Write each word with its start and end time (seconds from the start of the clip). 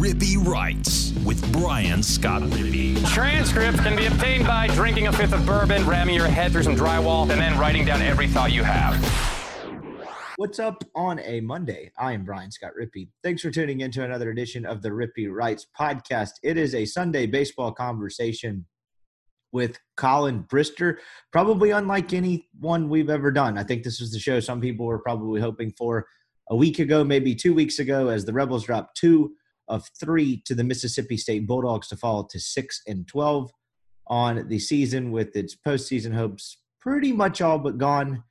Rippee 0.00 0.42
Writes 0.42 1.12
with 1.26 1.52
Brian 1.52 2.02
Scott 2.02 2.40
Rippee. 2.40 3.06
Transcripts 3.12 3.80
can 3.80 3.94
be 3.94 4.06
obtained 4.06 4.46
by 4.46 4.66
drinking 4.68 5.08
a 5.08 5.12
fifth 5.12 5.34
of 5.34 5.44
bourbon, 5.44 5.86
ramming 5.86 6.14
your 6.14 6.26
head 6.26 6.52
through 6.52 6.62
some 6.62 6.74
drywall, 6.74 7.28
and 7.28 7.38
then 7.38 7.58
writing 7.58 7.84
down 7.84 8.00
every 8.00 8.26
thought 8.26 8.50
you 8.50 8.64
have. 8.64 8.94
What's 10.36 10.58
up 10.58 10.84
on 10.94 11.20
a 11.20 11.42
Monday? 11.42 11.92
I 11.98 12.14
am 12.14 12.24
Brian 12.24 12.50
Scott 12.50 12.72
Rippee. 12.80 13.10
Thanks 13.22 13.42
for 13.42 13.50
tuning 13.50 13.80
into 13.82 14.02
another 14.02 14.30
edition 14.30 14.64
of 14.64 14.80
the 14.80 14.88
Rippee 14.88 15.30
Writes 15.30 15.66
podcast. 15.78 16.30
It 16.42 16.56
is 16.56 16.74
a 16.74 16.86
Sunday 16.86 17.26
baseball 17.26 17.70
conversation 17.70 18.64
with 19.52 19.78
Collin 19.98 20.44
Brister, 20.44 20.96
probably 21.30 21.72
unlike 21.72 22.14
any 22.14 22.48
one 22.58 22.88
we've 22.88 23.10
ever 23.10 23.30
done. 23.30 23.58
I 23.58 23.64
think 23.64 23.82
this 23.82 24.00
is 24.00 24.12
the 24.12 24.18
show 24.18 24.40
some 24.40 24.62
people 24.62 24.86
were 24.86 25.00
probably 25.00 25.42
hoping 25.42 25.74
for 25.76 26.06
a 26.48 26.56
week 26.56 26.78
ago, 26.78 27.04
maybe 27.04 27.34
two 27.34 27.52
weeks 27.52 27.78
ago, 27.78 28.08
as 28.08 28.24
the 28.24 28.32
Rebels 28.32 28.64
dropped 28.64 28.96
two 28.96 29.34
of 29.70 29.88
three 29.98 30.42
to 30.44 30.54
the 30.54 30.64
Mississippi 30.64 31.16
State 31.16 31.46
Bulldogs 31.46 31.88
to 31.88 31.96
fall 31.96 32.24
to 32.24 32.38
six 32.38 32.82
and 32.86 33.08
twelve 33.08 33.50
on 34.06 34.48
the 34.48 34.58
season, 34.58 35.12
with 35.12 35.34
its 35.36 35.56
postseason 35.56 36.12
hopes 36.12 36.58
pretty 36.80 37.12
much 37.12 37.40
all 37.40 37.58
but 37.58 37.78
gone, 37.78 38.22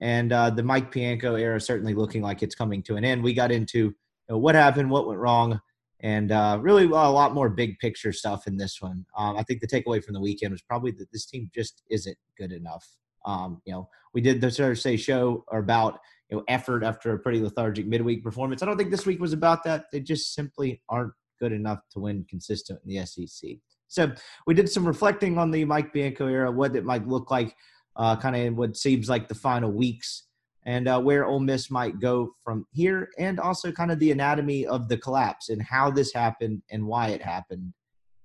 and 0.00 0.32
uh, 0.32 0.50
the 0.50 0.62
Mike 0.62 0.90
Bianco 0.90 1.36
era 1.36 1.60
certainly 1.60 1.94
looking 1.94 2.22
like 2.22 2.42
it's 2.42 2.54
coming 2.54 2.82
to 2.82 2.96
an 2.96 3.04
end. 3.04 3.22
We 3.22 3.32
got 3.32 3.52
into 3.52 3.78
you 3.78 3.94
know, 4.28 4.38
what 4.38 4.54
happened, 4.54 4.90
what 4.90 5.06
went 5.06 5.20
wrong, 5.20 5.60
and 6.00 6.32
uh, 6.32 6.58
really 6.60 6.84
a 6.84 6.88
lot 6.88 7.34
more 7.34 7.48
big 7.48 7.78
picture 7.78 8.12
stuff 8.12 8.46
in 8.46 8.56
this 8.56 8.80
one. 8.80 9.06
Um, 9.16 9.36
I 9.36 9.42
think 9.44 9.60
the 9.60 9.66
takeaway 9.66 10.02
from 10.02 10.14
the 10.14 10.20
weekend 10.20 10.52
was 10.52 10.62
probably 10.62 10.90
that 10.92 11.12
this 11.12 11.26
team 11.26 11.50
just 11.54 11.82
isn't 11.90 12.16
good 12.36 12.52
enough. 12.52 12.86
Um, 13.24 13.60
you 13.64 13.72
know, 13.72 13.88
we 14.14 14.20
did 14.20 14.40
the 14.40 14.50
Thursday 14.50 14.96
show 14.96 15.44
about 15.52 16.00
you 16.30 16.36
know 16.36 16.44
effort 16.48 16.84
after 16.84 17.12
a 17.12 17.18
pretty 17.18 17.40
lethargic 17.40 17.86
midweek 17.86 18.22
performance. 18.22 18.62
I 18.62 18.66
don't 18.66 18.76
think 18.76 18.90
this 18.90 19.06
week 19.06 19.20
was 19.20 19.32
about 19.32 19.64
that. 19.64 19.86
They 19.92 20.00
just 20.00 20.34
simply 20.34 20.82
aren't 20.88 21.12
good 21.40 21.52
enough 21.52 21.80
to 21.92 22.00
win 22.00 22.26
consistent 22.28 22.80
in 22.84 22.94
the 22.94 23.06
SEC. 23.06 23.50
So 23.88 24.12
we 24.46 24.54
did 24.54 24.68
some 24.68 24.86
reflecting 24.86 25.38
on 25.38 25.50
the 25.50 25.64
Mike 25.64 25.92
Bianco 25.92 26.26
era, 26.26 26.50
what 26.50 26.76
it 26.76 26.84
might 26.84 27.08
look 27.08 27.30
like, 27.30 27.54
uh, 27.96 28.16
kind 28.16 28.36
of 28.36 28.56
what 28.56 28.76
seems 28.76 29.08
like 29.08 29.28
the 29.28 29.34
final 29.34 29.72
weeks, 29.72 30.24
and 30.66 30.86
uh, 30.86 31.00
where 31.00 31.24
Ole 31.24 31.40
Miss 31.40 31.70
might 31.70 31.98
go 31.98 32.32
from 32.44 32.66
here, 32.72 33.08
and 33.18 33.40
also 33.40 33.72
kind 33.72 33.90
of 33.90 33.98
the 33.98 34.10
anatomy 34.10 34.66
of 34.66 34.88
the 34.88 34.98
collapse 34.98 35.48
and 35.48 35.62
how 35.62 35.90
this 35.90 36.12
happened 36.12 36.62
and 36.70 36.86
why 36.86 37.08
it 37.08 37.22
happened, 37.22 37.72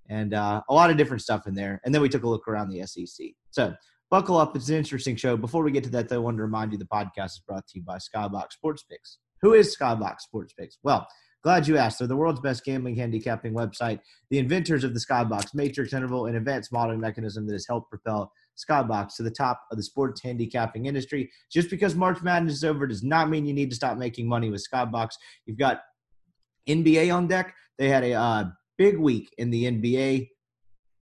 and 0.09 0.33
uh, 0.33 0.61
a 0.67 0.73
lot 0.73 0.89
of 0.89 0.97
different 0.97 1.23
stuff 1.23 1.47
in 1.47 1.55
there. 1.55 1.79
And 1.85 1.95
then 1.95 2.01
we 2.01 2.09
took 2.09 2.23
a 2.23 2.29
look 2.29 2.47
around 2.47 2.69
the 2.69 2.85
SEC. 2.85 3.27
So 3.51 3.73
buckle 4.13 4.37
up. 4.37 4.55
It's 4.55 4.69
an 4.69 4.75
interesting 4.75 5.15
show. 5.15 5.35
Before 5.35 5.63
we 5.63 5.71
get 5.71 5.83
to 5.85 5.89
that, 5.89 6.07
though, 6.07 6.17
I 6.17 6.19
want 6.19 6.37
to 6.37 6.43
remind 6.43 6.71
you 6.71 6.77
the 6.77 6.85
podcast 6.85 7.31
is 7.31 7.41
brought 7.47 7.65
to 7.65 7.79
you 7.79 7.83
by 7.83 7.97
Skybox 7.97 8.51
Sports 8.51 8.83
Picks. 8.83 9.17
Who 9.41 9.55
is 9.55 9.75
Skybox 9.75 10.19
Sports 10.19 10.53
Picks? 10.53 10.77
Well, 10.83 11.07
glad 11.43 11.67
you 11.67 11.77
asked. 11.77 11.97
They're 11.97 12.07
the 12.07 12.15
world's 12.15 12.39
best 12.39 12.63
gambling 12.63 12.95
handicapping 12.95 13.55
website, 13.55 14.01
the 14.29 14.37
inventors 14.37 14.83
of 14.83 14.93
the 14.93 14.99
Skybox 14.99 15.55
Matrix 15.55 15.93
Interval, 15.93 16.27
an 16.27 16.35
advanced 16.35 16.71
modeling 16.71 16.99
mechanism 16.99 17.47
that 17.47 17.53
has 17.53 17.65
helped 17.67 17.89
propel 17.89 18.31
Skybox 18.55 19.15
to 19.15 19.23
the 19.23 19.31
top 19.31 19.59
of 19.71 19.77
the 19.77 19.83
sports 19.83 20.21
handicapping 20.21 20.85
industry. 20.85 21.31
Just 21.51 21.71
because 21.71 21.95
March 21.95 22.21
Madness 22.21 22.53
is 22.53 22.63
over 22.63 22.85
does 22.85 23.01
not 23.01 23.31
mean 23.31 23.47
you 23.47 23.53
need 23.55 23.71
to 23.71 23.75
stop 23.75 23.97
making 23.97 24.29
money 24.29 24.51
with 24.51 24.63
Skybox. 24.71 25.13
You've 25.47 25.57
got 25.57 25.81
NBA 26.69 27.11
on 27.11 27.25
deck. 27.25 27.55
They 27.79 27.89
had 27.89 28.03
a 28.03 28.13
uh, 28.13 28.43
big 28.77 28.99
week 28.99 29.33
in 29.39 29.49
the 29.49 29.63
NBA 29.63 30.29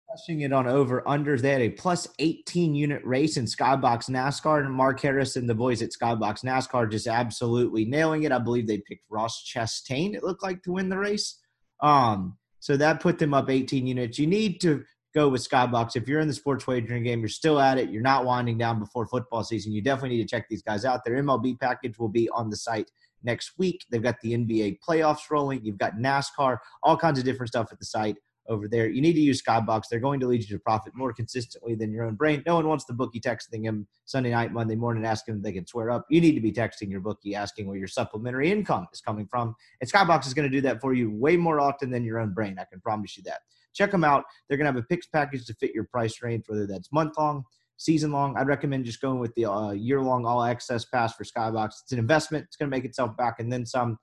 crushing 0.08 0.42
it 0.42 0.52
on 0.52 0.66
over 0.66 1.02
unders. 1.02 1.40
They 1.40 1.52
had 1.52 1.62
a 1.62 1.70
plus 1.70 2.08
18 2.18 2.74
unit 2.74 3.02
race 3.04 3.36
in 3.36 3.44
Skybox 3.44 4.08
NASCAR, 4.10 4.64
and 4.64 4.72
Mark 4.72 5.00
Harris 5.00 5.36
and 5.36 5.48
the 5.48 5.54
boys 5.54 5.82
at 5.82 5.90
Skybox 5.90 6.44
NASCAR 6.44 6.90
just 6.90 7.06
absolutely 7.06 7.84
nailing 7.84 8.22
it. 8.22 8.32
I 8.32 8.38
believe 8.38 8.66
they 8.66 8.78
picked 8.78 9.04
Ross 9.10 9.44
Chastain, 9.44 10.14
it 10.14 10.22
looked 10.22 10.42
like, 10.42 10.62
to 10.62 10.72
win 10.72 10.88
the 10.88 10.98
race. 10.98 11.38
Um, 11.80 12.36
so 12.60 12.76
that 12.76 13.00
put 13.00 13.18
them 13.18 13.34
up 13.34 13.50
18 13.50 13.86
units. 13.86 14.18
You 14.18 14.26
need 14.26 14.60
to 14.62 14.84
go 15.14 15.28
with 15.28 15.48
Skybox. 15.48 15.96
If 15.96 16.08
you're 16.08 16.20
in 16.20 16.28
the 16.28 16.34
sports 16.34 16.66
wagering 16.66 17.04
game, 17.04 17.20
you're 17.20 17.28
still 17.28 17.60
at 17.60 17.78
it, 17.78 17.90
you're 17.90 18.02
not 18.02 18.24
winding 18.24 18.58
down 18.58 18.78
before 18.78 19.06
football 19.06 19.42
season, 19.42 19.72
you 19.72 19.82
definitely 19.82 20.16
need 20.16 20.28
to 20.28 20.28
check 20.28 20.48
these 20.48 20.62
guys 20.62 20.84
out. 20.84 21.04
Their 21.04 21.22
MLB 21.22 21.58
package 21.58 21.98
will 21.98 22.08
be 22.08 22.28
on 22.30 22.50
the 22.50 22.56
site 22.56 22.90
next 23.22 23.52
week. 23.58 23.84
They've 23.90 24.02
got 24.02 24.20
the 24.20 24.34
NBA 24.36 24.78
playoffs 24.86 25.30
rolling, 25.30 25.64
you've 25.64 25.78
got 25.78 25.96
NASCAR, 25.96 26.58
all 26.82 26.96
kinds 26.96 27.18
of 27.18 27.24
different 27.24 27.48
stuff 27.48 27.68
at 27.72 27.78
the 27.78 27.84
site 27.86 28.16
over 28.48 28.68
there. 28.68 28.88
You 28.88 29.00
need 29.00 29.14
to 29.14 29.20
use 29.20 29.42
Skybox. 29.42 29.84
They're 29.90 30.00
going 30.00 30.20
to 30.20 30.26
lead 30.26 30.42
you 30.42 30.56
to 30.56 30.62
profit 30.62 30.94
more 30.94 31.12
consistently 31.12 31.74
than 31.74 31.92
your 31.92 32.04
own 32.04 32.14
brain. 32.14 32.42
No 32.46 32.56
one 32.56 32.68
wants 32.68 32.84
the 32.84 32.94
bookie 32.94 33.20
texting 33.20 33.64
him 33.64 33.86
Sunday 34.04 34.30
night, 34.30 34.52
Monday 34.52 34.76
morning, 34.76 35.04
asking 35.04 35.36
if 35.36 35.42
they 35.42 35.52
can 35.52 35.66
swear 35.66 35.90
up. 35.90 36.06
You 36.10 36.20
need 36.20 36.34
to 36.34 36.40
be 36.40 36.52
texting 36.52 36.90
your 36.90 37.00
bookie 37.00 37.34
asking 37.34 37.66
where 37.66 37.76
your 37.76 37.88
supplementary 37.88 38.50
income 38.50 38.86
is 38.92 39.00
coming 39.00 39.26
from. 39.26 39.54
And 39.80 39.90
Skybox 39.90 40.26
is 40.26 40.34
going 40.34 40.50
to 40.50 40.56
do 40.56 40.60
that 40.62 40.80
for 40.80 40.94
you 40.94 41.10
way 41.10 41.36
more 41.36 41.60
often 41.60 41.90
than 41.90 42.04
your 42.04 42.18
own 42.18 42.32
brain. 42.32 42.56
I 42.58 42.64
can 42.64 42.80
promise 42.80 43.16
you 43.16 43.22
that. 43.24 43.40
Check 43.74 43.90
them 43.90 44.04
out. 44.04 44.24
They're 44.48 44.56
going 44.56 44.66
to 44.66 44.72
have 44.72 44.82
a 44.82 44.86
picks 44.86 45.06
package 45.06 45.44
to 45.46 45.54
fit 45.54 45.74
your 45.74 45.84
price 45.84 46.22
range, 46.22 46.44
whether 46.46 46.66
that's 46.66 46.92
month 46.92 47.18
long, 47.18 47.44
season 47.76 48.10
long. 48.10 48.36
I'd 48.36 48.48
recommend 48.48 48.86
just 48.86 49.00
going 49.00 49.18
with 49.18 49.34
the 49.34 49.44
uh, 49.44 49.72
year 49.72 50.00
long 50.00 50.24
all 50.24 50.42
access 50.42 50.84
pass 50.86 51.14
for 51.14 51.24
Skybox. 51.24 51.82
It's 51.82 51.92
an 51.92 51.98
investment. 51.98 52.44
It's 52.46 52.56
going 52.56 52.70
to 52.70 52.76
make 52.76 52.84
itself 52.84 53.16
back 53.16 53.38
and 53.38 53.52
then 53.52 53.66
some. 53.66 53.98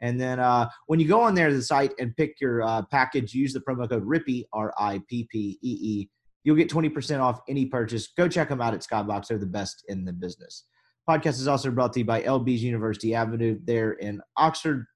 And 0.00 0.20
then 0.20 0.40
uh, 0.40 0.68
when 0.86 1.00
you 1.00 1.06
go 1.06 1.20
on 1.20 1.34
there 1.34 1.48
to 1.48 1.54
the 1.54 1.62
site 1.62 1.92
and 1.98 2.16
pick 2.16 2.40
your 2.40 2.62
uh, 2.62 2.82
package, 2.90 3.34
use 3.34 3.52
the 3.52 3.60
promo 3.60 3.88
code 3.88 4.06
RIPPEE, 4.06 4.44
R 4.52 4.72
I 4.78 5.00
P 5.08 5.28
P 5.30 5.58
E 5.62 5.78
E. 5.82 6.08
You'll 6.42 6.56
get 6.56 6.70
20% 6.70 7.20
off 7.20 7.40
any 7.48 7.66
purchase. 7.66 8.08
Go 8.16 8.26
check 8.26 8.48
them 8.48 8.62
out 8.62 8.72
at 8.72 8.80
Skybox. 8.80 9.26
They're 9.26 9.38
the 9.38 9.46
best 9.46 9.84
in 9.88 10.04
the 10.06 10.12
business. 10.12 10.64
Podcast 11.08 11.40
is 11.40 11.48
also 11.48 11.70
brought 11.70 11.92
to 11.94 11.98
you 11.98 12.04
by 12.04 12.22
LB's 12.22 12.62
University 12.62 13.14
Avenue 13.14 13.58
there 13.64 13.92
in 13.92 14.22
Oxford. 14.36 14.86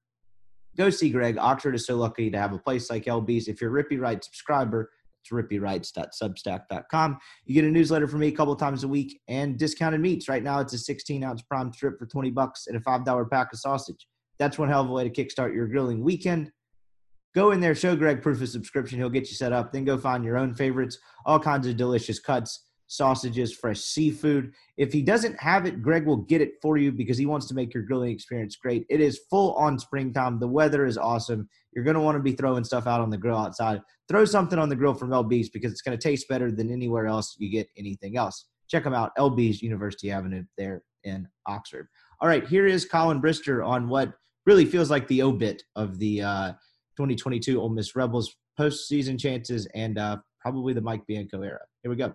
Go 0.77 0.89
see 0.91 1.11
Greg. 1.11 1.37
Oxford 1.39 1.75
is 1.75 1.87
so 1.87 1.97
lucky 1.97 2.31
to 2.31 2.39
have 2.39 2.53
a 2.53 2.59
place 2.59 2.91
like 2.91 3.05
LB's. 3.05 3.49
If 3.49 3.61
you're 3.61 3.79
a 3.79 3.85
Rippee 3.85 4.01
Writes 4.01 4.27
subscriber, 4.27 4.91
it's 5.21 5.33
rippeewrites.substack.com. 5.33 7.19
You 7.47 7.55
get 7.55 7.65
a 7.65 7.71
newsletter 7.71 8.09
from 8.09 8.21
me 8.21 8.29
a 8.29 8.33
couple 8.33 8.55
times 8.57 8.85
a 8.85 8.89
week 8.89 9.21
and 9.29 9.59
discounted 9.59 10.01
meats. 10.01 10.29
Right 10.29 10.43
now, 10.43 10.61
it's 10.61 10.75
a 10.75 10.79
16 10.79 11.25
ounce 11.25 11.43
prime 11.43 11.73
strip 11.73 11.99
for 11.99 12.07
20 12.07 12.31
bucks 12.31 12.67
and 12.67 12.77
a 12.77 12.81
$5 12.81 13.31
pack 13.31 13.53
of 13.53 13.59
sausage. 13.59 14.07
That's 14.39 14.59
one 14.59 14.69
hell 14.69 14.83
of 14.83 14.91
a 14.91 14.93
way 14.93 15.09
to 15.09 15.25
kickstart 15.25 15.55
your 15.55 15.69
grilling 15.69 16.03
weekend. 16.03 16.51
Go 17.35 17.51
in 17.51 17.61
there, 17.61 17.75
show 17.75 17.97
Greg 17.97 18.23
proof 18.23 18.41
of 18.41 18.49
subscription. 18.49 18.99
He'll 18.99 19.11
get 19.11 19.29
you 19.29 19.35
set 19.35 19.53
up. 19.53 19.73
Then 19.73 19.85
go 19.85 19.99
find 19.99 20.25
your 20.25 20.39
own 20.39 20.55
favorites, 20.55 20.99
all 21.27 21.41
kinds 21.41 21.67
of 21.67 21.77
delicious 21.77 22.21
cuts, 22.21 22.65
sausages, 22.87 23.53
fresh 23.53 23.81
seafood. 23.81 24.53
If 24.77 24.93
he 24.93 25.03
doesn't 25.03 25.41
have 25.41 25.67
it, 25.67 25.83
Greg 25.83 26.07
will 26.07 26.19
get 26.19 26.41
it 26.41 26.53
for 26.63 26.77
you 26.77 26.93
because 26.93 27.19
he 27.19 27.27
wants 27.27 27.47
to 27.49 27.55
make 27.55 27.75
your 27.75 27.83
grilling 27.83 28.13
experience 28.13 28.57
great. 28.57 28.87
It 28.89 29.01
is 29.01 29.23
full 29.31 29.55
on 29.55 29.79
springtime. 29.79 30.39
The 30.39 30.47
weather 30.47 30.87
is 30.87 30.97
awesome. 30.97 31.49
You're 31.73 31.85
going 31.85 31.95
to 31.95 32.01
want 32.01 32.17
to 32.17 32.23
be 32.23 32.33
throwing 32.33 32.63
stuff 32.63 32.87
out 32.87 33.01
on 33.01 33.11
the 33.11 33.19
grill 33.19 33.37
outside. 33.37 33.81
Throw 34.09 34.25
something 34.25 34.59
on 34.59 34.69
the 34.69 34.77
grill 34.77 34.95
from 34.95 35.11
LB's 35.11 35.49
because 35.49 35.73
it's 35.73 35.83
going 35.83 35.99
to 35.99 36.03
taste 36.03 36.29
better 36.29 36.53
than 36.53 36.71
anywhere 36.71 37.07
else 37.07 37.35
you 37.39 37.51
get 37.51 37.69
anything 37.77 38.17
else. 38.17 38.47
Check 38.69 38.85
them 38.85 38.95
out, 38.95 39.13
LB's 39.19 39.61
University 39.61 40.11
Avenue 40.11 40.45
there 40.57 40.83
in 41.05 41.29
Oxford. 41.47 41.89
All 42.21 42.29
right, 42.29 42.47
here 42.47 42.67
is 42.67 42.85
Collin 42.85 43.21
Brister 43.21 43.67
on 43.67 43.89
what 43.89 44.13
really 44.47 44.67
feels 44.67 44.91
like 44.91 45.07
the 45.09 45.23
obit 45.23 45.63
of 45.75 45.99
the 45.99 46.23
uh, 46.23 46.53
2022 46.97 47.61
Ole 47.61 47.71
Miss 47.71 47.97
Rebels 47.97 48.35
postseason 48.59 49.19
chances 49.19 49.67
and 49.75 49.99
uh, 49.99 50.19
probably 50.41 50.75
the 50.75 50.81
Mike 50.81 51.07
Bianco 51.07 51.43
era. 51.43 51.61
Here 51.83 51.91
we 51.91 51.97
go. 51.97 52.15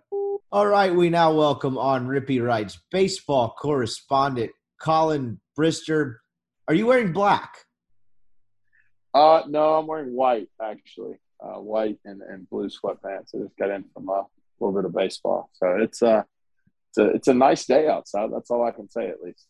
All 0.52 0.68
right, 0.68 0.94
we 0.94 1.10
now 1.10 1.34
welcome 1.34 1.78
on 1.78 2.08
Rippee 2.08 2.44
Writes 2.44 2.80
baseball 2.92 3.56
correspondent 3.60 4.52
Collin 4.80 5.40
Brister. 5.58 6.16
Are 6.68 6.74
you 6.74 6.88
wearing 6.88 7.12
black? 7.12 7.58
Uh, 9.14 9.44
no, 9.48 9.76
I'm 9.76 9.88
wearing 9.88 10.16
white 10.16 10.50
actually, 10.62 11.16
uh, 11.44 11.60
white 11.60 11.98
and, 12.06 12.22
and 12.22 12.50
blue 12.50 12.70
sweatpants. 12.70 13.36
I 13.36 13.40
just 13.44 13.58
got 13.58 13.72
in 13.72 13.86
from 13.94 14.10
a 14.10 14.26
little 14.60 14.76
bit 14.76 14.86
of 14.86 14.94
baseball, 14.94 15.50
so 15.54 15.78
it's 15.80 16.02
uh, 16.02 16.24
it's 16.90 16.98
a 16.98 17.06
it's 17.10 17.28
a 17.28 17.34
nice 17.34 17.66
day 17.66 17.88
outside. 17.88 18.30
That's 18.32 18.50
all 18.52 18.66
I 18.66 18.72
can 18.72 18.90
say 18.90 19.08
at 19.08 19.22
least. 19.22 19.46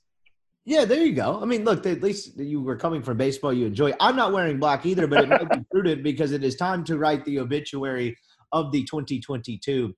Yeah, 0.66 0.86
there 0.86 1.04
you 1.04 1.14
go. 1.14 1.40
I 1.42 1.46
mean, 1.46 1.64
look, 1.64 1.86
at 1.86 2.04
least 2.04 2.38
you 2.38 2.62
were 2.62 2.76
coming 2.76 3.02
from 3.02 3.18
baseball. 3.18 3.54
You 3.54 3.66
enjoy. 3.68 3.94
I'm 4.00 4.16
not 4.16 4.34
wearing 4.34 4.60
black 4.60 4.86
either, 4.86 5.08
but 5.08 5.24
it 5.24 5.30
might 5.30 5.50
be 5.50 5.66
prudent 5.72 6.04
because 6.04 6.32
it 6.32 6.44
is 6.44 6.56
time 6.56 6.84
to 6.86 6.98
write 6.98 7.26
the 7.26 7.40
obituary 7.40 8.16
of 8.52 8.72
the 8.72 8.84
2022 8.84 9.94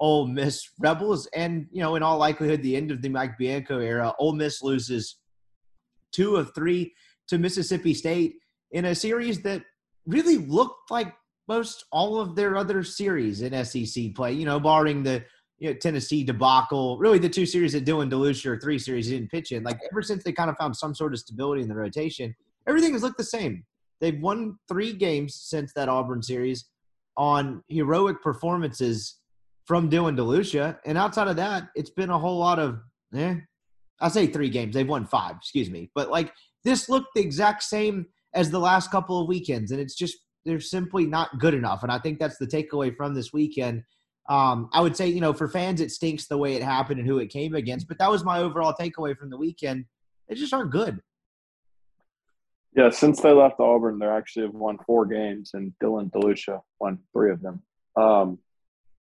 Ole 0.00 0.26
Miss 0.26 0.70
Rebels, 0.78 1.28
and 1.34 1.66
you 1.72 1.82
know, 1.82 1.96
in 1.96 2.02
all 2.02 2.18
likelihood, 2.18 2.62
the 2.62 2.76
end 2.76 2.90
of 2.90 3.02
the 3.02 3.08
Mike 3.08 3.36
Bianco 3.38 3.78
era. 3.78 4.14
Ole 4.18 4.34
Miss 4.34 4.62
loses 4.62 5.18
two 6.12 6.36
of 6.36 6.54
three 6.54 6.94
to 7.28 7.38
Mississippi 7.38 7.94
State 7.94 8.36
in 8.70 8.84
a 8.86 8.94
series 8.94 9.42
that 9.42 9.62
really 10.06 10.38
looked 10.38 10.90
like 10.90 11.14
most 11.48 11.84
all 11.90 12.20
of 12.20 12.36
their 12.36 12.56
other 12.56 12.82
series 12.82 13.42
in 13.42 13.64
SEC 13.64 14.14
play. 14.14 14.32
You 14.32 14.46
know, 14.46 14.60
barring 14.60 15.02
the 15.02 15.24
you 15.58 15.70
know, 15.70 15.76
Tennessee 15.76 16.24
debacle, 16.24 16.98
really 16.98 17.18
the 17.18 17.28
two 17.28 17.46
series 17.46 17.72
that 17.72 17.84
Dylan 17.84 18.10
DeLucia 18.10 18.46
or 18.46 18.60
three 18.60 18.78
series 18.78 19.06
he 19.06 19.16
didn't 19.16 19.30
pitch 19.30 19.52
in. 19.52 19.64
Like 19.64 19.78
ever 19.90 20.02
since 20.02 20.22
they 20.22 20.32
kind 20.32 20.50
of 20.50 20.56
found 20.56 20.76
some 20.76 20.94
sort 20.94 21.12
of 21.12 21.18
stability 21.18 21.62
in 21.62 21.68
the 21.68 21.74
rotation, 21.74 22.34
everything 22.66 22.92
has 22.92 23.02
looked 23.02 23.18
the 23.18 23.24
same. 23.24 23.64
They've 24.00 24.20
won 24.20 24.58
three 24.68 24.92
games 24.92 25.34
since 25.34 25.72
that 25.72 25.88
Auburn 25.88 26.22
series 26.22 26.66
on 27.16 27.62
heroic 27.68 28.22
performances 28.22 29.16
from 29.66 29.90
Dylan 29.90 30.16
DeLucia. 30.16 30.78
And 30.86 30.96
outside 30.96 31.28
of 31.28 31.36
that, 31.36 31.68
it's 31.74 31.90
been 31.90 32.10
a 32.10 32.18
whole 32.18 32.38
lot 32.38 32.58
of, 32.58 32.78
eh, 33.14 33.34
I 34.00 34.08
say 34.08 34.28
three 34.28 34.48
games. 34.48 34.74
They've 34.74 34.88
won 34.88 35.06
five, 35.06 35.36
excuse 35.36 35.68
me. 35.68 35.90
But 35.94 36.10
like 36.10 36.32
this 36.64 36.88
looked 36.88 37.08
the 37.14 37.20
exact 37.20 37.64
same 37.64 38.06
as 38.34 38.50
the 38.50 38.60
last 38.60 38.90
couple 38.90 39.20
of 39.20 39.28
weekends, 39.28 39.72
and 39.72 39.80
it's 39.80 39.94
just 39.94 40.16
they're 40.44 40.60
simply 40.60 41.04
not 41.04 41.38
good 41.38 41.54
enough. 41.54 41.82
And 41.82 41.90
I 41.90 41.98
think 41.98 42.18
that's 42.18 42.38
the 42.38 42.46
takeaway 42.46 42.94
from 42.96 43.14
this 43.14 43.32
weekend. 43.32 43.82
Um, 44.28 44.68
I 44.72 44.80
would 44.80 44.96
say, 44.96 45.08
you 45.08 45.20
know, 45.20 45.32
for 45.32 45.48
fans, 45.48 45.80
it 45.80 45.90
stinks 45.90 46.26
the 46.26 46.36
way 46.36 46.54
it 46.54 46.62
happened 46.62 47.00
and 47.00 47.08
who 47.08 47.18
it 47.18 47.28
came 47.28 47.54
against, 47.54 47.88
but 47.88 47.98
that 47.98 48.10
was 48.10 48.24
my 48.24 48.40
overall 48.40 48.74
takeaway 48.78 49.16
from 49.16 49.30
the 49.30 49.38
weekend. 49.38 49.86
They 50.28 50.34
just 50.34 50.52
aren't 50.52 50.70
good. 50.70 51.00
Yeah, 52.76 52.90
since 52.90 53.20
they 53.20 53.32
left 53.32 53.58
Auburn, 53.58 53.98
they 53.98 54.06
actually 54.06 54.46
have 54.46 54.54
won 54.54 54.78
four 54.86 55.06
games, 55.06 55.52
and 55.54 55.72
Dylan 55.82 56.10
DeLucia 56.10 56.60
won 56.78 56.98
three 57.12 57.32
of 57.32 57.40
them. 57.40 57.62
Um, 57.96 58.38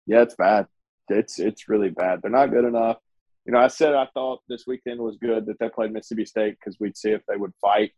yeah, 0.06 0.22
it's 0.22 0.34
bad. 0.34 0.66
It's 1.08 1.38
it's 1.38 1.68
really 1.68 1.90
bad. 1.90 2.20
They're 2.20 2.30
not 2.30 2.50
good 2.50 2.64
enough. 2.64 2.98
You 3.46 3.52
know, 3.52 3.60
I 3.60 3.68
said 3.68 3.94
I 3.94 4.08
thought 4.14 4.40
this 4.48 4.66
weekend 4.66 5.00
was 5.00 5.16
good 5.16 5.46
that 5.46 5.58
they 5.60 5.68
played 5.68 5.92
Mississippi 5.92 6.24
State 6.24 6.56
because 6.58 6.78
we'd 6.80 6.96
see 6.96 7.10
if 7.10 7.22
they 7.28 7.36
would 7.36 7.52
fight, 7.60 7.92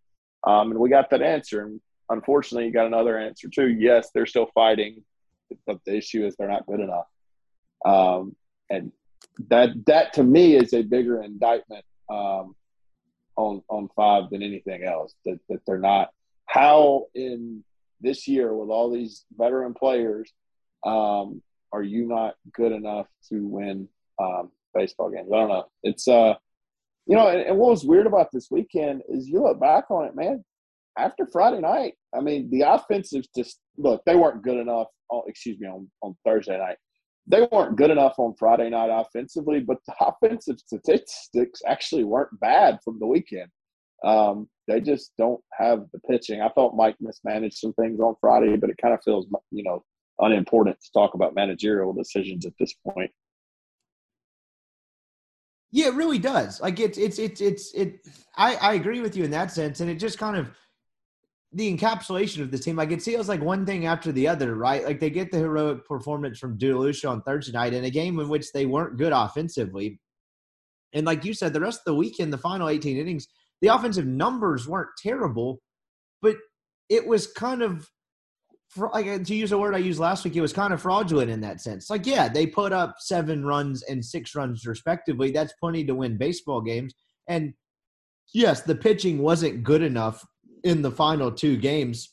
um, 0.46 0.70
and 0.70 0.78
we 0.78 0.90
got 0.90 1.10
that 1.10 1.22
answer. 1.22 1.62
And 1.62 1.80
unfortunately, 2.10 2.66
you 2.66 2.72
got 2.72 2.86
another 2.86 3.19
answer 3.19 3.48
too. 3.48 3.69
Yes, 3.69 4.10
they're 4.12 4.26
still 4.26 4.50
fighting, 4.54 5.02
but 5.66 5.78
the 5.84 5.96
issue 5.96 6.26
is 6.26 6.37
they're 6.37 6.48
not 6.48 6.66
good 6.66 6.81
enough. 6.81 7.06
Um, 7.84 8.34
and 8.70 8.93
that 9.48 9.70
that 9.87 10.12
to 10.14 10.22
me 10.22 10.56
is 10.56 10.72
a 10.72 10.82
bigger 10.82 11.22
indictment 11.22 11.84
um, 12.10 12.54
on 13.37 13.62
on 13.69 13.88
five 13.94 14.31
than 14.31 14.43
anything 14.43 14.84
else. 14.84 15.14
That 15.25 15.38
that 15.48 15.60
they're 15.66 15.78
not 15.78 16.10
how 16.46 17.06
in 17.14 17.64
this 18.00 18.28
year 18.28 18.54
with 18.54 18.70
all 18.70 18.90
these 18.90 19.25
veteran 19.37 19.75
players 19.75 20.32
um, 20.84 21.43
are 21.72 21.82
you 21.82 22.06
not 22.06 22.37
good 22.52 22.72
enough 22.72 23.06
to 23.28 23.46
win 23.46 23.88
um, 24.20 24.50
baseball 24.75 25.10
games? 25.10 25.28
I 25.32 25.37
don't 25.37 25.48
know. 25.48 25.66
It's 25.82 26.08
uh, 26.08 26.34
you 27.06 27.16
know, 27.16 27.28
and, 27.28 27.43
and 27.43 27.58
what 27.58 27.70
was 27.70 27.84
weird 27.84 28.06
about 28.06 28.31
this 28.32 28.48
weekend 28.50 29.02
is 29.08 29.28
you 29.28 29.43
look 29.43 29.60
back 29.60 29.90
on 29.90 30.06
it, 30.06 30.16
man. 30.16 30.44
After 30.98 31.26
Friday 31.26 31.60
night, 31.60 31.94
I 32.16 32.20
mean, 32.20 32.50
the 32.50 32.62
offensive 32.62 33.24
just 33.36 33.60
look 33.76 34.02
they 34.06 34.16
weren't 34.16 34.42
good 34.42 34.58
enough. 34.58 34.88
Oh, 35.10 35.22
excuse 35.26 35.58
me, 35.58 35.68
on 35.68 35.90
on 36.02 36.16
Thursday 36.24 36.58
night 36.58 36.76
they 37.28 37.46
weren't 37.50 37.76
good 37.76 37.90
enough 37.90 38.14
on 38.18 38.34
Friday 38.38 38.70
night 38.70 38.90
offensively, 38.90 39.60
but 39.60 39.78
the 39.86 39.94
offensive 40.00 40.58
statistics 40.58 41.60
actually 41.66 42.04
weren't 42.04 42.40
bad 42.40 42.78
from 42.84 42.98
the 42.98 43.06
weekend. 43.06 43.50
Um, 44.04 44.48
they 44.68 44.80
just 44.80 45.12
don't 45.18 45.40
have 45.58 45.86
the 45.92 46.00
pitching. 46.00 46.40
I 46.40 46.48
thought 46.50 46.76
Mike 46.76 46.96
mismanaged 47.00 47.56
some 47.58 47.72
things 47.74 48.00
on 48.00 48.14
Friday, 48.20 48.56
but 48.56 48.70
it 48.70 48.76
kind 48.80 48.94
of 48.94 49.00
feels, 49.04 49.26
you 49.50 49.62
know, 49.62 49.82
unimportant 50.20 50.78
to 50.80 50.92
talk 50.92 51.14
about 51.14 51.34
managerial 51.34 51.92
decisions 51.92 52.46
at 52.46 52.52
this 52.60 52.74
point. 52.74 53.10
Yeah, 55.72 55.88
it 55.88 55.94
really 55.94 56.19
does. 56.19 56.60
Like 56.60 56.78
it's 56.78 56.96
it's 56.96 57.19
it's 57.19 57.40
it's 57.40 57.74
it. 57.74 58.06
I 58.36 58.54
I 58.56 58.74
agree 58.74 59.00
with 59.00 59.16
you 59.16 59.24
in 59.24 59.30
that 59.32 59.50
sense, 59.50 59.80
and 59.80 59.90
it 59.90 59.96
just 59.96 60.16
kind 60.16 60.36
of 60.36 60.48
the 61.56 61.75
encapsulation 61.75 62.43
of 62.43 62.50
the 62.50 62.58
team. 62.58 62.76
Like 62.76 62.93
it 62.93 63.03
feels 63.03 63.31
like 63.31 63.41
one 63.41 63.64
thing 63.64 63.87
after 63.87 64.12
the 64.12 64.29
other, 64.29 64.55
right? 64.55 64.85
Like 64.85 65.00
they 65.00 65.08
get 65.08 65.32
the 65.32 65.38
heroic 65.38 65.87
performance 65.87 66.38
from 66.38 66.58
DeLucia 66.58 67.11
on 67.11 67.23
Thursday 67.23 67.53
night 67.53 67.73
in 67.73 67.85
a 67.85 67.91
game 67.91 68.20
in 68.20 68.29
which 68.29 68.53
they 68.53 68.67
weren't 68.67 68.99
good 68.99 69.12
offensively. 69.12 69.99
And 70.93 71.06
like 71.06 71.25
you 71.25 71.32
said, 71.32 71.55
the 71.55 71.61
rest 71.61 71.81
of 71.81 71.85
the 71.87 71.94
weekend, 71.94 72.31
the 72.31 72.38
final 72.38 72.69
18 72.69 72.99
innings, 72.99 73.26
the 73.62 73.69
offensive 73.69 74.06
numbers 74.06 74.69
weren't 74.69 74.91
terrible, 75.03 75.62
but 76.20 76.37
it 76.91 77.06
was 77.06 77.26
kind 77.26 77.62
of 77.62 77.88
like 78.76 79.25
to 79.25 79.35
use 79.35 79.53
a 79.53 79.58
word 79.58 79.75
I 79.75 79.79
used 79.79 79.99
last 79.99 80.25
week, 80.25 80.37
it 80.37 80.43
was 80.43 80.53
kind 80.53 80.75
of 80.75 80.82
fraudulent 80.82 81.31
in 81.31 81.41
that 81.41 81.62
sense. 81.62 81.88
Like, 81.88 82.05
yeah, 82.05 82.29
they 82.29 82.47
put 82.47 82.75
up 82.75 82.97
seven 82.99 83.47
runs 83.47 83.82
and 83.85 84.05
six 84.05 84.35
runs 84.35 84.67
respectively. 84.67 85.31
That's 85.31 85.55
plenty 85.55 85.85
to 85.87 85.94
win 85.94 86.19
baseball 86.19 86.61
games. 86.61 86.93
And 87.29 87.55
yes, 88.35 88.61
the 88.61 88.75
pitching 88.75 89.19
wasn't 89.19 89.64
good 89.64 89.81
enough 89.81 90.23
in 90.66 90.82
the 90.82 90.90
final 90.90 91.30
two 91.30 91.56
games 91.56 92.12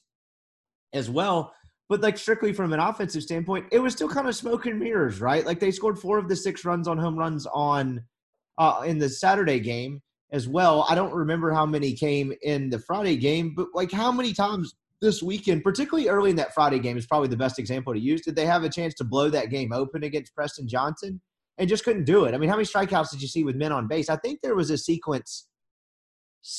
as 0.93 1.09
well. 1.09 1.53
But 1.89 2.01
like 2.01 2.17
strictly 2.17 2.53
from 2.53 2.71
an 2.71 2.79
offensive 2.79 3.23
standpoint, 3.23 3.65
it 3.71 3.79
was 3.79 3.93
still 3.93 4.07
kind 4.07 4.27
of 4.27 4.35
smoke 4.35 4.67
and 4.67 4.79
mirrors, 4.79 5.19
right? 5.19 5.45
Like 5.45 5.59
they 5.59 5.71
scored 5.71 5.99
four 5.99 6.17
of 6.17 6.29
the 6.29 6.35
six 6.35 6.63
runs 6.63 6.87
on 6.87 6.97
home 6.97 7.17
runs 7.17 7.47
on 7.47 8.03
uh, 8.59 8.83
in 8.85 8.99
the 8.99 9.09
Saturday 9.09 9.59
game 9.59 10.01
as 10.31 10.47
well. 10.47 10.85
I 10.87 10.95
don't 10.95 11.13
remember 11.13 11.51
how 11.51 11.65
many 11.65 11.93
came 11.93 12.31
in 12.43 12.69
the 12.69 12.79
Friday 12.79 13.17
game, 13.17 13.53
but 13.55 13.67
like 13.73 13.91
how 13.91 14.11
many 14.11 14.33
times 14.33 14.75
this 15.01 15.21
weekend, 15.21 15.63
particularly 15.63 16.07
early 16.07 16.29
in 16.29 16.35
that 16.37 16.53
Friday 16.53 16.79
game, 16.79 16.97
is 16.97 17.07
probably 17.07 17.27
the 17.27 17.37
best 17.37 17.59
example 17.59 17.93
to 17.93 17.99
use. 17.99 18.21
Did 18.21 18.35
they 18.35 18.45
have 18.45 18.63
a 18.63 18.69
chance 18.69 18.93
to 18.95 19.03
blow 19.03 19.29
that 19.31 19.49
game 19.49 19.73
open 19.73 20.03
against 20.03 20.35
Preston 20.35 20.67
Johnson 20.67 21.19
and 21.57 21.67
just 21.67 21.83
couldn't 21.83 22.05
do 22.05 22.25
it? 22.25 22.33
I 22.33 22.37
mean, 22.37 22.49
how 22.49 22.55
many 22.55 22.65
strikeouts 22.65 23.11
did 23.11 23.21
you 23.21 23.27
see 23.27 23.43
with 23.43 23.55
men 23.55 23.71
on 23.71 23.87
base? 23.87 24.09
I 24.09 24.15
think 24.15 24.41
there 24.41 24.55
was 24.55 24.69
a 24.69 24.77
sequence 24.77 25.47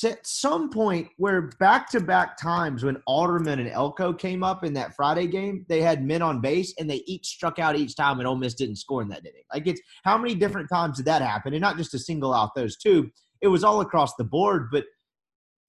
at 0.03 0.25
some 0.25 0.69
point 0.69 1.09
where 1.17 1.43
back 1.59 1.89
to 1.91 1.99
back 1.99 2.37
times 2.37 2.83
when 2.83 3.01
Alderman 3.05 3.59
and 3.59 3.69
Elko 3.69 4.13
came 4.13 4.43
up 4.43 4.63
in 4.63 4.73
that 4.73 4.95
Friday 4.95 5.27
game, 5.27 5.63
they 5.69 5.81
had 5.81 6.03
men 6.03 6.23
on 6.23 6.41
base 6.41 6.73
and 6.79 6.89
they 6.89 7.03
each 7.05 7.27
struck 7.27 7.59
out 7.59 7.75
each 7.75 7.95
time 7.95 8.19
and 8.19 8.27
Ole 8.27 8.35
Miss 8.35 8.55
didn't 8.55 8.77
score 8.77 9.03
in 9.03 9.09
that 9.09 9.25
inning. 9.25 9.43
Like 9.53 9.67
it's 9.67 9.81
how 10.03 10.17
many 10.17 10.33
different 10.33 10.69
times 10.69 10.97
did 10.97 11.05
that 11.05 11.21
happen? 11.21 11.53
And 11.53 11.61
not 11.61 11.77
just 11.77 11.91
to 11.91 11.99
single 11.99 12.33
out 12.33 12.55
those 12.55 12.77
two, 12.77 13.11
it 13.41 13.47
was 13.47 13.63
all 13.63 13.81
across 13.81 14.15
the 14.15 14.23
board, 14.23 14.69
but 14.71 14.85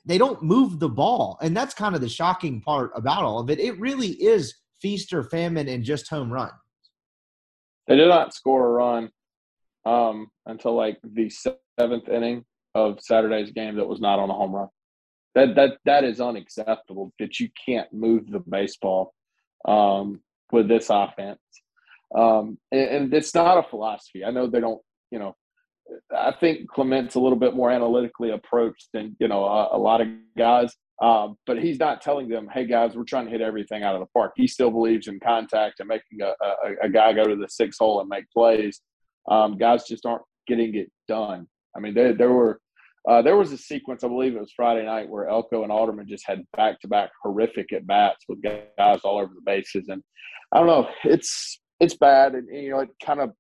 they 0.07 0.17
don't 0.17 0.43
move 0.43 0.79
the 0.79 0.89
ball. 0.89 1.37
And 1.43 1.55
that's 1.55 1.75
kind 1.75 1.95
of 1.95 2.01
the 2.01 2.09
shocking 2.09 2.63
part 2.63 2.93
about 2.95 3.23
all 3.23 3.39
of 3.39 3.51
it. 3.51 3.61
It 3.61 3.79
really 3.79 4.09
is 4.09 4.55
feast 4.81 5.13
or 5.13 5.25
famine 5.25 5.69
and 5.69 5.85
just 5.85 6.09
home 6.09 6.33
run. 6.33 6.53
They 7.87 7.97
did 7.97 8.09
not 8.09 8.35
score 8.35 8.67
a 8.67 8.71
run 8.71 9.11
um, 9.85 10.31
until 10.47 10.75
like 10.75 10.99
the 11.05 11.31
seventh 11.79 12.09
inning 12.09 12.45
of 12.77 13.01
Saturday's 13.01 13.53
game 13.53 13.77
that 13.77 13.89
was 13.89 14.01
not 14.01 14.19
on 14.19 14.29
a 14.29 14.35
home 14.35 14.55
run. 14.55 14.69
That 15.35 15.55
that 15.55 15.79
that 15.87 16.05
is 16.05 16.21
unacceptable. 16.21 17.13
That 17.19 17.41
you 17.41 17.49
can't 17.65 17.91
move 17.93 18.31
the 18.31 18.41
baseball 18.41 19.15
um, 19.67 20.21
with 20.53 20.69
this 20.69 20.89
offense, 20.91 21.41
um, 22.15 22.59
and, 22.71 22.89
and, 22.89 23.15
it's 23.15 23.35
not 23.35 23.59
a 23.59 23.69
philosophy. 23.69 24.25
I 24.25 24.31
know 24.31 24.47
they 24.47 24.61
don't. 24.61 24.81
You 25.11 25.19
know, 25.19 25.37
I 26.15 26.33
think 26.39 26.69
Clement's 26.69 27.15
a 27.15 27.21
little 27.21 27.39
bit 27.39 27.55
more 27.55 27.71
analytically 27.71 28.31
approached 28.31 28.89
than 28.93 29.17
you 29.19 29.29
know 29.29 29.45
a, 29.45 29.77
a 29.77 29.79
lot 29.79 30.03
of 30.03 30.09
guys. 30.37 30.75
Um, 31.03 31.37
but 31.47 31.63
he's 31.63 31.79
not 31.79 32.03
telling 32.03 32.29
them, 32.29 32.49
"Hey 32.53 32.67
guys, 32.67 32.95
we're 32.95 33.05
trying 33.05 33.27
to 33.27 33.31
hit 33.31 33.41
everything 33.41 33.83
out 33.83 33.95
of 33.95 34.01
the 34.01 34.13
park." 34.15 34.33
He 34.37 34.47
still 34.47 34.71
believes 34.71 35.09
in 35.09 35.19
contact 35.21 35.81
and 35.81 35.89
making 35.89 36.21
a, 36.23 36.33
a, 36.45 36.87
a 36.87 36.89
guy 36.91 37.15
go 37.15 37.25
to 37.25 37.37
the 37.37 37.49
six 37.49 37.79
hole 37.79 38.01
and 38.01 38.09
make 38.09 38.31
plays. 38.31 38.81
Um, 39.31 39.57
guys 39.57 39.85
just 39.85 40.07
aren't 40.07 40.23
getting 40.47 40.75
it 40.75 40.91
done. 41.09 41.47
I 41.77 41.81
mean, 41.81 41.95
there, 41.95 42.15
there 42.15 42.33
were 42.33 42.61
uh, 43.09 43.23
there 43.23 43.37
was 43.37 43.53
a 43.53 43.59
sequence, 43.59 44.03
I 44.03 44.09
believe 44.09 44.35
it 44.35 44.41
was 44.41 44.53
Friday 44.55 44.85
night, 44.85 45.09
where 45.09 45.29
Elko 45.29 45.63
and 45.63 45.71
Alderman 45.71 46.09
just 46.09 46.27
had 46.27 46.45
back 46.57 46.81
to 46.81 46.89
back 46.89 47.11
horrific 47.23 47.73
at 47.73 47.87
bats 47.87 48.25
with 48.29 48.43
guys 48.43 49.01
all 49.05 49.19
over 49.19 49.33
the 49.35 49.43
bases, 49.45 49.89
and 49.89 50.03
I 50.53 50.59
don't 50.59 50.67
know, 50.67 50.89
it's 51.05 51.61
it's 51.79 51.97
bad, 51.97 52.35
and, 52.35 52.49
you 52.51 52.71
know, 52.71 52.81
it 52.81 52.91
kind 53.03 53.21
of 53.21 53.33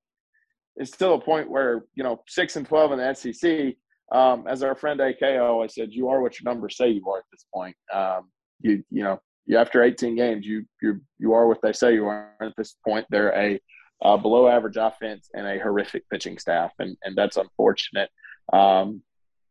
it's 0.77 0.93
still 0.93 1.15
a 1.15 1.21
point 1.21 1.51
where 1.51 1.85
you 1.95 2.05
know 2.05 2.23
six 2.29 2.57
and 2.57 2.67
twelve 2.67 2.93
in 2.93 2.99
the 2.99 3.15
SEC. 3.15 3.75
Um, 4.13 4.45
as 4.47 4.63
our 4.63 4.77
friend 4.77 5.01
AK 5.01 5.23
always 5.41 5.75
said, 5.75 5.89
you 5.91 6.09
are 6.11 6.23
what 6.23 6.39
your 6.39 6.53
numbers 6.53 6.77
say 6.77 6.91
you 6.91 7.09
are 7.09 7.19
at 7.19 7.25
this 7.33 7.45
point. 7.53 7.77
Um, 7.93 8.31
you 8.61 8.85
you 8.91 9.03
know, 9.03 9.19
you 9.47 9.57
after 9.57 9.83
18 9.83 10.15
games, 10.15 10.47
you 10.47 10.65
you 10.81 11.01
you 11.19 11.33
are 11.33 11.49
what 11.49 11.61
they 11.63 11.73
say 11.73 11.95
you 11.95 12.07
are 12.07 12.31
at 12.41 12.53
this 12.57 12.77
point. 12.87 13.07
They're 13.11 13.35
a 13.35 13.61
uh, 14.05 14.17
below 14.17 14.47
average 14.47 14.77
offense 14.77 15.29
and 15.35 15.47
a 15.47 15.59
horrific 15.59 16.09
pitching 16.11 16.39
staff, 16.39 16.73
and 16.79 16.97
and 17.03 17.17
that's 17.17 17.37
unfortunate. 17.37 18.11
Um, 18.53 19.03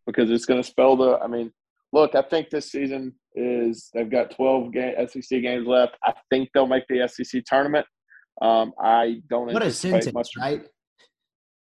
because 0.05 0.29
it's 0.31 0.45
going 0.45 0.61
to 0.61 0.67
spell 0.67 0.95
the. 0.95 1.17
I 1.19 1.27
mean, 1.27 1.51
look, 1.93 2.15
I 2.15 2.21
think 2.21 2.49
this 2.49 2.71
season 2.71 3.13
is 3.35 3.89
they've 3.93 4.09
got 4.09 4.31
12 4.31 4.71
game, 4.73 4.93
SEC 5.07 5.41
games 5.41 5.67
left. 5.67 5.97
I 6.03 6.13
think 6.29 6.49
they'll 6.53 6.67
make 6.67 6.83
the 6.87 7.07
SEC 7.07 7.43
tournament. 7.45 7.85
Um, 8.41 8.73
I 8.79 9.21
don't 9.29 9.53
what 9.53 9.63
a 9.63 9.71
sentence, 9.71 10.13
much. 10.13 10.29
right? 10.37 10.61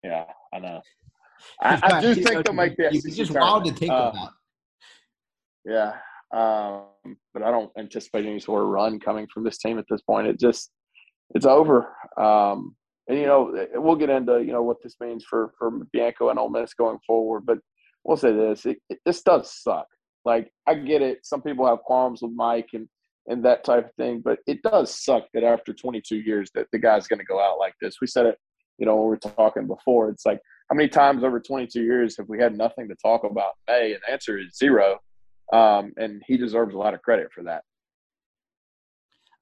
Yeah, 0.04 0.24
I 0.52 0.58
know. 0.58 0.80
I, 1.62 1.80
I 1.82 2.00
do 2.00 2.14
think 2.14 2.44
they'll 2.44 2.54
make 2.54 2.76
the 2.76 2.84
SEC 2.90 3.04
It's 3.04 3.16
just 3.16 3.32
tournament. 3.32 3.52
wild 3.52 3.64
to 3.66 3.72
think 3.72 3.92
uh, 3.92 4.12
about. 4.12 4.32
Yeah, 5.64 5.92
um, 6.34 7.16
but 7.32 7.42
I 7.42 7.50
don't 7.50 7.70
anticipate 7.78 8.26
any 8.26 8.40
sort 8.40 8.62
of 8.62 8.68
run 8.68 9.00
coming 9.00 9.26
from 9.32 9.44
this 9.44 9.58
team 9.58 9.78
at 9.78 9.84
this 9.88 10.02
point. 10.02 10.26
It 10.26 10.38
just 10.38 10.70
it's 11.34 11.46
over. 11.46 11.94
Um, 12.16 12.74
and 13.08 13.18
you 13.18 13.26
know, 13.26 13.66
we'll 13.74 13.96
get 13.96 14.10
into 14.10 14.38
you 14.40 14.52
know 14.52 14.62
what 14.62 14.82
this 14.82 14.96
means 15.00 15.24
for 15.24 15.52
for 15.58 15.70
Bianco 15.92 16.28
and 16.28 16.38
Ole 16.38 16.50
Miss 16.50 16.74
going 16.74 16.98
forward. 17.06 17.44
But 17.46 17.58
we'll 18.08 18.16
say 18.16 18.32
this: 18.32 18.66
it, 18.66 18.78
it, 18.88 18.98
this 19.06 19.22
does 19.22 19.52
suck. 19.62 19.86
Like 20.24 20.50
I 20.66 20.74
get 20.74 21.02
it. 21.02 21.24
Some 21.24 21.42
people 21.42 21.66
have 21.66 21.80
qualms 21.80 22.22
with 22.22 22.32
Mike 22.32 22.70
and 22.72 22.88
and 23.28 23.44
that 23.44 23.62
type 23.62 23.84
of 23.84 23.94
thing, 23.94 24.22
but 24.24 24.38
it 24.46 24.62
does 24.62 24.92
suck 25.04 25.24
that 25.34 25.44
after 25.44 25.74
22 25.74 26.16
years 26.16 26.50
that 26.54 26.66
the 26.72 26.78
guy's 26.78 27.06
going 27.06 27.18
to 27.18 27.26
go 27.26 27.38
out 27.38 27.58
like 27.58 27.74
this. 27.78 27.96
We 28.00 28.06
said 28.06 28.24
it, 28.24 28.38
you 28.78 28.86
know, 28.86 28.96
when 28.96 29.04
we 29.04 29.10
were 29.10 29.18
talking 29.18 29.66
before. 29.66 30.08
It's 30.08 30.24
like 30.24 30.40
how 30.70 30.76
many 30.76 30.88
times 30.88 31.22
over 31.22 31.38
22 31.38 31.82
years 31.82 32.16
have 32.16 32.26
we 32.30 32.40
had 32.40 32.56
nothing 32.56 32.88
to 32.88 32.94
talk 32.94 33.24
about 33.24 33.52
May? 33.68 33.92
And 33.92 34.00
the 34.06 34.12
answer 34.12 34.38
is 34.38 34.56
zero. 34.56 34.98
Um, 35.52 35.92
and 35.98 36.22
he 36.26 36.38
deserves 36.38 36.74
a 36.74 36.78
lot 36.78 36.94
of 36.94 37.02
credit 37.02 37.30
for 37.30 37.42
that. 37.44 37.64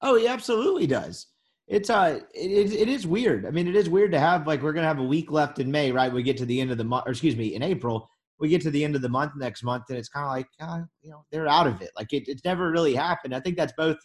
Oh, 0.01 0.15
he 0.15 0.27
absolutely 0.27 0.85
does. 0.85 1.27
It's 1.67 1.89
uh, 1.89 2.19
it, 2.33 2.73
it 2.73 2.89
is 2.89 3.07
weird. 3.07 3.45
I 3.45 3.51
mean, 3.51 3.67
it 3.67 3.75
is 3.75 3.89
weird 3.89 4.11
to 4.11 4.19
have 4.19 4.47
like 4.47 4.61
we're 4.61 4.73
gonna 4.73 4.87
have 4.87 4.99
a 4.99 5.03
week 5.03 5.31
left 5.31 5.59
in 5.59 5.71
May, 5.71 5.91
right? 5.91 6.11
We 6.11 6.23
get 6.23 6.37
to 6.37 6.45
the 6.45 6.61
end 6.61 6.71
of 6.71 6.77
the 6.77 6.85
month, 6.85 7.05
or 7.07 7.11
excuse 7.11 7.35
me, 7.35 7.55
in 7.55 7.63
April, 7.63 8.09
we 8.39 8.49
get 8.49 8.61
to 8.61 8.71
the 8.71 8.83
end 8.83 8.95
of 8.95 9.01
the 9.01 9.09
month 9.09 9.33
next 9.35 9.63
month, 9.63 9.85
and 9.89 9.97
it's 9.97 10.09
kind 10.09 10.25
of 10.25 10.31
like, 10.31 10.47
uh, 10.59 10.83
you 11.01 11.09
know, 11.09 11.25
they're 11.31 11.47
out 11.47 11.67
of 11.67 11.81
it. 11.81 11.91
Like 11.95 12.13
it, 12.13 12.27
it's 12.27 12.45
never 12.45 12.71
really 12.71 12.93
happened. 12.93 13.33
I 13.33 13.39
think 13.39 13.57
that's 13.57 13.73
both 13.77 13.97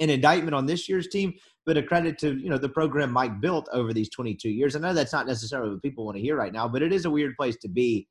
an 0.00 0.10
indictment 0.10 0.54
on 0.54 0.66
this 0.66 0.88
year's 0.88 1.08
team, 1.08 1.34
but 1.66 1.76
a 1.76 1.82
credit 1.82 2.18
to 2.18 2.36
you 2.36 2.48
know 2.48 2.58
the 2.58 2.68
program 2.68 3.12
Mike 3.12 3.40
built 3.40 3.68
over 3.72 3.92
these 3.92 4.10
22 4.10 4.48
years. 4.48 4.74
I 4.74 4.80
know 4.80 4.94
that's 4.94 5.12
not 5.12 5.26
necessarily 5.26 5.70
what 5.70 5.82
people 5.82 6.04
want 6.04 6.16
to 6.16 6.22
hear 6.22 6.36
right 6.36 6.52
now, 6.52 6.68
but 6.68 6.82
it 6.82 6.92
is 6.92 7.04
a 7.04 7.10
weird 7.10 7.36
place 7.36 7.56
to 7.58 7.68
be. 7.68 8.08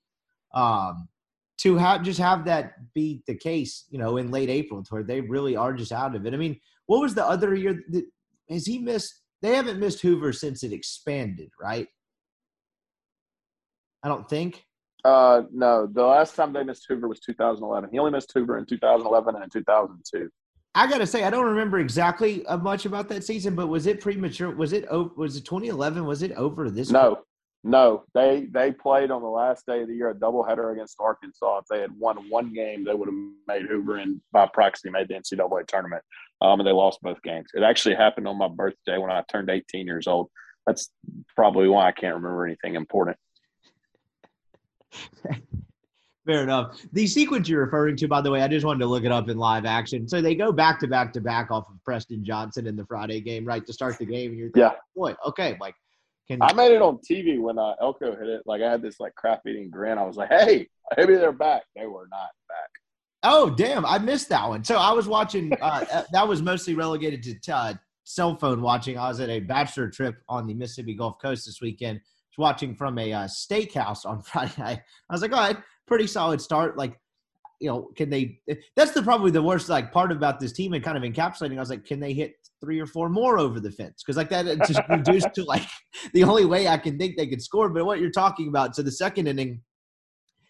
Um, 0.53 1.07
to 1.59 1.75
have 1.75 2.03
just 2.03 2.19
have 2.19 2.45
that 2.45 2.73
be 2.93 3.23
the 3.25 3.35
case, 3.35 3.85
you 3.89 3.97
know, 3.97 4.17
in 4.17 4.29
late 4.29 4.49
April, 4.49 4.83
where 4.89 5.03
they 5.03 5.21
really 5.21 5.55
are 5.55 5.73
just 5.73 5.91
out 5.91 6.15
of 6.15 6.25
it. 6.25 6.33
I 6.33 6.37
mean, 6.37 6.59
what 6.85 7.01
was 7.01 7.15
the 7.15 7.25
other 7.25 7.55
year? 7.55 7.81
That, 7.89 8.05
has 8.49 8.65
he 8.65 8.77
missed? 8.77 9.21
They 9.41 9.55
haven't 9.55 9.79
missed 9.79 10.01
Hoover 10.01 10.33
since 10.33 10.63
it 10.63 10.71
expanded, 10.71 11.49
right? 11.59 11.87
I 14.03 14.07
don't 14.07 14.29
think. 14.29 14.63
Uh, 15.03 15.43
no, 15.51 15.87
the 15.87 16.03
last 16.03 16.35
time 16.35 16.53
they 16.53 16.63
missed 16.63 16.85
Hoover 16.89 17.07
was 17.07 17.19
2011. 17.19 17.89
He 17.91 17.99
only 17.99 18.11
missed 18.11 18.31
Hoover 18.33 18.57
in 18.57 18.65
2011 18.65 19.35
and 19.35 19.43
in 19.43 19.49
2002. 19.49 20.29
I 20.75 20.87
gotta 20.87 21.07
say, 21.07 21.23
I 21.23 21.31
don't 21.31 21.45
remember 21.45 21.79
exactly 21.79 22.45
uh, 22.45 22.57
much 22.57 22.85
about 22.85 23.09
that 23.09 23.23
season, 23.23 23.55
but 23.55 23.67
was 23.67 23.87
it 23.87 23.99
premature? 23.99 24.51
Was 24.51 24.73
it 24.73 24.85
was 25.17 25.35
it 25.35 25.43
2011? 25.43 26.05
Was 26.05 26.21
it 26.21 26.33
over 26.33 26.69
this? 26.69 26.91
No, 26.91 27.23
no. 27.63 28.03
They 28.13 28.47
they 28.51 28.71
played 28.71 29.09
on 29.09 29.23
the 29.23 29.27
last 29.27 29.65
day 29.65 29.81
of 29.81 29.87
the 29.87 29.95
year 29.95 30.11
a 30.11 30.13
doubleheader 30.13 30.73
against 30.73 30.97
Arkansas. 30.99 31.59
If 31.59 31.65
they 31.65 31.79
had 31.79 31.97
won 31.97 32.29
one 32.29 32.53
game, 32.53 32.83
they 32.83 32.93
would 32.93 33.07
have 33.07 33.17
made 33.47 33.65
Hoover 33.67 33.97
and 33.97 34.21
by 34.31 34.47
proxy 34.53 34.91
made 34.91 35.07
the 35.07 35.15
NCAA 35.15 35.65
tournament. 35.65 36.03
Um, 36.41 36.59
and 36.59 36.67
they 36.67 36.73
lost 36.73 36.99
both 37.01 37.21
games. 37.23 37.47
It 37.55 37.63
actually 37.63 37.95
happened 37.95 38.27
on 38.27 38.37
my 38.37 38.47
birthday 38.47 38.99
when 38.99 39.09
I 39.09 39.23
turned 39.31 39.49
18 39.49 39.87
years 39.87 40.05
old. 40.05 40.29
That's 40.67 40.91
probably 41.35 41.67
why 41.67 41.87
I 41.87 41.91
can't 41.91 42.13
remember 42.13 42.45
anything 42.45 42.75
important. 42.75 43.17
Fair 46.25 46.43
enough. 46.43 46.81
The 46.91 47.07
sequence 47.07 47.47
you're 47.47 47.63
referring 47.63 47.95
to, 47.97 48.07
by 48.07 48.19
the 48.19 48.29
way, 48.29 48.41
I 48.41 48.49
just 48.49 48.65
wanted 48.65 48.79
to 48.79 48.85
look 48.85 49.05
it 49.05 49.11
up 49.13 49.29
in 49.29 49.37
live 49.37 49.65
action. 49.65 50.07
So 50.09 50.21
they 50.21 50.35
go 50.35 50.51
back 50.51 50.79
to 50.81 50.87
back 50.87 51.13
to 51.13 51.21
back 51.21 51.51
off 51.51 51.69
of 51.69 51.81
Preston 51.85 52.25
Johnson 52.25 52.67
in 52.67 52.75
the 52.75 52.85
Friday 52.85 53.21
game, 53.21 53.45
right, 53.45 53.65
to 53.65 53.71
start 53.71 53.97
the 53.97 54.05
game. 54.05 54.31
And 54.31 54.39
you're 54.39 54.47
thinking, 54.49 54.63
Yeah. 54.63 54.73
boy, 54.93 55.15
okay, 55.25 55.57
like, 55.61 55.75
can 56.27 56.41
I 56.41 56.51
made 56.51 56.73
it 56.73 56.81
on 56.81 56.99
TV 57.09 57.39
when 57.39 57.57
uh, 57.57 57.75
Elko 57.81 58.11
hit 58.17 58.27
it. 58.27 58.41
Like 58.45 58.61
I 58.61 58.69
had 58.69 58.81
this 58.81 58.99
like 58.99 59.15
crap 59.15 59.43
eating 59.47 59.69
grin. 59.69 59.97
I 59.97 60.03
was 60.03 60.17
like, 60.17 60.27
"Hey, 60.29 60.67
maybe 60.97 61.15
they're 61.15 61.31
back." 61.31 61.63
They 61.73 61.85
were 61.85 62.09
not 62.11 62.29
back. 62.49 62.69
Oh, 63.23 63.49
damn. 63.49 63.85
I 63.85 63.97
missed 63.97 64.29
that 64.29 64.47
one. 64.47 64.63
So 64.63 64.75
I 64.75 64.91
was 64.91 65.07
watching, 65.07 65.53
uh, 65.53 65.85
uh, 65.91 66.03
that 66.11 66.27
was 66.27 66.41
mostly 66.41 66.75
relegated 66.75 67.41
to 67.43 67.55
uh, 67.55 67.73
cell 68.03 68.35
phone 68.35 68.61
watching. 68.61 68.97
I 68.97 69.07
was 69.07 69.19
at 69.19 69.29
a 69.29 69.39
bachelor 69.39 69.89
trip 69.89 70.15
on 70.29 70.47
the 70.47 70.53
Mississippi 70.53 70.93
Gulf 70.93 71.17
Coast 71.21 71.45
this 71.45 71.59
weekend, 71.61 72.01
was 72.37 72.43
watching 72.43 72.75
from 72.75 72.97
a 72.97 73.13
uh, 73.13 73.27
steakhouse 73.27 74.05
on 74.05 74.21
Friday 74.23 74.53
night. 74.57 74.81
I 75.09 75.13
was 75.13 75.21
like, 75.21 75.33
all 75.33 75.39
right, 75.39 75.57
pretty 75.87 76.07
solid 76.07 76.41
start. 76.41 76.77
Like, 76.77 76.99
you 77.59 77.69
know, 77.69 77.89
can 77.95 78.09
they? 78.09 78.39
That's 78.75 78.91
the 78.91 79.01
probably 79.01 79.31
the 79.31 79.41
worst 79.41 79.67
like 79.67 79.91
part 79.91 80.11
about 80.11 80.39
this 80.39 80.51
team 80.51 80.73
and 80.73 80.83
kind 80.83 80.97
of 80.97 81.03
encapsulating. 81.03 81.57
I 81.57 81.59
was 81.59 81.71
like, 81.71 81.85
can 81.85 81.99
they 81.99 82.13
hit 82.13 82.33
three 82.61 82.79
or 82.79 82.85
four 82.85 83.09
more 83.09 83.39
over 83.39 83.59
the 83.59 83.71
fence? 83.71 84.03
Because 84.03 84.17
like 84.17 84.29
that 84.29 84.45
just 84.67 84.81
reduced 84.89 85.33
to 85.33 85.43
like 85.43 85.67
the 86.13 86.23
only 86.23 86.45
way 86.45 86.67
I 86.67 86.77
can 86.77 86.99
think 86.99 87.17
they 87.17 87.27
could 87.27 87.41
score. 87.41 87.69
But 87.69 87.85
what 87.85 87.99
you're 87.99 88.11
talking 88.11 88.47
about, 88.47 88.75
so 88.75 88.83
the 88.83 88.91
second 88.91 89.27
inning, 89.27 89.61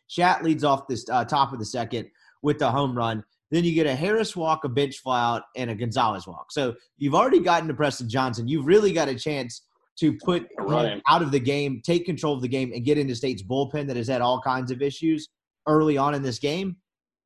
Shat 0.08 0.44
leads 0.44 0.66
off 0.66 0.88
this 0.88 1.06
uh, 1.10 1.24
top 1.24 1.54
of 1.54 1.60
the 1.60 1.66
second 1.66 2.10
with 2.42 2.60
the 2.60 2.70
home 2.70 2.96
run. 2.96 3.24
Then 3.52 3.64
you 3.64 3.74
get 3.74 3.88
a 3.88 3.96
Harris 3.96 4.36
walk, 4.36 4.66
a 4.66 4.70
bench 4.70 4.98
fly 4.98 5.22
out, 5.22 5.44
and 5.56 5.70
a 5.70 5.76
Gonzalez 5.76 6.28
walk. 6.28 6.52
So 6.52 6.76
you've 6.98 7.16
already 7.16 7.40
gotten 7.40 7.70
to 7.70 7.74
Preston 7.74 8.10
Johnson. 8.10 8.50
You've 8.50 8.66
really 8.68 8.92
got 8.92 9.08
a 9.08 9.16
chance 9.16 9.62
to 10.00 10.18
put 10.24 10.48
him 10.60 11.02
out 11.08 11.22
of 11.22 11.32
the 11.32 11.40
game, 11.40 11.82
take 11.84 12.06
control 12.06 12.34
of 12.34 12.42
the 12.42 12.48
game, 12.48 12.72
and 12.74 12.86
get 12.86 12.98
into 12.98 13.16
State's 13.16 13.44
bullpen 13.44 13.88
that 13.88 13.98
has 13.98 14.08
had 14.08 14.22
all 14.22 14.40
kinds 14.42 14.72
of 14.72 14.82
issues 14.82 15.30
early 15.68 15.98
on 15.98 16.14
in 16.14 16.22
this 16.22 16.40
game. 16.40 16.78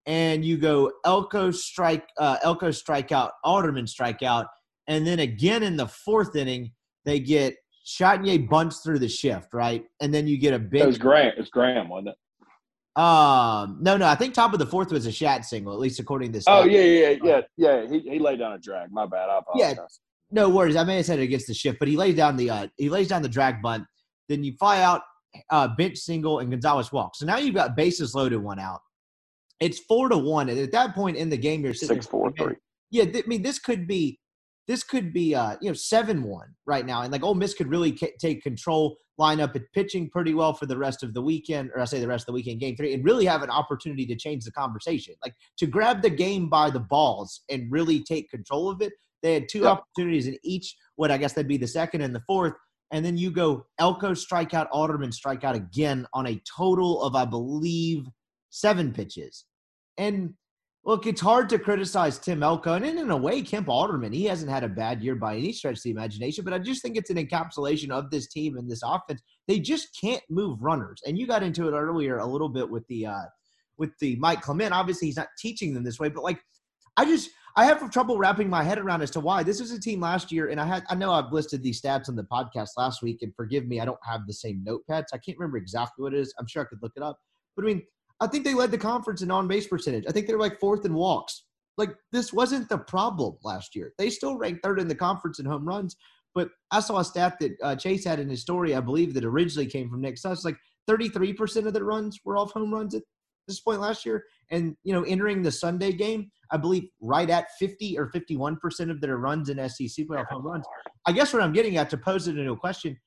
And 0.05 0.43
you 0.43 0.57
go 0.57 0.91
Elko 1.05 1.51
strike, 1.51 2.07
uh, 2.17 2.37
Elko 2.41 2.69
strikeout, 2.69 3.31
Alderman 3.43 3.85
strikeout, 3.85 4.45
and 4.87 5.05
then 5.05 5.19
again 5.19 5.63
in 5.63 5.75
the 5.75 5.87
fourth 5.87 6.35
inning 6.35 6.71
they 7.05 7.19
get 7.19 7.55
Chatagnier 7.85 8.47
bunts 8.47 8.79
through 8.81 8.99
the 8.99 9.09
shift, 9.09 9.53
right? 9.53 9.83
And 10.01 10.13
then 10.13 10.27
you 10.27 10.37
get 10.37 10.53
a 10.53 10.59
big. 10.59 10.81
It 10.81 10.87
was 10.87 10.97
Graham. 10.97 11.29
It 11.29 11.37
was 11.37 11.49
Graham, 11.49 11.89
wasn't 11.89 12.09
it? 12.09 12.15
um, 12.95 13.77
no, 13.79 13.95
no, 13.95 14.05
I 14.05 14.15
think 14.15 14.33
top 14.33 14.51
of 14.51 14.59
the 14.59 14.65
fourth 14.65 14.91
was 14.91 15.05
a 15.05 15.11
Shat 15.11 15.45
single, 15.45 15.73
at 15.73 15.79
least 15.79 15.99
according 15.99 16.33
to 16.33 16.39
this. 16.39 16.45
Oh 16.47 16.65
yeah, 16.65 16.81
yeah, 16.81 17.15
yeah, 17.23 17.41
yeah. 17.55 17.87
He 17.87 17.99
he 17.99 18.19
laid 18.19 18.39
down 18.39 18.51
a 18.51 18.59
drag. 18.59 18.91
My 18.91 19.05
bad. 19.05 19.29
I 19.29 19.39
Yeah. 19.55 19.73
No 20.31 20.49
worries. 20.49 20.75
I 20.75 20.83
may 20.83 20.97
have 20.97 21.05
said 21.05 21.19
it 21.19 21.23
against 21.23 21.47
the 21.47 21.53
shift, 21.53 21.77
but 21.79 21.87
he 21.87 21.97
lays 21.97 22.15
down 22.15 22.37
the 22.37 22.49
uh, 22.49 22.67
he 22.77 22.89
lays 22.89 23.07
down 23.09 23.21
the 23.21 23.29
drag 23.29 23.61
bunt. 23.61 23.85
Then 24.29 24.43
you 24.43 24.53
fly 24.57 24.81
out, 24.81 25.01
uh, 25.49 25.67
bench 25.77 25.97
single, 25.97 26.39
and 26.39 26.49
Gonzalez 26.49 26.91
walks. 26.91 27.19
So 27.19 27.25
now 27.25 27.37
you've 27.37 27.55
got 27.55 27.75
bases 27.75 28.15
loaded, 28.15 28.37
one 28.37 28.59
out. 28.59 28.79
It's 29.59 29.79
four 29.79 30.09
to 30.09 30.17
one, 30.17 30.49
and 30.49 30.57
at 30.57 30.71
that 30.71 30.95
point 30.95 31.17
in 31.17 31.29
the 31.29 31.37
game, 31.37 31.63
you're 31.63 31.73
sitting 31.73 31.97
Six 31.97 32.07
four 32.07 32.31
three. 32.31 32.55
yeah, 32.89 33.03
th- 33.05 33.25
I 33.25 33.27
mean, 33.27 33.41
this 33.43 33.59
could 33.59 33.87
be, 33.87 34.19
this 34.67 34.83
could 34.83 35.13
be, 35.13 35.35
uh, 35.35 35.57
you 35.61 35.69
know, 35.69 35.73
seven 35.73 36.23
one 36.23 36.47
right 36.65 36.85
now, 36.85 37.01
and 37.01 37.11
like 37.11 37.23
Ole 37.23 37.35
Miss 37.35 37.53
could 37.53 37.69
really 37.69 37.91
ca- 37.91 38.15
take 38.19 38.41
control, 38.41 38.97
line 39.17 39.39
up 39.41 39.55
at 39.55 39.63
pitching 39.73 40.09
pretty 40.09 40.33
well 40.33 40.53
for 40.53 40.65
the 40.65 40.77
rest 40.77 41.03
of 41.03 41.13
the 41.13 41.21
weekend, 41.21 41.69
or 41.75 41.81
I 41.81 41.85
say 41.85 41.99
the 41.99 42.07
rest 42.07 42.23
of 42.23 42.27
the 42.27 42.33
weekend, 42.33 42.59
game 42.59 42.75
three, 42.75 42.93
and 42.93 43.03
really 43.03 43.25
have 43.25 43.43
an 43.43 43.49
opportunity 43.51 44.05
to 44.07 44.15
change 44.15 44.45
the 44.45 44.51
conversation, 44.51 45.13
like 45.23 45.35
to 45.57 45.67
grab 45.67 46.01
the 46.01 46.09
game 46.09 46.49
by 46.49 46.69
the 46.69 46.79
balls 46.79 47.41
and 47.49 47.69
really 47.71 48.01
take 48.01 48.29
control 48.31 48.69
of 48.69 48.81
it. 48.81 48.93
They 49.21 49.33
had 49.33 49.49
two 49.49 49.61
Yep. 49.61 49.67
opportunities 49.77 50.27
in 50.27 50.37
each. 50.43 50.75
What 50.95 51.11
I 51.11 51.17
guess 51.17 51.33
that'd 51.33 51.47
be 51.47 51.57
the 51.57 51.67
second 51.67 52.01
and 52.01 52.13
the 52.13 52.23
fourth. 52.27 52.53
And 52.91 53.05
then 53.05 53.17
you 53.17 53.31
go 53.31 53.65
Elko 53.79 54.11
strikeout, 54.11 54.67
Alderman 54.71 55.11
strikeout 55.11 55.55
again 55.55 56.05
on 56.13 56.27
a 56.27 56.41
total 56.57 57.01
of, 57.03 57.15
I 57.15 57.25
believe, 57.25 58.05
seven 58.49 58.91
pitches. 58.91 59.45
And 59.97 60.33
look, 60.83 61.05
it's 61.07 61.21
hard 61.21 61.47
to 61.49 61.59
criticize 61.59 62.17
Tim 62.19 62.43
Elko. 62.43 62.73
And 62.73 62.85
in 62.85 63.11
a 63.11 63.15
way, 63.15 63.41
Kemp 63.43 63.69
Alderman, 63.69 64.11
he 64.11 64.25
hasn't 64.25 64.51
had 64.51 64.63
a 64.63 64.67
bad 64.69 65.01
year 65.01 65.15
by 65.15 65.37
any 65.37 65.53
stretch 65.53 65.77
of 65.77 65.83
the 65.83 65.91
imagination, 65.91 66.43
but 66.43 66.53
I 66.53 66.59
just 66.59 66.81
think 66.81 66.97
it's 66.97 67.09
an 67.11 67.17
encapsulation 67.17 67.91
of 67.91 68.09
this 68.09 68.27
team 68.27 68.57
and 68.57 68.69
this 68.69 68.81
offense. 68.83 69.21
They 69.47 69.59
just 69.59 69.95
can't 69.99 70.23
move 70.29 70.61
runners. 70.61 70.99
And 71.05 71.17
you 71.17 71.27
got 71.27 71.43
into 71.43 71.67
it 71.67 71.73
earlier 71.77 72.17
a 72.17 72.25
little 72.25 72.49
bit 72.49 72.69
with 72.69 72.85
the 72.87 73.05
uh 73.05 73.25
with 73.77 73.91
the 73.99 74.15
Mike 74.17 74.41
Clement. 74.41 74.73
Obviously, 74.73 75.07
he's 75.07 75.17
not 75.17 75.27
teaching 75.39 75.73
them 75.73 75.83
this 75.83 75.99
way, 75.99 76.09
but 76.09 76.23
like 76.23 76.39
I 76.97 77.05
just 77.05 77.29
I 77.55 77.65
have 77.65 77.89
trouble 77.91 78.17
wrapping 78.17 78.49
my 78.49 78.63
head 78.63 78.79
around 78.79 79.01
as 79.01 79.11
to 79.11 79.19
why 79.19 79.43
this 79.43 79.59
was 79.59 79.71
a 79.71 79.79
team 79.79 79.99
last 79.99 80.31
year, 80.31 80.49
and 80.49 80.59
I 80.59 80.65
had 80.65 80.83
I 80.89 80.95
know 80.95 81.11
I've 81.11 81.31
listed 81.31 81.61
these 81.61 81.81
stats 81.81 82.07
on 82.07 82.15
the 82.15 82.23
podcast 82.23 82.69
last 82.77 83.01
week, 83.01 83.21
and 83.21 83.35
forgive 83.35 83.67
me, 83.67 83.79
I 83.79 83.85
don't 83.85 83.99
have 84.03 84.25
the 84.27 84.33
same 84.33 84.63
notepads. 84.67 85.07
I 85.13 85.17
can't 85.17 85.37
remember 85.37 85.57
exactly 85.57 86.03
what 86.03 86.13
it 86.13 86.19
is. 86.19 86.33
I'm 86.39 86.47
sure 86.47 86.63
I 86.63 86.65
could 86.65 86.81
look 86.81 86.93
it 86.95 87.03
up, 87.03 87.19
but 87.55 87.65
I 87.65 87.67
mean, 87.67 87.83
I 88.21 88.27
think 88.27 88.45
they 88.45 88.53
led 88.53 88.71
the 88.71 88.77
conference 88.77 89.21
in 89.21 89.31
on 89.31 89.47
base 89.47 89.67
percentage. 89.67 90.05
I 90.07 90.11
think 90.11 90.27
they're 90.27 90.39
like 90.39 90.59
fourth 90.59 90.85
in 90.85 90.93
walks. 90.93 91.43
Like 91.77 91.95
this 92.11 92.31
wasn't 92.31 92.69
the 92.69 92.77
problem 92.77 93.37
last 93.43 93.75
year. 93.75 93.93
They 93.97 94.09
still 94.09 94.37
ranked 94.37 94.63
third 94.63 94.79
in 94.79 94.87
the 94.87 94.95
conference 94.95 95.39
in 95.39 95.45
home 95.45 95.65
runs, 95.65 95.95
but 96.35 96.49
I 96.69 96.79
saw 96.79 96.99
a 96.99 97.05
stat 97.05 97.37
that 97.39 97.51
uh, 97.63 97.75
Chase 97.75 98.05
had 98.05 98.19
in 98.19 98.29
his 98.29 98.41
story. 98.41 98.75
I 98.75 98.79
believe 98.79 99.13
that 99.13 99.25
originally 99.25 99.67
came 99.67 99.89
from 99.89 100.01
Nick 100.01 100.17
Suss. 100.17 100.45
Like 100.45 100.57
33 100.87 101.33
percent 101.33 101.67
of 101.67 101.73
the 101.73 101.83
runs 101.83 102.19
were 102.23 102.37
off 102.37 102.51
home 102.51 102.73
runs 102.73 102.95
this 103.47 103.59
point 103.59 103.81
last 103.81 104.05
year, 104.05 104.25
and 104.49 104.75
you 104.83 104.93
know, 104.93 105.03
entering 105.03 105.41
the 105.41 105.51
Sunday 105.51 105.91
game, 105.91 106.31
I 106.51 106.57
believe 106.57 106.83
right 106.99 107.29
at 107.29 107.47
50 107.59 107.97
or 107.97 108.09
51 108.09 108.57
percent 108.57 108.91
of 108.91 109.01
their 109.01 109.17
runs 109.17 109.49
in 109.49 109.57
SEC 109.69 110.05
playoff 110.07 110.27
home 110.27 110.45
runs. 110.45 110.65
I 111.05 111.11
guess 111.11 111.33
what 111.33 111.41
I'm 111.41 111.53
getting 111.53 111.77
at 111.77 111.89
to 111.91 111.97
pose 111.97 112.27
it 112.27 112.37
into 112.37 112.51
a 112.51 112.57
question: 112.57 112.97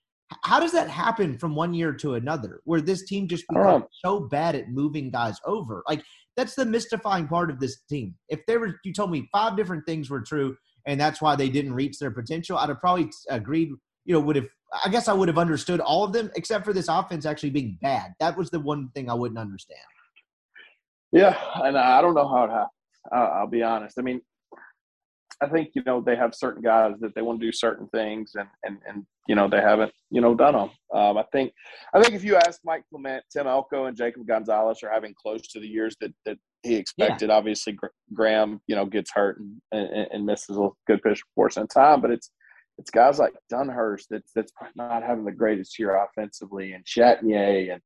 How 0.42 0.60
does 0.60 0.72
that 0.72 0.88
happen 0.88 1.38
from 1.38 1.54
one 1.54 1.74
year 1.74 1.92
to 1.94 2.14
another, 2.14 2.60
where 2.64 2.80
this 2.80 3.04
team 3.06 3.28
just 3.28 3.44
becomes 3.48 3.84
so 4.04 4.20
bad 4.20 4.54
at 4.54 4.70
moving 4.70 5.10
guys 5.10 5.38
over? 5.44 5.82
Like 5.88 6.02
that's 6.36 6.54
the 6.54 6.66
mystifying 6.66 7.28
part 7.28 7.50
of 7.50 7.60
this 7.60 7.82
team. 7.88 8.14
If 8.28 8.40
there 8.46 8.60
were, 8.60 8.78
you 8.84 8.92
told 8.92 9.10
me 9.10 9.28
five 9.32 9.56
different 9.56 9.86
things 9.86 10.10
were 10.10 10.22
true, 10.22 10.56
and 10.86 11.00
that's 11.00 11.20
why 11.20 11.36
they 11.36 11.48
didn't 11.48 11.74
reach 11.74 11.98
their 11.98 12.10
potential, 12.10 12.58
I'd 12.58 12.68
have 12.68 12.80
probably 12.80 13.10
agreed. 13.30 13.70
You 14.06 14.12
know, 14.12 14.20
would 14.20 14.36
have 14.36 14.48
I 14.84 14.88
guess 14.88 15.08
I 15.08 15.12
would 15.12 15.28
have 15.28 15.38
understood 15.38 15.80
all 15.80 16.04
of 16.04 16.12
them 16.12 16.30
except 16.34 16.64
for 16.64 16.72
this 16.72 16.88
offense 16.88 17.26
actually 17.26 17.50
being 17.50 17.78
bad. 17.80 18.12
That 18.18 18.36
was 18.36 18.50
the 18.50 18.60
one 18.60 18.90
thing 18.94 19.08
I 19.08 19.14
wouldn't 19.14 19.38
understand. 19.38 19.80
Yeah, 21.14 21.38
and 21.62 21.78
I 21.78 22.02
don't 22.02 22.14
know 22.14 22.26
how 22.26 22.44
it 22.44 22.50
happens. 22.50 22.70
Uh, 23.10 23.38
I'll 23.38 23.46
be 23.46 23.62
honest. 23.62 24.00
I 24.00 24.02
mean, 24.02 24.20
I 25.40 25.46
think 25.48 25.70
you 25.74 25.82
know 25.86 26.00
they 26.00 26.16
have 26.16 26.34
certain 26.34 26.60
guys 26.60 26.94
that 27.00 27.14
they 27.14 27.22
want 27.22 27.40
to 27.40 27.46
do 27.46 27.52
certain 27.52 27.86
things, 27.88 28.32
and 28.34 28.48
and 28.64 28.78
and 28.88 29.06
you 29.28 29.36
know 29.36 29.48
they 29.48 29.60
haven't 29.60 29.92
you 30.10 30.20
know 30.20 30.34
done 30.34 30.54
them. 30.54 30.70
Um, 30.92 31.16
I 31.16 31.24
think 31.30 31.52
I 31.94 32.02
think 32.02 32.14
if 32.14 32.24
you 32.24 32.34
ask 32.34 32.58
Mike 32.64 32.82
Clement, 32.90 33.22
Tim 33.32 33.46
Elko, 33.46 33.84
and 33.84 33.96
Jacob 33.96 34.26
Gonzalez 34.26 34.82
are 34.82 34.90
having 34.90 35.14
close 35.14 35.42
to 35.52 35.60
the 35.60 35.68
years 35.68 35.94
that 36.00 36.12
that 36.26 36.36
he 36.64 36.74
expected. 36.74 37.30
Obviously, 37.30 37.78
Graham 38.12 38.60
you 38.66 38.74
know 38.74 38.84
gets 38.84 39.12
hurt 39.14 39.38
and, 39.38 39.60
and, 39.70 40.08
and 40.10 40.26
misses 40.26 40.56
a 40.56 40.68
good 40.88 41.00
pitch 41.00 41.22
portion 41.36 41.62
of 41.62 41.68
time, 41.68 42.00
but 42.00 42.10
it's 42.10 42.32
it's 42.78 42.90
guys 42.90 43.20
like 43.20 43.34
Dunhurst 43.52 44.06
that's 44.10 44.32
that's 44.34 44.52
not 44.74 45.04
having 45.04 45.24
the 45.24 45.30
greatest 45.30 45.78
year 45.78 45.96
offensively, 46.04 46.72
and 46.72 46.84
Chatagnier 46.84 47.72
and 47.72 47.82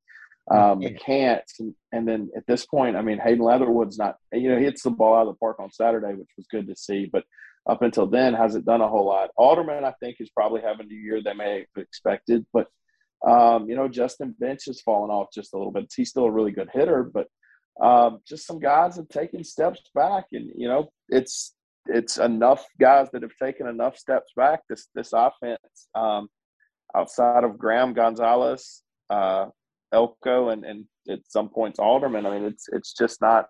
um, 0.51 0.81
Yeah. 0.81 0.91
McCants, 0.91 1.59
and, 1.61 1.75
and 1.93 2.07
then 2.09 2.31
at 2.37 2.47
this 2.47 2.67
point, 2.67 2.97
I 2.97 3.03
mean, 3.03 3.19
Hayden 3.19 3.45
Leatherwood's 3.45 3.99
not, 3.99 4.17
you 4.33 4.49
know, 4.51 4.59
he 4.59 4.65
hits 4.65 4.83
the 4.83 4.91
ball 4.91 5.15
out 5.17 5.29
of 5.29 5.35
the 5.35 5.39
park 5.39 5.59
on 5.61 5.71
Saturday, 5.73 6.15
which 6.15 6.31
was 6.37 6.47
good 6.51 6.67
to 6.69 6.77
see, 6.77 7.09
but 7.13 7.25
up 7.69 7.83
until 7.83 8.07
then, 8.07 8.35
hasn't 8.35 8.65
done 8.65 8.81
a 8.81 8.89
whole 8.89 9.07
lot. 9.07 9.31
Alderman, 9.37 9.85
I 9.85 9.93
think, 10.01 10.17
is 10.21 10.31
probably 10.31 10.63
having 10.63 10.89
the 10.89 10.95
year 10.95 11.21
they 11.23 11.35
may 11.35 11.59
have 11.77 11.83
expected, 11.83 12.47
but 12.53 12.69
Um, 13.27 13.69
you 13.69 13.75
know, 13.75 13.89
Justin 13.89 14.35
Bench 14.39 14.67
has 14.67 14.81
fallen 14.81 15.11
off 15.11 15.33
just 15.35 15.53
a 15.53 15.59
little 15.59 15.73
bit. 15.73 15.93
He's 15.95 16.11
still 16.11 16.27
a 16.27 16.31
really 16.31 16.53
good 16.53 16.71
hitter, 16.73 17.03
but 17.03 17.27
um, 17.83 18.21
just 18.25 18.47
some 18.47 18.61
guys 18.61 18.95
have 18.95 19.09
taken 19.09 19.43
steps 19.43 19.83
back, 19.93 20.27
and 20.33 20.53
you 20.57 20.69
know, 20.69 20.93
it's 21.09 21.57
it's 21.87 22.17
enough 22.19 22.65
guys 22.81 23.09
that 23.11 23.23
have 23.23 23.37
taken 23.43 23.67
enough 23.67 23.97
steps 23.99 24.31
back. 24.37 24.61
This 24.69 24.87
this 24.95 25.13
offense, 25.13 25.89
um, 25.97 26.29
outside 26.95 27.43
of 27.43 27.59
Graham 27.59 27.93
Gonzalez, 27.93 28.83
uh, 29.11 29.47
Elko, 29.93 30.51
and 30.51 30.65
and 30.65 30.85
at 31.09 31.21
some 31.29 31.49
points 31.49 31.79
Alderman. 31.79 32.27
I 32.27 32.39
mean, 32.39 32.45
it's 32.45 32.69
it's 32.73 32.93
just 32.93 33.21
not 33.21 33.49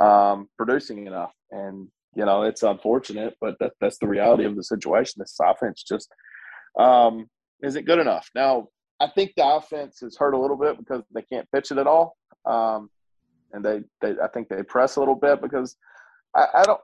um, 0.00 0.48
producing 0.56 1.06
enough, 1.06 1.32
and 1.50 1.88
you 2.14 2.24
know, 2.24 2.42
it's 2.42 2.62
unfortunate, 2.62 3.36
but 3.40 3.56
that, 3.60 3.72
that's 3.80 3.98
the 3.98 4.06
reality 4.06 4.44
of 4.44 4.56
the 4.56 4.62
situation. 4.62 5.14
This 5.18 5.36
offense 5.42 5.82
just 5.82 6.08
um, 6.78 7.28
isn't 7.62 7.86
good 7.86 7.98
enough. 7.98 8.30
Now, 8.34 8.68
I 9.00 9.08
think 9.08 9.32
the 9.36 9.46
offense 9.46 10.02
is 10.02 10.16
hurt 10.16 10.34
a 10.34 10.38
little 10.38 10.56
bit 10.56 10.78
because 10.78 11.02
they 11.12 11.22
can't 11.22 11.50
pitch 11.52 11.70
it 11.70 11.78
at 11.78 11.86
all. 11.86 12.16
Um, 12.46 12.88
and 13.52 13.64
they, 13.64 13.80
they, 14.00 14.14
I 14.22 14.28
think 14.28 14.48
they 14.48 14.62
press 14.62 14.96
a 14.96 15.00
little 15.00 15.14
bit 15.14 15.42
because 15.42 15.76
I, 16.34 16.46
I 16.54 16.62
don't, 16.64 16.80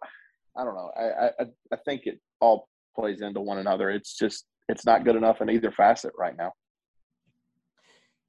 I 0.56 0.64
don't 0.64 0.74
know. 0.74 0.90
I, 0.96 1.26
I, 1.42 1.46
I 1.72 1.76
think 1.84 2.02
it 2.06 2.20
all 2.40 2.68
plays 2.96 3.20
into 3.20 3.40
one 3.40 3.58
another. 3.58 3.90
It's 3.90 4.16
just, 4.16 4.46
it's 4.68 4.86
not 4.86 5.04
good 5.04 5.16
enough 5.16 5.40
in 5.40 5.50
either 5.50 5.70
facet 5.70 6.12
right 6.18 6.36
now. 6.36 6.52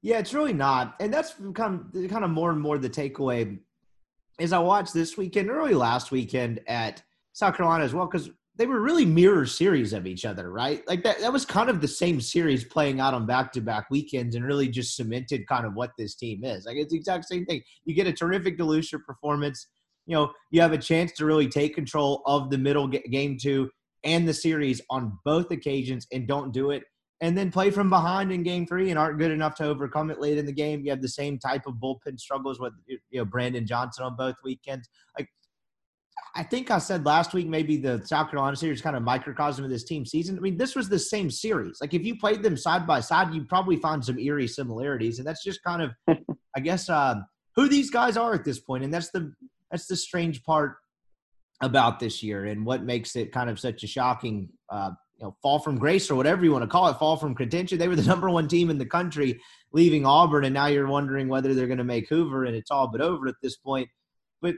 Yeah, 0.02 0.18
it's 0.18 0.34
really 0.34 0.52
not, 0.52 0.96
and 0.98 1.14
that's 1.14 1.34
kind 1.54 1.86
of 1.94 2.10
kind 2.10 2.24
of 2.24 2.30
more 2.30 2.50
and 2.50 2.60
more 2.60 2.76
the 2.76 2.90
takeaway. 2.90 3.58
As 4.40 4.52
I 4.52 4.58
watched 4.58 4.92
this 4.92 5.16
weekend, 5.16 5.48
early 5.48 5.74
last 5.74 6.10
weekend 6.10 6.60
at 6.66 7.02
South 7.32 7.56
Carolina 7.56 7.84
as 7.84 7.94
well, 7.94 8.06
because 8.06 8.28
they 8.56 8.66
were 8.66 8.80
really 8.80 9.04
mirror 9.04 9.46
series 9.46 9.92
of 9.92 10.06
each 10.06 10.24
other, 10.24 10.50
right? 10.50 10.82
Like 10.88 11.04
that 11.04 11.20
that 11.20 11.32
was 11.32 11.46
kind 11.46 11.70
of 11.70 11.80
the 11.80 11.88
same 11.88 12.20
series 12.20 12.64
playing 12.64 12.98
out 12.98 13.14
on 13.14 13.26
back 13.26 13.52
to 13.52 13.60
back 13.60 13.86
weekends 13.90 14.34
and 14.34 14.44
really 14.44 14.68
just 14.68 14.96
cemented 14.96 15.46
kind 15.46 15.64
of 15.64 15.74
what 15.74 15.92
this 15.96 16.16
team 16.16 16.42
is. 16.42 16.66
Like 16.66 16.76
it's 16.76 16.90
the 16.90 16.98
exact 16.98 17.26
same 17.26 17.46
thing. 17.46 17.62
You 17.84 17.94
get 17.94 18.08
a 18.08 18.12
terrific 18.12 18.58
Delucia 18.58 18.98
performance. 19.06 19.68
You 20.06 20.16
know, 20.16 20.32
you 20.50 20.60
have 20.60 20.72
a 20.72 20.78
chance 20.78 21.12
to 21.12 21.24
really 21.24 21.48
take 21.48 21.76
control 21.76 22.22
of 22.26 22.50
the 22.50 22.58
middle 22.58 22.88
game 22.88 23.38
two 23.40 23.70
and 24.04 24.26
the 24.26 24.34
series 24.34 24.80
on 24.90 25.16
both 25.24 25.52
occasions 25.52 26.08
and 26.12 26.26
don't 26.26 26.52
do 26.52 26.72
it. 26.72 26.82
And 27.22 27.38
then 27.38 27.50
play 27.50 27.70
from 27.70 27.88
behind 27.88 28.32
in 28.32 28.42
game 28.42 28.66
three 28.66 28.90
and 28.90 28.98
aren't 28.98 29.18
good 29.18 29.30
enough 29.30 29.54
to 29.54 29.64
overcome 29.64 30.10
it 30.10 30.20
late 30.20 30.36
in 30.36 30.44
the 30.44 30.52
game. 30.52 30.84
You 30.84 30.90
have 30.90 31.00
the 31.00 31.08
same 31.08 31.38
type 31.38 31.62
of 31.66 31.76
bullpen 31.76 32.18
struggles 32.18 32.60
with 32.60 32.74
you 32.86 32.98
know 33.14 33.24
Brandon 33.24 33.64
Johnson 33.64 34.04
on 34.04 34.16
both 34.16 34.34
weekends. 34.44 34.88
Like 35.16 35.28
I 36.34 36.42
think 36.42 36.70
I 36.70 36.78
said 36.78 37.04
last 37.04 37.34
week 37.34 37.46
maybe 37.46 37.76
the 37.76 38.02
South 38.06 38.30
Carolina 38.30 38.56
series 38.56 38.80
kind 38.80 38.96
of 38.96 39.02
microcosm 39.02 39.64
of 39.64 39.70
this 39.70 39.84
team 39.84 40.06
season. 40.06 40.36
I 40.38 40.40
mean, 40.40 40.56
this 40.56 40.74
was 40.74 40.88
the 40.88 40.98
same 40.98 41.30
series. 41.30 41.78
Like 41.80 41.92
if 41.92 42.04
you 42.04 42.16
played 42.16 42.42
them 42.42 42.56
side 42.56 42.86
by 42.86 43.00
side, 43.00 43.34
you'd 43.34 43.48
probably 43.48 43.76
find 43.76 44.04
some 44.04 44.18
eerie 44.18 44.48
similarities, 44.48 45.18
and 45.18 45.26
that's 45.26 45.44
just 45.44 45.62
kind 45.62 45.82
of, 45.82 45.90
I 46.56 46.60
guess, 46.60 46.88
uh, 46.88 47.16
who 47.54 47.68
these 47.68 47.90
guys 47.90 48.16
are 48.16 48.32
at 48.32 48.44
this 48.44 48.58
point, 48.58 48.82
and 48.82 48.92
that's 48.92 49.10
the 49.10 49.32
that's 49.70 49.86
the 49.86 49.96
strange 49.96 50.42
part 50.42 50.76
about 51.60 52.00
this 52.00 52.22
year, 52.22 52.46
and 52.46 52.64
what 52.64 52.82
makes 52.82 53.14
it 53.14 53.30
kind 53.30 53.50
of 53.50 53.60
such 53.60 53.84
a 53.84 53.86
shocking, 53.86 54.48
uh, 54.70 54.90
you 55.22 55.28
know, 55.28 55.36
fall 55.40 55.60
from 55.60 55.78
grace 55.78 56.10
or 56.10 56.16
whatever 56.16 56.44
you 56.44 56.50
want 56.50 56.64
to 56.64 56.68
call 56.68 56.88
it, 56.88 56.98
fall 56.98 57.16
from 57.16 57.32
contention. 57.32 57.78
They 57.78 57.86
were 57.86 57.94
the 57.94 58.02
number 58.06 58.28
one 58.28 58.48
team 58.48 58.70
in 58.70 58.78
the 58.78 58.84
country, 58.84 59.40
leaving 59.72 60.04
Auburn, 60.04 60.44
and 60.44 60.52
now 60.52 60.66
you're 60.66 60.88
wondering 60.88 61.28
whether 61.28 61.54
they're 61.54 61.68
going 61.68 61.78
to 61.78 61.84
make 61.84 62.08
Hoover, 62.08 62.44
and 62.44 62.56
it's 62.56 62.72
all 62.72 62.88
but 62.88 63.00
over 63.00 63.28
at 63.28 63.36
this 63.40 63.56
point. 63.56 63.88
But 64.40 64.56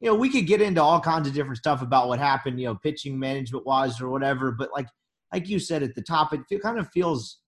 you 0.00 0.08
know, 0.08 0.14
we 0.14 0.28
could 0.28 0.46
get 0.46 0.60
into 0.60 0.82
all 0.82 1.00
kinds 1.00 1.26
of 1.26 1.34
different 1.34 1.56
stuff 1.56 1.80
about 1.80 2.08
what 2.08 2.18
happened, 2.18 2.60
you 2.60 2.66
know, 2.66 2.74
pitching 2.74 3.18
management 3.18 3.64
wise 3.64 4.02
or 4.02 4.10
whatever. 4.10 4.52
But 4.52 4.70
like, 4.74 4.88
like 5.32 5.48
you 5.48 5.58
said 5.58 5.82
at 5.82 5.94
the 5.94 6.02
top, 6.02 6.34
it 6.34 6.60
kind 6.60 6.78
of 6.78 6.90
feels, 6.92 7.38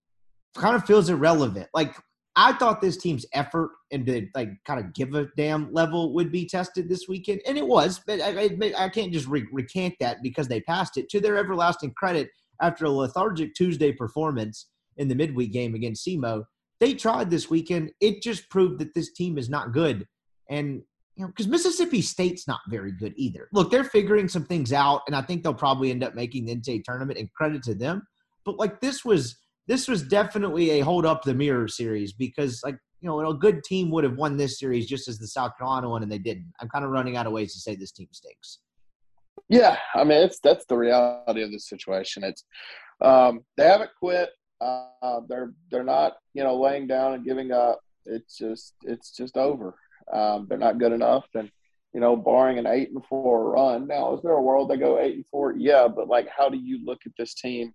kind 0.57 0.75
of 0.75 0.87
feels 0.87 1.11
irrelevant. 1.11 1.69
Like 1.75 1.95
I 2.35 2.53
thought 2.55 2.81
this 2.81 2.97
team's 2.97 3.27
effort 3.35 3.73
and 3.93 4.07
the 4.07 4.31
like 4.35 4.49
kind 4.65 4.81
of 4.81 4.95
give 4.95 5.15
a 5.15 5.29
damn 5.37 5.71
level 5.73 6.15
would 6.15 6.33
be 6.33 6.49
tested 6.49 6.89
this 6.89 7.09
weekend, 7.09 7.43
and 7.47 7.59
it 7.59 7.67
was. 7.67 8.01
But 8.07 8.23
I, 8.23 8.45
I, 8.45 8.85
I 8.85 8.89
can't 8.89 9.13
just 9.13 9.27
re- 9.27 9.49
recant 9.53 9.97
that 10.01 10.23
because 10.23 10.49
they 10.49 10.63
passed 10.63 10.97
it. 10.97 11.11
To 11.11 11.21
their 11.21 11.37
everlasting 11.37 11.93
credit, 11.93 12.31
after 12.61 12.85
a 12.85 12.91
lethargic 12.91 13.55
Tuesday 13.55 13.93
performance 13.93 14.69
in 14.97 15.09
the 15.09 15.15
midweek 15.15 15.53
game 15.53 15.75
against 15.75 16.07
SEMO, 16.07 16.45
they 16.81 16.95
tried 16.95 17.31
this 17.31 17.51
weekend. 17.51 17.93
It 18.01 18.23
just 18.23 18.49
proved 18.51 18.81
that 18.81 18.95
this 18.95 19.13
team 19.13 19.39
is 19.39 19.49
not 19.49 19.73
good. 19.73 20.07
And 20.51 20.83
you 21.17 21.23
know, 21.23 21.29
because 21.29 21.47
Mississippi 21.47 22.03
State's 22.03 22.49
not 22.49 22.61
very 22.69 22.91
good 22.91 23.15
either. 23.17 23.49
Look, 23.53 23.71
they're 23.71 23.85
figuring 23.85 24.29
some 24.29 24.45
things 24.45 24.73
out, 24.73 25.03
and 25.07 25.15
I 25.15 25.23
think 25.23 25.43
they'll 25.43 25.55
probably 25.55 25.91
end 25.91 26.03
up 26.03 26.15
making 26.15 26.45
the 26.45 26.57
NCAA 26.57 26.83
tournament. 26.85 27.19
And 27.19 27.33
credit 27.33 27.63
to 27.65 27.75
them. 27.75 28.07
But 28.45 28.59
like 28.59 28.81
this 28.81 29.05
was 29.05 29.37
this 29.67 29.89
was 29.89 30.03
definitely 30.03 30.71
a 30.71 30.81
hold 30.81 31.07
up 31.07 31.23
the 31.23 31.35
mirror 31.35 31.69
series 31.69 32.13
because 32.13 32.61
like 32.65 32.77
you 33.01 33.09
know 33.09 33.27
a 33.29 33.35
good 33.35 33.63
team 33.65 33.91
would 33.93 34.05
have 34.05 34.17
won 34.17 34.37
this 34.37 34.59
series 34.59 34.87
just 34.87 35.09
as 35.09 35.19
the 35.19 35.29
South 35.29 35.53
Carolina 35.57 35.89
one, 35.89 36.03
and 36.03 36.11
they 36.11 36.19
didn't. 36.19 36.53
I'm 36.61 36.69
kind 36.69 36.85
of 36.85 36.91
running 36.91 37.17
out 37.17 37.27
of 37.27 37.33
ways 37.33 37.53
to 37.55 37.61
say 37.61 37.77
this 37.77 37.93
team 37.93 38.09
stinks. 38.11 38.59
Yeah, 39.49 39.77
I 39.95 40.05
mean 40.05 40.23
it's 40.23 40.41
that's 40.41 40.65
the 40.67 40.77
reality 40.77 41.43
of 41.43 41.53
the 41.53 41.61
situation. 41.61 42.25
It's 42.25 42.45
um, 43.01 43.41
they 43.57 43.67
haven't 43.67 43.91
quit. 43.99 44.31
Uh, 44.61 45.21
they're 45.29 45.53
they're 45.71 45.85
not 45.85 46.15
you 46.33 46.43
know 46.43 46.61
laying 46.61 46.87
down 46.87 47.15
and 47.15 47.25
giving 47.25 47.53
up. 47.53 47.81
It's 48.07 48.37
just 48.39 48.75
it's 48.83 49.11
just 49.11 49.37
over. 49.37 49.75
Um, 50.13 50.47
they're 50.49 50.59
not 50.59 50.79
good 50.79 50.93
enough, 50.93 51.27
and 51.35 51.51
you 51.95 52.01
know, 52.01 52.17
barring 52.17 52.59
an 52.59 52.67
eight 52.67 52.91
and 52.91 53.05
four 53.07 53.53
run. 53.53 53.87
Now, 53.87 54.15
is 54.15 54.23
there 54.23 54.33
a 54.33 54.43
world 54.43 54.69
they 54.69 54.77
go 54.77 54.99
eight 54.99 55.15
and 55.15 55.27
four? 55.29 55.55
Yeah, 55.57 55.87
but 55.87 56.09
like, 56.09 56.29
how 56.29 56.49
do 56.49 56.59
you 56.59 56.85
look 56.85 56.99
at 57.07 57.13
this 57.17 57.35
team 57.35 57.73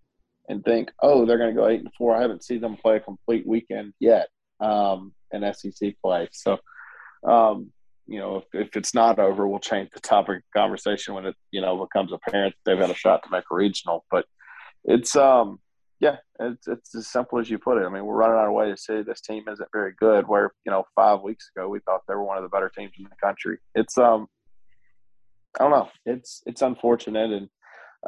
and 0.49 0.63
think, 0.63 0.91
oh, 1.01 1.25
they're 1.25 1.37
going 1.37 1.55
to 1.55 1.59
go 1.59 1.67
eight 1.67 1.79
and 1.79 1.93
four? 1.97 2.15
I 2.15 2.21
haven't 2.21 2.43
seen 2.43 2.59
them 2.59 2.75
play 2.75 2.97
a 2.97 2.99
complete 2.99 3.47
weekend 3.47 3.93
yet 3.99 4.27
um, 4.59 5.13
in 5.31 5.51
SEC 5.53 5.95
play. 6.03 6.27
So, 6.33 6.57
um, 7.25 7.71
you 8.09 8.19
know, 8.19 8.37
if, 8.37 8.67
if 8.67 8.75
it's 8.75 8.93
not 8.93 9.19
over, 9.19 9.47
we'll 9.47 9.59
change 9.59 9.91
the 9.93 9.99
topic 9.99 10.37
of 10.37 10.43
conversation 10.55 11.13
when 11.13 11.27
it, 11.27 11.35
you 11.51 11.61
know, 11.61 11.77
becomes 11.77 12.11
apparent 12.11 12.55
they've 12.65 12.77
had 12.77 12.89
a 12.89 12.95
shot 12.95 13.23
to 13.23 13.29
make 13.29 13.43
a 13.51 13.55
regional. 13.55 14.03
But 14.09 14.25
it's, 14.83 15.15
um, 15.15 15.59
yeah, 15.99 16.17
it's, 16.39 16.67
it's 16.67 16.95
as 16.95 17.07
simple 17.07 17.39
as 17.39 17.49
you 17.49 17.59
put 17.59 17.77
it. 17.77 17.85
I 17.85 17.89
mean, 17.89 18.05
we're 18.05 18.15
running 18.15 18.37
out 18.37 18.47
of 18.47 18.53
way 18.53 18.69
to 18.69 18.77
say 18.77 19.03
this 19.03 19.21
team 19.21 19.43
isn't 19.47 19.69
very 19.71 19.93
good. 19.99 20.27
Where 20.27 20.51
you 20.65 20.71
know, 20.71 20.85
five 20.95 21.21
weeks 21.21 21.51
ago 21.55 21.67
we 21.69 21.79
thought 21.81 22.01
they 22.07 22.15
were 22.15 22.23
one 22.23 22.37
of 22.37 22.43
the 22.43 22.49
better 22.49 22.71
teams 22.75 22.93
in 22.97 23.03
the 23.03 23.09
country. 23.21 23.59
It's 23.75 23.97
um, 23.97 24.27
I 25.59 25.63
don't 25.63 25.71
know. 25.71 25.89
It's 26.05 26.41
it's 26.45 26.61
unfortunate, 26.61 27.31
and 27.31 27.49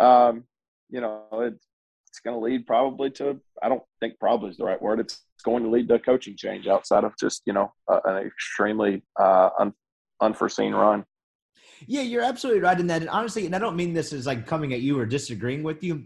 um, 0.04 0.46
you 0.90 1.02
know, 1.02 1.26
it's 1.34 1.68
it's 2.08 2.20
going 2.20 2.38
to 2.38 2.44
lead 2.44 2.66
probably 2.66 3.10
to. 3.12 3.40
I 3.62 3.70
don't 3.70 3.84
think 4.00 4.20
probably 4.20 4.50
is 4.50 4.58
the 4.58 4.66
right 4.66 4.82
word. 4.82 5.00
It's 5.00 5.22
going 5.44 5.64
to 5.64 5.70
lead 5.70 5.88
to 5.90 5.96
a 5.96 6.00
coaching 6.00 6.36
change 6.38 6.68
outside 6.68 7.04
of 7.04 7.14
just 7.20 7.42
you 7.46 7.54
know 7.54 7.72
uh, 7.90 8.02
an 8.06 8.26
extremely 8.26 9.04
uh, 9.20 9.50
un, 9.60 9.74
unforeseen 10.22 10.74
run. 10.74 11.06
Yeah, 11.88 12.02
you're 12.02 12.22
absolutely 12.22 12.62
right 12.62 12.80
in 12.80 12.88
that. 12.88 13.02
And 13.02 13.10
honestly, 13.10 13.46
and 13.46 13.56
I 13.56 13.60
don't 13.60 13.76
mean 13.76 13.94
this 13.94 14.14
as 14.14 14.28
like 14.28 14.46
coming 14.46 14.74
at 14.74 14.82
you 14.82 15.00
or 15.00 15.06
disagreeing 15.06 15.64
with 15.64 15.84
you 15.84 16.06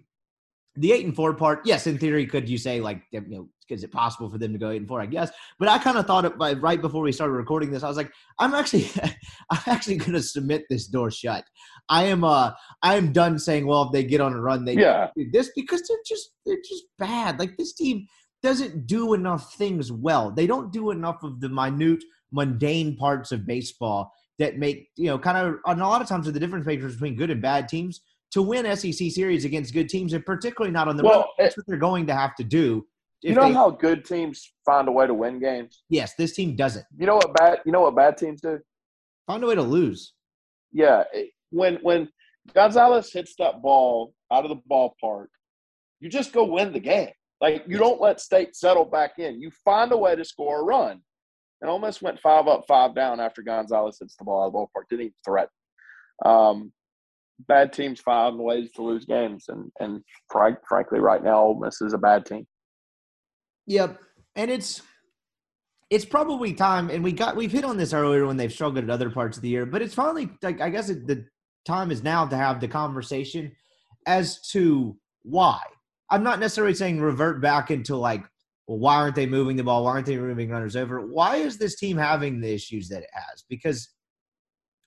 the 0.78 0.92
eight 0.92 1.06
and 1.06 1.16
four 1.16 1.34
part, 1.34 1.62
yes, 1.66 1.88
in 1.88 1.98
theory, 1.98 2.26
could 2.26 2.50
you 2.50 2.58
say 2.58 2.82
like, 2.82 3.02
you 3.12 3.22
know, 3.28 3.50
is 3.70 3.84
it 3.84 3.92
possible 3.92 4.30
for 4.30 4.38
them 4.38 4.54
to 4.54 4.60
go 4.60 4.70
eight 4.70 4.78
and 4.78 4.88
four? 4.88 5.02
I 5.02 5.06
guess, 5.06 5.32
but 5.58 5.68
I 5.68 5.78
kind 5.78 5.98
of 5.98 6.06
thought 6.06 6.26
it 6.26 6.38
by 6.38 6.54
right 6.54 6.82
before 6.82 7.02
we 7.02 7.12
started 7.12 7.34
recording 7.34 7.72
this. 7.72 7.84
I 7.84 7.88
was 7.88 7.98
like, 7.98 8.12
I'm 8.40 8.54
actually, 8.54 8.90
I'm 9.50 9.62
actually 9.66 9.98
going 9.98 10.14
to 10.14 10.22
submit 10.22 10.66
this 10.70 10.88
door 10.88 11.10
shut. 11.12 11.46
I 11.90 12.04
am, 12.04 12.24
uh, 12.24 12.52
I 12.84 12.96
am 12.96 13.14
done 13.14 13.40
saying, 13.40 13.66
well, 13.66 13.84
if 13.84 13.92
they 13.92 14.04
get 14.04 14.22
on 14.22 14.34
a 14.34 14.42
run, 14.42 14.66
they 14.66 14.76
yeah. 14.76 15.10
do 15.16 15.30
this 15.32 15.52
because 15.56 15.88
they're 15.88 15.98
just, 16.06 16.32
they're 16.46 16.58
just 16.58 16.84
bad. 17.00 17.40
Like 17.40 17.58
this 17.58 17.74
team 17.74 18.06
doesn't 18.44 18.86
do 18.86 19.14
enough 19.14 19.54
things 19.56 19.92
well. 19.92 20.30
They 20.30 20.46
don't 20.46 20.72
do 20.72 20.92
enough 20.92 21.24
of 21.24 21.40
the 21.40 21.50
minute, 21.50 22.04
mundane 22.32 22.96
parts 22.96 23.32
of 23.32 23.46
baseball 23.46 24.12
that 24.40 24.58
make 24.58 24.90
you 24.96 25.08
know 25.08 25.18
kind 25.18 25.38
of. 25.38 25.56
And 25.66 25.82
a 25.82 25.88
lot 25.88 26.02
of 26.02 26.08
times, 26.08 26.28
are 26.28 26.32
the 26.32 26.40
difference 26.40 26.66
makers 26.66 26.94
between 26.94 27.16
good 27.16 27.30
and 27.30 27.42
bad 27.42 27.68
teams 27.68 28.02
to 28.32 28.42
win 28.42 28.66
SEC 28.76 29.12
series 29.12 29.46
against 29.46 29.74
good 29.74 29.90
teams, 29.90 30.14
and 30.14 30.26
particularly 30.26 30.72
not 30.72 30.88
on 30.88 30.98
the 30.98 31.04
well, 31.04 31.20
road. 31.20 31.26
That's 31.38 31.58
what 31.58 31.66
they're 31.68 31.78
going 31.78 32.08
to 32.08 32.16
have 32.16 32.36
to 32.36 32.44
do. 32.44 32.86
You 33.22 33.34
know 33.34 33.48
they, 33.48 33.54
how 33.54 33.72
good 33.72 34.06
teams 34.06 34.52
find 34.66 34.88
a 34.88 34.92
way 34.92 35.08
to 35.08 35.14
win 35.14 35.40
games. 35.40 35.84
Yes, 35.90 36.14
this 36.16 36.36
team 36.36 36.56
doesn't. 36.56 36.86
You 36.98 37.08
know 37.08 37.16
what 37.16 37.34
bad? 37.34 37.60
You 37.66 37.72
know 37.72 37.82
what 37.82 37.96
bad 37.96 38.18
teams 38.18 38.42
do? 38.42 38.60
Find 39.26 39.44
a 39.44 39.48
way 39.48 39.56
to 39.56 39.64
lose. 39.64 40.14
Yeah, 40.72 41.06
when 41.50 41.76
when 41.82 42.10
Gonzalez 42.54 43.12
hits 43.12 43.36
that 43.40 43.62
ball 43.62 44.14
out 44.32 44.46
of 44.46 44.50
the 44.50 44.62
ballpark, 44.70 45.28
you 46.00 46.10
just 46.10 46.34
go 46.34 46.44
win 46.44 46.74
the 46.74 46.80
game. 46.80 47.10
Like 47.42 47.64
you 47.68 47.78
don't 47.78 48.02
let 48.02 48.20
State 48.20 48.56
settle 48.56 48.86
back 48.86 49.18
in. 49.18 49.42
You 49.42 49.50
find 49.64 49.92
a 49.92 49.98
way 49.98 50.16
to 50.16 50.26
score 50.26 50.62
a 50.62 50.64
run. 50.64 51.02
And 51.66 51.72
almost 51.72 52.04
went 52.04 52.20
five 52.20 52.48
up, 52.48 52.66
five 52.68 52.94
down 52.94 53.20
after 53.20 53.42
Gonzalez 53.42 53.98
hits 54.00 54.16
the 54.18 54.24
ball 54.24 54.44
out 54.44 54.48
of 54.50 54.54
the 54.54 54.60
ballpark. 54.60 54.84
Didn't 54.88 55.06
even 55.06 55.14
threaten. 55.26 55.50
Um, 56.24 56.72
bad 57.48 57.74
teams 57.74 58.00
find 58.00 58.38
ways 58.38 58.70
to 58.76 58.84
lose 58.84 59.04
games, 59.06 59.46
and 59.48 59.72
and 59.80 60.04
fr- 60.30 60.62
frankly, 60.70 61.00
right 61.00 61.24
now, 61.24 61.42
Ole 61.42 61.60
Miss 61.60 61.82
is 61.82 61.94
a 61.94 61.98
bad 61.98 62.24
team. 62.24 62.46
Yep, 63.66 64.00
and 64.36 64.52
it's 64.52 64.84
it's 65.90 66.06
probably 66.06 66.54
time, 66.54 66.92
and 66.92 67.04
we 67.04 67.12
got 67.12 67.36
we've 67.36 67.52
hit 67.52 67.66
on 67.66 67.78
this 67.78 67.94
earlier 67.94 68.28
when 68.28 68.38
they've 68.38 68.54
struggled 68.54 68.84
at 68.84 68.92
other 68.92 69.10
parts 69.10 69.36
of 69.36 69.42
the 69.42 69.50
year, 69.50 69.66
but 69.66 69.82
it's 69.82 69.96
finally 69.96 70.30
like 70.44 70.62
I 70.62 70.70
guess 70.70 70.90
it, 70.90 71.08
the 71.08 71.26
time 71.66 71.90
is 71.90 72.04
now 72.04 72.28
to 72.28 72.38
have 72.38 72.62
the 72.62 72.68
conversation 72.68 73.52
as 74.06 74.40
to 74.52 74.96
why. 75.24 75.62
I'm 76.12 76.22
not 76.22 76.40
necessarily 76.40 76.76
saying 76.76 77.02
revert 77.02 77.42
back 77.42 77.72
into 77.72 77.96
like 77.96 78.24
well, 78.68 78.80
why 78.80 78.96
aren't 78.96 79.16
they 79.16 79.26
moving 79.26 79.56
the 79.56 79.64
ball? 79.64 79.84
Why 79.84 79.92
aren't 79.92 80.08
they 80.08 80.18
moving 80.18 80.50
runners 80.50 80.76
over? 80.76 81.06
Why 81.06 81.38
is 81.38 81.58
this 81.58 81.76
team 81.76 81.98
having 81.98 82.42
the 82.42 82.54
issues 82.54 82.90
that 82.90 83.04
it 83.04 83.10
has? 83.14 83.44
Because 83.48 83.90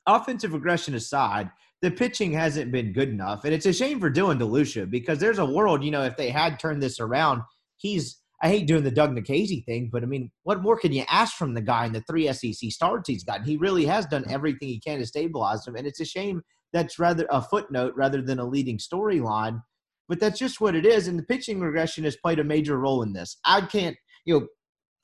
offensive 0.06 0.52
regression 0.52 0.94
aside, 0.94 1.50
the 1.80 1.90
pitching 1.90 2.32
hasn't 2.32 2.72
been 2.72 2.92
good 2.92 3.08
enough. 3.08 3.44
And 3.44 3.54
it's 3.54 3.66
a 3.66 3.72
shame 3.72 4.00
for 4.00 4.10
Dylan 4.10 4.40
DeLucia 4.40 4.90
because 4.90 5.18
there's 5.18 5.38
a 5.38 5.46
world, 5.46 5.84
you 5.84 5.92
know, 5.92 6.02
if 6.02 6.16
they 6.16 6.30
had 6.30 6.58
turned 6.58 6.82
this 6.82 6.98
around, 6.98 7.42
he's 7.76 8.20
I 8.40 8.48
hate 8.48 8.68
doing 8.68 8.84
the 8.84 8.90
Doug 8.90 9.16
Nikhazy 9.16 9.64
thing, 9.64 9.90
but 9.92 10.04
I 10.04 10.06
mean, 10.06 10.30
what 10.44 10.62
more 10.62 10.78
can 10.78 10.92
you 10.92 11.02
ask 11.08 11.36
from 11.36 11.54
the 11.54 11.60
guy 11.60 11.86
in 11.86 11.92
the 11.92 12.02
three 12.02 12.32
SEC 12.32 12.70
starts 12.70 13.08
he's 13.08 13.24
gotten? 13.24 13.44
He 13.44 13.56
really 13.56 13.84
has 13.86 14.06
done 14.06 14.24
everything 14.28 14.68
he 14.68 14.78
can 14.78 15.00
to 15.00 15.06
stabilize 15.06 15.66
him. 15.66 15.74
And 15.74 15.86
it's 15.88 15.98
a 15.98 16.04
shame 16.04 16.42
that's 16.72 17.00
rather 17.00 17.26
a 17.30 17.42
footnote 17.42 17.94
rather 17.96 18.22
than 18.22 18.38
a 18.38 18.44
leading 18.44 18.78
storyline. 18.78 19.60
But 20.09 20.21
that's 20.21 20.38
just 20.38 20.61
what 20.61 20.75
it 20.75 20.87
is. 20.87 21.07
And 21.07 21.18
the 21.18 21.25
pitching 21.25 21.61
regression 21.61 22.05
has 22.05 22.16
played 22.16 22.38
a 22.38 22.44
major 22.44 22.79
role 22.79 23.03
in 23.03 23.12
this. 23.12 23.38
I 23.44 23.61
can't, 23.61 23.97
you 24.25 24.40
know, 24.40 24.47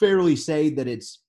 fairly 0.01 0.37
say 0.37 0.71
that 0.71 0.89
it's 0.89 1.21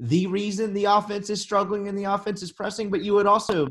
the 0.00 0.26
reason 0.26 0.74
the 0.74 0.86
offense 0.86 1.30
is 1.30 1.40
struggling 1.40 1.88
and 1.88 1.96
the 1.96 2.04
offense 2.04 2.42
is 2.42 2.52
pressing, 2.52 2.90
but 2.90 3.02
you 3.02 3.14
would 3.14 3.26
also 3.26 3.68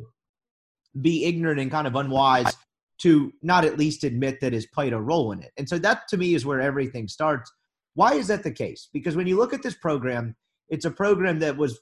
be 1.02 1.26
ignorant 1.26 1.60
and 1.60 1.72
kind 1.72 1.88
of 1.88 1.96
unwise 1.96 2.56
to 3.00 3.32
not 3.44 3.64
at 3.64 3.78
least 3.78 4.04
admit 4.04 4.40
that 4.42 4.54
has 4.54 4.66
played 4.66 4.94
a 4.94 5.00
role 5.00 5.32
in 5.32 5.42
it. 5.42 5.52
And 5.58 5.70
so 5.70 5.78
that 5.80 6.08
to 6.10 6.18
me 6.18 6.34
is 6.34 6.46
where 6.46 6.62
everything 6.62 7.08
starts. 7.08 7.52
Why 7.94 8.14
is 8.14 8.28
that 8.28 8.44
the 8.44 8.52
case? 8.52 8.90
Because 8.94 9.16
when 9.16 9.28
you 9.28 9.38
look 9.38 9.54
at 9.54 9.64
this 9.64 9.76
program, 9.76 10.36
it's 10.70 10.86
a 10.86 10.92
program 10.92 11.40
that 11.40 11.56
was 11.56 11.80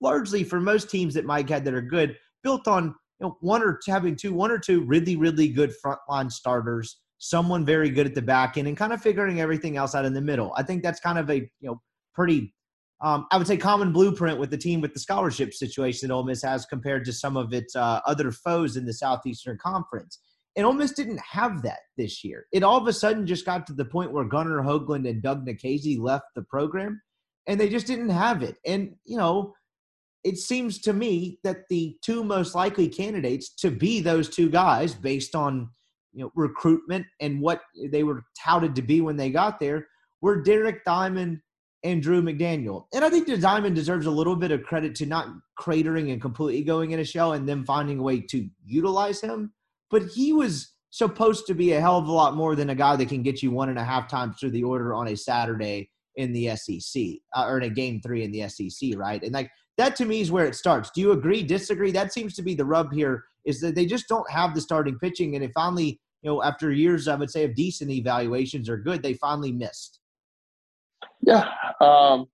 largely 0.00 0.44
for 0.44 0.60
most 0.60 0.90
teams 0.90 1.14
that 1.14 1.24
Mike 1.24 1.48
had 1.48 1.64
that 1.64 1.74
are 1.74 1.82
good, 1.82 2.16
built 2.42 2.66
on 2.66 2.94
you 3.20 3.26
know, 3.26 3.36
one 3.40 3.62
or 3.62 3.78
two, 3.84 3.90
having 3.90 4.16
two, 4.16 4.32
one 4.32 4.50
or 4.50 4.58
two 4.58 4.84
really, 4.84 5.16
really 5.16 5.48
good 5.48 5.72
frontline 5.84 6.30
starters, 6.30 7.00
someone 7.18 7.64
very 7.64 7.90
good 7.90 8.06
at 8.06 8.14
the 8.14 8.22
back 8.22 8.56
end, 8.56 8.68
and 8.68 8.76
kind 8.76 8.92
of 8.92 9.00
figuring 9.00 9.40
everything 9.40 9.76
else 9.76 9.94
out 9.94 10.04
in 10.04 10.14
the 10.14 10.20
middle. 10.20 10.52
I 10.56 10.62
think 10.62 10.82
that's 10.82 11.00
kind 11.00 11.18
of 11.18 11.30
a 11.30 11.36
you 11.36 11.50
know 11.62 11.80
pretty 12.14 12.54
um, 13.00 13.26
I 13.30 13.36
would 13.36 13.46
say 13.46 13.58
common 13.58 13.92
blueprint 13.92 14.38
with 14.38 14.50
the 14.50 14.56
team 14.56 14.80
with 14.80 14.94
the 14.94 15.00
scholarship 15.00 15.52
situation 15.52 16.08
that 16.08 16.14
Ole 16.14 16.24
Miss 16.24 16.42
has 16.42 16.64
compared 16.64 17.04
to 17.04 17.12
some 17.12 17.36
of 17.36 17.52
its 17.52 17.76
uh, 17.76 18.00
other 18.06 18.32
foes 18.32 18.76
in 18.76 18.86
the 18.86 18.94
Southeastern 18.94 19.58
Conference. 19.58 20.20
And 20.56 20.64
Ole 20.64 20.72
Miss 20.72 20.92
didn't 20.92 21.20
have 21.20 21.62
that 21.62 21.80
this 21.98 22.24
year. 22.24 22.46
It 22.52 22.62
all 22.62 22.78
of 22.78 22.86
a 22.86 22.92
sudden 22.92 23.26
just 23.26 23.44
got 23.44 23.66
to 23.66 23.72
the 23.74 23.84
point 23.84 24.12
where 24.12 24.24
Gunnar 24.24 24.62
Hoglund 24.62 25.08
and 25.08 25.20
Doug 25.20 25.44
Nikhazy 25.46 25.98
left 25.98 26.26
the 26.34 26.42
program, 26.42 27.02
and 27.46 27.60
they 27.60 27.68
just 27.68 27.86
didn't 27.86 28.10
have 28.10 28.42
it. 28.42 28.56
And 28.64 28.94
you 29.04 29.18
know, 29.18 29.52
it 30.24 30.38
seems 30.38 30.78
to 30.80 30.92
me 30.92 31.38
that 31.44 31.68
the 31.68 31.96
two 32.02 32.24
most 32.24 32.54
likely 32.54 32.88
candidates 32.88 33.50
to 33.56 33.70
be 33.70 34.00
those 34.00 34.28
two 34.28 34.48
guys, 34.48 34.94
based 34.94 35.34
on 35.34 35.68
you 36.12 36.24
know 36.24 36.32
recruitment 36.34 37.06
and 37.20 37.40
what 37.40 37.60
they 37.90 38.02
were 38.02 38.24
touted 38.42 38.74
to 38.76 38.82
be 38.82 39.00
when 39.00 39.16
they 39.16 39.30
got 39.30 39.60
there, 39.60 39.86
were 40.22 40.42
Derek 40.42 40.84
Diamond 40.84 41.40
and 41.84 42.02
Drew 42.02 42.22
McDaniel. 42.22 42.86
And 42.94 43.04
I 43.04 43.10
think 43.10 43.26
the 43.26 43.36
Diamond 43.36 43.76
deserves 43.76 44.06
a 44.06 44.10
little 44.10 44.36
bit 44.36 44.50
of 44.50 44.62
credit 44.62 44.94
to 44.96 45.06
not 45.06 45.28
cratering 45.60 46.10
and 46.10 46.20
completely 46.20 46.64
going 46.64 46.92
in 46.92 47.00
a 47.00 47.04
shell 47.04 47.34
and 47.34 47.46
then 47.46 47.64
finding 47.64 47.98
a 47.98 48.02
way 48.02 48.20
to 48.20 48.48
utilize 48.64 49.20
him. 49.20 49.52
But 49.90 50.04
he 50.06 50.32
was 50.32 50.72
supposed 50.88 51.46
to 51.48 51.54
be 51.54 51.72
a 51.72 51.80
hell 51.80 51.98
of 51.98 52.08
a 52.08 52.12
lot 52.12 52.36
more 52.36 52.56
than 52.56 52.70
a 52.70 52.74
guy 52.74 52.96
that 52.96 53.08
can 53.08 53.22
get 53.22 53.42
you 53.42 53.50
one 53.50 53.68
and 53.68 53.78
a 53.78 53.84
half 53.84 54.08
times 54.08 54.36
through 54.40 54.52
the 54.52 54.62
order 54.62 54.94
on 54.94 55.08
a 55.08 55.16
Saturday 55.16 55.90
in 56.16 56.32
the 56.32 56.56
SEC 56.56 57.02
uh, 57.36 57.44
or 57.44 57.58
in 57.58 57.64
a 57.64 57.68
game 57.68 58.00
three 58.00 58.24
in 58.24 58.32
the 58.32 58.48
SEC, 58.48 58.90
right? 58.96 59.22
And 59.22 59.32
like 59.32 59.50
that 59.76 59.96
to 59.96 60.04
me 60.04 60.20
is 60.20 60.30
where 60.30 60.46
it 60.46 60.54
starts. 60.54 60.90
Do 60.90 61.00
you 61.00 61.12
agree, 61.12 61.42
disagree? 61.42 61.90
That 61.90 62.12
seems 62.12 62.34
to 62.36 62.42
be 62.42 62.54
the 62.54 62.64
rub 62.64 62.92
here 62.92 63.24
is 63.44 63.60
that 63.60 63.74
they 63.74 63.86
just 63.86 64.08
don't 64.08 64.30
have 64.30 64.54
the 64.54 64.60
starting 64.60 64.98
pitching. 64.98 65.34
And 65.34 65.44
it 65.44 65.50
finally, 65.54 66.00
you 66.22 66.30
know, 66.30 66.42
after 66.42 66.70
years, 66.70 67.08
I 67.08 67.16
would 67.16 67.30
say, 67.30 67.44
of 67.44 67.54
decent 67.54 67.90
evaluations 67.90 68.68
are 68.68 68.76
good, 68.76 69.02
they 69.02 69.14
finally 69.14 69.52
missed. 69.52 70.00
Yeah, 71.26 71.48
um, 71.80 72.26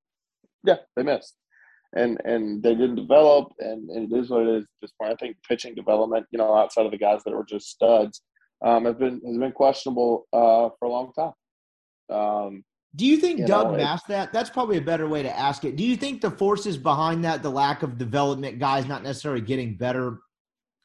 yeah, 0.64 0.76
they 0.96 1.02
missed, 1.02 1.34
and 1.96 2.20
and 2.24 2.62
they 2.62 2.74
didn't 2.74 2.96
develop, 2.96 3.52
and, 3.58 3.88
and 3.90 4.12
it 4.12 4.16
is 4.16 4.30
what 4.30 4.42
it 4.42 4.48
is. 4.48 4.62
At 4.64 4.68
this 4.82 4.92
point, 5.00 5.12
I 5.12 5.16
think 5.16 5.36
pitching 5.48 5.74
development, 5.74 6.26
you 6.30 6.38
know, 6.38 6.54
outside 6.54 6.86
of 6.86 6.92
the 6.92 6.98
guys 6.98 7.22
that 7.24 7.34
were 7.34 7.44
just 7.44 7.68
studs, 7.68 8.22
um, 8.64 8.84
has 8.84 8.96
been 8.96 9.20
has 9.26 9.38
been 9.38 9.52
questionable 9.52 10.26
uh, 10.32 10.70
for 10.78 10.86
a 10.86 10.88
long 10.88 11.12
time. 11.12 11.32
Um, 12.16 12.64
do 12.96 13.06
you 13.06 13.18
think 13.18 13.40
you 13.40 13.46
Doug 13.46 13.72
know, 13.72 13.76
masked 13.76 14.08
that? 14.08 14.32
That's 14.32 14.50
probably 14.50 14.76
a 14.76 14.82
better 14.82 15.06
way 15.06 15.22
to 15.22 15.38
ask 15.38 15.64
it. 15.64 15.76
Do 15.76 15.84
you 15.84 15.96
think 15.96 16.20
the 16.20 16.30
forces 16.30 16.76
behind 16.76 17.24
that, 17.24 17.42
the 17.42 17.50
lack 17.50 17.82
of 17.82 17.98
development, 17.98 18.58
guys 18.58 18.86
not 18.86 19.02
necessarily 19.02 19.40
getting 19.40 19.76
better, 19.76 20.18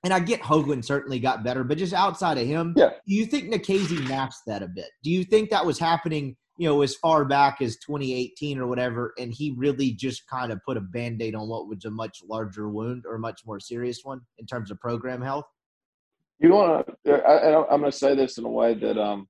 and 0.03 0.13
I 0.13 0.19
get 0.19 0.41
Hoglund 0.41 0.85
certainly 0.85 1.19
got 1.19 1.43
better, 1.43 1.63
but 1.63 1.79
just 1.79 1.93
outside 1.93 2.37
of 2.37 2.45
him, 2.45 2.75
yeah. 2.77 2.91
do 3.07 3.13
you 3.13 3.25
think 3.25 3.51
Nikhazy 3.51 4.07
masked 4.07 4.43
that 4.45 4.61
a 4.61 4.67
bit? 4.67 4.89
Do 5.03 5.09
you 5.09 5.23
think 5.23 5.49
that 5.49 5.65
was 5.65 5.79
happening 5.79 6.35
you 6.57 6.69
know, 6.69 6.81
as 6.81 6.95
far 6.95 7.25
back 7.25 7.61
as 7.61 7.75
2018 7.77 8.59
or 8.59 8.67
whatever, 8.67 9.13
and 9.17 9.33
he 9.33 9.53
really 9.57 9.91
just 9.91 10.25
kind 10.27 10.51
of 10.51 10.63
put 10.63 10.77
a 10.77 10.81
band 10.81 11.21
aid 11.21 11.35
on 11.35 11.49
what 11.49 11.67
was 11.67 11.83
a 11.85 11.91
much 11.91 12.19
larger 12.27 12.69
wound 12.69 13.03
or 13.05 13.15
a 13.15 13.19
much 13.19 13.41
more 13.45 13.59
serious 13.59 14.01
one 14.03 14.21
in 14.37 14.45
terms 14.45 14.71
of 14.71 14.79
program 14.79 15.21
health? 15.21 15.45
You 16.39 16.51
want 16.51 16.87
to, 17.05 17.13
I, 17.13 17.73
am 17.73 17.79
going 17.79 17.91
to 17.91 17.97
say 17.97 18.15
this 18.15 18.37
in 18.37 18.45
a 18.45 18.49
way 18.49 18.73
that, 18.73 18.97
um, 18.97 19.27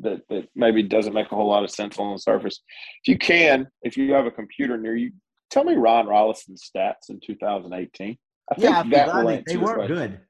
that, 0.00 0.22
that 0.28 0.48
maybe 0.54 0.82
doesn't 0.82 1.14
make 1.14 1.30
a 1.32 1.34
whole 1.34 1.48
lot 1.48 1.64
of 1.64 1.70
sense 1.70 1.98
on 1.98 2.12
the 2.12 2.18
surface. 2.18 2.60
If 3.02 3.08
you 3.08 3.18
can, 3.18 3.68
if 3.82 3.96
you 3.96 4.12
have 4.12 4.26
a 4.26 4.30
computer 4.30 4.76
near 4.76 4.96
you, 4.96 5.12
tell 5.50 5.64
me 5.64 5.74
Ryan 5.74 6.06
Rolison's 6.06 6.68
stats 6.68 7.08
in 7.08 7.20
2018. 7.24 8.16
I 8.50 8.54
think 8.54 8.64
yeah, 8.64 8.82
that 8.90 9.24
will 9.24 9.42
they 9.46 9.56
weren't 9.56 9.88
good. 9.88 10.20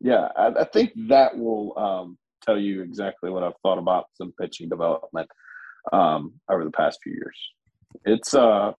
Yeah, 0.00 0.28
I, 0.36 0.48
I, 0.48 0.64
think 0.64 0.92
that 1.08 1.38
will 1.38 1.78
um, 1.78 2.18
tell 2.44 2.58
you 2.58 2.82
exactly 2.82 3.30
what 3.30 3.44
I've 3.44 3.52
thought 3.62 3.78
about 3.78 4.06
some 4.14 4.32
pitching 4.40 4.68
development 4.68 5.28
um, 5.92 6.32
over 6.50 6.64
the 6.64 6.72
past 6.72 6.98
few 7.02 7.12
years. 7.12 7.38
It's 8.04 8.34
uh, 8.34 8.72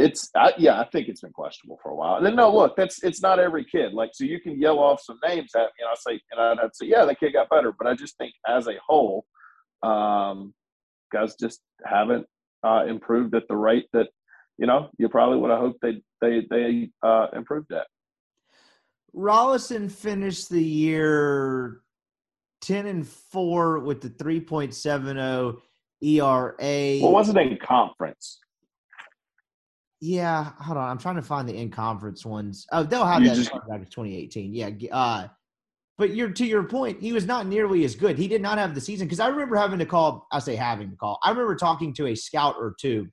it's 0.00 0.30
I, 0.34 0.52
yeah, 0.58 0.80
I 0.80 0.84
think 0.84 1.08
it's 1.08 1.20
been 1.20 1.32
questionable 1.32 1.78
for 1.82 1.90
a 1.90 1.94
while. 1.94 2.16
And 2.16 2.26
then 2.26 2.36
no, 2.36 2.54
look, 2.54 2.76
that's 2.76 3.02
it's 3.02 3.22
not 3.22 3.38
every 3.38 3.64
kid. 3.64 3.92
Like 3.92 4.10
so, 4.12 4.24
you 4.24 4.40
can 4.40 4.58
yell 4.60 4.78
off 4.78 5.02
some 5.02 5.18
names 5.26 5.52
at 5.54 5.62
me, 5.62 5.80
and 5.80 5.88
I 5.90 5.94
say, 5.94 6.20
and 6.32 6.40
I'd, 6.40 6.58
I'd 6.64 6.74
say, 6.74 6.86
yeah, 6.86 7.04
that 7.04 7.20
kid 7.20 7.32
got 7.32 7.50
better. 7.50 7.72
But 7.76 7.86
I 7.86 7.94
just 7.94 8.16
think 8.16 8.34
as 8.48 8.66
a 8.66 8.74
whole, 8.86 9.24
um, 9.82 10.54
guys 11.12 11.34
just 11.38 11.60
haven't 11.84 12.26
uh, 12.64 12.84
improved 12.86 13.34
at 13.34 13.48
the 13.48 13.56
rate 13.56 13.86
that 13.92 14.08
you 14.58 14.66
know 14.66 14.90
you 14.98 15.08
probably 15.08 15.38
would 15.38 15.50
have 15.50 15.60
hoped 15.60 15.80
they 15.82 16.02
they 16.20 16.46
they 16.50 16.90
uh, 17.02 17.28
improved 17.34 17.72
at. 17.72 17.86
Rolison 19.14 19.90
finished 19.90 20.50
the 20.50 20.62
year 20.62 21.80
10 22.60 22.86
and 22.86 23.06
4 23.06 23.80
with 23.80 24.00
the 24.00 24.10
3.70 24.10 25.58
ERA. 26.02 27.02
Well, 27.02 27.12
wasn't 27.12 27.38
it 27.38 27.52
in 27.52 27.58
conference. 27.58 28.38
Yeah, 30.00 30.52
hold 30.58 30.78
on. 30.78 30.88
I'm 30.90 30.98
trying 30.98 31.16
to 31.16 31.22
find 31.22 31.48
the 31.48 31.54
in 31.54 31.70
conference 31.70 32.24
ones. 32.24 32.66
Oh, 32.72 32.82
they'll 32.82 33.04
have 33.04 33.22
you 33.22 33.28
that 33.28 33.34
just, 33.36 33.52
back 33.52 33.80
in 33.80 33.84
2018. 33.84 34.54
Yeah. 34.54 34.70
Uh, 34.90 35.28
but 35.98 36.14
you're 36.14 36.30
to 36.30 36.46
your 36.46 36.64
point, 36.64 37.02
he 37.02 37.12
was 37.12 37.26
not 37.26 37.46
nearly 37.46 37.84
as 37.84 37.94
good. 37.94 38.16
He 38.16 38.26
did 38.26 38.40
not 38.40 38.56
have 38.56 38.74
the 38.74 38.80
season 38.80 39.06
because 39.06 39.20
I 39.20 39.28
remember 39.28 39.56
having 39.56 39.78
to 39.78 39.86
call. 39.86 40.26
I 40.32 40.38
say 40.38 40.56
having 40.56 40.90
to 40.90 40.96
call. 40.96 41.18
I 41.22 41.28
remember 41.28 41.54
talking 41.54 41.92
to 41.94 42.06
a 42.06 42.14
scout 42.14 42.56
or 42.58 42.74
two 42.80 43.08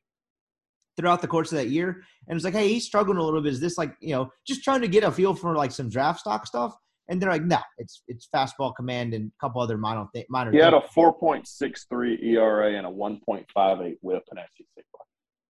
throughout 0.95 1.21
the 1.21 1.27
course 1.27 1.51
of 1.51 1.57
that 1.57 1.67
year, 1.67 2.03
and 2.27 2.37
it's 2.37 2.45
like, 2.45 2.53
hey, 2.53 2.69
he's 2.69 2.85
struggling 2.85 3.17
a 3.17 3.23
little 3.23 3.41
bit. 3.41 3.51
Is 3.51 3.59
this 3.59 3.77
like 3.77 3.93
you 3.99 4.13
know 4.13 4.29
just 4.47 4.63
trying 4.63 4.79
to 4.79 4.87
get 4.87 5.03
a 5.03 5.11
feel 5.11 5.33
for 5.33 5.55
like 5.55 5.71
some 5.71 5.89
draft 5.89 6.21
stock 6.21 6.47
stuff? 6.47 6.73
and 7.09 7.21
they're 7.21 7.29
like, 7.29 7.43
no, 7.43 7.59
it's 7.77 8.03
it's 8.07 8.27
fastball 8.33 8.75
command 8.75 9.13
and 9.13 9.31
a 9.31 9.45
couple 9.45 9.61
other 9.61 9.77
minor 9.77 10.07
th- 10.13 10.25
minor. 10.29 10.51
He 10.51 10.57
had 10.57 10.73
a 10.73 10.81
four 10.81 11.13
point 11.13 11.47
six 11.47 11.85
three 11.89 12.19
ERA 12.21 12.77
and 12.77 12.85
a 12.85 12.89
one 12.89 13.19
point 13.25 13.45
five 13.53 13.81
eight 13.81 13.97
WHIP 14.01 14.23
in 14.31 14.37
SEC 14.37 14.67
play. 14.75 15.05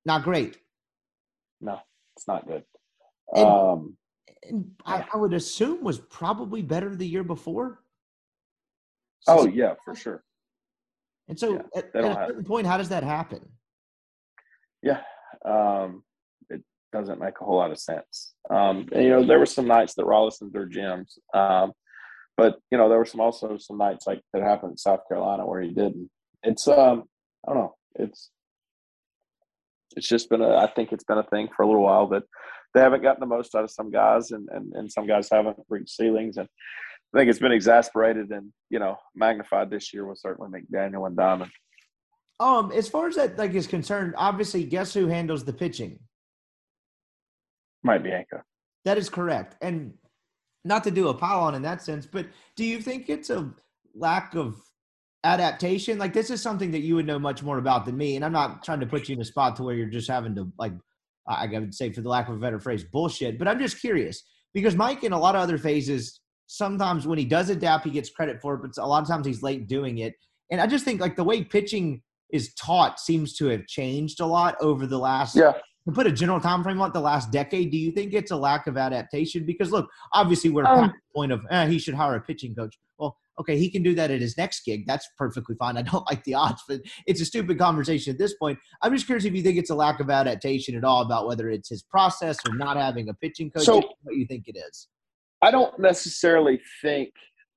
Not 0.05 0.23
great. 0.23 0.57
No, 1.61 1.79
it's 2.15 2.27
not 2.27 2.47
good. 2.47 2.63
And, 3.33 3.45
um, 3.45 3.97
and 4.43 4.71
I, 4.85 5.05
I, 5.13 5.17
would 5.17 5.33
assume 5.33 5.83
was 5.83 5.99
probably 5.99 6.61
better 6.61 6.95
the 6.95 7.07
year 7.07 7.23
before. 7.23 7.79
Oh 9.27 9.47
yeah, 9.47 9.73
for 9.83 9.95
sure. 9.95 10.23
And 11.27 11.37
so, 11.37 11.53
yeah, 11.53 11.61
at, 11.75 11.95
at 11.95 12.05
a 12.05 12.13
certain 12.27 12.43
point, 12.45 12.67
how 12.67 12.77
does 12.77 12.89
that 12.89 13.03
happen? 13.03 13.41
Yeah, 14.81 15.01
um, 15.43 16.03
it 16.49 16.61
doesn't 16.93 17.19
make 17.19 17.41
a 17.41 17.43
whole 17.43 17.57
lot 17.57 17.71
of 17.71 17.79
sense. 17.79 18.33
Um, 18.49 18.87
and, 18.93 19.03
you 19.03 19.09
know, 19.09 19.25
there 19.25 19.39
were 19.39 19.45
some 19.45 19.67
nights 19.67 19.95
that 19.95 20.05
Rolison 20.05 20.53
threw 20.53 20.69
gems, 20.69 21.17
um, 21.33 21.73
but 22.37 22.59
you 22.71 22.77
know, 22.77 22.87
there 22.87 22.99
were 22.99 23.05
some 23.05 23.19
also 23.19 23.57
some 23.57 23.77
nights 23.77 24.07
like 24.07 24.21
that 24.33 24.43
happened 24.43 24.71
in 24.71 24.77
South 24.77 25.01
Carolina 25.09 25.45
where 25.45 25.61
he 25.61 25.71
didn't. 25.71 26.09
It's 26.43 26.67
um, 26.67 27.03
I 27.45 27.53
don't 27.53 27.63
know. 27.63 27.75
It's 27.95 28.29
it's 29.97 30.07
just 30.07 30.29
been 30.29 30.41
a. 30.41 30.55
I 30.55 30.67
think 30.67 30.93
it's 30.93 31.03
been 31.03 31.17
a 31.17 31.23
thing 31.23 31.49
for 31.55 31.63
a 31.63 31.67
little 31.67 31.83
while 31.83 32.07
that 32.09 32.23
they 32.73 32.79
haven't 32.79 33.01
gotten 33.01 33.19
the 33.19 33.25
most 33.25 33.55
out 33.55 33.63
of 33.63 33.71
some 33.71 33.91
guys, 33.91 34.31
and 34.31 34.47
and, 34.51 34.71
and 34.73 34.91
some 34.91 35.07
guys 35.07 35.27
haven't 35.29 35.57
reached 35.69 35.89
ceilings, 35.89 36.37
and 36.37 36.47
I 37.13 37.17
think 37.17 37.29
it's 37.29 37.39
been 37.39 37.51
exasperated 37.51 38.31
and 38.31 38.53
you 38.69 38.79
know 38.79 38.97
magnified 39.15 39.71
this 39.71 39.93
year 39.93 40.05
with 40.05 40.19
certainly 40.19 40.61
McDaniel 40.61 41.07
and 41.07 41.17
Diamond. 41.17 41.51
Um, 42.39 42.71
as 42.71 42.87
far 42.87 43.07
as 43.07 43.15
that 43.15 43.37
like 43.39 43.55
is 43.55 43.65
concerned, 43.65 44.13
obviously, 44.15 44.63
guess 44.63 44.93
who 44.93 45.07
handles 45.07 45.43
the 45.43 45.53
pitching? 45.53 45.99
Mike 47.83 48.03
Bianco. 48.03 48.43
That 48.85 48.99
is 48.99 49.09
correct. 49.09 49.55
And 49.61 49.93
not 50.63 50.83
to 50.83 50.91
do 50.91 51.07
a 51.07 51.13
pile 51.13 51.39
on 51.39 51.55
in 51.55 51.63
that 51.63 51.81
sense, 51.81 52.05
but 52.05 52.27
do 52.55 52.63
you 52.63 52.81
think 52.81 53.09
it's 53.09 53.29
a 53.29 53.51
lack 53.95 54.35
of 54.35 54.61
adaptation? 55.27 55.97
Like 55.97 56.13
this 56.13 56.29
is 56.29 56.41
something 56.41 56.71
that 56.71 56.79
you 56.79 56.95
would 56.95 57.05
know 57.05 57.19
much 57.19 57.43
more 57.43 57.57
about 57.57 57.85
than 57.85 57.97
me, 57.97 58.15
and 58.15 58.25
I'm 58.25 58.31
not 58.31 58.63
trying 58.63 58.79
to 58.79 58.85
put 58.85 59.09
you 59.09 59.15
in 59.15 59.21
a 59.21 59.25
spot 59.25 59.55
to 59.57 59.63
where 59.63 59.75
you're 59.75 59.87
just 59.87 60.09
having 60.09 60.35
to 60.35 60.51
like 60.57 60.73
I 61.27 61.47
would 61.47 61.75
say 61.75 61.91
for 61.91 62.01
the 62.01 62.09
lack 62.09 62.29
of 62.29 62.35
a 62.35 62.39
better 62.39 62.59
phrase, 62.59 62.83
bullshit. 62.83 63.37
But 63.37 63.47
I'm 63.47 63.59
just 63.59 63.81
curious 63.81 64.23
because 64.53 64.75
Mike 64.75 65.03
in 65.03 65.11
a 65.11 65.19
lot 65.19 65.35
of 65.35 65.41
other 65.41 65.57
phases, 65.57 66.21
sometimes 66.47 67.05
when 67.05 67.17
he 67.17 67.25
does 67.25 67.49
adapt, 67.49 67.85
he 67.85 67.91
gets 67.91 68.09
credit 68.09 68.41
for 68.41 68.55
it, 68.55 68.61
but 68.61 68.71
a 68.81 68.87
lot 68.87 69.01
of 69.01 69.09
times 69.09 69.27
he's 69.27 69.43
late 69.43 69.67
doing 69.67 69.97
it. 69.99 70.13
And 70.51 70.61
I 70.61 70.67
just 70.67 70.85
think 70.85 71.01
like 71.01 71.15
the 71.17 71.23
way 71.23 71.43
pitching 71.43 72.01
is 72.31 72.53
taught 72.53 72.99
seems 72.99 73.35
to 73.37 73.47
have 73.47 73.67
changed 73.67 74.21
a 74.21 74.25
lot 74.25 74.55
over 74.61 74.87
the 74.87 74.97
last 74.97 75.35
yeah 75.35 75.53
to 75.87 75.93
put 75.93 76.05
a 76.05 76.11
general 76.11 76.39
time 76.39 76.63
frame 76.63 76.81
on 76.81 76.91
the 76.91 76.99
last 76.99 77.31
decade, 77.31 77.71
do 77.71 77.77
you 77.77 77.91
think 77.91 78.13
it's 78.13 78.31
a 78.31 78.35
lack 78.35 78.67
of 78.67 78.77
adaptation? 78.77 79.45
Because 79.45 79.71
look, 79.71 79.89
obviously 80.13 80.49
we're 80.49 80.65
um, 80.65 80.85
at 80.85 80.91
the 80.91 81.15
point 81.15 81.31
of 81.31 81.41
eh, 81.49 81.67
he 81.67 81.79
should 81.79 81.93
hire 81.93 82.15
a 82.15 82.21
pitching 82.21 82.53
coach. 82.53 82.77
Well, 82.99 83.17
okay, 83.39 83.57
he 83.57 83.69
can 83.69 83.83
do 83.83 83.95
that 83.95 84.11
at 84.11 84.21
his 84.21 84.37
next 84.37 84.65
gig. 84.65 84.85
That's 84.87 85.07
perfectly 85.17 85.55
fine. 85.57 85.77
I 85.77 85.81
don't 85.81 86.05
like 86.09 86.23
the 86.23 86.33
odds, 86.33 86.63
but 86.67 86.81
it's 87.05 87.21
a 87.21 87.25
stupid 87.25 87.59
conversation 87.59 88.13
at 88.13 88.19
this 88.19 88.35
point. 88.35 88.59
I'm 88.81 88.93
just 88.93 89.05
curious 89.05 89.25
if 89.25 89.33
you 89.33 89.43
think 89.43 89.57
it's 89.57 89.69
a 89.69 89.75
lack 89.75 89.99
of 89.99 90.09
adaptation 90.09 90.75
at 90.75 90.83
all 90.83 91.01
about 91.01 91.27
whether 91.27 91.49
it's 91.49 91.69
his 91.69 91.83
process 91.83 92.37
or 92.47 92.55
not 92.55 92.77
having 92.77 93.09
a 93.09 93.13
pitching 93.13 93.51
coach. 93.51 93.65
So, 93.65 93.75
what 93.75 94.15
you 94.15 94.25
think 94.25 94.45
it 94.47 94.57
is? 94.57 94.87
I 95.41 95.51
don't 95.51 95.77
necessarily 95.79 96.59
think 96.81 97.11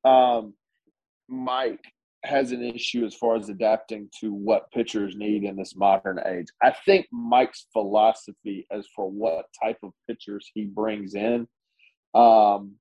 um, 0.04 0.54
Mike 1.28 1.84
has 2.24 2.52
an 2.52 2.62
issue 2.62 3.04
as 3.06 3.14
far 3.14 3.36
as 3.36 3.48
adapting 3.48 4.08
to 4.20 4.34
what 4.34 4.70
pitchers 4.72 5.16
need 5.16 5.44
in 5.44 5.56
this 5.56 5.74
modern 5.74 6.20
age. 6.26 6.48
I 6.62 6.74
think 6.84 7.06
Mike's 7.10 7.66
philosophy 7.72 8.66
as 8.70 8.86
for 8.94 9.10
what 9.10 9.46
type 9.62 9.78
of 9.82 9.92
pitchers 10.06 10.50
he 10.52 10.64
brings 10.66 11.14
in 11.14 11.46
um, 12.14 12.74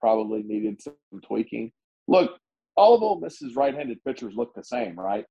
probably 0.00 0.42
needed 0.42 0.82
some 0.82 0.94
tweaking. 1.24 1.72
Look, 2.08 2.38
all 2.76 2.94
of 2.94 3.02
Ole 3.02 3.20
Miss's 3.20 3.56
right-handed 3.56 4.02
pitchers 4.04 4.34
look 4.36 4.54
the 4.54 4.64
same, 4.64 4.98
right? 4.98 5.24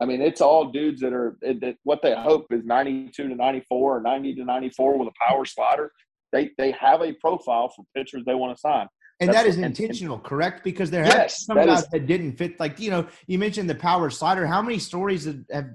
I 0.00 0.06
mean, 0.06 0.22
it's 0.22 0.40
all 0.40 0.70
dudes 0.70 1.00
that 1.02 1.12
are 1.12 1.36
that 1.42 1.76
what 1.84 2.00
they 2.02 2.14
hope 2.14 2.46
is 2.50 2.64
92 2.64 3.28
to 3.28 3.34
94 3.34 3.98
or 3.98 4.00
90 4.00 4.34
to 4.36 4.44
94 4.44 4.98
with 4.98 5.08
a 5.08 5.12
power 5.28 5.44
slider. 5.44 5.92
They 6.32 6.50
they 6.56 6.70
have 6.72 7.02
a 7.02 7.12
profile 7.12 7.68
for 7.68 7.84
pitchers 7.94 8.22
they 8.24 8.34
want 8.34 8.56
to 8.56 8.60
sign. 8.60 8.86
And 9.20 9.28
That's 9.28 9.42
that 9.42 9.46
is 9.46 9.58
intentional, 9.58 10.16
and, 10.16 10.24
correct? 10.24 10.64
Because 10.64 10.90
there 10.90 11.04
have 11.04 11.30
some 11.30 11.58
guys 11.58 11.80
is, 11.80 11.88
that 11.88 12.06
didn't 12.06 12.38
fit. 12.38 12.58
Like 12.58 12.80
you 12.80 12.90
know, 12.90 13.06
you 13.26 13.38
mentioned 13.38 13.68
the 13.68 13.74
power 13.74 14.08
slider. 14.08 14.46
How 14.46 14.62
many 14.62 14.78
stories 14.78 15.28
have 15.50 15.66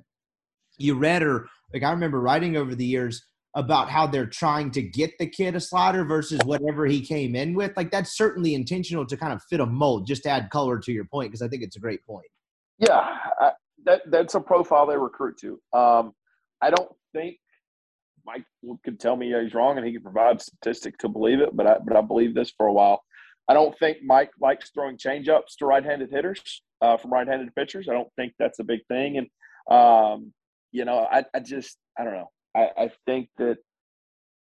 you 0.77 0.95
read 0.95 1.21
or 1.21 1.47
like 1.71 1.83
I 1.83 1.91
remember 1.91 2.19
writing 2.19 2.57
over 2.57 2.73
the 2.73 2.85
years 2.85 3.23
about 3.55 3.89
how 3.89 4.05
they're 4.05 4.25
trying 4.25 4.69
to 4.69 4.81
get 4.81 5.17
the 5.17 5.25
kid 5.25 5.55
a 5.55 5.59
slider 5.59 6.03
versus 6.03 6.39
whatever 6.43 6.85
he 6.85 7.01
came 7.01 7.35
in 7.35 7.53
with. 7.53 7.71
Like 7.77 7.89
that's 7.89 8.15
certainly 8.15 8.53
intentional 8.53 9.05
to 9.05 9.17
kind 9.17 9.31
of 9.31 9.41
fit 9.49 9.61
a 9.61 9.65
mold, 9.65 10.05
just 10.05 10.23
to 10.23 10.29
add 10.29 10.49
color 10.49 10.77
to 10.79 10.91
your 10.91 11.05
point, 11.05 11.31
because 11.31 11.41
I 11.41 11.47
think 11.47 11.63
it's 11.63 11.77
a 11.77 11.79
great 11.79 12.05
point. 12.05 12.27
Yeah, 12.77 13.07
I, 13.39 13.51
that 13.85 14.01
that's 14.11 14.35
a 14.35 14.41
profile 14.41 14.85
they 14.85 14.97
recruit 14.97 15.37
to. 15.39 15.59
Um, 15.71 16.11
I 16.61 16.69
don't 16.69 16.91
think 17.13 17.37
Mike 18.25 18.43
could 18.83 18.99
tell 18.99 19.15
me 19.15 19.33
he's 19.41 19.53
wrong, 19.53 19.77
and 19.77 19.85
he 19.85 19.93
can 19.93 20.01
provide 20.01 20.41
statistics 20.41 20.97
to 20.99 21.07
believe 21.07 21.39
it. 21.39 21.55
But 21.55 21.67
I 21.67 21.77
but 21.79 21.95
I 21.95 22.01
believe 22.01 22.35
this 22.35 22.51
for 22.57 22.67
a 22.67 22.73
while. 22.73 23.01
I 23.47 23.53
don't 23.53 23.77
think 23.77 23.97
Mike 24.03 24.31
likes 24.41 24.71
throwing 24.71 24.97
changeups 24.97 25.55
to 25.59 25.67
right-handed 25.67 26.09
hitters 26.11 26.41
uh, 26.81 26.97
from 26.97 27.13
right-handed 27.13 27.53
pitchers. 27.53 27.87
I 27.87 27.93
don't 27.93 28.09
think 28.15 28.33
that's 28.39 28.59
a 28.59 28.63
big 28.63 28.79
thing, 28.87 29.17
and 29.17 29.27
um, 29.69 30.33
you 30.71 30.83
know, 30.83 31.07
I, 31.09 31.23
I 31.33 31.39
just 31.39 31.77
I 31.97 32.03
don't 32.03 32.13
know. 32.13 32.31
I, 32.55 32.69
I 32.77 32.91
think 33.05 33.29
that 33.37 33.57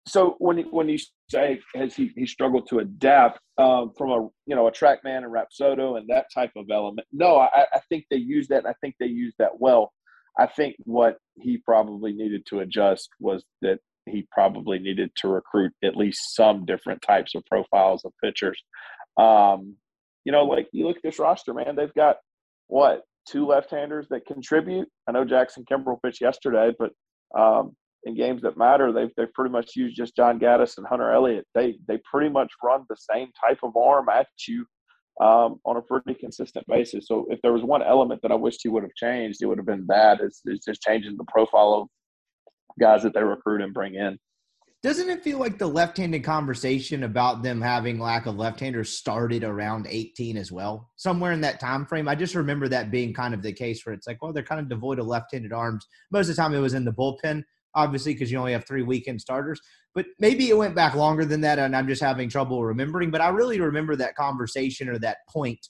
so 0.07 0.35
when 0.39 0.59
when 0.71 0.89
you 0.89 0.99
say 1.31 1.61
has 1.75 1.95
he, 1.95 2.11
he 2.17 2.27
struggled 2.27 2.69
to 2.69 2.81
adapt 2.81 3.39
um, 3.59 3.93
from 3.97 4.11
a 4.11 4.29
you 4.47 4.57
know 4.57 4.67
a 4.67 4.73
TrackMan 4.73 5.25
and 5.25 5.33
Rapsodo 5.33 5.97
and 5.97 6.09
that 6.09 6.27
type 6.35 6.53
of 6.57 6.67
element? 6.71 7.07
No, 7.13 7.37
I, 7.39 7.67
I 7.73 7.81
think 7.89 8.05
they 8.11 8.17
use 8.17 8.49
that. 8.49 8.67
I 8.67 8.75
think 8.81 8.97
they 8.99 9.07
use 9.07 9.35
that 9.39 9.61
well. 9.61 9.93
I 10.39 10.47
think 10.47 10.77
what 10.85 11.19
he 11.37 11.59
probably 11.59 12.13
needed 12.13 12.45
to 12.47 12.61
adjust 12.61 13.11
was 13.21 13.45
that 13.61 13.79
he 14.07 14.27
probably 14.33 14.79
needed 14.79 15.11
to 15.17 15.29
recruit 15.29 15.73
at 15.85 15.97
least 15.97 16.35
some 16.35 16.65
different 16.65 17.03
types 17.03 17.35
of 17.35 17.45
profiles 17.47 18.05
of 18.05 18.13
pitchers. 18.23 18.61
Um, 19.17 19.77
you 20.25 20.33
know, 20.33 20.45
like 20.45 20.69
you 20.73 20.87
look 20.87 20.97
at 20.97 21.03
this 21.03 21.19
roster, 21.19 21.55
man, 21.55 21.77
they've 21.77 21.95
got 21.95 22.17
what 22.67 23.03
two 23.29 23.47
left-handers 23.47 24.09
that 24.11 24.27
contribute. 24.27 24.89
I 25.07 25.13
know 25.13 25.25
Jackson 25.25 25.65
Kimbrell 25.71 26.03
pitched 26.03 26.21
yesterday, 26.21 26.73
but 26.77 26.91
um, 27.39 27.77
in 28.05 28.17
games 28.17 28.43
that 28.43 28.57
matter, 28.57 28.93
they've 28.93 29.11
they've 29.17 29.33
pretty 29.33 29.53
much 29.53 29.77
used 29.77 29.97
just 29.97 30.17
John 30.17 30.39
Gaddis 30.39 30.79
and 30.79 30.87
Hunter 30.87 31.13
Elliott. 31.13 31.47
They 31.55 31.77
they 31.87 31.99
pretty 32.11 32.31
much 32.31 32.53
run 32.63 32.85
the 32.89 32.97
same 32.97 33.29
type 33.41 33.61
of 33.63 33.77
arm 33.77 34.09
at 34.09 34.27
you 34.49 34.67
um, 35.21 35.61
on 35.65 35.77
a 35.77 35.83
pretty 35.83 36.15
consistent 36.15 36.67
basis. 36.67 37.07
So 37.07 37.27
if 37.31 37.41
there 37.43 37.53
was 37.53 37.63
one 37.63 37.83
element 37.83 38.21
that 38.23 38.33
I 38.33 38.35
wished 38.35 38.61
he 38.63 38.69
would 38.69 38.83
have 38.83 38.95
changed, 38.95 39.43
it 39.43 39.47
would 39.47 39.59
have 39.59 39.67
been 39.67 39.87
that. 39.89 40.21
It's, 40.21 40.41
it's 40.45 40.65
just 40.65 40.83
changing 40.83 41.17
the 41.17 41.25
profile 41.25 41.75
of 41.75 41.89
guys 42.81 43.03
that 43.03 43.15
they 43.15 43.23
recruit 43.23 43.61
and 43.61 43.75
bring 43.75 43.95
in. 43.95 44.19
Doesn't 44.83 45.09
it 45.09 45.23
feel 45.23 45.39
like 45.39 45.59
the 45.59 45.69
left-handed 45.69 46.25
conversation 46.25 47.05
about 47.05 47.45
them 47.45 47.61
having 47.61 48.01
lack 48.01 48.27
of 48.27 48.35
left-handers 48.35 48.91
started 48.99 49.45
around 49.45 49.87
18 49.89 50.37
as 50.37 50.51
well? 50.51 50.91
Somewhere 50.97 51.31
in 51.31 51.41
that 51.43 51.61
time 51.61 51.87
frame. 51.87 52.09
I 52.09 52.17
just 52.17 52.35
remember 52.35 52.67
that 52.67 52.91
being 52.91 53.15
kind 53.15 53.33
of 53.33 53.43
the 53.43 53.53
case 53.53 53.87
where 53.87 53.95
it's 53.95 54.09
like, 54.09 54.21
well, 54.21 54.33
they're 54.33 54.43
kind 54.43 54.61
of 54.61 54.69
devoid 54.69 54.99
of 54.99 55.07
left-handed 55.07 55.53
arms. 55.53 55.87
Most 56.11 56.29
of 56.29 56.35
the 56.35 56.43
time 56.43 56.53
it 56.53 56.59
was 56.59 56.75
in 56.75 56.85
the 56.85 56.93
bullpen 56.93 57.45
obviously, 57.75 58.13
because 58.13 58.31
you 58.31 58.39
only 58.39 58.53
have 58.53 58.67
three 58.67 58.83
weekend 58.83 59.21
starters. 59.21 59.61
But 59.95 60.07
maybe 60.19 60.49
it 60.49 60.57
went 60.57 60.75
back 60.75 60.95
longer 60.95 61.25
than 61.25 61.41
that, 61.43 61.59
and 61.59 61.77
I'm 61.77 61.89
just 61.89 62.03
having 62.03 62.29
trouble 62.29 62.65
remembering. 62.65 63.11
But 63.11 63.21
I 63.21 63.29
really 63.29 63.61
remember 63.61 63.97
that 63.97 64.15
conversation 64.15 64.89
or 64.89 64.99
that 65.01 65.19
point 65.29 65.69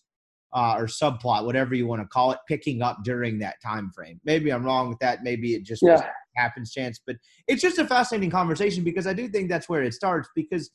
uh, 0.54 0.74
or 0.76 0.86
subplot, 0.86 1.44
whatever 1.44 1.74
you 1.74 1.86
want 1.86 2.02
to 2.02 2.08
call 2.08 2.32
it, 2.32 2.38
picking 2.46 2.82
up 2.82 2.98
during 3.04 3.38
that 3.38 3.56
time 3.64 3.90
frame. 3.94 4.20
Maybe 4.24 4.52
I'm 4.52 4.64
wrong 4.64 4.88
with 4.88 4.98
that. 4.98 5.22
Maybe 5.22 5.54
it 5.54 5.64
just 5.64 5.82
yeah. 5.82 6.06
happens 6.36 6.72
chance. 6.72 7.00
But 7.04 7.16
it's 7.48 7.62
just 7.62 7.78
a 7.78 7.86
fascinating 7.86 8.30
conversation 8.30 8.84
because 8.84 9.06
I 9.06 9.14
do 9.14 9.28
think 9.28 9.48
that's 9.48 9.68
where 9.68 9.82
it 9.82 9.94
starts. 9.94 10.28
Because 10.36 10.70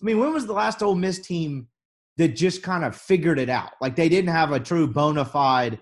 I 0.00 0.04
mean, 0.04 0.18
when 0.18 0.32
was 0.32 0.46
the 0.46 0.52
last 0.52 0.82
Ole 0.82 0.94
Miss 0.94 1.18
team 1.18 1.68
that 2.16 2.28
just 2.28 2.62
kind 2.62 2.84
of 2.84 2.96
figured 2.96 3.38
it 3.38 3.50
out? 3.50 3.72
Like 3.80 3.94
they 3.94 4.08
didn't 4.08 4.30
have 4.30 4.52
a 4.52 4.60
true 4.60 4.86
bona 4.86 5.24
fide 5.24 5.78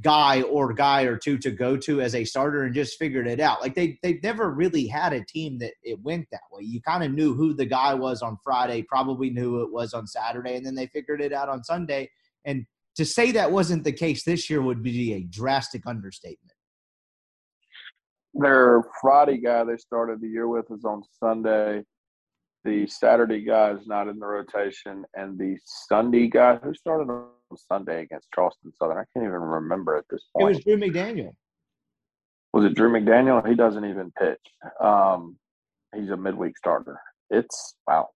guy 0.00 0.42
or 0.42 0.72
guy 0.72 1.02
or 1.02 1.16
two 1.16 1.38
to 1.38 1.50
go 1.50 1.76
to 1.76 2.00
as 2.00 2.14
a 2.14 2.24
starter 2.24 2.64
and 2.64 2.74
just 2.74 2.98
figured 2.98 3.26
it 3.26 3.40
out. 3.40 3.60
Like 3.60 3.74
they 3.74 3.98
they've 4.02 4.22
never 4.22 4.50
really 4.50 4.86
had 4.86 5.12
a 5.12 5.24
team 5.24 5.58
that 5.58 5.72
it 5.82 6.00
went 6.02 6.26
that 6.30 6.42
way. 6.52 6.62
You 6.64 6.80
kind 6.80 7.04
of 7.04 7.12
knew 7.12 7.34
who 7.34 7.54
the 7.54 7.66
guy 7.66 7.94
was 7.94 8.22
on 8.22 8.38
Friday, 8.44 8.82
probably 8.82 9.30
knew 9.30 9.62
it 9.62 9.72
was 9.72 9.94
on 9.94 10.06
Saturday, 10.06 10.56
and 10.56 10.64
then 10.64 10.74
they 10.74 10.86
figured 10.88 11.20
it 11.20 11.32
out 11.32 11.48
on 11.48 11.64
Sunday. 11.64 12.10
And 12.44 12.66
to 12.96 13.04
say 13.04 13.32
that 13.32 13.52
wasn't 13.52 13.84
the 13.84 13.92
case 13.92 14.24
this 14.24 14.50
year 14.50 14.60
would 14.60 14.82
be 14.82 15.14
a 15.14 15.20
drastic 15.22 15.86
understatement. 15.86 16.52
Their 18.34 18.82
Friday 19.00 19.38
guy 19.38 19.64
they 19.64 19.76
started 19.76 20.20
the 20.20 20.28
year 20.28 20.48
with 20.48 20.70
is 20.70 20.84
on 20.84 21.02
Sunday. 21.18 21.82
The 22.64 22.86
Saturday 22.86 23.42
guy 23.42 23.70
is 23.70 23.86
not 23.86 24.08
in 24.08 24.18
the 24.18 24.26
rotation, 24.26 25.04
and 25.14 25.38
the 25.38 25.56
Sunday 25.64 26.28
guy 26.28 26.56
who 26.56 26.74
started 26.74 27.08
Sunday 27.56 28.02
against 28.02 28.28
Charleston 28.34 28.72
Southern. 28.78 28.98
I 28.98 29.04
can't 29.14 29.24
even 29.26 29.40
remember 29.40 29.96
at 29.96 30.04
this 30.10 30.24
point. 30.36 30.50
It 30.50 30.54
was 30.56 30.64
Drew 30.64 30.76
McDaniel. 30.76 31.32
Was 32.52 32.64
it 32.64 32.74
Drew 32.74 32.90
McDaniel? 32.90 33.46
He 33.46 33.54
doesn't 33.54 33.84
even 33.84 34.12
pitch. 34.18 34.38
Um, 34.82 35.38
he's 35.94 36.10
a 36.10 36.16
midweek 36.16 36.56
starter. 36.58 36.98
It's 37.30 37.76
wow. 37.86 38.08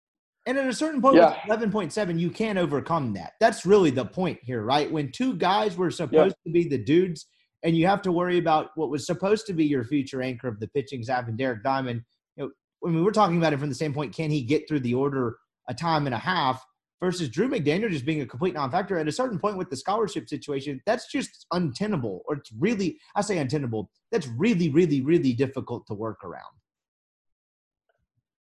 And 0.45 0.57
at 0.57 0.67
a 0.67 0.73
certain 0.73 1.01
point, 1.01 1.15
yeah. 1.15 1.37
eleven 1.45 1.71
point 1.71 1.93
seven, 1.93 2.19
you 2.19 2.29
can't 2.29 2.59
overcome 2.59 3.13
that. 3.13 3.33
That's 3.39 3.65
really 3.65 3.91
the 3.91 4.05
point 4.05 4.39
here, 4.43 4.63
right? 4.63 4.91
When 4.91 5.11
two 5.11 5.35
guys 5.35 5.77
were 5.77 5.91
supposed 5.91 6.35
yeah. 6.43 6.51
to 6.51 6.53
be 6.53 6.67
the 6.67 6.83
dudes, 6.83 7.27
and 7.63 7.77
you 7.77 7.87
have 7.87 8.01
to 8.01 8.11
worry 8.11 8.39
about 8.39 8.71
what 8.75 8.89
was 8.89 9.05
supposed 9.05 9.45
to 9.47 9.53
be 9.53 9.65
your 9.65 9.85
future 9.85 10.21
anchor 10.21 10.49
of 10.49 10.59
the 10.59 10.67
pitching 10.67 11.01
staff 11.03 11.27
and 11.27 11.37
Derek 11.37 11.63
Diamond. 11.63 12.01
You 12.35 12.45
know, 12.45 12.51
when 12.81 12.93
we 12.93 13.01
were 13.01 13.13
talking 13.13 13.37
about 13.37 13.53
it 13.53 13.59
from 13.59 13.69
the 13.69 13.75
standpoint, 13.75 14.13
can 14.13 14.31
he 14.31 14.41
get 14.43 14.67
through 14.67 14.81
the 14.81 14.95
order 14.95 15.37
a 15.69 15.73
time 15.73 16.07
and 16.07 16.13
a 16.13 16.19
half? 16.19 16.61
Versus 17.03 17.27
Drew 17.27 17.49
McDaniel 17.49 17.89
just 17.89 18.05
being 18.05 18.21
a 18.21 18.25
complete 18.25 18.53
non-factor. 18.53 18.97
At 18.97 19.09
a 19.09 19.11
certain 19.11 19.37
point 19.37 19.57
with 19.57 19.69
the 19.69 19.75
scholarship 19.75 20.29
situation, 20.29 20.81
that's 20.85 21.11
just 21.11 21.45
untenable, 21.51 22.21
or 22.25 22.35
it's 22.35 22.49
really, 22.57 22.97
I 23.13 23.21
say 23.21 23.39
untenable. 23.39 23.89
That's 24.09 24.27
really, 24.27 24.69
really, 24.69 25.01
really 25.01 25.33
difficult 25.33 25.85
to 25.87 25.95
work 25.95 26.23
around. 26.23 26.53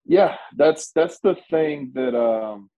Yeah, 0.05 0.37
that's 0.57 0.93
that's 0.93 1.19
the 1.21 1.37
thing 1.51 1.91
that, 1.95 2.17
um, 2.17 2.71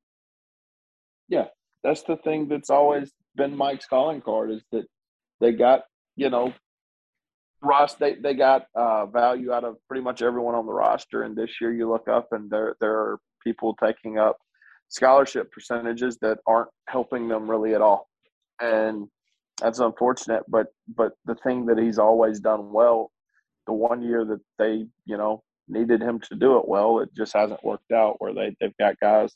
yeah, 1.28 1.48
that's 1.82 2.02
the 2.02 2.16
thing 2.16 2.48
that's 2.48 2.70
always 2.70 3.12
been 3.36 3.54
Mike's 3.54 3.86
calling 3.86 4.22
card 4.22 4.52
is 4.52 4.62
that 4.72 4.86
they 5.40 5.52
got 5.52 5.82
you 6.16 6.30
know 6.30 6.54
Ross, 7.62 7.94
they, 7.94 8.14
they 8.14 8.34
got 8.34 8.66
uh, 8.74 9.06
value 9.06 9.52
out 9.52 9.64
of 9.64 9.76
pretty 9.88 10.02
much 10.02 10.22
everyone 10.22 10.54
on 10.54 10.66
the 10.66 10.72
roster. 10.72 11.22
And 11.22 11.34
this 11.34 11.50
year 11.60 11.72
you 11.72 11.90
look 11.90 12.08
up 12.08 12.28
and 12.32 12.50
there 12.50 12.76
there 12.80 12.92
are 12.92 13.20
people 13.42 13.74
taking 13.82 14.18
up 14.18 14.36
scholarship 14.88 15.50
percentages 15.52 16.18
that 16.20 16.38
aren't 16.46 16.70
helping 16.88 17.28
them 17.28 17.50
really 17.50 17.74
at 17.74 17.82
all. 17.82 18.08
And 18.60 19.08
that's 19.60 19.78
unfortunate, 19.78 20.42
but 20.48 20.66
but 20.96 21.12
the 21.24 21.36
thing 21.36 21.66
that 21.66 21.78
he's 21.78 21.98
always 21.98 22.40
done 22.40 22.72
well, 22.72 23.10
the 23.66 23.72
one 23.72 24.02
year 24.02 24.24
that 24.24 24.40
they, 24.58 24.86
you 25.04 25.16
know, 25.16 25.42
needed 25.68 26.02
him 26.02 26.20
to 26.20 26.34
do 26.34 26.58
it 26.58 26.68
well, 26.68 27.00
it 27.00 27.08
just 27.16 27.32
hasn't 27.32 27.64
worked 27.64 27.92
out 27.92 28.16
where 28.18 28.34
they, 28.34 28.54
they've 28.60 28.76
got 28.78 28.98
guys 29.00 29.32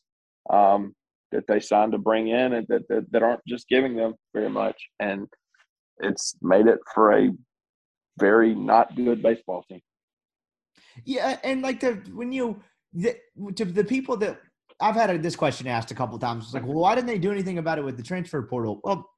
um, 0.51 0.95
that 1.33 1.45
they 1.47 1.61
signed 1.61 1.93
to 1.93 1.99
bring 1.99 2.29
in 2.29 2.55
and 2.55 2.67
that, 2.69 2.83
that, 2.89 3.07
that 3.11 3.23
aren't 3.23 3.45
just 3.47 3.69
giving 3.69 3.97
them 3.97 4.15
very 4.35 4.51
much. 4.51 4.81
And 5.01 5.27
it's 5.99 6.37
made 6.43 6.67
it 6.67 6.79
for 6.95 7.13
a 7.13 7.31
very 8.19 8.55
not 8.55 8.95
good 8.97 9.23
baseball 9.23 9.65
team. 9.69 9.81
Yeah, 11.05 11.39
and 11.45 11.63
like 11.63 11.81
the 11.81 12.03
when 12.13 12.33
you 12.33 12.61
the, 12.93 13.17
to 13.55 13.65
the 13.65 13.85
people 13.85 14.17
that 14.19 14.41
I've 14.81 14.95
had 14.95 15.23
this 15.23 15.37
question 15.37 15.67
asked 15.67 15.91
a 15.91 15.95
couple 15.95 16.19
times, 16.19 16.45
it's 16.45 16.55
like, 16.55 16.65
well, 16.65 16.75
why 16.79 16.95
didn't 16.95 17.09
they 17.09 17.19
do 17.19 17.33
anything 17.33 17.59
about 17.59 17.79
it 17.79 17.85
with 17.85 17.97
the 17.97 18.03
transfer 18.03 18.43
portal? 18.43 18.81
Well, 18.85 19.09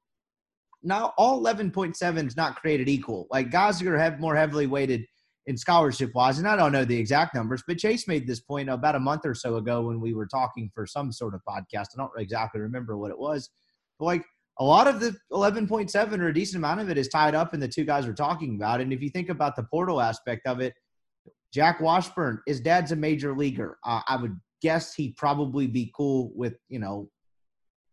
now 0.83 1.13
all 1.17 1.41
11.7 1.43 2.27
is 2.27 2.37
not 2.37 2.55
created 2.55 2.89
equal. 2.89 3.27
Like 3.29 3.51
guys 3.51 3.81
are 3.81 3.97
have 3.97 4.19
more 4.19 4.35
heavily 4.35 4.67
weighted 4.67 5.05
in 5.47 5.57
scholarship 5.57 6.11
wise, 6.13 6.39
and 6.39 6.47
I 6.47 6.55
don't 6.55 6.71
know 6.71 6.85
the 6.85 6.97
exact 6.97 7.35
numbers, 7.35 7.63
but 7.67 7.77
Chase 7.77 8.07
made 8.07 8.27
this 8.27 8.39
point 8.39 8.69
about 8.69 8.95
a 8.95 8.99
month 8.99 9.25
or 9.25 9.35
so 9.35 9.57
ago 9.57 9.81
when 9.81 9.99
we 9.99 10.13
were 10.13 10.27
talking 10.27 10.71
for 10.73 10.85
some 10.85 11.11
sort 11.11 11.33
of 11.33 11.41
podcast. 11.47 11.87
I 11.93 11.97
don't 11.97 12.11
exactly 12.17 12.61
remember 12.61 12.97
what 12.97 13.11
it 13.11 13.19
was, 13.19 13.49
but 13.99 14.05
like 14.05 14.25
a 14.59 14.63
lot 14.63 14.87
of 14.87 14.99
the 14.99 15.15
11.7 15.31 16.19
or 16.19 16.27
a 16.27 16.33
decent 16.33 16.57
amount 16.57 16.81
of 16.81 16.89
it 16.89 16.97
is 16.97 17.07
tied 17.07 17.35
up 17.35 17.53
in 17.53 17.59
the 17.59 17.67
two 17.67 17.85
guys 17.85 18.05
we're 18.05 18.13
talking 18.13 18.55
about. 18.55 18.81
And 18.81 18.93
if 18.93 19.01
you 19.01 19.09
think 19.09 19.29
about 19.29 19.55
the 19.55 19.63
portal 19.63 20.01
aspect 20.01 20.45
of 20.45 20.59
it, 20.59 20.73
Jack 21.53 21.81
Washburn, 21.81 22.39
his 22.45 22.61
dad's 22.61 22.91
a 22.91 22.95
major 22.95 23.35
leaguer. 23.35 23.77
Uh, 23.85 24.01
I 24.07 24.17
would 24.17 24.39
guess 24.61 24.93
he'd 24.93 25.17
probably 25.17 25.67
be 25.67 25.91
cool 25.95 26.31
with, 26.35 26.55
you 26.69 26.79
know, 26.79 27.09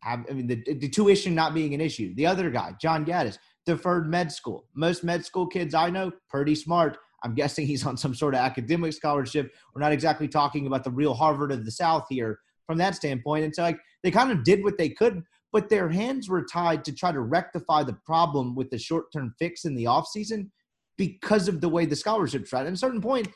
have, 0.00 0.24
I 0.30 0.32
mean, 0.32 0.46
the, 0.46 0.62
the 0.74 0.88
tuition 0.88 1.34
not 1.34 1.54
being 1.54 1.74
an 1.74 1.80
issue. 1.80 2.14
The 2.14 2.26
other 2.26 2.50
guy, 2.50 2.74
John 2.80 3.04
Gaddis, 3.04 3.38
deferred 3.66 4.08
med 4.08 4.30
school. 4.30 4.66
Most 4.74 5.04
med 5.04 5.24
school 5.24 5.46
kids 5.46 5.74
I 5.74 5.90
know, 5.90 6.12
pretty 6.30 6.54
smart. 6.54 6.98
I'm 7.24 7.34
guessing 7.34 7.66
he's 7.66 7.84
on 7.84 7.96
some 7.96 8.14
sort 8.14 8.34
of 8.34 8.40
academic 8.40 8.92
scholarship. 8.92 9.52
We're 9.74 9.82
not 9.82 9.92
exactly 9.92 10.28
talking 10.28 10.66
about 10.66 10.84
the 10.84 10.90
real 10.90 11.14
Harvard 11.14 11.50
of 11.50 11.64
the 11.64 11.70
South 11.70 12.06
here 12.08 12.38
from 12.66 12.78
that 12.78 12.94
standpoint. 12.94 13.44
And 13.44 13.54
so, 13.54 13.62
like, 13.62 13.80
they 14.02 14.10
kind 14.10 14.30
of 14.30 14.44
did 14.44 14.62
what 14.62 14.78
they 14.78 14.90
could, 14.90 15.22
but 15.52 15.68
their 15.68 15.88
hands 15.88 16.28
were 16.28 16.44
tied 16.44 16.84
to 16.84 16.92
try 16.92 17.10
to 17.10 17.20
rectify 17.20 17.82
the 17.82 17.98
problem 18.06 18.54
with 18.54 18.70
the 18.70 18.78
short 18.78 19.12
term 19.12 19.34
fix 19.38 19.64
in 19.64 19.74
the 19.74 19.84
offseason 19.84 20.50
because 20.96 21.48
of 21.48 21.60
the 21.60 21.68
way 21.68 21.86
the 21.86 21.96
scholarships 21.96 22.52
right. 22.52 22.66
At 22.66 22.72
a 22.72 22.76
certain 22.76 23.00
point, 23.00 23.28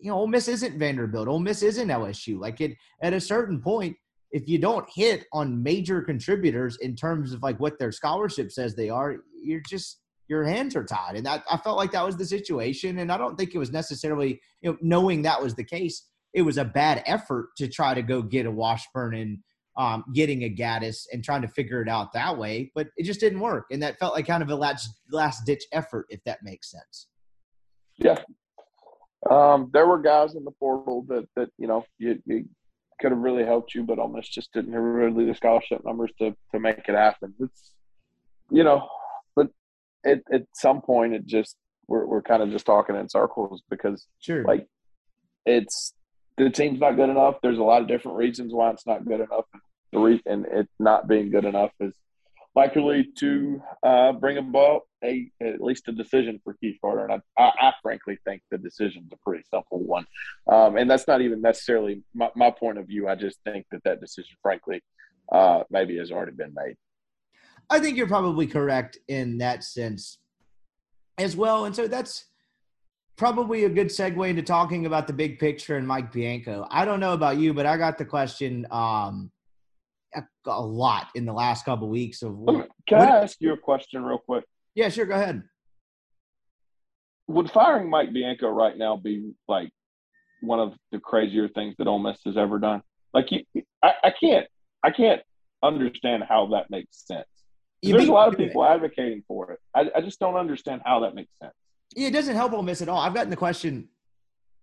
you 0.00 0.10
know, 0.10 0.16
Ole 0.16 0.26
Miss 0.26 0.48
isn't 0.48 0.78
Vanderbilt. 0.78 1.28
Ole 1.28 1.38
Miss 1.38 1.62
isn't 1.62 1.88
LSU. 1.88 2.38
Like, 2.38 2.60
it, 2.60 2.76
at 3.02 3.12
a 3.12 3.20
certain 3.20 3.60
point, 3.60 3.96
if 4.32 4.48
you 4.48 4.58
don't 4.58 4.88
hit 4.94 5.26
on 5.32 5.62
major 5.62 6.00
contributors 6.00 6.78
in 6.80 6.94
terms 6.94 7.32
of 7.32 7.42
like 7.42 7.58
what 7.58 7.78
their 7.78 7.92
scholarship 7.92 8.52
says 8.52 8.74
they 8.74 8.88
are, 8.88 9.16
you're 9.42 9.62
just 9.68 10.00
your 10.30 10.44
hands 10.44 10.76
are 10.76 10.84
tied. 10.84 11.16
And 11.16 11.26
that, 11.26 11.42
I 11.50 11.56
felt 11.56 11.76
like 11.76 11.90
that 11.90 12.06
was 12.06 12.16
the 12.16 12.24
situation. 12.24 13.00
And 13.00 13.10
I 13.10 13.18
don't 13.18 13.36
think 13.36 13.52
it 13.52 13.58
was 13.58 13.72
necessarily, 13.72 14.40
you 14.62 14.70
know, 14.70 14.78
knowing 14.80 15.22
that 15.22 15.42
was 15.42 15.56
the 15.56 15.64
case, 15.64 16.06
it 16.32 16.42
was 16.42 16.56
a 16.56 16.64
bad 16.64 17.02
effort 17.04 17.48
to 17.56 17.66
try 17.66 17.94
to 17.94 18.02
go 18.02 18.22
get 18.22 18.46
a 18.46 18.50
Washburn 18.50 19.16
and 19.16 19.38
um, 19.76 20.04
getting 20.14 20.44
a 20.44 20.48
Gaddis 20.48 21.06
and 21.12 21.24
trying 21.24 21.42
to 21.42 21.48
figure 21.48 21.82
it 21.82 21.88
out 21.88 22.12
that 22.12 22.38
way. 22.38 22.70
But 22.76 22.90
it 22.96 23.02
just 23.02 23.18
didn't 23.18 23.40
work. 23.40 23.66
And 23.72 23.82
that 23.82 23.98
felt 23.98 24.14
like 24.14 24.28
kind 24.28 24.42
of 24.42 24.50
a 24.50 24.54
last, 24.54 24.88
last 25.10 25.44
ditch 25.46 25.64
effort, 25.72 26.06
if 26.10 26.22
that 26.24 26.44
makes 26.44 26.70
sense. 26.70 27.08
Yeah. 27.96 28.22
Um, 29.28 29.70
there 29.72 29.86
were 29.86 30.00
guys 30.00 30.34
in 30.34 30.44
the 30.44 30.52
portal 30.52 31.04
that, 31.08 31.28
that 31.36 31.50
you 31.58 31.66
know, 31.66 31.84
you, 31.98 32.22
you 32.24 32.48
could 33.00 33.12
have 33.12 33.20
really 33.20 33.44
helped 33.44 33.74
you, 33.74 33.82
but 33.82 33.98
almost 33.98 34.32
just 34.32 34.52
didn't 34.52 34.72
have 34.72 34.82
really 34.82 35.24
the 35.24 35.34
scholarship 35.34 35.84
numbers 35.84 36.10
to, 36.18 36.34
to 36.52 36.60
make 36.60 36.78
it 36.88 36.94
happen. 36.94 37.34
It's, 37.38 37.72
you 38.50 38.64
know, 38.64 38.88
but 39.36 39.48
at, 40.04 40.22
at 40.32 40.44
some 40.54 40.80
point 40.80 41.14
it 41.14 41.26
just 41.26 41.56
we're, 41.86 42.06
we're 42.06 42.22
kind 42.22 42.42
of 42.42 42.50
just 42.50 42.66
talking 42.66 42.96
in 42.96 43.08
circles 43.08 43.62
because 43.68 44.06
sure. 44.20 44.44
like 44.44 44.66
it's 45.44 45.92
the 46.36 46.48
team's 46.48 46.80
not 46.80 46.96
good 46.96 47.10
enough. 47.10 47.36
There's 47.42 47.58
a 47.58 47.62
lot 47.62 47.82
of 47.82 47.88
different 47.88 48.16
reasons 48.16 48.54
why 48.54 48.70
it's 48.70 48.86
not 48.86 49.04
good 49.04 49.20
enough. 49.20 49.44
The 49.92 49.98
re- 49.98 50.22
and 50.24 50.46
it 50.46 50.68
not 50.78 51.08
being 51.08 51.30
good 51.30 51.44
enough 51.44 51.72
is 51.80 51.94
likely 52.54 53.08
to 53.16 53.62
uh, 53.82 54.12
bring 54.12 54.38
about 54.38 54.82
a 55.04 55.30
at 55.40 55.60
least 55.60 55.88
a 55.88 55.92
decision 55.92 56.40
for 56.42 56.54
Keith 56.54 56.76
Carter, 56.80 57.06
and 57.06 57.22
I, 57.38 57.42
I, 57.42 57.68
I 57.68 57.72
frankly 57.82 58.18
think 58.24 58.42
the 58.50 58.58
decision's 58.58 59.12
a 59.12 59.16
pretty 59.16 59.44
simple 59.50 59.78
one, 59.78 60.06
um, 60.46 60.76
and 60.76 60.90
that's 60.90 61.06
not 61.06 61.20
even 61.20 61.40
necessarily 61.40 62.02
my, 62.14 62.30
my, 62.34 62.50
point 62.50 62.78
of 62.78 62.86
view. 62.86 63.08
I 63.08 63.14
just 63.14 63.38
think 63.44 63.66
that 63.70 63.82
that 63.84 64.00
decision, 64.00 64.36
frankly, 64.42 64.82
uh, 65.32 65.62
maybe 65.70 65.96
has 65.98 66.10
already 66.10 66.32
been 66.32 66.52
made. 66.54 66.76
I 67.70 67.78
think 67.78 67.96
you're 67.96 68.08
probably 68.08 68.48
correct 68.48 68.98
in 69.06 69.38
that 69.38 69.62
sense 69.62 70.18
as 71.18 71.36
well. 71.36 71.66
And 71.66 71.76
so 71.76 71.86
that's 71.86 72.24
probably 73.16 73.64
a 73.64 73.68
good 73.68 73.88
segue 73.88 74.28
into 74.28 74.42
talking 74.42 74.86
about 74.86 75.06
the 75.06 75.12
big 75.12 75.38
picture 75.38 75.76
and 75.76 75.86
Mike 75.86 76.10
Bianco. 76.10 76.66
I 76.70 76.84
don't 76.84 77.00
know 77.00 77.12
about 77.12 77.36
you, 77.36 77.54
but 77.54 77.66
I 77.66 77.76
got 77.76 77.96
the 77.96 78.04
question 78.04 78.66
um, 78.70 79.30
a 80.46 80.60
lot 80.60 81.08
in 81.14 81.24
the 81.24 81.32
last 81.32 81.64
couple 81.64 81.86
of 81.86 81.90
weeks 81.90 82.22
of 82.22 82.32
Can 82.32 82.44
what, 82.44 82.68
I 82.92 83.22
ask 83.22 83.36
you 83.40 83.52
a 83.52 83.56
question 83.56 84.02
real 84.02 84.18
quick? 84.18 84.44
Yeah, 84.74 84.88
sure, 84.88 85.06
go 85.06 85.14
ahead. 85.14 85.42
Would 87.28 87.50
firing 87.50 87.88
Mike 87.88 88.12
Bianco 88.12 88.48
right 88.48 88.76
now 88.76 88.96
be 88.96 89.32
like 89.46 89.70
one 90.40 90.58
of 90.58 90.74
the 90.90 90.98
crazier 90.98 91.48
things 91.48 91.76
that 91.78 91.86
Ole 91.86 91.98
Miss 91.98 92.18
has 92.24 92.36
ever 92.36 92.58
done? 92.58 92.82
Like 93.14 93.30
you, 93.30 93.44
I, 93.82 93.92
I 94.04 94.12
can't 94.18 94.46
I 94.82 94.90
can't 94.90 95.20
understand 95.62 96.24
how 96.28 96.46
that 96.52 96.70
makes 96.70 97.06
sense. 97.06 97.26
There's 97.82 98.08
a 98.08 98.12
lot 98.12 98.28
of 98.28 98.36
people 98.36 98.64
advocating 98.64 99.22
for 99.26 99.52
it. 99.52 99.58
I, 99.74 99.90
I, 99.96 100.00
just 100.02 100.18
don't 100.20 100.36
understand 100.36 100.82
how 100.84 101.00
that 101.00 101.14
makes 101.14 101.30
sense. 101.42 101.54
Yeah, 101.96 102.08
it 102.08 102.12
doesn't 102.12 102.36
help 102.36 102.52
Ole 102.52 102.62
Miss 102.62 102.82
at 102.82 102.90
all. 102.90 102.98
I've 102.98 103.14
gotten 103.14 103.30
the 103.30 103.36
question 103.36 103.88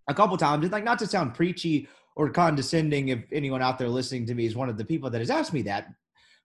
a 0.07 0.13
couple 0.13 0.37
times, 0.37 0.63
and 0.63 0.71
like 0.71 0.83
not 0.83 0.99
to 0.99 1.07
sound 1.07 1.33
preachy 1.33 1.87
or 2.17 2.29
condescending, 2.29 3.09
if 3.09 3.19
anyone 3.31 3.61
out 3.61 3.77
there 3.77 3.87
listening 3.87 4.25
to 4.25 4.35
me 4.35 4.45
is 4.45 4.55
one 4.55 4.69
of 4.69 4.77
the 4.77 4.85
people 4.85 5.09
that 5.09 5.21
has 5.21 5.29
asked 5.29 5.53
me 5.53 5.61
that, 5.61 5.87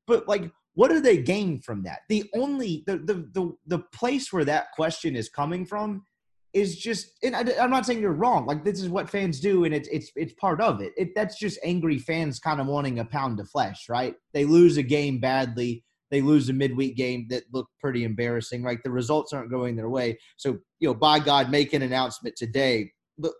but 0.07 0.29
like, 0.29 0.51
what 0.75 0.89
do 0.89 1.01
they 1.01 1.19
gain 1.19 1.61
from 1.61 1.83
that? 1.83 2.01
The 2.09 2.31
only 2.35 2.85
the 2.87 2.99
the 2.99 3.29
the, 3.33 3.53
the 3.67 3.79
place 3.93 4.33
where 4.33 4.45
that 4.45 4.73
question 4.73 5.17
is 5.17 5.29
coming 5.29 5.67
from 5.67 6.05
is 6.53 6.77
just 6.77 7.13
and 7.23 7.35
I, 7.35 7.41
am 7.41 7.71
not 7.71 7.87
saying 7.87 8.01
you're 8.01 8.13
wrong 8.13 8.45
like 8.45 8.63
this 8.63 8.83
is 8.83 8.91
what 8.91 9.09
fans 9.09 9.41
do 9.41 9.65
and 9.65 9.75
it's 9.75 9.89
it's 9.89 10.13
it's 10.17 10.35
part 10.35 10.61
of 10.61 10.83
it. 10.83 10.93
it 10.99 11.09
that's 11.15 11.39
just 11.39 11.59
angry 11.65 11.99
fans 11.99 12.39
kind 12.39 12.61
of 12.61 12.67
wanting 12.67 12.99
a 12.99 13.07
pound 13.07 13.41
of 13.41 13.49
flesh 13.49 13.89
right 13.89 14.15
they 14.35 14.45
lose 14.45 14.77
a 14.77 14.83
game 14.83 15.19
badly 15.19 15.83
they 16.13 16.21
lose 16.21 16.51
a 16.51 16.53
midweek 16.53 16.95
game 16.95 17.27
that 17.31 17.45
looked 17.53 17.73
pretty 17.81 18.05
embarrassing. 18.05 18.63
Right, 18.63 18.79
the 18.85 18.91
results 18.91 19.33
aren't 19.33 19.51
going 19.51 19.75
their 19.75 19.89
way. 19.89 20.19
So 20.37 20.59
you 20.79 20.89
know, 20.89 20.95
by 20.95 21.19
God, 21.19 21.51
make 21.51 21.73
an 21.73 21.83
announcement 21.83 22.37
today. 22.37 22.93
But 23.19 23.33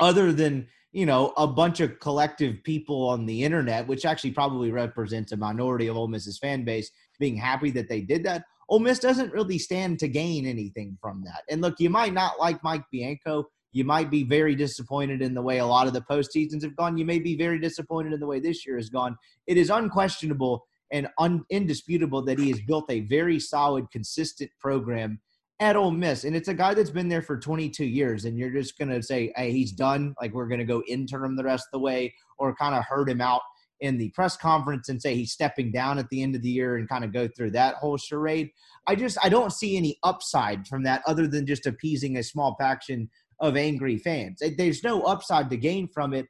other 0.00 0.32
than 0.32 0.66
you 0.92 1.06
know 1.06 1.32
a 1.36 1.46
bunch 1.46 1.80
of 1.80 1.98
collective 2.00 2.62
people 2.64 3.08
on 3.08 3.26
the 3.26 3.44
internet, 3.44 3.86
which 3.86 4.04
actually 4.04 4.32
probably 4.32 4.70
represents 4.70 5.32
a 5.32 5.36
minority 5.36 5.86
of 5.86 5.96
Ole 5.96 6.08
Miss's 6.08 6.38
fan 6.38 6.64
base, 6.64 6.90
being 7.18 7.36
happy 7.36 7.70
that 7.70 7.88
they 7.88 8.00
did 8.00 8.24
that. 8.24 8.44
Ole 8.68 8.78
Miss 8.78 8.98
doesn't 8.98 9.32
really 9.32 9.58
stand 9.58 9.98
to 9.98 10.08
gain 10.08 10.46
anything 10.46 10.96
from 11.00 11.22
that. 11.24 11.42
And 11.48 11.60
look, 11.60 11.80
you 11.80 11.90
might 11.90 12.14
not 12.14 12.38
like 12.38 12.62
Mike 12.62 12.84
Bianco. 12.92 13.48
You 13.72 13.84
might 13.84 14.10
be 14.10 14.24
very 14.24 14.54
disappointed 14.54 15.22
in 15.22 15.34
the 15.34 15.42
way 15.42 15.58
a 15.58 15.66
lot 15.66 15.86
of 15.86 15.92
the 15.92 16.02
postseasons 16.02 16.62
have 16.62 16.76
gone. 16.76 16.96
You 16.96 17.04
may 17.04 17.18
be 17.18 17.36
very 17.36 17.58
disappointed 17.58 18.12
in 18.12 18.20
the 18.20 18.26
way 18.26 18.40
this 18.40 18.66
year 18.66 18.76
has 18.76 18.88
gone. 18.88 19.16
It 19.46 19.56
is 19.56 19.70
unquestionable 19.70 20.66
and 20.92 21.08
un- 21.18 21.44
indisputable 21.50 22.22
that 22.22 22.38
he 22.38 22.50
has 22.50 22.60
built 22.62 22.90
a 22.90 23.00
very 23.00 23.38
solid, 23.38 23.90
consistent 23.90 24.50
program 24.60 25.20
at 25.60 25.76
Ole 25.76 25.90
Miss. 25.90 26.24
And 26.24 26.34
it's 26.34 26.48
a 26.48 26.54
guy 26.54 26.74
that's 26.74 26.90
been 26.90 27.08
there 27.08 27.22
for 27.22 27.38
22 27.38 27.84
years. 27.84 28.24
And 28.24 28.38
you're 28.38 28.50
just 28.50 28.76
to 28.90 29.02
say, 29.02 29.32
hey, 29.36 29.52
he's 29.52 29.72
done. 29.72 30.14
Like 30.20 30.32
we're 30.32 30.48
to 30.58 30.64
go 30.64 30.82
interim 30.88 31.36
the 31.36 31.44
rest 31.44 31.66
of 31.66 31.78
the 31.78 31.84
way 31.84 32.14
or 32.38 32.54
kind 32.56 32.74
of 32.74 32.84
hurt 32.84 33.10
him 33.10 33.20
out 33.20 33.42
in 33.80 33.98
the 33.98 34.10
press 34.10 34.36
conference 34.36 34.88
and 34.88 35.00
say 35.00 35.14
he's 35.14 35.32
stepping 35.32 35.70
down 35.70 35.98
at 35.98 36.08
the 36.10 36.22
end 36.22 36.34
of 36.34 36.42
the 36.42 36.50
year 36.50 36.76
and 36.76 36.88
kind 36.88 37.04
of 37.04 37.12
go 37.12 37.28
through 37.28 37.50
that 37.50 37.76
whole 37.76 37.96
charade. 37.96 38.50
I 38.86 38.94
just 38.94 39.18
I 39.22 39.28
don't 39.28 39.52
see 39.52 39.76
any 39.76 39.98
upside 40.02 40.66
from 40.66 40.82
that 40.84 41.02
other 41.06 41.26
than 41.26 41.46
just 41.46 41.66
appeasing 41.66 42.16
a 42.16 42.22
small 42.22 42.56
faction 42.58 43.08
of 43.38 43.56
angry 43.56 43.98
fans. 43.98 44.42
There's 44.58 44.84
no 44.84 45.02
upside 45.02 45.48
to 45.50 45.56
gain 45.56 45.88
from 45.88 46.12
it. 46.12 46.26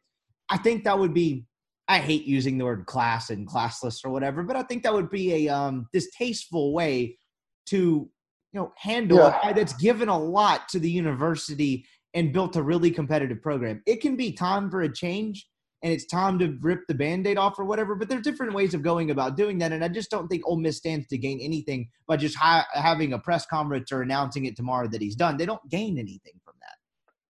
I 0.49 0.59
think 0.59 0.85
that 0.85 0.99
would 0.99 1.14
be 1.14 1.45
I 1.88 1.99
hate 1.99 2.25
using 2.25 2.57
the 2.57 2.64
word 2.64 2.87
class 2.87 3.31
and 3.31 3.49
classless 3.49 4.05
or 4.05 4.11
whatever, 4.11 4.45
but 4.45 4.55
I 4.55 4.62
think 4.62 4.85
that 4.85 4.95
would 4.95 5.11
be 5.11 5.49
a 5.49 5.53
um, 5.53 5.88
distasteful 5.93 6.73
way 6.73 7.19
to 7.66 8.09
you 8.53 8.61
know 8.61 8.73
handle 8.77 9.19
yeah. 9.19 9.39
a 9.39 9.43
guy 9.43 9.53
that's 9.53 9.75
given 9.75 10.09
a 10.09 10.19
lot 10.19 10.69
to 10.69 10.79
the 10.79 10.91
university 10.91 11.85
and 12.15 12.33
built 12.33 12.57
a 12.57 12.62
really 12.62 12.91
competitive 12.91 13.41
program. 13.43 13.83
It 13.87 14.01
can 14.01 14.16
be 14.16 14.33
time 14.33 14.70
for 14.70 14.83
a 14.83 14.93
change 14.93 15.47
and 15.83 15.93
it's 15.93 16.05
time 16.05 16.39
to 16.39 16.59
rip 16.61 16.81
the 16.89 16.95
band-aid 16.95 17.39
off 17.39 17.59
or 17.59 17.64
whatever, 17.64 17.95
but 17.95 18.09
there's 18.09 18.22
different 18.22 18.53
ways 18.53 18.74
of 18.74 18.83
going 18.83 19.11
about 19.11 19.37
doing 19.37 19.59
that. 19.59 19.72
And 19.72 19.83
I 19.83 19.89
just 19.89 20.11
don't 20.11 20.29
think 20.29 20.43
Ole 20.47 20.59
Miss 20.59 20.77
stands 20.77 21.07
to 21.09 21.16
gain 21.16 21.41
anything 21.41 21.89
by 22.07 22.16
just 22.16 22.37
hi- 22.37 22.66
having 22.74 23.14
a 23.14 23.18
press 23.18 23.47
conference 23.47 23.91
or 23.91 24.03
announcing 24.03 24.45
it 24.45 24.57
tomorrow 24.57 24.89
that 24.89 25.01
he's 25.01 25.16
done. 25.16 25.37
They 25.37 25.47
don't 25.47 25.66
gain 25.70 25.99
anything 25.99 26.35
from 26.45 26.55
that. 26.61 26.74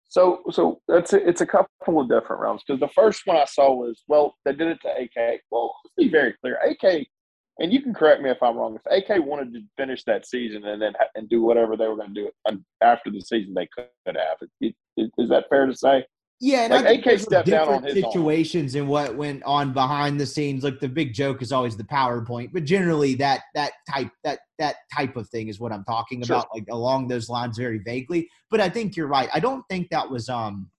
So, 0.09 0.43
so 0.51 0.80
that's 0.86 1.12
a, 1.12 1.26
it's 1.26 1.41
a 1.41 1.47
couple 1.47 2.01
of 2.01 2.09
different 2.09 2.43
realms 2.43 2.62
because 2.66 2.80
the 2.80 2.88
first 2.88 3.22
one 3.24 3.36
I 3.36 3.47
saw 3.47 3.72
was 3.72 4.03
well, 4.09 4.36
they 4.45 4.53
did 4.53 4.68
it 4.68 4.78
to 4.82 4.88
AK. 4.88 5.41
Well, 5.51 5.74
let's 5.84 5.95
be 5.97 6.09
very 6.11 6.34
clear, 6.41 6.59
AK, 6.59 7.07
and 7.59 7.72
you 7.72 7.80
can 7.82 7.94
correct 7.94 8.20
me 8.22 8.30
if 8.30 8.42
I'm 8.42 8.57
wrong. 8.57 8.78
If 8.84 9.09
AK 9.09 9.24
wanted 9.24 9.52
to 9.55 9.61
finish 9.76 10.02
that 10.05 10.26
season 10.26 10.64
and 10.64 10.80
then 10.82 10.92
and 11.14 11.28
do 11.28 11.42
whatever 11.42 11.76
they 11.76 11.86
were 11.86 11.96
going 11.96 12.14
to 12.14 12.22
do 12.24 12.30
after 12.82 13.11
the 13.11 13.20
season, 13.20 13.55
they 13.55 13.68
could 13.74 13.86
have. 14.07 14.38
Is 14.61 15.28
that 15.28 15.44
fair 15.48 15.66
to 15.66 15.74
say? 15.74 16.05
Yeah, 16.40 16.62
and 16.64 16.84
Like, 16.84 17.07
AK 17.07 17.20
stepped 17.20 17.48
down 17.48 17.68
on 17.68 17.82
his 17.84 18.02
own. 18.02 18.11
situations 18.11 18.74
and 18.74 18.88
what 18.88 19.14
went 19.16 19.42
on 19.44 19.72
behind 19.72 20.20
the 20.20 20.26
scenes. 20.26 20.64
Like 20.64 20.80
the 20.80 20.88
big 20.88 21.14
joke 21.14 21.42
is 21.42 21.52
always 21.52 21.76
the 21.76 21.84
PowerPoint, 21.84 22.52
but 22.52 22.64
generally 22.64 23.14
that 23.14 23.42
that 23.55 23.72
type 23.88 24.11
that 24.24 24.40
that 24.59 24.76
type 24.94 25.16
of 25.16 25.28
thing 25.30 25.48
is 25.48 25.61
what 25.61 25.72
I'm 25.72 25.84
talking 25.84 26.22
Sure. 26.24 26.36
about, 26.36 26.48
like 26.52 26.64
along 26.70 27.07
those 27.09 27.28
lines, 27.28 27.57
very 27.57 27.78
vaguely. 27.78 28.28
But 28.50 28.61
I 28.61 28.68
think 28.68 28.96
you're 28.96 29.07
right. 29.07 29.30
I 29.32 29.38
don't 29.40 29.64
think 29.70 29.88
that 29.90 30.11
was 30.11 30.28
um 30.28 30.70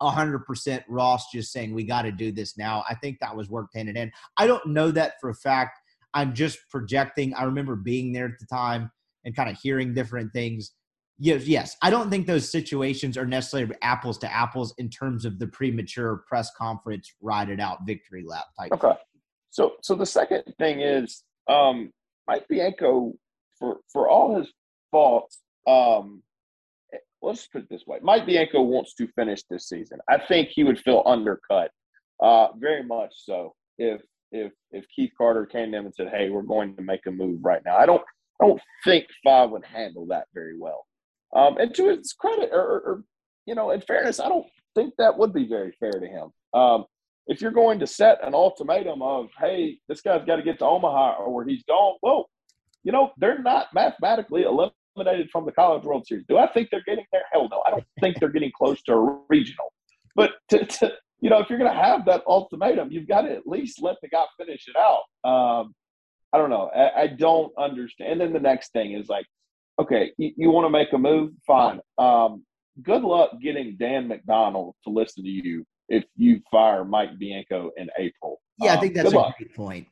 hundred 0.00 0.40
percent 0.46 0.84
Ross 0.88 1.30
just 1.32 1.52
saying 1.52 1.74
we 1.74 1.84
got 1.84 2.02
to 2.02 2.12
do 2.12 2.32
this 2.32 2.56
now. 2.56 2.82
I 2.88 2.94
think 2.94 3.18
that 3.20 3.36
was 3.36 3.50
worked 3.50 3.74
hand 3.76 3.88
in 3.90 3.96
hand. 3.96 4.12
I 4.38 4.46
don't 4.46 4.64
know 4.66 4.90
that 4.92 5.14
for 5.20 5.30
a 5.30 5.34
fact. 5.34 5.77
I'm 6.14 6.34
just 6.34 6.58
projecting. 6.70 7.34
I 7.34 7.44
remember 7.44 7.76
being 7.76 8.12
there 8.12 8.26
at 8.26 8.38
the 8.40 8.46
time 8.46 8.90
and 9.24 9.34
kind 9.34 9.50
of 9.50 9.58
hearing 9.62 9.94
different 9.94 10.32
things. 10.32 10.72
Yes, 11.18 11.46
yes. 11.46 11.76
I 11.82 11.90
don't 11.90 12.10
think 12.10 12.26
those 12.26 12.50
situations 12.50 13.18
are 13.18 13.26
necessarily 13.26 13.74
apples 13.82 14.18
to 14.18 14.32
apples 14.32 14.74
in 14.78 14.88
terms 14.88 15.24
of 15.24 15.38
the 15.38 15.48
premature 15.48 16.22
press 16.28 16.50
conference, 16.56 17.12
ride 17.20 17.50
it 17.50 17.60
out 17.60 17.78
victory 17.86 18.24
lap 18.24 18.44
type. 18.58 18.72
Okay. 18.72 18.94
So 19.50 19.72
so 19.82 19.94
the 19.94 20.06
second 20.06 20.44
thing 20.58 20.80
is 20.80 21.24
um 21.48 21.90
Mike 22.28 22.46
Bianco 22.48 23.14
for 23.58 23.78
for 23.92 24.08
all 24.08 24.38
his 24.38 24.48
faults, 24.92 25.40
um 25.66 26.22
let's 27.20 27.46
put 27.48 27.62
it 27.62 27.68
this 27.68 27.86
way. 27.86 27.98
Mike 28.00 28.26
Bianco 28.26 28.62
wants 28.62 28.94
to 28.94 29.08
finish 29.08 29.42
this 29.50 29.68
season. 29.68 29.98
I 30.08 30.18
think 30.18 30.50
he 30.50 30.64
would 30.64 30.78
feel 30.78 31.02
undercut, 31.04 31.70
uh, 32.22 32.48
very 32.56 32.84
much 32.84 33.12
so 33.16 33.54
if 33.78 34.00
if 34.32 34.52
if 34.70 34.84
Keith 34.94 35.12
Carter 35.16 35.46
came 35.46 35.72
to 35.72 35.78
him 35.78 35.86
and 35.86 35.94
said, 35.94 36.08
Hey, 36.08 36.30
we're 36.30 36.42
going 36.42 36.76
to 36.76 36.82
make 36.82 37.06
a 37.06 37.10
move 37.10 37.40
right 37.42 37.62
now. 37.64 37.76
I 37.76 37.86
don't 37.86 38.02
I 38.40 38.46
don't 38.46 38.60
think 38.84 39.06
five 39.24 39.50
would 39.50 39.64
handle 39.64 40.06
that 40.06 40.26
very 40.34 40.58
well. 40.58 40.86
Um 41.34 41.58
and 41.58 41.74
to 41.74 41.88
his 41.88 42.12
credit 42.12 42.50
or, 42.52 42.60
or, 42.60 43.04
you 43.46 43.54
know, 43.54 43.70
in 43.70 43.80
fairness, 43.80 44.20
I 44.20 44.28
don't 44.28 44.46
think 44.74 44.94
that 44.98 45.18
would 45.18 45.32
be 45.32 45.48
very 45.48 45.76
fair 45.80 45.92
to 45.92 46.06
him. 46.06 46.30
Um 46.54 46.84
if 47.28 47.42
you're 47.42 47.50
going 47.50 47.78
to 47.78 47.86
set 47.86 48.26
an 48.26 48.34
ultimatum 48.34 49.02
of, 49.02 49.28
hey, 49.38 49.78
this 49.86 50.00
guy's 50.00 50.24
got 50.24 50.36
to 50.36 50.42
get 50.42 50.58
to 50.60 50.64
Omaha 50.64 51.16
or 51.18 51.32
where 51.32 51.44
he's 51.44 51.62
gone, 51.64 51.98
well, 52.02 52.30
you 52.84 52.90
know, 52.90 53.10
they're 53.18 53.42
not 53.42 53.66
mathematically 53.74 54.44
eliminated 54.44 55.28
from 55.30 55.44
the 55.44 55.52
College 55.52 55.84
World 55.84 56.06
Series. 56.06 56.24
Do 56.26 56.38
I 56.38 56.46
think 56.46 56.70
they're 56.70 56.82
getting 56.86 57.04
there? 57.12 57.24
Hell 57.30 57.48
no. 57.50 57.62
I 57.66 57.70
don't 57.70 57.84
think 58.00 58.18
they're 58.18 58.30
getting 58.30 58.50
close 58.56 58.80
to 58.84 58.94
a 58.94 59.18
regional. 59.28 59.72
But 60.16 60.32
to, 60.48 60.64
to 60.64 60.92
you 61.20 61.30
know, 61.30 61.38
if 61.40 61.48
you're 61.50 61.58
going 61.58 61.72
to 61.72 61.76
have 61.82 62.04
that 62.06 62.22
ultimatum, 62.26 62.88
you've 62.92 63.08
got 63.08 63.22
to 63.22 63.32
at 63.32 63.46
least 63.46 63.82
let 63.82 63.96
the 64.02 64.08
guy 64.08 64.24
finish 64.38 64.66
it 64.68 64.76
out. 64.76 65.02
Um, 65.28 65.74
I 66.32 66.38
don't 66.38 66.50
know. 66.50 66.70
I, 66.74 67.02
I 67.02 67.06
don't 67.08 67.52
understand. 67.58 68.12
And 68.12 68.20
then 68.20 68.32
the 68.32 68.40
next 68.40 68.72
thing 68.72 68.92
is 68.92 69.08
like, 69.08 69.26
okay, 69.80 70.12
you, 70.18 70.32
you 70.36 70.50
want 70.50 70.66
to 70.66 70.70
make 70.70 70.92
a 70.92 70.98
move? 70.98 71.32
Fine. 71.46 71.80
Um, 71.96 72.44
good 72.82 73.02
luck 73.02 73.30
getting 73.42 73.76
Dan 73.78 74.08
McDonnell 74.08 74.72
to 74.84 74.90
listen 74.90 75.24
to 75.24 75.28
you 75.30 75.64
if 75.88 76.04
you 76.16 76.40
fire 76.50 76.84
Mike 76.84 77.18
Bianco 77.18 77.70
in 77.76 77.88
April. 77.98 78.40
Yeah, 78.60 78.72
I 78.72 78.74
Um, 78.74 78.80
think 78.80 78.94
that's 78.94 79.12
a 79.12 79.16
luck. 79.16 79.36
great 79.38 79.54
point. 79.54 79.86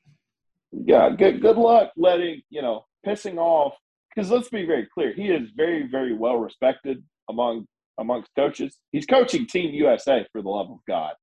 Yeah, 0.72 1.10
good 1.16 1.40
good 1.40 1.56
luck 1.56 1.92
letting 1.96 2.42
you 2.50 2.60
know 2.60 2.84
pissing 3.06 3.38
off 3.38 3.74
because 4.14 4.30
let's 4.30 4.48
be 4.50 4.66
very 4.66 4.86
clear, 4.92 5.14
he 5.14 5.28
is 5.28 5.48
very 5.56 5.88
very 5.90 6.12
well 6.14 6.36
respected 6.36 7.02
among 7.30 7.66
amongst 7.98 8.30
coaches. 8.36 8.78
He's 8.92 9.06
coaching 9.06 9.46
Team 9.46 9.74
USA 9.74 10.26
for 10.32 10.42
the 10.42 10.48
love 10.48 10.70
of 10.70 10.78
God. 10.86 11.14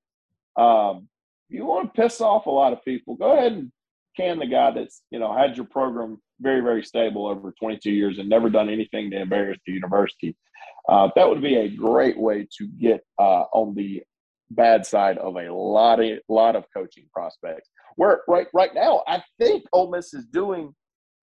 Um, 0.55 1.07
you 1.49 1.65
want 1.65 1.93
to 1.93 2.01
piss 2.01 2.21
off 2.21 2.45
a 2.45 2.51
lot 2.51 2.73
of 2.73 2.83
people, 2.83 3.15
go 3.15 3.37
ahead 3.37 3.53
and 3.53 3.71
can 4.15 4.39
the 4.39 4.45
guy 4.45 4.71
that's 4.71 5.01
you 5.11 5.19
know 5.19 5.35
had 5.35 5.55
your 5.57 5.65
program 5.65 6.21
very 6.39 6.61
very 6.61 6.83
stable 6.83 7.27
over 7.27 7.53
22 7.59 7.91
years 7.91 8.19
and 8.19 8.29
never 8.29 8.49
done 8.49 8.69
anything 8.69 9.09
to 9.11 9.21
embarrass 9.21 9.59
the 9.65 9.73
university. 9.73 10.35
Uh, 10.89 11.09
that 11.15 11.27
would 11.27 11.41
be 11.41 11.55
a 11.55 11.69
great 11.69 12.19
way 12.19 12.47
to 12.57 12.67
get 12.79 13.01
uh, 13.19 13.45
on 13.53 13.73
the 13.75 14.03
bad 14.51 14.85
side 14.85 15.17
of 15.17 15.35
a 15.35 15.51
lot 15.51 15.99
of 15.99 16.19
lot 16.27 16.55
of 16.55 16.65
coaching 16.75 17.05
prospects. 17.13 17.69
Where 17.95 18.21
right 18.27 18.47
right 18.53 18.73
now, 18.73 19.03
I 19.07 19.23
think 19.39 19.63
Ole 19.71 19.91
Miss 19.91 20.13
is 20.13 20.25
doing. 20.25 20.73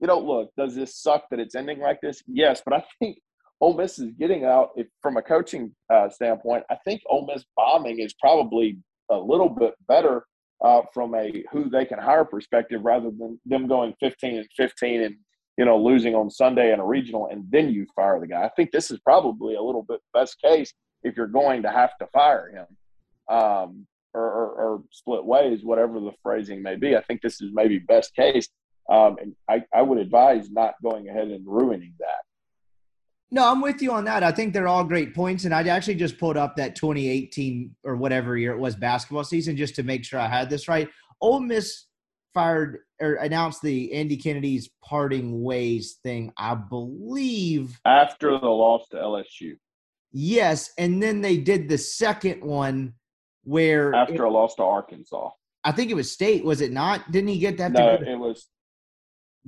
You 0.00 0.06
know, 0.06 0.18
look, 0.18 0.48
does 0.56 0.74
this 0.74 0.96
suck 0.96 1.24
that 1.30 1.40
it's 1.40 1.54
ending 1.54 1.78
like 1.78 2.00
this? 2.00 2.22
Yes, 2.26 2.62
but 2.64 2.72
I 2.72 2.82
think 2.98 3.18
Ole 3.60 3.74
Miss 3.74 3.98
is 3.98 4.12
getting 4.18 4.44
out 4.44 4.70
if, 4.76 4.86
from 5.02 5.16
a 5.16 5.22
coaching 5.22 5.74
uh, 5.92 6.08
standpoint. 6.08 6.64
I 6.70 6.76
think 6.84 7.02
Ole 7.06 7.26
Miss 7.26 7.44
bombing 7.56 8.00
is 8.00 8.14
probably 8.14 8.78
a 9.10 9.16
little 9.16 9.48
bit 9.48 9.74
better 9.86 10.24
uh, 10.64 10.82
from 10.92 11.14
a 11.14 11.44
who 11.50 11.68
they 11.68 11.84
can 11.84 11.98
hire 11.98 12.24
perspective, 12.24 12.80
rather 12.84 13.10
than 13.10 13.40
them 13.46 13.66
going 13.66 13.94
15 14.00 14.36
and 14.38 14.48
15 14.56 15.02
and 15.02 15.16
you 15.58 15.64
know 15.64 15.78
losing 15.78 16.14
on 16.14 16.30
Sunday 16.30 16.72
in 16.72 16.80
a 16.80 16.86
regional 16.86 17.28
and 17.30 17.44
then 17.50 17.70
you 17.70 17.86
fire 17.94 18.20
the 18.20 18.26
guy. 18.26 18.42
I 18.44 18.50
think 18.50 18.70
this 18.70 18.90
is 18.90 18.98
probably 19.00 19.54
a 19.54 19.62
little 19.62 19.82
bit 19.82 20.00
best 20.14 20.40
case 20.40 20.72
if 21.02 21.16
you're 21.16 21.26
going 21.26 21.62
to 21.62 21.70
have 21.70 21.96
to 21.98 22.06
fire 22.12 22.50
him 22.50 23.34
um, 23.34 23.86
or, 24.12 24.22
or, 24.22 24.52
or 24.52 24.82
split 24.90 25.24
ways, 25.24 25.60
whatever 25.62 26.00
the 26.00 26.12
phrasing 26.22 26.62
may 26.62 26.76
be. 26.76 26.96
I 26.96 27.02
think 27.02 27.22
this 27.22 27.40
is 27.40 27.50
maybe 27.52 27.78
best 27.78 28.14
case. 28.14 28.48
Um, 28.90 29.16
and 29.20 29.34
I, 29.48 29.62
I 29.74 29.82
would 29.82 29.98
advise 29.98 30.50
not 30.50 30.74
going 30.82 31.08
ahead 31.08 31.28
and 31.28 31.46
ruining 31.46 31.94
that. 32.00 32.24
No, 33.32 33.48
I'm 33.50 33.60
with 33.60 33.80
you 33.80 33.92
on 33.92 34.04
that. 34.06 34.22
I 34.24 34.32
think 34.32 34.52
they're 34.52 34.66
all 34.68 34.82
great 34.82 35.14
points. 35.14 35.44
And 35.44 35.54
I 35.54 35.62
actually 35.68 35.94
just 35.94 36.18
pulled 36.18 36.36
up 36.36 36.56
that 36.56 36.74
2018 36.74 37.76
or 37.84 37.96
whatever 37.96 38.36
year 38.36 38.52
it 38.52 38.58
was 38.58 38.74
basketball 38.74 39.22
season 39.24 39.56
just 39.56 39.76
to 39.76 39.82
make 39.84 40.04
sure 40.04 40.18
I 40.18 40.26
had 40.28 40.50
this 40.50 40.66
right. 40.66 40.88
Ole 41.20 41.40
Miss 41.40 41.84
fired 42.34 42.78
or 43.00 43.14
announced 43.14 43.62
the 43.62 43.92
Andy 43.92 44.16
Kennedy's 44.16 44.68
parting 44.84 45.42
ways 45.42 45.98
thing, 46.02 46.32
I 46.36 46.54
believe. 46.56 47.78
After 47.84 48.30
the 48.38 48.48
loss 48.48 48.88
to 48.90 48.96
LSU, 48.96 49.56
Yes. 50.12 50.72
And 50.76 51.00
then 51.00 51.20
they 51.20 51.36
did 51.36 51.68
the 51.68 51.78
second 51.78 52.42
one 52.42 52.94
where 53.44 53.94
after 53.94 54.24
a 54.24 54.30
loss 54.30 54.56
to 54.56 54.62
Arkansas. 54.64 55.30
I 55.62 55.70
think 55.72 55.90
it 55.90 55.94
was 55.94 56.10
state, 56.10 56.44
was 56.44 56.60
it 56.62 56.72
not? 56.72 57.12
Didn't 57.12 57.28
he 57.28 57.38
get 57.38 57.58
that 57.58 57.70
No, 57.72 57.96
to 57.96 58.04
to, 58.04 58.10
it 58.10 58.16
was. 58.18 58.48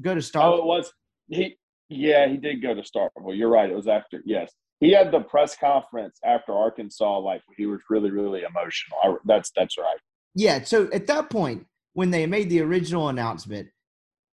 go 0.01 0.13
to 0.15 0.19
Oh, 0.19 0.21
start? 0.21 0.59
it 0.61 0.65
was. 0.65 0.93
He. 1.29 1.57
Yeah, 1.93 2.29
he 2.29 2.37
did 2.37 2.63
go 2.63 2.75
to 2.75 2.83
Starkville. 2.83 3.37
You're 3.37 3.51
right. 3.51 3.71
It 3.71 3.77
was 3.77 3.89
after. 3.89 4.21
Yes, 4.25 4.53
he 4.81 4.93
had 4.93 5.13
the 5.13 5.21
press 5.21 5.57
conference 5.57 6.19
after 6.25 6.53
Arkansas. 6.53 7.19
Like 7.19 7.43
he 7.57 7.67
was 7.67 7.81
really, 7.89 8.11
really 8.11 8.43
emotional. 8.43 8.99
I, 9.03 9.15
that's 9.25 9.53
that's 9.57 9.79
right. 9.79 9.99
Yeah. 10.35 10.63
So 10.63 10.89
at 10.93 11.07
that 11.07 11.31
point, 11.31 11.67
when 11.93 12.11
they 12.11 12.27
made 12.27 12.51
the 12.51 12.63
original 12.63 13.09
announcement, 13.09 13.69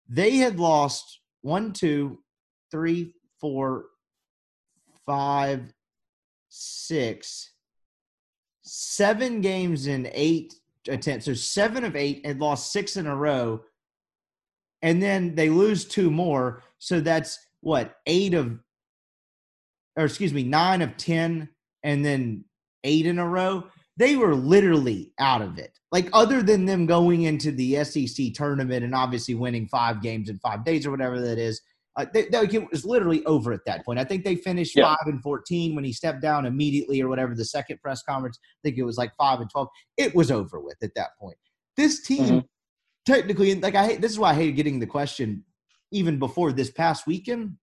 they 0.08 0.36
had 0.36 0.60
lost 0.60 1.20
one, 1.42 1.72
two, 1.72 2.18
three, 2.70 3.14
four, 3.40 3.86
five, 5.04 5.72
six, 6.48 7.52
seven 8.62 9.40
games 9.40 9.86
in 9.86 10.10
eight 10.12 10.54
attempts. 10.88 11.26
So 11.26 11.34
seven 11.34 11.84
of 11.84 11.96
eight 11.96 12.22
and 12.24 12.40
lost 12.40 12.72
six 12.72 12.96
in 12.96 13.06
a 13.06 13.16
row. 13.16 13.62
And 14.82 15.02
then 15.02 15.34
they 15.34 15.48
lose 15.48 15.84
two 15.84 16.10
more. 16.10 16.62
So 16.78 17.00
that's 17.00 17.38
what, 17.66 17.96
eight 18.06 18.32
of, 18.32 18.60
or 19.96 20.04
excuse 20.04 20.32
me, 20.32 20.44
nine 20.44 20.82
of 20.82 20.96
10, 20.96 21.48
and 21.82 22.04
then 22.04 22.44
eight 22.84 23.06
in 23.06 23.18
a 23.18 23.26
row. 23.28 23.64
They 23.96 24.14
were 24.14 24.36
literally 24.36 25.12
out 25.18 25.42
of 25.42 25.58
it. 25.58 25.76
Like, 25.90 26.08
other 26.12 26.44
than 26.44 26.64
them 26.64 26.86
going 26.86 27.22
into 27.22 27.50
the 27.50 27.82
SEC 27.82 28.34
tournament 28.34 28.84
and 28.84 28.94
obviously 28.94 29.34
winning 29.34 29.66
five 29.66 30.00
games 30.00 30.28
in 30.28 30.38
five 30.38 30.64
days 30.64 30.86
or 30.86 30.92
whatever 30.92 31.20
that 31.20 31.38
is, 31.38 31.60
uh, 31.96 32.06
they, 32.14 32.26
they, 32.26 32.42
it 32.42 32.70
was 32.70 32.84
literally 32.84 33.24
over 33.24 33.52
at 33.52 33.64
that 33.66 33.84
point. 33.84 33.98
I 33.98 34.04
think 34.04 34.24
they 34.24 34.36
finished 34.36 34.76
Yeah. 34.76 34.84
five 34.84 35.06
and 35.06 35.20
fourteen 35.20 35.74
when 35.74 35.82
he 35.82 35.92
stepped 35.92 36.22
down 36.22 36.46
immediately 36.46 37.00
or 37.02 37.08
whatever. 37.08 37.34
The 37.34 37.44
second 37.44 37.80
press 37.82 38.02
conference, 38.02 38.38
I 38.42 38.60
think 38.62 38.78
it 38.78 38.84
was 38.84 38.96
like 38.98 39.12
five 39.16 39.40
and 39.40 39.50
twelve. 39.50 39.68
It 39.96 40.14
was 40.14 40.30
over 40.30 40.60
with 40.60 40.76
at 40.82 40.94
that 40.94 41.18
point. 41.18 41.38
This 41.76 42.02
team, 42.02 42.44
technically, 43.06 43.54
like 43.56 43.74
I 43.74 43.86
hate 43.86 44.00
this 44.02 44.12
is 44.12 44.18
why 44.18 44.30
I 44.32 44.34
hate 44.34 44.54
getting 44.56 44.78
the 44.78 44.86
question 44.86 45.42
even 45.92 46.18
before 46.18 46.52
this 46.52 46.70
past 46.70 47.06
weekend. 47.06 47.56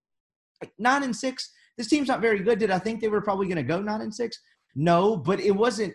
Nine 0.77 1.03
and 1.03 1.15
six, 1.15 1.51
this 1.77 1.87
team's 1.87 2.07
not 2.07 2.21
very 2.21 2.39
good. 2.39 2.59
Did 2.59 2.71
I 2.71 2.79
think 2.79 3.01
they 3.01 3.07
were 3.07 3.21
probably 3.21 3.47
going 3.47 3.57
to 3.57 3.63
go 3.63 3.81
nine 3.81 4.01
and 4.01 4.13
six? 4.13 4.39
No, 4.75 5.17
but 5.17 5.39
it 5.39 5.51
wasn't 5.51 5.93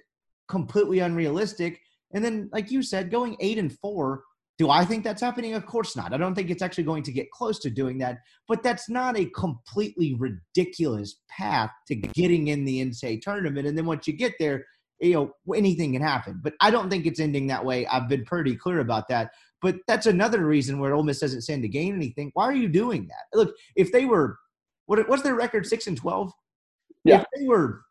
completely 0.48 0.98
unrealistic. 1.00 1.80
And 2.12 2.24
then, 2.24 2.48
like 2.52 2.70
you 2.70 2.82
said, 2.82 3.10
going 3.10 3.36
eight 3.40 3.58
and 3.58 3.72
four. 3.78 4.22
Do 4.58 4.70
I 4.70 4.84
think 4.84 5.04
that's 5.04 5.22
happening? 5.22 5.54
Of 5.54 5.66
course 5.66 5.96
not. 5.96 6.12
I 6.12 6.16
don't 6.16 6.34
think 6.34 6.50
it's 6.50 6.62
actually 6.62 6.82
going 6.82 7.04
to 7.04 7.12
get 7.12 7.30
close 7.30 7.60
to 7.60 7.70
doing 7.70 7.98
that. 7.98 8.18
But 8.48 8.64
that's 8.64 8.90
not 8.90 9.16
a 9.16 9.26
completely 9.26 10.16
ridiculous 10.18 11.20
path 11.30 11.70
to 11.86 11.94
getting 11.94 12.48
in 12.48 12.64
the 12.64 12.84
NCAA 12.84 13.22
tournament. 13.22 13.68
And 13.68 13.78
then 13.78 13.86
once 13.86 14.08
you 14.08 14.14
get 14.14 14.34
there, 14.40 14.64
you 15.00 15.14
know 15.14 15.54
anything 15.54 15.92
can 15.92 16.02
happen. 16.02 16.40
But 16.42 16.54
I 16.60 16.72
don't 16.72 16.90
think 16.90 17.06
it's 17.06 17.20
ending 17.20 17.46
that 17.48 17.64
way. 17.64 17.86
I've 17.86 18.08
been 18.08 18.24
pretty 18.24 18.56
clear 18.56 18.80
about 18.80 19.06
that. 19.08 19.30
But 19.60 19.76
that's 19.86 20.06
another 20.06 20.44
reason 20.46 20.78
where 20.78 20.94
Ole 20.94 21.02
Miss 21.02 21.20
doesn't 21.20 21.42
stand 21.42 21.62
to 21.62 21.68
gain 21.68 21.94
anything. 21.94 22.30
Why 22.34 22.44
are 22.44 22.54
you 22.54 22.68
doing 22.68 23.08
that? 23.08 23.36
Look, 23.36 23.54
if 23.74 23.90
they 23.90 24.04
were, 24.04 24.38
what 24.86 25.08
what's 25.08 25.22
their 25.22 25.34
record? 25.34 25.66
Six 25.66 25.86
and 25.86 25.96
twelve. 25.96 26.32
Yeah. 27.04 27.20
If 27.20 27.26
they 27.36 27.46
were 27.46 27.82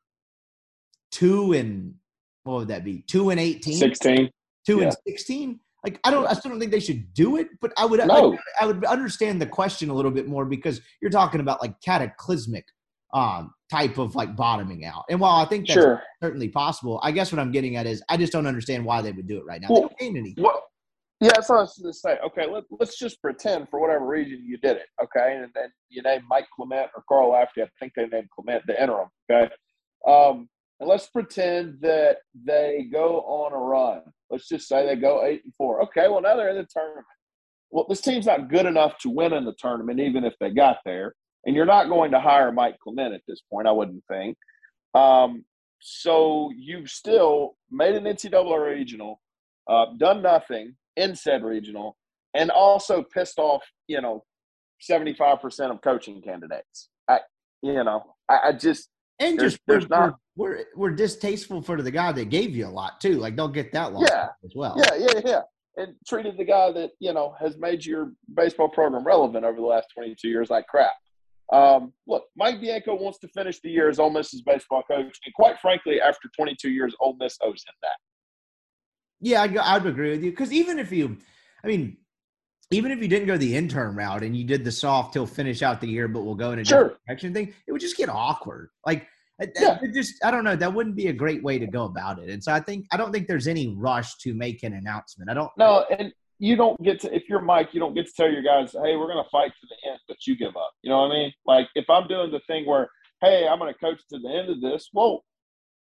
two 1.11 1.53
and 1.53 1.95
what 2.43 2.57
would 2.57 2.67
that 2.69 2.83
be? 2.83 3.03
Two 3.07 3.29
and 3.29 3.39
eighteen. 3.39 3.75
Sixteen. 3.75 4.29
Two 4.65 4.77
yeah. 4.77 4.83
and 4.85 4.95
sixteen. 5.05 5.59
Like 5.83 5.99
I 6.03 6.11
don't, 6.11 6.25
I 6.25 6.33
still 6.33 6.51
don't 6.51 6.59
think 6.59 6.71
they 6.71 6.79
should 6.79 7.13
do 7.13 7.37
it. 7.37 7.47
But 7.61 7.73
I 7.77 7.85
would, 7.85 7.99
No. 8.05 8.29
like, 8.29 8.39
I 8.59 8.65
would 8.65 8.83
understand 8.85 9.41
the 9.41 9.45
question 9.45 9.89
a 9.89 9.93
little 9.93 10.11
bit 10.11 10.27
more 10.27 10.45
because 10.45 10.81
you're 11.01 11.11
talking 11.11 11.39
about 11.39 11.61
like 11.61 11.79
cataclysmic 11.81 12.65
um, 13.13 13.53
type 13.69 13.97
of 13.97 14.15
like 14.15 14.35
bottoming 14.35 14.85
out. 14.85 15.05
And 15.09 15.19
while 15.19 15.35
I 15.35 15.45
think 15.45 15.67
that's 15.67 15.79
Sure. 15.79 16.01
certainly 16.21 16.49
possible, 16.49 16.99
I 17.03 17.11
guess 17.11 17.31
what 17.31 17.39
I'm 17.39 17.51
getting 17.51 17.75
at 17.75 17.85
is 17.85 18.03
I 18.09 18.17
just 18.17 18.33
don't 18.33 18.47
understand 18.47 18.85
why 18.85 19.01
they 19.01 19.11
would 19.11 19.27
do 19.27 19.37
it 19.37 19.45
right 19.45 19.61
now. 19.61 19.67
they 19.69 19.75
don't 19.81 19.97
gain 19.97 20.17
anything. 20.17 20.43
Well, 20.43 20.63
yeah, 21.19 21.31
what 21.47 21.49
I 21.49 21.61
was 21.61 22.01
say. 22.01 22.17
Okay, 22.25 22.45
let, 22.47 22.65
let's 22.79 22.99
just 22.99 23.19
pretend 23.21 23.69
for 23.69 23.79
whatever 23.79 24.05
reason 24.05 24.43
you 24.45 24.57
did 24.57 24.77
it. 24.77 24.85
Okay, 25.01 25.35
and 25.35 25.51
then 25.55 25.69
you 25.89 26.03
named 26.03 26.23
Mike 26.29 26.45
Clement 26.55 26.89
or 26.95 27.03
Carl 27.07 27.31
Lafferty. 27.31 27.63
I 27.63 27.69
think 27.79 27.93
they 27.95 28.05
named 28.05 28.29
Clement 28.35 28.63
the 28.67 28.81
interim. 28.81 29.07
Okay, 29.31 29.51
um, 30.07 30.47
and 30.79 30.87
let's 30.87 31.07
pretend 31.07 31.79
that 31.81 32.17
they 32.45 32.87
go 32.91 33.21
on 33.21 33.53
a 33.53 33.57
run. 33.57 34.01
Let's 34.29 34.47
just 34.47 34.67
say 34.67 34.85
they 34.85 34.95
go 34.95 35.25
eight 35.25 35.43
and 35.43 35.55
four. 35.55 35.81
Okay, 35.83 36.07
well 36.07 36.21
now 36.21 36.35
they're 36.35 36.49
in 36.49 36.57
the 36.57 36.67
tournament. 36.71 37.05
Well, 37.71 37.85
this 37.89 38.01
team's 38.01 38.27
not 38.27 38.49
good 38.49 38.67
enough 38.67 38.97
to 38.99 39.09
win 39.09 39.33
in 39.33 39.43
the 39.43 39.55
tournament, 39.57 39.99
even 39.99 40.23
if 40.23 40.35
they 40.39 40.51
got 40.51 40.77
there. 40.85 41.15
And 41.45 41.55
you're 41.55 41.65
not 41.65 41.89
going 41.89 42.11
to 42.11 42.19
hire 42.19 42.51
Mike 42.51 42.77
Clement 42.79 43.13
at 43.13 43.21
this 43.27 43.41
point, 43.51 43.67
I 43.67 43.71
wouldn't 43.71 44.03
think. 44.09 44.37
Um, 44.93 45.45
so 45.79 46.51
you've 46.55 46.89
still 46.89 47.55
made 47.69 47.95
an 47.95 48.05
NCAA 48.05 48.65
regional, 48.65 49.19
uh, 49.67 49.87
done 49.97 50.21
nothing 50.21 50.75
in 50.97 51.15
said 51.15 51.43
regional, 51.43 51.95
and 52.33 52.51
also 52.51 53.01
pissed 53.03 53.39
off, 53.39 53.63
you 53.87 54.01
know, 54.01 54.23
75% 54.89 55.71
of 55.71 55.81
coaching 55.81 56.21
candidates. 56.21 56.89
I, 57.07 57.19
you 57.61 57.83
know, 57.83 58.03
I, 58.29 58.39
I 58.49 58.51
just, 58.53 58.89
And 59.19 59.39
there's- 59.39 59.53
just 59.53 59.61
we're, 59.67 59.73
there's 59.79 59.89
not- 59.89 60.15
we're, 60.35 60.49
we're 60.49 60.65
we're 60.75 60.91
distasteful 60.91 61.61
for 61.61 61.81
the 61.81 61.89
guy 61.91 62.11
that 62.11 62.25
gave 62.29 62.55
you 62.55 62.67
a 62.67 62.69
lot 62.69 62.99
too. 63.01 63.13
Like 63.17 63.35
don't 63.35 63.53
get 63.53 63.71
that 63.73 63.93
lost 63.93 64.11
Yeah. 64.11 64.27
as 64.43 64.51
well. 64.55 64.75
yeah, 64.77 64.95
yeah, 65.15 65.21
yeah. 65.25 65.41
And 65.77 65.95
treated 66.07 66.37
the 66.37 66.43
guy 66.45 66.71
that, 66.73 66.91
you 66.99 67.13
know, 67.13 67.35
has 67.39 67.57
made 67.57 67.85
your 67.85 68.11
baseball 68.35 68.67
program 68.69 69.03
relevant 69.03 69.45
over 69.45 69.57
the 69.59 69.65
last 69.65 69.87
22 69.95 70.27
years 70.27 70.49
like 70.49 70.67
crap. 70.67 70.93
Um, 71.53 71.93
look, 72.07 72.25
Mike 72.35 72.59
Bianco 72.59 72.95
wants 72.95 73.19
to 73.19 73.27
finish 73.29 73.59
the 73.61 73.69
year 73.69 73.87
as 73.89 73.99
Ole 73.99 74.09
Miss's 74.09 74.41
baseball 74.41 74.83
coach. 74.89 75.17
And 75.25 75.33
quite 75.35 75.59
frankly, 75.59 76.01
after 76.01 76.29
22 76.35 76.69
years, 76.69 76.93
Ole 76.99 77.15
Miss 77.19 77.37
owes 77.43 77.63
him 77.67 77.73
that. 77.83 77.97
Yeah, 79.19 79.41
I'd, 79.41 79.53
go- 79.53 79.61
I'd 79.63 79.85
agree 79.85 80.11
with 80.11 80.23
you 80.23 80.31
because 80.31 80.51
even 80.51 80.79
if 80.79 80.91
you, 80.91 81.17
I 81.63 81.67
mean, 81.67 81.97
even 82.71 82.91
if 82.91 82.99
you 83.01 83.07
didn't 83.07 83.27
go 83.27 83.37
the 83.37 83.55
intern 83.55 83.95
route 83.95 84.23
and 84.23 84.35
you 84.35 84.43
did 84.43 84.63
the 84.63 84.71
soft 84.71 85.13
till 85.13 85.25
finish 85.25 85.61
out 85.63 85.81
the 85.81 85.87
year, 85.87 86.07
but 86.07 86.21
we'll 86.21 86.35
go 86.35 86.51
in 86.51 86.59
a 86.59 86.65
Sure. 86.65 86.83
different 86.83 87.01
direction 87.07 87.33
thing, 87.33 87.53
it 87.67 87.71
would 87.71 87.81
just 87.81 87.97
get 87.97 88.09
awkward. 88.09 88.69
Like, 88.85 89.07
Yeah. 89.39 89.79
it 89.81 89.93
just 89.93 90.15
I 90.23 90.31
don't 90.31 90.43
know. 90.43 90.55
That 90.55 90.73
wouldn't 90.73 90.95
be 90.95 91.07
a 91.07 91.13
great 91.13 91.43
way 91.43 91.57
to 91.59 91.67
go 91.67 91.85
about 91.85 92.19
it. 92.19 92.29
And 92.29 92.43
so 92.43 92.51
I 92.51 92.59
think 92.59 92.85
I 92.91 92.97
don't 92.97 93.11
think 93.11 93.27
there's 93.27 93.47
any 93.47 93.73
rush 93.75 94.17
to 94.19 94.33
make 94.33 94.63
an 94.63 94.73
announcement. 94.73 95.29
I 95.29 95.33
don't. 95.35 95.51
No, 95.57 95.85
and 95.97 96.11
you 96.39 96.55
don't 96.55 96.81
get 96.83 96.99
to 97.01 97.15
if 97.15 97.23
you're 97.29 97.41
Mike, 97.41 97.69
you 97.73 97.79
don't 97.79 97.93
get 97.95 98.05
to 98.07 98.13
tell 98.13 98.29
your 98.31 98.41
guys, 98.43 98.71
"Hey, 98.73 98.95
we're 98.95 99.07
going 99.11 99.23
to 99.23 99.29
fight 99.29 99.51
to 99.61 99.67
the 99.67 99.89
end," 99.91 99.99
but 100.07 100.17
you 100.27 100.35
give 100.35 100.55
up. 100.57 100.71
You 100.83 100.89
know 100.89 101.01
what 101.01 101.11
I 101.11 101.13
mean? 101.13 101.33
Like 101.45 101.67
if 101.75 101.89
I'm 101.89 102.07
doing 102.07 102.31
the 102.31 102.41
thing 102.47 102.65
where, 102.65 102.89
"Hey, 103.21 103.47
I'm 103.47 103.59
going 103.59 103.73
to 103.73 103.79
coach 103.79 104.01
to 104.11 104.19
the 104.19 104.29
end 104.29 104.49
of 104.49 104.59
this," 104.59 104.89
well, 104.91 105.23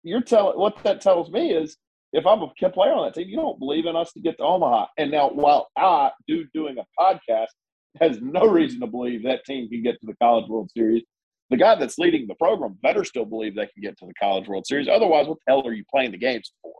you're 0.03 0.21
telling 0.21 0.57
what 0.57 0.77
that 0.83 1.01
tells 1.01 1.29
me 1.31 1.51
is 1.51 1.77
if 2.13 2.25
I'm 2.25 2.41
a 2.41 2.47
player 2.47 2.93
on 2.93 3.05
that 3.05 3.15
team, 3.15 3.27
you 3.27 3.35
don't 3.35 3.59
believe 3.59 3.85
in 3.85 3.95
us 3.95 4.11
to 4.13 4.19
get 4.19 4.37
to 4.37 4.43
Omaha. 4.43 4.87
And 4.97 5.11
now, 5.11 5.29
while 5.29 5.67
I 5.77 6.11
do 6.27 6.45
doing 6.53 6.77
a 6.77 7.01
podcast 7.01 7.47
has 7.99 8.19
no 8.21 8.47
reason 8.47 8.79
to 8.81 8.87
believe 8.87 9.23
that 9.23 9.43
team 9.45 9.69
can 9.69 9.83
get 9.83 9.99
to 9.99 10.05
the 10.05 10.15
College 10.21 10.47
World 10.47 10.71
Series, 10.75 11.03
the 11.49 11.57
guy 11.57 11.75
that's 11.75 11.97
leading 11.97 12.27
the 12.27 12.35
program 12.35 12.77
better 12.81 13.03
still 13.03 13.25
believe 13.25 13.55
they 13.55 13.67
can 13.67 13.81
get 13.81 13.97
to 13.99 14.05
the 14.05 14.13
College 14.21 14.47
World 14.47 14.65
Series. 14.65 14.87
Otherwise, 14.87 15.27
what 15.27 15.37
the 15.45 15.51
hell 15.51 15.67
are 15.67 15.73
you 15.73 15.83
playing 15.89 16.11
the 16.11 16.17
games 16.17 16.51
for? 16.61 16.73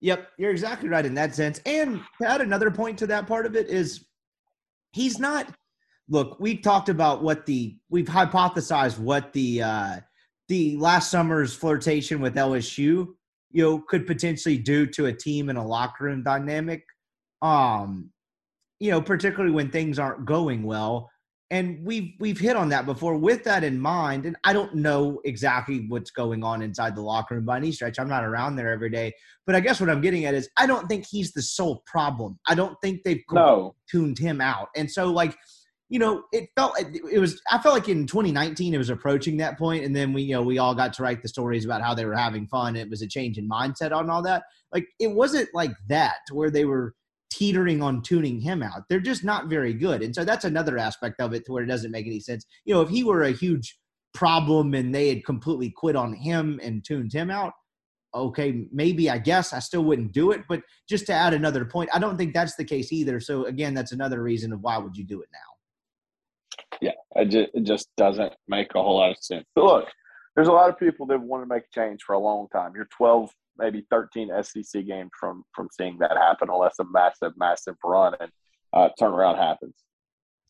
Yep, 0.00 0.28
you're 0.38 0.50
exactly 0.50 0.88
right 0.88 1.04
in 1.04 1.14
that 1.14 1.34
sense. 1.34 1.60
And 1.66 2.00
to 2.20 2.28
add 2.28 2.40
another 2.40 2.70
point 2.70 2.98
to 2.98 3.06
that 3.08 3.26
part 3.26 3.44
of 3.44 3.54
it 3.54 3.68
is 3.68 4.06
he's 4.92 5.18
not 5.18 5.46
look, 6.08 6.40
we 6.40 6.56
talked 6.56 6.88
about 6.88 7.22
what 7.22 7.46
the 7.46 7.76
we've 7.88 8.06
hypothesized 8.06 8.98
what 8.98 9.32
the 9.32 9.62
uh 9.62 9.96
the 10.48 10.76
last 10.78 11.10
summer's 11.10 11.54
flirtation 11.54 12.20
with 12.20 12.34
LSU, 12.34 13.14
you 13.50 13.62
know, 13.62 13.80
could 13.80 14.06
potentially 14.06 14.58
do 14.58 14.86
to 14.86 15.06
a 15.06 15.12
team 15.12 15.50
in 15.50 15.56
a 15.56 15.66
locker 15.66 16.04
room 16.04 16.22
dynamic. 16.22 16.84
Um, 17.42 18.10
you 18.78 18.90
know, 18.90 19.02
particularly 19.02 19.52
when 19.52 19.70
things 19.70 19.98
aren't 19.98 20.24
going 20.24 20.62
well. 20.62 21.10
And 21.52 21.84
we've 21.84 22.12
we've 22.20 22.38
hit 22.38 22.54
on 22.54 22.68
that 22.68 22.86
before. 22.86 23.16
With 23.16 23.42
that 23.44 23.64
in 23.64 23.78
mind, 23.80 24.24
and 24.24 24.36
I 24.44 24.52
don't 24.52 24.76
know 24.76 25.20
exactly 25.24 25.84
what's 25.88 26.12
going 26.12 26.44
on 26.44 26.62
inside 26.62 26.94
the 26.94 27.02
locker 27.02 27.34
room 27.34 27.44
by 27.44 27.56
any 27.56 27.72
stretch. 27.72 27.98
I'm 27.98 28.08
not 28.08 28.24
around 28.24 28.54
there 28.54 28.70
every 28.70 28.88
day. 28.88 29.12
But 29.46 29.56
I 29.56 29.60
guess 29.60 29.80
what 29.80 29.90
I'm 29.90 30.00
getting 30.00 30.26
at 30.26 30.34
is 30.34 30.48
I 30.56 30.66
don't 30.66 30.86
think 30.86 31.06
he's 31.10 31.32
the 31.32 31.42
sole 31.42 31.82
problem. 31.86 32.38
I 32.46 32.54
don't 32.54 32.76
think 32.80 33.02
they've 33.02 33.22
No, 33.32 33.74
tuned 33.90 34.16
him 34.16 34.40
out. 34.40 34.68
And 34.76 34.88
so 34.88 35.10
like, 35.10 35.36
you 35.90 35.98
know, 35.98 36.22
it 36.32 36.48
felt 36.56 36.74
it 36.78 37.18
was 37.18 37.42
I 37.50 37.58
felt 37.58 37.74
like 37.74 37.88
in 37.88 38.06
2019 38.06 38.72
it 38.72 38.78
was 38.78 38.90
approaching 38.90 39.36
that 39.38 39.58
point 39.58 39.84
and 39.84 39.94
then 39.94 40.12
we 40.12 40.22
you 40.22 40.34
know 40.34 40.42
we 40.42 40.58
all 40.58 40.74
got 40.74 40.92
to 40.94 41.02
write 41.02 41.20
the 41.20 41.28
stories 41.28 41.64
about 41.64 41.82
how 41.82 41.94
they 41.94 42.04
were 42.04 42.16
having 42.16 42.46
fun. 42.46 42.76
It 42.76 42.88
was 42.88 43.02
a 43.02 43.08
change 43.08 43.38
in 43.38 43.48
mindset 43.48 43.92
on 43.92 44.08
all 44.08 44.22
that. 44.22 44.44
Like 44.72 44.86
it 45.00 45.08
wasn't 45.08 45.48
like 45.52 45.72
that 45.88 46.20
where 46.32 46.48
they 46.48 46.64
were 46.64 46.94
teetering 47.30 47.82
on 47.82 48.02
tuning 48.02 48.40
him 48.40 48.62
out. 48.62 48.84
They're 48.88 49.00
just 49.00 49.24
not 49.24 49.48
very 49.48 49.74
good. 49.74 50.02
And 50.02 50.14
so 50.14 50.24
that's 50.24 50.44
another 50.44 50.78
aspect 50.78 51.20
of 51.20 51.34
it 51.34 51.44
to 51.46 51.52
where 51.52 51.64
it 51.64 51.66
doesn't 51.68 51.90
make 51.90 52.06
any 52.06 52.20
sense. 52.20 52.46
You 52.64 52.74
know, 52.74 52.82
if 52.82 52.88
he 52.88 53.02
were 53.02 53.24
a 53.24 53.32
huge 53.32 53.76
problem 54.14 54.74
and 54.74 54.94
they 54.94 55.08
had 55.08 55.24
completely 55.24 55.70
quit 55.70 55.96
on 55.96 56.12
him 56.14 56.60
and 56.62 56.84
tuned 56.84 57.12
him 57.12 57.30
out, 57.30 57.52
okay, 58.14 58.64
maybe 58.72 59.10
I 59.10 59.18
guess 59.18 59.52
I 59.52 59.58
still 59.58 59.84
wouldn't 59.84 60.12
do 60.12 60.30
it. 60.30 60.42
But 60.48 60.62
just 60.88 61.06
to 61.06 61.12
add 61.12 61.34
another 61.34 61.64
point, 61.64 61.90
I 61.92 61.98
don't 61.98 62.16
think 62.16 62.32
that's 62.32 62.56
the 62.56 62.64
case 62.64 62.92
either. 62.92 63.18
So 63.20 63.46
again, 63.46 63.74
that's 63.74 63.92
another 63.92 64.22
reason 64.22 64.52
of 64.52 64.60
why 64.60 64.78
would 64.78 64.96
you 64.96 65.04
do 65.04 65.20
it 65.20 65.28
now? 65.32 65.49
Yeah, 66.80 66.92
it 67.16 67.26
just, 67.26 67.50
it 67.54 67.62
just 67.64 67.88
doesn't 67.96 68.32
make 68.48 68.74
a 68.74 68.82
whole 68.82 68.98
lot 68.98 69.10
of 69.10 69.18
sense. 69.18 69.44
But 69.54 69.64
look, 69.64 69.88
there's 70.34 70.48
a 70.48 70.52
lot 70.52 70.70
of 70.70 70.78
people 70.78 71.06
that 71.06 71.20
want 71.20 71.42
to 71.42 71.48
make 71.48 71.64
a 71.64 71.74
change 71.74 72.02
for 72.02 72.14
a 72.14 72.18
long 72.18 72.48
time. 72.52 72.72
You're 72.74 72.88
12, 72.96 73.30
maybe 73.58 73.86
13 73.90 74.30
SEC 74.42 74.86
games 74.86 75.10
from 75.18 75.44
from 75.54 75.68
seeing 75.72 75.98
that 75.98 76.16
happen, 76.16 76.48
unless 76.50 76.78
a 76.78 76.84
massive, 76.84 77.32
massive 77.36 77.76
run 77.84 78.14
and 78.20 78.30
uh, 78.72 78.88
turnaround 79.00 79.38
happens. 79.38 79.74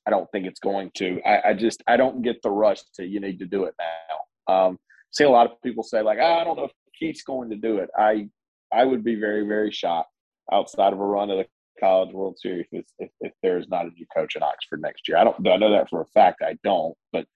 I 0.07 0.11
don't 0.11 0.31
think 0.33 0.47
it's 0.47 0.61
going 0.61 0.91
to. 0.97 1.21
I, 1.27 1.51
I 1.51 1.55
just 1.55 1.83
I 1.87 1.97
don't 1.97 2.23
get 2.23 2.43
the 2.43 2.51
rush 2.51 2.81
to 2.97 3.07
you 3.07 3.21
need 3.21 3.39
to 3.41 3.47
do 3.47 3.65
it 3.65 3.75
now. 3.79 4.55
Um, 4.55 4.79
see 5.11 5.25
a 5.25 5.31
lot 5.31 5.51
of 5.51 5.61
people 5.63 5.83
say 5.83 6.03
like 6.03 6.19
"Ah, 6.21 6.41
I 6.41 6.45
don't 6.45 6.57
know 6.57 6.65
if 6.65 6.73
Keith's 6.99 7.23
going 7.23 7.51
to 7.51 7.57
do 7.57 7.79
it. 7.79 7.91
I 7.97 8.29
I 8.73 8.85
would 8.85 9.05
be 9.05 9.15
very 9.15 9.47
very 9.47 9.71
shocked 9.71 10.11
outside 10.53 10.93
of 10.93 11.01
a 11.01 11.05
run 11.05 11.31
of 11.31 11.39
the 11.39 11.47
College 11.81 12.13
World 12.13 12.39
Series 12.39 12.67
if, 12.73 12.85
if, 12.99 13.11
if 13.21 13.33
there 13.43 13.59
is 13.59 13.69
not 13.69 13.87
a 13.87 13.91
new 13.91 14.07
coach 14.15 14.37
in 14.37 14.43
Oxford 14.43 14.81
next 14.81 15.09
year. 15.09 15.17
I 15.17 15.25
don't 15.25 15.47
I 15.49 15.57
know 15.57 15.71
that 15.71 15.89
for 15.89 16.03
a 16.03 16.07
fact. 16.07 16.43
I 16.43 16.57
don't, 16.63 16.95
but 17.13 17.27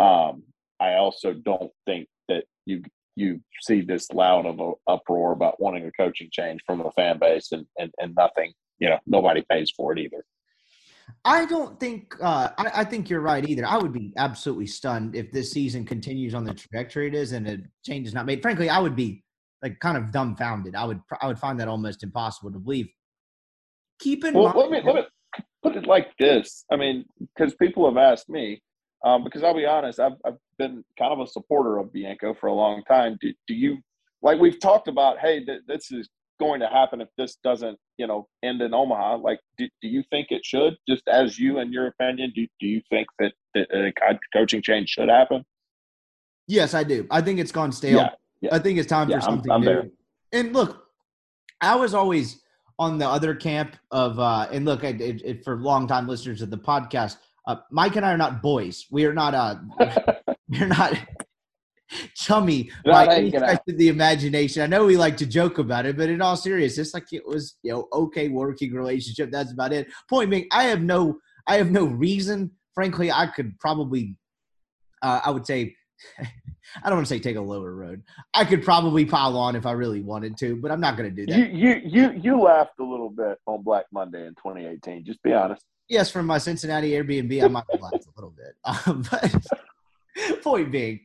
um, 0.00 0.42
I 0.80 0.94
also 0.94 1.32
don't 1.32 1.72
think 1.86 2.08
that 2.28 2.44
you 2.66 2.82
you 3.16 3.40
see 3.62 3.80
this 3.80 4.10
loud 4.12 4.44
of 4.44 4.60
a 4.60 4.72
uproar 4.86 5.32
about 5.32 5.60
wanting 5.60 5.86
a 5.86 5.92
coaching 5.92 6.28
change 6.30 6.60
from 6.66 6.82
a 6.82 6.90
fan 6.92 7.18
base 7.18 7.50
and, 7.52 7.66
and, 7.78 7.90
and 7.98 8.14
nothing. 8.14 8.52
You 8.78 8.90
know, 8.90 8.98
nobody 9.06 9.42
pays 9.50 9.72
for 9.74 9.92
it 9.92 9.98
either. 9.98 10.22
I 11.24 11.46
don't 11.46 11.80
think 11.80 12.14
uh, 12.20 12.50
I, 12.58 12.70
I 12.74 12.84
think 12.84 13.08
you're 13.08 13.20
right 13.20 13.48
either. 13.48 13.64
I 13.64 13.78
would 13.78 13.92
be 13.92 14.12
absolutely 14.16 14.66
stunned 14.66 15.16
if 15.16 15.32
this 15.32 15.50
season 15.50 15.84
continues 15.84 16.34
on 16.34 16.44
the 16.44 16.52
trajectory 16.52 17.06
it 17.06 17.14
is 17.14 17.32
and 17.32 17.48
a 17.48 17.58
change 17.84 18.06
is 18.06 18.14
not 18.14 18.26
made. 18.26 18.42
Frankly, 18.42 18.68
I 18.68 18.78
would 18.78 18.96
be 18.96 19.24
like 19.62 19.78
kind 19.80 19.96
of 19.96 20.12
dumbfounded. 20.12 20.74
I 20.74 20.84
would 20.84 21.00
I 21.20 21.26
would 21.26 21.38
find 21.38 21.58
that 21.60 21.68
almost 21.68 22.02
impossible 22.02 22.52
to 22.52 22.58
believe. 22.58 22.88
Keep 24.00 24.24
in 24.24 24.34
Well, 24.34 24.44
mind. 24.44 24.56
let 24.58 24.70
me 24.70 24.80
let 24.84 24.94
me 24.96 25.02
put 25.62 25.76
it 25.76 25.86
like 25.86 26.08
this. 26.18 26.64
I 26.70 26.76
mean, 26.76 27.04
because 27.18 27.54
people 27.54 27.86
have 27.88 27.96
asked 27.96 28.28
me. 28.28 28.62
Um, 29.04 29.22
because 29.24 29.42
I'll 29.44 29.54
be 29.54 29.66
honest, 29.66 30.00
I've 30.00 30.14
I've 30.24 30.38
been 30.58 30.82
kind 30.98 31.12
of 31.12 31.20
a 31.20 31.26
supporter 31.26 31.78
of 31.78 31.92
Bianco 31.92 32.34
for 32.40 32.46
a 32.48 32.52
long 32.54 32.82
time. 32.84 33.16
Do, 33.20 33.32
do 33.46 33.54
you 33.54 33.78
like 34.22 34.40
we've 34.40 34.58
talked 34.58 34.88
about? 34.88 35.18
Hey, 35.18 35.44
th- 35.44 35.60
this 35.68 35.92
is 35.92 36.08
going 36.40 36.60
to 36.60 36.66
happen 36.68 37.00
if 37.00 37.08
this 37.16 37.36
doesn't, 37.44 37.78
you 37.98 38.06
know, 38.06 38.26
end 38.42 38.60
in 38.62 38.74
Omaha. 38.74 39.16
Like, 39.18 39.38
do, 39.58 39.68
do 39.82 39.88
you 39.88 40.02
think 40.10 40.28
it 40.30 40.44
should? 40.44 40.76
Just 40.88 41.06
as 41.08 41.38
you 41.38 41.58
and 41.58 41.72
your 41.72 41.86
opinion, 41.88 42.32
do 42.34 42.46
do 42.58 42.66
you 42.66 42.80
think 42.90 43.06
that, 43.18 43.32
that 43.54 43.66
a 43.72 43.92
coaching 44.36 44.62
change 44.62 44.88
should 44.88 45.08
happen? 45.10 45.44
Yes, 46.48 46.74
I 46.74 46.82
do. 46.82 47.06
I 47.10 47.20
think 47.20 47.38
it's 47.38 47.52
gone 47.52 47.72
stale. 47.72 47.98
Yeah, 47.98 48.10
yeah. 48.40 48.54
I 48.54 48.58
think 48.58 48.78
it's 48.78 48.88
time 48.88 49.08
Yeah, 49.10 49.20
for 49.20 49.24
I'm- 49.26 49.32
something 49.36 49.52
I'm 49.52 49.60
new. 49.60 49.66
there. 49.66 49.88
And 50.32 50.52
look, 50.52 50.86
I 51.60 51.76
was 51.76 51.92
always 51.94 52.40
on 52.78 52.98
the 52.98 53.08
other 53.08 53.34
camp 53.34 53.76
of, 53.90 54.18
uh, 54.18 54.48
and 54.52 54.64
look, 54.64 54.84
it, 54.84 55.00
it, 55.00 55.22
it- 55.24 55.44
for 55.44 55.56
longtime 55.56 56.06
listeners 56.06 56.42
of 56.42 56.50
the 56.50 56.58
podcast, 56.58 57.16
uh, 57.46 57.56
Mike 57.70 57.96
and 57.96 58.04
I 58.04 58.12
are 58.12 58.18
not 58.18 58.42
boys. 58.42 58.86
We 58.90 59.04
are 59.06 59.14
not. 59.14 59.34
Uh, 59.34 59.56
we're 60.48 60.66
not 60.66 60.98
chummy 62.14 62.70
Not 62.84 62.92
by 62.92 63.02
any 63.04 63.30
hanging 63.30 63.38
stretch 63.38 63.60
of 63.68 63.78
the 63.78 63.88
imagination. 63.88 64.62
I 64.62 64.66
know 64.66 64.84
we 64.84 64.96
like 64.96 65.16
to 65.18 65.26
joke 65.26 65.58
about 65.58 65.86
it, 65.86 65.96
but 65.96 66.08
in 66.10 66.20
all 66.20 66.36
seriousness, 66.36 66.92
like 66.92 67.12
it 67.12 67.24
was, 67.26 67.56
you 67.62 67.72
know, 67.72 67.86
okay 67.92 68.28
working 68.28 68.72
relationship. 68.72 69.30
That's 69.30 69.52
about 69.52 69.72
it. 69.72 69.86
Point 70.08 70.30
being, 70.30 70.48
I 70.50 70.64
have 70.64 70.82
no, 70.82 71.18
I 71.46 71.56
have 71.56 71.70
no 71.70 71.84
reason. 71.84 72.50
Frankly, 72.74 73.12
I 73.12 73.28
could 73.28 73.58
probably, 73.60 74.16
uh, 75.02 75.20
I 75.24 75.30
would 75.30 75.46
say, 75.46 75.75
I 76.82 76.88
don't 76.88 76.96
want 76.96 77.06
to 77.06 77.14
say 77.14 77.20
take 77.20 77.36
a 77.36 77.40
lower 77.40 77.72
road. 77.72 78.02
I 78.34 78.44
could 78.44 78.64
probably 78.64 79.04
pile 79.04 79.36
on 79.36 79.56
if 79.56 79.66
I 79.66 79.72
really 79.72 80.02
wanted 80.02 80.36
to, 80.38 80.56
but 80.56 80.70
I'm 80.70 80.80
not 80.80 80.96
going 80.96 81.08
to 81.08 81.14
do 81.14 81.26
that. 81.26 81.38
You 81.38 81.44
you 81.46 81.82
you 81.84 82.20
you 82.22 82.40
laughed 82.42 82.78
a 82.80 82.84
little 82.84 83.10
bit 83.10 83.38
on 83.46 83.62
Black 83.62 83.86
Monday 83.92 84.26
in 84.26 84.34
2018. 84.34 85.04
Just 85.04 85.22
be 85.22 85.32
honest. 85.32 85.64
yes, 85.88 86.10
from 86.10 86.26
my 86.26 86.38
Cincinnati 86.38 86.90
Airbnb, 86.90 87.42
I 87.42 87.48
might 87.48 87.64
have 87.70 87.80
laughed 87.80 88.06
a 88.06 88.20
little 88.20 88.34
bit. 88.36 88.54
Um, 88.86 89.04
but 89.10 90.42
point 90.42 90.72
being, 90.72 91.00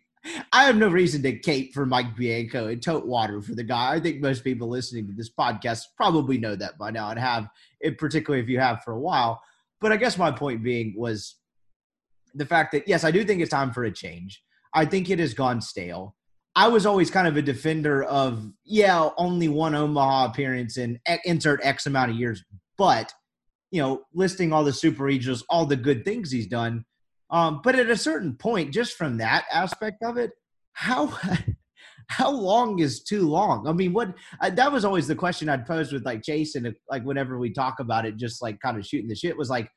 I 0.52 0.64
have 0.66 0.76
no 0.76 0.88
reason 0.88 1.22
to 1.24 1.38
cape 1.38 1.74
for 1.74 1.86
Mike 1.86 2.16
Bianco 2.16 2.68
and 2.68 2.82
tote 2.82 3.06
water 3.06 3.42
for 3.42 3.56
the 3.56 3.64
guy. 3.64 3.94
I 3.94 4.00
think 4.00 4.22
most 4.22 4.44
people 4.44 4.68
listening 4.68 5.08
to 5.08 5.14
this 5.14 5.30
podcast 5.30 5.86
probably 5.96 6.38
know 6.38 6.56
that 6.56 6.78
by 6.78 6.92
now 6.92 7.10
and 7.10 7.20
have, 7.20 7.48
it, 7.80 7.98
particularly 7.98 8.44
if 8.44 8.50
you 8.50 8.60
have 8.60 8.84
for 8.84 8.94
a 8.94 9.00
while. 9.00 9.42
But 9.80 9.92
I 9.92 9.98
guess 9.98 10.18
my 10.18 10.32
point 10.32 10.64
being 10.64 10.94
was 10.96 11.36
the 12.36 12.46
fact 12.46 12.72
that, 12.74 12.88
yes, 12.88 13.04
I 13.04 13.12
do 13.12 13.24
think 13.24 13.42
it's 13.42 13.50
time 13.50 13.72
for 13.74 13.84
a 13.84 13.92
change. 13.92 14.44
I 14.74 14.86
think 14.86 15.09
it 15.09 15.19
has 15.19 15.34
gone 15.34 15.61
stale. 15.61 16.15
I 16.55 16.67
was 16.67 16.86
always 16.86 17.09
kind 17.09 17.28
of 17.28 17.38
a 17.38 17.41
defender 17.41 18.03
of, 18.03 18.51
yeah, 18.65 19.09
only 19.17 19.47
one 19.47 19.74
Omaha 19.74 20.26
appearance 20.26 20.78
in 20.78 20.99
insert 21.24 21.61
X 21.63 21.86
amount 21.86 22.11
of 22.11 22.17
years, 22.17 22.43
but, 22.78 23.13
you 23.72 23.82
know, 23.82 24.03
listing 24.13 24.51
all 24.51 24.65
the 24.65 24.74
super 24.74 25.03
regionals, 25.05 25.43
all 25.49 25.65
the 25.65 25.78
good 25.78 26.03
things 26.03 26.30
he's 26.30 26.47
done 26.47 26.84
um, 27.32 27.61
but 27.63 27.76
at 27.76 27.89
a 27.89 27.97
certain 27.97 28.36
point, 28.36 28.74
just 28.74 28.97
from 28.97 29.17
that 29.17 29.45
aspect 29.51 30.03
of 30.03 30.17
it, 30.17 30.32
how 30.74 31.17
how 32.07 32.30
long 32.30 32.80
is 32.80 33.03
too 33.03 33.28
long? 33.28 33.67
I 33.67 33.72
mean, 33.72 33.93
what 33.93 34.13
uh, 34.41 34.49
that 34.51 34.72
was 34.72 34.84
always 34.84 35.07
the 35.07 35.15
question 35.15 35.47
I'd 35.47 35.65
pose 35.65 35.93
with 35.93 36.05
like 36.05 36.22
Jason, 36.22 36.76
like 36.89 37.03
whenever 37.03 37.39
we 37.39 37.51
talk 37.51 37.80
about 37.80 38.05
it, 38.05 38.17
just 38.17 38.41
like 38.41 38.59
kind 38.59 38.78
of 38.78 38.86
shooting 38.86 39.07
the 39.07 39.15
shit 39.15 39.38
was 39.38 39.49
like, 39.49 39.69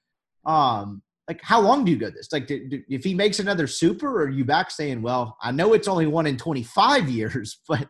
um, 0.45 1.01
like 1.29 1.41
how 1.43 1.61
long 1.61 1.85
do 1.85 1.91
you 1.91 1.97
go 1.97 2.11
this? 2.11 2.33
Like, 2.33 2.47
do, 2.47 2.68
do, 2.68 2.83
if 2.89 3.03
he 3.03 3.14
makes 3.14 3.39
another 3.39 3.66
super, 3.66 4.22
are 4.22 4.29
you 4.29 4.45
back 4.45 4.70
saying, 4.70 5.01
well, 5.01 5.37
I 5.43 5.53
know 5.53 5.72
it's 5.72 5.89
only 5.89 6.07
one 6.07 6.27
in 6.27 6.37
twenty 6.37 6.62
five 6.62 7.09
years, 7.09 7.61
but 7.68 7.89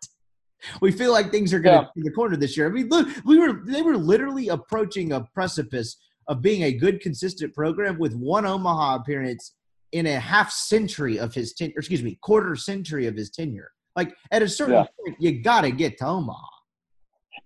we 0.80 0.92
feel 0.92 1.12
like 1.12 1.30
things 1.30 1.52
are 1.52 1.58
going 1.58 1.80
to 1.80 1.90
yeah. 1.94 2.02
the 2.04 2.10
corner 2.10 2.36
this 2.36 2.56
year. 2.56 2.66
I 2.66 2.70
mean, 2.70 2.88
look, 2.88 3.08
we 3.24 3.38
were 3.38 3.62
they 3.66 3.82
were 3.82 3.96
literally 3.96 4.48
approaching 4.48 5.12
a 5.12 5.22
precipice 5.34 5.96
of 6.28 6.40
being 6.40 6.62
a 6.62 6.72
good, 6.72 7.00
consistent 7.00 7.54
program 7.54 7.98
with 7.98 8.14
one 8.14 8.46
Omaha 8.46 8.96
appearance 8.96 9.54
in 9.92 10.06
a 10.06 10.18
half 10.18 10.50
century 10.50 11.18
of 11.18 11.34
his 11.34 11.52
tenure, 11.52 11.74
excuse 11.76 12.02
me, 12.02 12.18
quarter 12.22 12.56
century 12.56 13.06
of 13.06 13.14
his 13.14 13.30
tenure. 13.30 13.70
Like 13.94 14.14
at 14.30 14.42
a 14.42 14.48
certain 14.48 14.74
yeah. 14.74 14.86
point, 15.04 15.16
you 15.20 15.42
got 15.42 15.62
to 15.62 15.70
get 15.70 15.98
to 15.98 16.06
Omaha. 16.06 16.40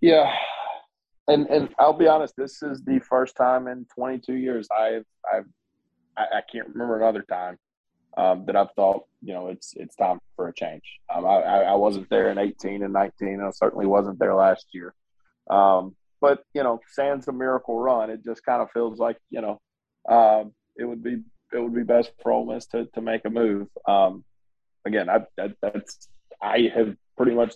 Yeah, 0.00 0.32
and 1.28 1.46
and 1.48 1.68
I'll 1.78 1.92
be 1.92 2.06
honest, 2.06 2.34
this 2.36 2.62
is 2.62 2.82
the 2.84 3.00
first 3.00 3.36
time 3.36 3.68
in 3.68 3.86
22 3.94 4.34
years 4.34 4.68
I've 4.76 5.04
I've 5.32 5.44
I, 6.18 6.38
I 6.38 6.42
can't 6.50 6.68
remember 6.68 6.96
another 6.96 7.22
time 7.22 7.58
um, 8.16 8.44
that 8.46 8.56
I've 8.56 8.72
thought 8.74 9.04
you 9.22 9.32
know 9.32 9.48
it's 9.48 9.74
it's 9.76 9.96
time 9.96 10.18
for 10.36 10.48
a 10.48 10.54
change. 10.54 10.82
Um, 11.14 11.24
I, 11.24 11.62
I 11.62 11.74
wasn't 11.74 12.10
there 12.10 12.30
in 12.30 12.38
18 12.38 12.82
and 12.82 12.92
19. 12.92 13.28
and 13.28 13.42
I 13.42 13.50
certainly 13.50 13.86
wasn't 13.86 14.18
there 14.18 14.34
last 14.34 14.66
year. 14.72 14.94
Um, 15.50 15.94
but 16.20 16.42
you 16.52 16.62
know, 16.62 16.80
sans 16.92 17.28
a 17.28 17.32
miracle 17.32 17.78
run, 17.78 18.10
it 18.10 18.24
just 18.24 18.44
kind 18.44 18.62
of 18.62 18.70
feels 18.72 18.98
like 18.98 19.18
you 19.30 19.40
know 19.40 19.60
um, 20.08 20.52
it 20.76 20.84
would 20.84 21.02
be 21.02 21.22
it 21.52 21.58
would 21.58 21.74
be 21.74 21.84
best 21.84 22.10
for 22.22 22.32
Ole 22.32 22.46
Miss 22.46 22.66
to 22.68 22.86
to 22.94 23.00
make 23.00 23.24
a 23.24 23.30
move. 23.30 23.68
Um, 23.86 24.24
again, 24.84 25.08
I 25.08 25.20
that, 25.36 25.52
that's 25.62 26.08
I 26.42 26.70
have 26.74 26.96
pretty 27.16 27.34
much 27.34 27.54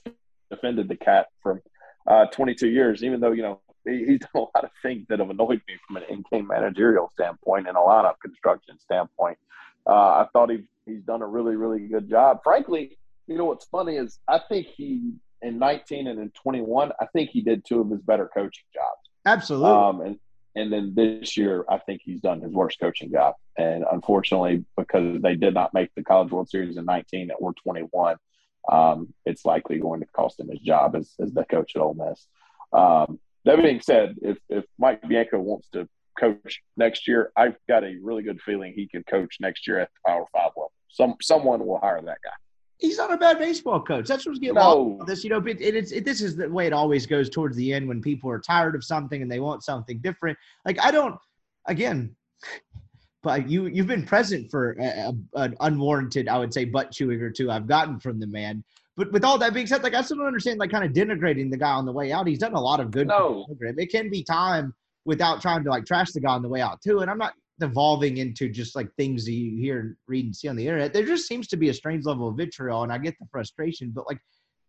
defended 0.50 0.88
the 0.88 0.96
cat 0.96 1.26
for 1.42 1.62
uh, 2.06 2.26
22 2.26 2.68
years, 2.68 3.02
even 3.02 3.20
though 3.20 3.32
you 3.32 3.42
know 3.42 3.60
he's 3.84 4.20
done 4.20 4.30
a 4.34 4.38
lot 4.38 4.64
of 4.64 4.70
things 4.82 5.06
that 5.08 5.18
have 5.18 5.30
annoyed 5.30 5.60
me 5.68 5.74
from 5.86 5.96
an 5.96 6.04
in-game 6.08 6.46
managerial 6.46 7.10
standpoint 7.12 7.68
and 7.68 7.76
a 7.76 7.80
lot 7.80 8.04
of 8.04 8.18
construction 8.20 8.78
standpoint. 8.78 9.38
Uh, 9.86 9.90
I 9.90 10.26
thought 10.32 10.50
he 10.50 10.64
he's 10.86 11.02
done 11.02 11.22
a 11.22 11.26
really 11.26 11.56
really 11.56 11.80
good 11.88 12.08
job. 12.08 12.40
Frankly, 12.44 12.98
you 13.26 13.36
know 13.36 13.46
what's 13.46 13.64
funny 13.66 13.96
is 13.96 14.18
I 14.28 14.38
think 14.38 14.66
he 14.66 15.12
in 15.42 15.58
19 15.58 16.06
and 16.06 16.20
in 16.20 16.30
21, 16.30 16.92
I 17.00 17.06
think 17.06 17.30
he 17.30 17.40
did 17.40 17.64
two 17.64 17.80
of 17.80 17.90
his 17.90 18.00
better 18.00 18.30
coaching 18.32 18.64
jobs. 18.72 19.00
Absolutely. 19.26 19.70
Um, 19.70 20.00
and 20.00 20.18
and 20.54 20.72
then 20.72 20.92
this 20.94 21.36
year, 21.36 21.64
I 21.68 21.78
think 21.78 22.02
he's 22.04 22.20
done 22.20 22.42
his 22.42 22.52
worst 22.52 22.78
coaching 22.78 23.10
job. 23.10 23.36
And 23.56 23.84
unfortunately, 23.90 24.64
because 24.76 25.22
they 25.22 25.34
did 25.34 25.54
not 25.54 25.72
make 25.72 25.94
the 25.94 26.04
College 26.04 26.30
World 26.30 26.50
Series 26.50 26.76
in 26.76 26.84
19 26.84 27.30
or 27.38 27.54
21, 27.54 28.16
um, 28.70 29.14
it's 29.24 29.46
likely 29.46 29.78
going 29.78 30.00
to 30.00 30.06
cost 30.06 30.38
him 30.38 30.50
his 30.50 30.60
job 30.60 30.94
as, 30.94 31.14
as 31.18 31.32
the 31.32 31.44
coach 31.44 31.72
at 31.74 31.80
Ole 31.80 31.94
Miss. 31.94 32.26
Um, 32.70 33.18
that 33.44 33.62
being 33.62 33.80
said, 33.80 34.16
if, 34.22 34.38
if 34.48 34.64
Mike 34.78 35.02
Bianco 35.06 35.38
wants 35.40 35.68
to 35.72 35.88
coach 36.18 36.62
next 36.76 37.08
year, 37.08 37.32
I've 37.36 37.56
got 37.68 37.84
a 37.84 37.96
really 38.02 38.22
good 38.22 38.40
feeling 38.40 38.72
he 38.74 38.86
could 38.86 39.06
coach 39.06 39.38
next 39.40 39.66
year 39.66 39.78
at 39.80 39.88
the 39.88 40.10
Power 40.10 40.26
Five 40.32 40.50
level. 40.56 40.72
Some 40.88 41.16
someone 41.20 41.66
will 41.66 41.78
hire 41.78 42.00
that 42.02 42.18
guy 42.22 42.32
he's 42.82 42.98
not 42.98 43.12
a 43.12 43.16
bad 43.16 43.38
baseball 43.38 43.80
coach. 43.80 44.06
That's 44.06 44.26
what's 44.26 44.38
getting 44.38 44.56
no. 44.56 45.00
this. 45.06 45.24
You 45.24 45.30
know, 45.30 45.38
it, 45.38 45.60
it, 45.60 45.74
it's 45.74 45.92
it, 45.92 46.04
this 46.04 46.20
is 46.20 46.36
the 46.36 46.48
way 46.48 46.66
it 46.66 46.72
always 46.72 47.06
goes 47.06 47.30
towards 47.30 47.56
the 47.56 47.72
end 47.72 47.88
when 47.88 48.02
people 48.02 48.28
are 48.28 48.40
tired 48.40 48.74
of 48.74 48.84
something 48.84 49.22
and 49.22 49.30
they 49.30 49.40
want 49.40 49.64
something 49.64 49.98
different. 49.98 50.36
Like 50.66 50.78
I 50.80 50.90
don't, 50.90 51.16
again, 51.66 52.14
but 53.22 53.48
you 53.48 53.66
you've 53.66 53.86
been 53.86 54.04
present 54.04 54.50
for 54.50 54.72
a, 54.72 54.84
a, 54.84 55.14
an 55.40 55.56
unwarranted, 55.60 56.28
I 56.28 56.38
would 56.38 56.52
say, 56.52 56.64
butt 56.64 56.90
chewing 56.90 57.22
or 57.22 57.30
two 57.30 57.50
I've 57.50 57.68
gotten 57.68 58.00
from 58.00 58.18
the 58.18 58.26
man. 58.26 58.64
But 58.96 59.10
with 59.12 59.24
all 59.24 59.38
that 59.38 59.54
being 59.54 59.66
said, 59.66 59.82
like 59.82 59.94
I 59.94 60.02
still 60.02 60.18
don't 60.18 60.26
understand, 60.26 60.58
like 60.58 60.70
kind 60.70 60.84
of 60.84 60.92
denigrating 60.92 61.50
the 61.50 61.56
guy 61.56 61.70
on 61.70 61.86
the 61.86 61.92
way 61.92 62.12
out. 62.12 62.26
He's 62.26 62.38
done 62.38 62.54
a 62.54 62.60
lot 62.60 62.80
of 62.80 62.90
good. 62.90 63.08
No. 63.08 63.46
It 63.60 63.90
can 63.90 64.10
be 64.10 64.22
time 64.22 64.74
without 65.04 65.40
trying 65.40 65.64
to 65.64 65.70
like 65.70 65.86
trash 65.86 66.12
the 66.12 66.20
guy 66.20 66.32
on 66.32 66.42
the 66.42 66.48
way 66.48 66.60
out 66.60 66.80
too. 66.82 67.00
And 67.00 67.10
I'm 67.10 67.18
not 67.18 67.32
evolving 67.60 68.18
into 68.18 68.48
just 68.48 68.76
like 68.76 68.88
things 68.96 69.24
that 69.24 69.32
you 69.32 69.56
hear 69.56 69.80
and 69.80 69.96
read 70.08 70.26
and 70.26 70.36
see 70.36 70.48
on 70.48 70.56
the 70.56 70.66
internet. 70.66 70.92
There 70.92 71.06
just 71.06 71.26
seems 71.26 71.48
to 71.48 71.56
be 71.56 71.70
a 71.70 71.74
strange 71.74 72.04
level 72.04 72.28
of 72.28 72.36
vitriol, 72.36 72.82
and 72.82 72.92
I 72.92 72.98
get 72.98 73.18
the 73.18 73.26
frustration. 73.30 73.92
But 73.94 74.06
like 74.08 74.18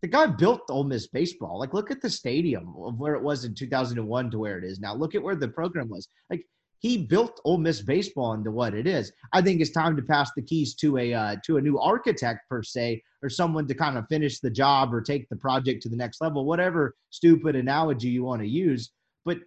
the 0.01 0.07
guy 0.07 0.28
built 0.28 0.61
Ole 0.69 0.84
Miss 0.86 1.07
baseball. 1.07 1.59
Like 1.59 1.74
look 1.74 1.91
at 1.91 2.01
the 2.01 2.09
stadium 2.09 2.76
of 2.78 2.99
where 2.99 3.15
it 3.15 3.21
was 3.21 3.45
in 3.45 3.55
2001 3.55 4.32
to 4.32 4.38
where 4.38 4.57
it 4.57 4.63
is 4.63 4.80
now. 4.80 4.95
Look 4.95 5.15
at 5.15 5.24
where 5.24 5.36
the 5.36 5.47
program 5.49 5.89
was. 5.89 6.07
Like 6.30 6.45
he 6.84 6.97
built 6.97 7.39
Ole 7.45 7.57
Miss 7.57 7.81
baseball 7.81 8.34
into 8.34 8.51
what 8.51 8.73
it 8.73 8.86
is. 8.86 9.11
I 9.31 9.41
think 9.41 9.61
it's 9.61 9.71
time 9.71 9.95
to 9.95 10.01
pass 10.01 10.31
the 10.36 10.41
keys 10.41 10.75
to 10.75 10.97
a 10.97 11.13
uh, 11.13 11.36
to 11.45 11.55
a 11.55 11.61
new 11.61 11.79
architect 11.79 12.41
per 12.49 12.61
se, 12.61 13.01
or 13.23 13.29
someone 13.29 13.67
to 13.67 13.73
kind 13.73 13.97
of 13.97 14.05
finish 14.09 14.41
the 14.41 14.51
job 14.51 14.93
or 14.93 15.01
take 15.01 15.27
the 15.29 15.36
project 15.38 15.81
to 15.84 15.89
the 15.89 15.95
next 15.95 16.21
level. 16.21 16.45
Whatever 16.45 16.95
stupid 17.09 17.55
analogy 17.55 18.09
you 18.09 18.25
want 18.25 18.41
to 18.41 18.47
use, 18.47 18.91
but 19.23 19.38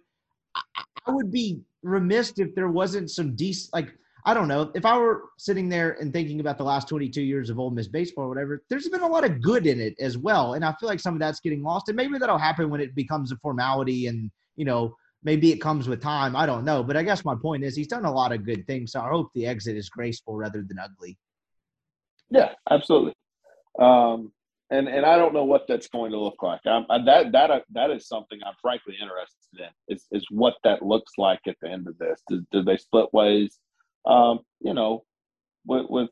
I, 0.55 0.83
I 1.05 1.11
would 1.11 1.31
be 1.31 1.61
remiss 1.83 2.33
if 2.37 2.55
there 2.55 2.69
wasn't 2.69 3.11
some 3.11 3.35
decent 3.35 3.71
like 3.71 3.93
I 4.25 4.33
don't 4.33 4.47
know 4.47 4.71
if 4.73 4.83
I 4.83 4.97
were 4.97 5.25
sitting 5.37 5.69
there 5.69 5.91
and 6.01 6.11
thinking 6.11 6.39
about 6.39 6.57
the 6.57 6.63
last 6.63 6.89
22 6.89 7.21
years 7.21 7.51
of 7.51 7.59
Ole 7.59 7.69
Miss 7.69 7.87
baseball 7.87 8.25
or 8.25 8.29
whatever. 8.29 8.63
There's 8.67 8.89
been 8.89 9.01
a 9.01 9.07
lot 9.07 9.23
of 9.23 9.41
good 9.43 9.67
in 9.67 9.79
it 9.79 9.93
as 9.99 10.17
well, 10.17 10.55
and 10.55 10.65
I 10.65 10.73
feel 10.79 10.89
like 10.89 10.99
some 10.99 11.13
of 11.13 11.19
that's 11.19 11.39
getting 11.39 11.61
lost. 11.61 11.87
And 11.87 11.95
maybe 11.95 12.17
that'll 12.17 12.39
happen 12.39 12.71
when 12.71 12.81
it 12.81 12.95
becomes 12.95 13.31
a 13.31 13.37
formality, 13.37 14.07
and 14.07 14.31
you 14.55 14.65
know 14.65 14.95
maybe 15.27 15.51
it 15.51 15.59
comes 15.59 15.89
with 15.89 16.01
time. 16.01 16.37
I 16.37 16.45
don't 16.45 16.63
know, 16.63 16.81
but 16.81 16.95
I 16.95 17.03
guess 17.03 17.25
my 17.25 17.35
point 17.35 17.61
is 17.65 17.75
he's 17.75 17.93
done 17.95 18.05
a 18.05 18.11
lot 18.11 18.31
of 18.31 18.45
good 18.45 18.65
things. 18.65 18.93
So 18.93 19.01
I 19.01 19.09
hope 19.09 19.27
the 19.35 19.45
exit 19.45 19.75
is 19.75 19.89
graceful 19.89 20.37
rather 20.37 20.63
than 20.65 20.79
ugly. 20.79 21.17
Yeah, 22.29 22.53
absolutely. 22.71 23.13
Um, 23.77 24.31
and 24.69 24.87
and 24.87 25.05
I 25.05 25.17
don't 25.17 25.33
know 25.33 25.43
what 25.43 25.65
that's 25.67 25.89
going 25.89 26.11
to 26.13 26.19
look 26.19 26.41
like. 26.41 26.61
I, 26.65 26.81
that 27.05 27.33
that 27.33 27.51
uh, 27.51 27.59
that 27.73 27.91
is 27.91 28.07
something 28.07 28.39
I'm 28.45 28.55
frankly 28.61 28.95
interested 29.01 29.59
in. 29.59 29.93
Is 29.93 30.05
is 30.11 30.25
what 30.29 30.55
that 30.63 30.81
looks 30.81 31.11
like 31.17 31.41
at 31.45 31.57
the 31.61 31.69
end 31.69 31.87
of 31.87 31.97
this? 31.97 32.21
Do, 32.29 32.45
do 32.53 32.63
they 32.63 32.77
split 32.77 33.13
ways? 33.13 33.59
Um, 34.05 34.39
you 34.61 34.73
know, 34.73 35.03
with 35.65 35.87
with 35.89 36.09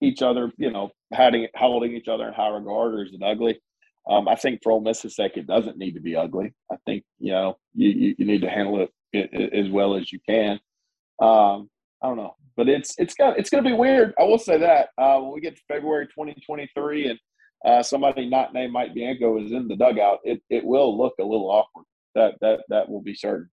each 0.00 0.22
other, 0.22 0.52
you 0.56 0.72
know, 0.72 0.90
holding 1.14 1.46
holding 1.54 1.92
each 1.94 2.08
other 2.08 2.26
in 2.26 2.34
high 2.34 2.48
regard, 2.48 2.94
or 2.94 3.04
is 3.04 3.12
it 3.12 3.22
ugly? 3.22 3.60
Um, 4.08 4.28
I 4.28 4.34
think 4.34 4.60
for 4.62 4.72
Ole 4.72 4.80
Miss's 4.80 5.16
sake, 5.16 5.32
it 5.36 5.46
doesn't 5.46 5.76
need 5.76 5.92
to 5.92 6.00
be 6.00 6.16
ugly. 6.16 6.52
I 6.72 6.76
think 6.86 7.04
you 7.18 7.32
know 7.32 7.56
you, 7.74 8.14
you, 8.18 8.24
need 8.24 8.40
to 8.42 8.50
handle 8.50 8.86
it 9.12 9.52
as 9.52 9.68
well 9.70 9.94
as 9.94 10.10
you 10.12 10.18
can. 10.28 10.58
Um, 11.20 11.68
I 12.02 12.08
don't 12.08 12.16
know, 12.16 12.34
but 12.56 12.68
it's 12.68 12.94
it's 12.98 13.14
got 13.14 13.38
it's 13.38 13.50
going 13.50 13.62
to 13.62 13.70
be 13.70 13.76
weird. 13.76 14.14
I 14.18 14.24
will 14.24 14.38
say 14.38 14.58
that 14.58 14.88
uh, 14.98 15.18
when 15.18 15.32
we 15.32 15.40
get 15.40 15.56
to 15.56 15.62
February 15.68 16.06
2023 16.06 17.10
and 17.10 17.18
uh, 17.64 17.82
somebody 17.82 18.28
not 18.28 18.54
named 18.54 18.72
Mike 18.72 18.94
Bianco 18.94 19.42
is 19.42 19.52
in 19.52 19.68
the 19.68 19.76
dugout, 19.76 20.20
it, 20.24 20.40
it 20.48 20.64
will 20.64 20.96
look 20.96 21.12
a 21.20 21.24
little 21.24 21.50
awkward. 21.50 21.84
That 22.14 22.34
that 22.40 22.60
that 22.68 22.88
will 22.88 23.02
be 23.02 23.14
certain. 23.14 23.50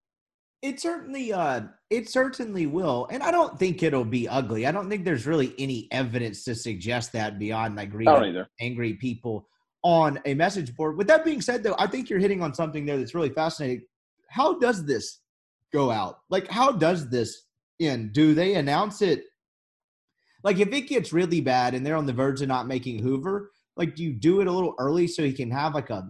It 0.64 0.80
certainly 0.80 1.32
uh 1.32 1.62
it 1.90 2.10
certainly 2.10 2.66
will. 2.66 3.08
And 3.12 3.22
I 3.22 3.32
don't 3.32 3.60
think 3.60 3.84
it'll 3.84 4.04
be 4.06 4.28
ugly. 4.28 4.66
I 4.66 4.72
don't 4.72 4.90
think 4.90 5.06
there's 5.06 5.28
really 5.28 5.54
any 5.60 5.88
evidence 5.92 6.44
to 6.46 6.56
suggest 6.56 7.12
that 7.14 7.38
beyond 7.38 7.76
like 7.76 7.92
angry 8.60 8.94
people 8.96 9.48
on 9.84 10.20
a 10.26 10.34
message 10.34 10.76
board. 10.76 10.98
With 10.98 11.08
that 11.08 11.26
being 11.26 11.42
said 11.42 11.64
though, 11.64 11.76
I 11.78 11.88
think 11.88 12.10
you're 12.10 12.20
hitting 12.20 12.42
on 12.42 12.54
something 12.54 12.86
there 12.86 12.98
that's 12.98 13.16
really 13.16 13.30
fascinating. 13.30 13.86
How 14.30 14.58
does 14.60 14.86
this 14.86 15.22
go 15.74 15.92
out? 15.92 16.20
Like 16.30 16.48
how 16.50 16.72
does 16.72 17.10
this 17.10 17.44
end? 17.80 18.14
Do 18.14 18.34
they 18.34 18.56
announce 18.56 19.02
it 19.02 19.24
like 20.44 20.60
if 20.60 20.72
it 20.72 20.88
gets 20.88 21.14
really 21.14 21.42
bad 21.42 21.74
and 21.74 21.86
they're 21.86 21.96
on 21.96 22.06
the 22.06 22.14
verge 22.14 22.42
of 22.42 22.48
not 22.48 22.68
making 22.68 23.00
Hoover, 23.00 23.52
like 23.76 23.96
do 23.96 24.04
you 24.04 24.14
do 24.14 24.42
it 24.42 24.48
a 24.48 24.52
little 24.52 24.76
early 24.80 25.08
so 25.08 25.24
he 25.24 25.34
can 25.34 25.52
have 25.52 25.76
like 25.76 25.90
a 25.90 26.10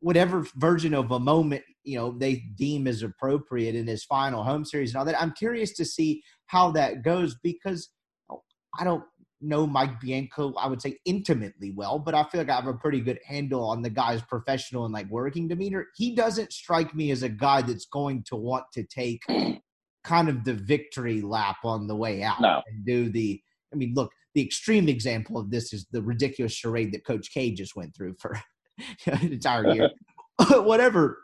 whatever 0.00 0.46
version 0.56 0.94
of 0.94 1.12
a 1.12 1.20
moment 1.20 1.62
you 1.84 1.96
know 1.96 2.16
they 2.18 2.42
deem 2.56 2.88
as 2.88 3.02
appropriate 3.02 3.74
in 3.74 3.86
his 3.86 4.04
final 4.04 4.42
home 4.42 4.64
series 4.64 4.90
and 4.90 4.98
all 4.98 5.04
that 5.04 5.20
i'm 5.20 5.32
curious 5.32 5.72
to 5.74 5.84
see 5.84 6.22
how 6.46 6.70
that 6.72 7.04
goes 7.04 7.36
because 7.42 7.90
oh, 8.30 8.42
i 8.80 8.84
don't 8.84 9.04
know 9.40 9.66
mike 9.66 10.00
bianco 10.00 10.54
i 10.54 10.66
would 10.66 10.80
say 10.80 10.96
intimately 11.04 11.70
well 11.72 11.98
but 11.98 12.14
i 12.14 12.24
feel 12.24 12.40
like 12.40 12.50
i 12.50 12.54
have 12.54 12.66
a 12.66 12.72
pretty 12.72 13.00
good 13.00 13.18
handle 13.26 13.68
on 13.68 13.82
the 13.82 13.90
guy's 13.90 14.22
professional 14.22 14.84
and 14.84 14.94
like 14.94 15.08
working 15.10 15.46
demeanor 15.46 15.86
he 15.94 16.14
doesn't 16.14 16.52
strike 16.52 16.94
me 16.94 17.10
as 17.10 17.22
a 17.22 17.28
guy 17.28 17.60
that's 17.60 17.86
going 17.86 18.22
to 18.22 18.34
want 18.34 18.64
to 18.72 18.82
take 18.84 19.22
kind 20.04 20.28
of 20.28 20.44
the 20.44 20.54
victory 20.54 21.20
lap 21.20 21.56
on 21.64 21.86
the 21.86 21.94
way 21.94 22.22
out 22.22 22.40
no. 22.40 22.62
and 22.66 22.86
do 22.86 23.10
the 23.10 23.40
i 23.72 23.76
mean 23.76 23.92
look 23.94 24.10
the 24.36 24.42
extreme 24.42 24.86
example 24.86 25.38
of 25.38 25.50
this 25.50 25.72
is 25.72 25.86
the 25.92 26.02
ridiculous 26.02 26.52
charade 26.52 26.92
that 26.92 27.06
Coach 27.06 27.32
K 27.32 27.52
just 27.52 27.74
went 27.74 27.96
through 27.96 28.16
for 28.20 28.38
an 29.06 29.32
entire 29.32 29.72
year. 29.74 29.90
Whatever 30.50 31.22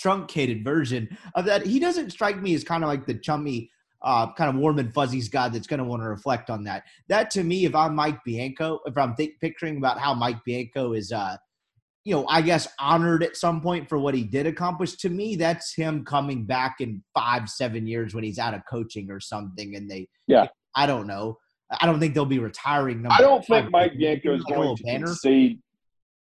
truncated 0.00 0.64
version 0.64 1.14
of 1.34 1.44
that, 1.44 1.66
he 1.66 1.78
doesn't 1.78 2.10
strike 2.10 2.40
me 2.40 2.54
as 2.54 2.64
kind 2.64 2.82
of 2.82 2.88
like 2.88 3.04
the 3.04 3.18
chummy, 3.18 3.70
uh, 4.02 4.32
kind 4.34 4.50
of 4.50 4.56
warm 4.60 4.78
and 4.78 4.92
fuzzies 4.94 5.28
guy 5.28 5.48
that's 5.48 5.66
going 5.66 5.78
to 5.78 5.84
want 5.84 6.02
to 6.02 6.08
reflect 6.08 6.50
on 6.50 6.64
that. 6.64 6.84
That 7.08 7.30
to 7.32 7.42
me, 7.42 7.64
if 7.64 7.74
I'm 7.74 7.94
Mike 7.94 8.18
Bianco, 8.24 8.80
if 8.86 8.96
I'm 8.96 9.14
th- 9.16 9.34
picturing 9.40 9.76
about 9.78 9.98
how 9.98 10.14
Mike 10.14 10.44
Bianco 10.44 10.92
is, 10.92 11.12
uh, 11.12 11.36
you 12.04 12.14
know, 12.14 12.26
I 12.28 12.40
guess 12.42 12.68
honored 12.78 13.22
at 13.22 13.36
some 13.36 13.60
point 13.60 13.88
for 13.88 13.98
what 13.98 14.14
he 14.14 14.22
did 14.24 14.46
accomplish. 14.46 14.96
To 14.98 15.10
me, 15.10 15.36
that's 15.36 15.74
him 15.74 16.04
coming 16.04 16.46
back 16.46 16.76
in 16.80 17.02
five, 17.12 17.48
seven 17.48 17.86
years 17.86 18.14
when 18.14 18.24
he's 18.24 18.38
out 18.38 18.54
of 18.54 18.62
coaching 18.70 19.10
or 19.10 19.20
something, 19.20 19.74
and 19.74 19.90
they, 19.90 20.08
Yeah. 20.26 20.46
I 20.74 20.86
don't 20.86 21.06
know. 21.06 21.36
I 21.80 21.84
don't 21.86 22.00
think 22.00 22.14
they'll 22.14 22.24
be 22.24 22.38
retiring. 22.38 23.04
I 23.10 23.20
don't 23.20 23.44
think. 23.44 23.70
Mike 23.70 23.98
Bianco 23.98 24.34
is 24.34 24.42
going 24.44 24.76
to 24.76 24.82
banner. 24.84 25.06
concede. 25.06 25.60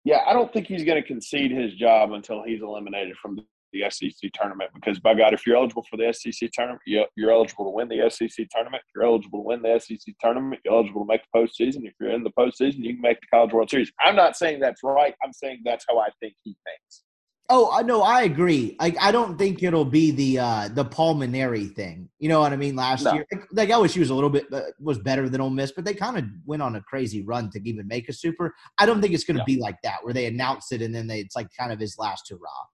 Yeah, 0.04 0.22
I 0.28 0.34
don't 0.34 0.52
think 0.52 0.68
he's 0.68 0.84
going 0.84 1.02
to 1.02 1.08
concede 1.08 1.52
his 1.52 1.74
job 1.76 2.12
until 2.12 2.44
he's 2.44 2.62
eliminated 2.62 3.16
from 3.22 3.40
the 3.80 3.90
SEC 3.90 4.32
tournament. 4.34 4.72
Because 4.74 5.00
by 5.00 5.14
God, 5.14 5.34
if 5.34 5.46
you're 5.46 5.56
eligible 5.58 5.86
for 5.90 5.98
the 5.98 6.12
SEC 6.14 6.50
tournament, 6.54 6.82
you- 6.86 7.06
you're 7.16 7.32
eligible 7.32 7.66
to 7.66 7.72
win 7.72 7.88
the 7.88 8.02
SEC 8.10 8.46
tournament. 8.50 8.84
If 8.88 8.92
you're 8.96 9.06
eligible 9.06 9.40
to 9.40 9.44
win 9.48 9.62
the 9.62 9.74
SEC 9.80 10.14
tournament, 10.20 10.62
you're 10.64 10.74
eligible 10.74 11.02
to 11.02 11.08
make 11.08 11.22
the 11.32 11.40
postseason. 11.40 11.86
If 11.88 11.94
you're 12.00 12.12
in 12.12 12.24
the 12.24 12.32
postseason, 12.32 12.78
you 12.78 12.94
can 12.94 13.02
make 13.02 13.20
the 13.22 13.28
College 13.28 13.54
World 13.54 13.70
Series. 13.70 13.92
I'm 14.00 14.16
not 14.16 14.36
saying 14.38 14.60
that's 14.60 14.82
right. 14.84 15.16
I'm 15.24 15.34
saying 15.34 15.62
that's 15.64 15.86
how 15.88 15.98
I 16.00 16.10
think 16.20 16.36
he 16.44 16.56
thinks. 16.66 17.04
Oh, 17.50 17.72
I 17.72 17.82
know. 17.82 18.02
I 18.02 18.24
agree. 18.24 18.76
Like, 18.78 18.98
I 19.02 19.10
don't 19.14 19.38
think 19.38 19.64
it'll 19.64 19.86
be 19.86 20.12
the 20.12 20.38
uh 20.40 20.68
the 20.68 20.84
Paul 20.84 21.16
Mainieri 21.16 21.74
thing. 21.74 22.10
You 22.20 22.28
know 22.28 22.42
what 22.42 22.52
I 22.52 22.58
mean? 22.58 22.76
Last 22.76 23.06
No. 23.06 23.14
year, 23.14 23.26
like, 23.32 23.48
like 23.54 23.70
LSU 23.70 24.00
was 24.00 24.10
a 24.10 24.16
little 24.16 24.30
bit 24.30 24.52
uh, 24.52 24.64
was 24.82 25.00
better 25.00 25.30
than 25.30 25.40
Ole 25.40 25.50
Miss, 25.52 25.72
but 25.72 25.86
they 25.86 25.94
kind 25.94 26.18
of 26.18 26.26
went 26.46 26.62
on 26.62 26.76
a 26.76 26.82
crazy 26.82 27.22
run 27.22 27.50
to 27.52 27.62
even 27.64 27.88
make 27.88 28.10
a 28.10 28.14
super. 28.14 28.54
I 28.78 28.86
don't 28.86 29.02
think 29.02 29.14
it's 29.14 29.24
going 29.24 29.38
to 29.38 29.46
Yeah. 29.48 29.56
be 29.56 29.62
like 29.62 29.78
that, 29.84 30.04
where 30.04 30.14
they 30.14 30.26
announce 30.26 30.74
it 30.74 30.82
and 30.82 30.94
then 30.94 31.08
they, 31.08 31.20
it's 31.22 31.38
like 31.38 31.48
kind 31.58 31.72
of 31.72 31.80
his 31.80 31.98
last 31.98 32.28
hurrah. 32.30 32.66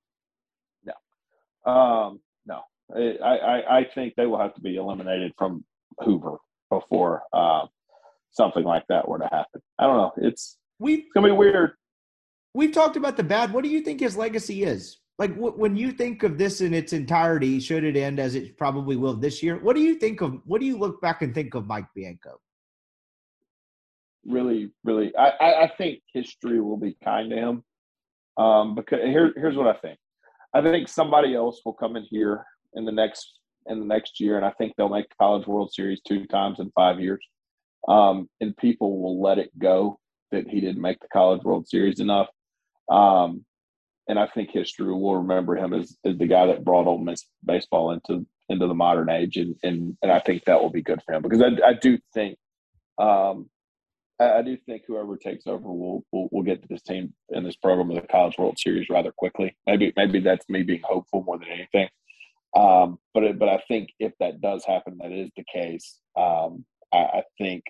Um, 1.65 2.19
no, 2.45 2.61
I, 2.95 3.17
I, 3.23 3.77
I 3.79 3.87
think 3.95 4.13
they 4.15 4.25
will 4.25 4.39
have 4.39 4.53
to 4.55 4.61
be 4.61 4.75
eliminated 4.75 5.33
from 5.37 5.63
Hoover 5.99 6.37
before 6.69 7.23
uh, 7.33 7.65
something 8.31 8.63
like 8.63 8.83
that 8.89 9.07
were 9.07 9.19
to 9.19 9.29
happen. 9.31 9.61
I 9.79 9.85
don't 9.87 9.97
know. 9.97 10.11
It's, 10.17 10.57
We've 10.79 10.99
it's 10.99 11.09
gonna 11.13 11.27
be 11.27 11.31
weird. 11.33 11.73
we've 12.53 12.71
talked 12.73 12.97
about 12.97 13.15
the 13.15 13.23
bad. 13.23 13.53
What 13.53 13.63
do 13.63 13.69
you 13.69 13.81
think 13.81 13.99
his 13.99 14.17
legacy 14.17 14.63
is? 14.63 14.97
Like 15.19 15.33
wh- 15.35 15.57
when 15.57 15.75
you 15.75 15.91
think 15.91 16.23
of 16.23 16.37
this 16.37 16.59
in 16.59 16.73
its 16.73 16.91
entirety, 16.91 17.59
should 17.59 17.83
it 17.83 17.95
end 17.95 18.19
as 18.19 18.35
it 18.35 18.57
probably 18.57 18.95
will 18.95 19.13
this 19.13 19.41
year? 19.43 19.57
What 19.59 19.75
do 19.75 19.81
you 19.81 19.95
think 19.95 20.21
of? 20.21 20.41
What 20.45 20.59
do 20.59 20.67
you 20.67 20.77
look 20.77 20.99
back 21.01 21.21
and 21.21 21.33
think 21.33 21.53
of 21.53 21.67
Mike 21.67 21.85
Bianco? 21.95 22.39
Really, 24.25 24.71
really, 24.83 25.15
I, 25.17 25.29
I, 25.29 25.63
I 25.63 25.71
think 25.77 26.01
history 26.13 26.59
will 26.61 26.77
be 26.77 26.95
kind 27.03 27.29
to 27.29 27.35
him. 27.35 27.63
Um, 28.37 28.73
because 28.73 29.01
here, 29.03 29.31
here's 29.35 29.55
what 29.55 29.67
I 29.67 29.77
think. 29.79 29.99
I 30.53 30.61
think 30.61 30.87
somebody 30.87 31.35
else 31.35 31.61
will 31.65 31.73
come 31.73 31.95
in 31.95 32.03
here 32.03 32.45
in 32.75 32.85
the 32.85 32.91
next 32.91 33.39
in 33.67 33.79
the 33.79 33.85
next 33.85 34.19
year, 34.19 34.35
and 34.37 34.45
I 34.45 34.51
think 34.51 34.73
they'll 34.75 34.89
make 34.89 35.05
College 35.17 35.47
World 35.47 35.71
Series 35.71 36.01
two 36.05 36.25
times 36.25 36.59
in 36.59 36.69
five 36.75 36.99
years. 36.99 37.25
Um, 37.87 38.29
and 38.41 38.55
people 38.57 39.01
will 39.01 39.21
let 39.21 39.37
it 39.39 39.57
go 39.57 39.99
that 40.31 40.47
he 40.47 40.59
didn't 40.59 40.81
make 40.81 40.99
the 40.99 41.07
College 41.13 41.43
World 41.43 41.67
Series 41.67 41.99
enough. 41.99 42.27
Um, 42.89 43.45
and 44.07 44.19
I 44.19 44.27
think 44.27 44.51
history 44.51 44.91
will 44.91 45.17
remember 45.17 45.55
him 45.55 45.73
as, 45.73 45.95
as 46.05 46.17
the 46.17 46.27
guy 46.27 46.47
that 46.47 46.65
brought 46.65 46.87
Ole 46.87 46.97
Miss 46.97 47.25
baseball 47.45 47.91
into 47.91 48.25
into 48.49 48.67
the 48.67 48.73
modern 48.73 49.09
age, 49.09 49.37
and 49.37 49.55
and, 49.63 49.97
and 50.01 50.11
I 50.11 50.19
think 50.19 50.43
that 50.45 50.61
will 50.61 50.69
be 50.69 50.81
good 50.81 51.01
for 51.05 51.13
him 51.13 51.21
because 51.21 51.41
I, 51.41 51.69
I 51.69 51.73
do 51.73 51.97
think 52.13 52.37
um, 52.97 53.49
I, 54.37 54.41
do 54.41 54.57
think 54.65 54.83
whoever 54.87 55.17
takes 55.17 55.47
over 55.47 55.71
will, 55.71 56.03
will 56.11 56.29
will 56.31 56.43
get 56.43 56.61
to 56.61 56.67
this 56.67 56.81
team 56.81 57.13
in 57.29 57.43
this 57.43 57.55
program 57.55 57.89
of 57.89 57.95
the 57.95 58.07
College 58.07 58.37
World 58.37 58.57
Series 58.59 58.89
rather 58.89 59.11
quickly. 59.11 59.55
Maybe 59.65 59.93
maybe 59.95 60.19
that's 60.19 60.47
me 60.49 60.63
being 60.63 60.81
hopeful 60.83 61.23
more 61.23 61.37
than 61.37 61.49
anything. 61.49 61.89
Um, 62.55 62.99
but 63.13 63.23
it, 63.23 63.39
but 63.39 63.49
I 63.49 63.63
think 63.67 63.89
if 63.99 64.13
that 64.19 64.41
does 64.41 64.65
happen, 64.65 64.97
that 64.99 65.11
is 65.11 65.29
the 65.35 65.43
case. 65.51 65.99
Um, 66.15 66.65
I, 66.93 66.97
I 66.97 67.23
think 67.37 67.63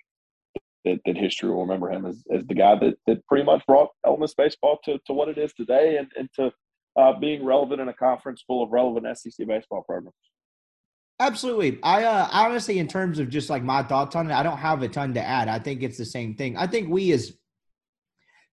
that, 0.86 1.00
that 1.06 1.18
history 1.18 1.50
will 1.50 1.62
remember 1.62 1.90
him 1.90 2.06
as, 2.06 2.24
as 2.34 2.46
the 2.46 2.54
guy 2.54 2.76
that, 2.76 2.96
that 3.08 3.26
pretty 3.28 3.46
much 3.46 3.66
brought 3.66 3.90
Ole 4.04 4.18
Miss 4.18 4.34
baseball 4.34 4.80
to, 4.84 5.00
to 5.06 5.14
what 5.14 5.30
it 5.30 5.38
is 5.38 5.54
today 5.54 5.98
and, 5.98 6.12
and 6.18 6.30
to 6.36 6.52
uh, 7.00 7.18
being 7.18 7.46
relevant 7.46 7.82
in 7.82 7.88
a 7.88 7.94
conference 7.94 8.44
full 8.46 8.64
of 8.64 8.72
relevant 8.72 9.18
SEC 9.18 9.48
baseball 9.48 9.84
programs. 9.84 10.16
Absolutely. 11.24 11.80
I 11.84 12.04
uh, 12.04 12.28
honestly, 12.34 12.80
in 12.80 12.88
terms 12.88 13.18
of 13.18 13.30
just 13.30 13.50
like 13.50 13.64
my 13.64 13.82
thoughts 13.82 14.14
on 14.14 14.30
it, 14.30 14.34
I 14.34 14.44
don't 14.44 14.58
have 14.58 14.82
a 14.82 14.90
ton 14.90 15.14
to 15.14 15.22
add. 15.22 15.48
I 15.48 15.58
think 15.58 15.82
it's 15.82 15.98
the 15.98 16.06
same 16.06 16.36
thing. 16.36 16.58
I 16.58 16.68
think 16.68 16.90
we 16.90 17.14
as 17.14 17.32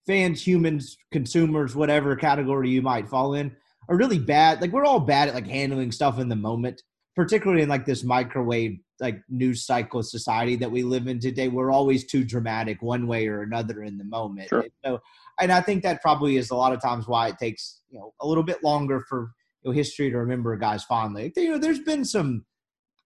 fans, 0.06 0.46
humans, 0.46 0.96
consumers, 1.12 1.74
whatever 1.74 2.14
category 2.14 2.70
you 2.70 2.80
might 2.80 3.08
fall 3.08 3.34
in, 3.34 3.56
are 3.88 3.96
really 3.96 4.20
bad. 4.20 4.60
Like 4.60 4.70
we're 4.70 4.84
all 4.84 5.00
bad 5.00 5.28
at 5.28 5.34
like 5.34 5.48
handling 5.48 5.90
stuff 5.90 6.20
in 6.20 6.28
the 6.28 6.36
moment, 6.36 6.80
particularly 7.16 7.62
in 7.62 7.68
like 7.68 7.86
this 7.86 8.04
microwave 8.04 8.78
like 9.00 9.20
news 9.28 9.66
cycle 9.66 10.04
society 10.04 10.54
that 10.54 10.70
we 10.70 10.84
live 10.84 11.08
in 11.08 11.18
today. 11.18 11.48
We're 11.48 11.72
always 11.72 12.06
too 12.06 12.22
dramatic 12.24 12.82
one 12.82 13.08
way 13.08 13.26
or 13.26 13.42
another 13.42 13.82
in 13.82 13.98
the 13.98 14.04
moment. 14.04 14.50
Sure. 14.50 14.60
And 14.60 14.70
so, 14.84 15.00
and 15.40 15.50
I 15.50 15.60
think 15.60 15.82
that 15.82 16.02
probably 16.02 16.36
is 16.36 16.50
a 16.50 16.56
lot 16.56 16.72
of 16.72 16.80
times 16.80 17.08
why 17.08 17.28
it 17.28 17.38
takes 17.38 17.80
you 17.90 17.98
know 17.98 18.14
a 18.20 18.26
little 18.28 18.44
bit 18.44 18.62
longer 18.62 19.00
for 19.08 19.32
you 19.62 19.70
know, 19.70 19.74
history 19.74 20.08
to 20.08 20.18
remember 20.18 20.56
guys 20.56 20.84
fondly. 20.84 21.32
You 21.36 21.50
know, 21.50 21.58
there's 21.58 21.80
been 21.80 22.04
some 22.04 22.44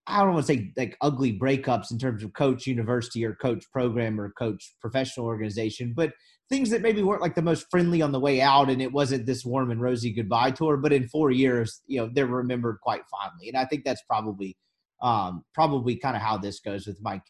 I 0.06 0.20
don't 0.20 0.34
want 0.34 0.46
to 0.46 0.52
say 0.52 0.72
like 0.76 0.96
ugly 1.00 1.38
breakups 1.38 1.90
in 1.90 1.98
terms 1.98 2.22
of 2.22 2.32
coach 2.34 2.66
university 2.66 3.24
or 3.24 3.34
coach 3.34 3.64
program 3.72 4.20
or 4.20 4.30
coach 4.32 4.74
professional 4.80 5.26
organization, 5.26 5.94
but 5.96 6.12
things 6.50 6.68
that 6.70 6.82
maybe 6.82 7.02
weren't 7.02 7.22
like 7.22 7.34
the 7.34 7.42
most 7.42 7.66
friendly 7.70 8.02
on 8.02 8.12
the 8.12 8.20
way 8.20 8.40
out 8.40 8.68
and 8.68 8.82
it 8.82 8.92
wasn't 8.92 9.24
this 9.24 9.44
warm 9.44 9.70
and 9.70 9.80
rosy 9.80 10.12
goodbye 10.12 10.50
tour, 10.50 10.76
but 10.76 10.92
in 10.92 11.08
four 11.08 11.30
years, 11.30 11.80
you 11.86 12.00
know, 12.00 12.10
they're 12.12 12.26
remembered 12.26 12.78
quite 12.82 13.02
fondly. 13.10 13.48
And 13.48 13.56
I 13.56 13.64
think 13.64 13.84
that's 13.84 14.02
probably 14.08 14.56
um 15.02 15.44
probably 15.54 15.96
kind 15.96 16.16
of 16.16 16.22
how 16.22 16.36
this 16.36 16.60
goes 16.60 16.86
with 16.86 17.02
Mike 17.02 17.22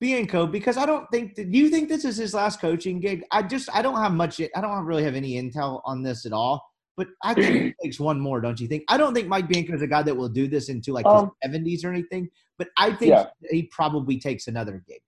Bianco 0.00 0.46
because 0.46 0.76
I 0.76 0.86
don't 0.86 1.06
think 1.10 1.34
that 1.34 1.50
do 1.50 1.58
you 1.58 1.70
think 1.70 1.88
this 1.88 2.04
is 2.04 2.16
his 2.16 2.34
last 2.34 2.60
coaching 2.60 3.00
gig? 3.00 3.24
I 3.30 3.42
just 3.42 3.68
I 3.74 3.82
don't 3.82 4.00
have 4.00 4.12
much 4.12 4.40
I 4.40 4.60
don't 4.60 4.84
really 4.84 5.04
have 5.04 5.16
any 5.16 5.42
intel 5.42 5.80
on 5.84 6.02
this 6.02 6.26
at 6.26 6.32
all. 6.32 6.62
But 6.98 7.06
I 7.22 7.32
think 7.32 7.46
it 7.70 7.76
takes 7.82 7.98
one 8.00 8.20
more, 8.20 8.40
don't 8.42 8.60
you 8.60 8.66
think? 8.66 8.82
I 8.88 8.98
don't 8.98 9.14
think 9.14 9.28
Mike 9.28 9.48
Bianco 9.48 9.72
is 9.72 9.82
a 9.82 9.86
guy 9.86 10.02
that 10.02 10.14
will 10.14 10.28
do 10.28 10.48
this 10.48 10.68
into 10.68 10.92
like 10.92 11.06
Um, 11.06 11.30
his 11.42 11.52
70s 11.52 11.84
or 11.84 11.90
anything, 11.90 12.28
but 12.58 12.68
I 12.76 12.92
think 12.92 13.10
Yeah. 13.12 13.26
he 13.48 13.62
probably 13.72 14.18
takes 14.18 14.48
another 14.48 14.82
gig. 14.86 15.00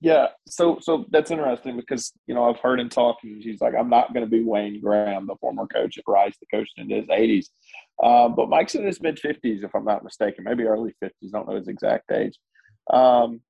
Yeah, 0.00 0.28
so 0.46 0.78
so 0.80 1.06
that's 1.10 1.32
interesting 1.32 1.74
because 1.76 2.12
you 2.28 2.34
know 2.34 2.44
I've 2.48 2.58
heard 2.60 2.78
him 2.78 2.88
talking. 2.88 3.40
He's 3.40 3.60
like, 3.60 3.74
I'm 3.74 3.90
not 3.90 4.12
going 4.14 4.24
to 4.24 4.30
be 4.30 4.44
Wayne 4.44 4.80
Graham, 4.80 5.26
the 5.26 5.34
former 5.40 5.66
coach 5.66 5.98
at 5.98 6.04
Rice, 6.06 6.36
the 6.38 6.46
coach 6.56 6.68
in 6.76 6.88
his 6.88 7.06
80s. 7.06 7.46
Uh, 8.00 8.28
but 8.28 8.48
Mike's 8.48 8.76
in 8.76 8.86
his 8.86 9.00
mid 9.02 9.16
50s, 9.16 9.64
if 9.64 9.74
I'm 9.74 9.84
not 9.84 10.04
mistaken, 10.04 10.44
maybe 10.44 10.62
early 10.64 10.94
50s. 11.02 11.32
Don't 11.32 11.48
know 11.48 11.56
his 11.56 11.66
exact 11.66 12.12
age. 12.12 12.38
Um, 12.92 13.40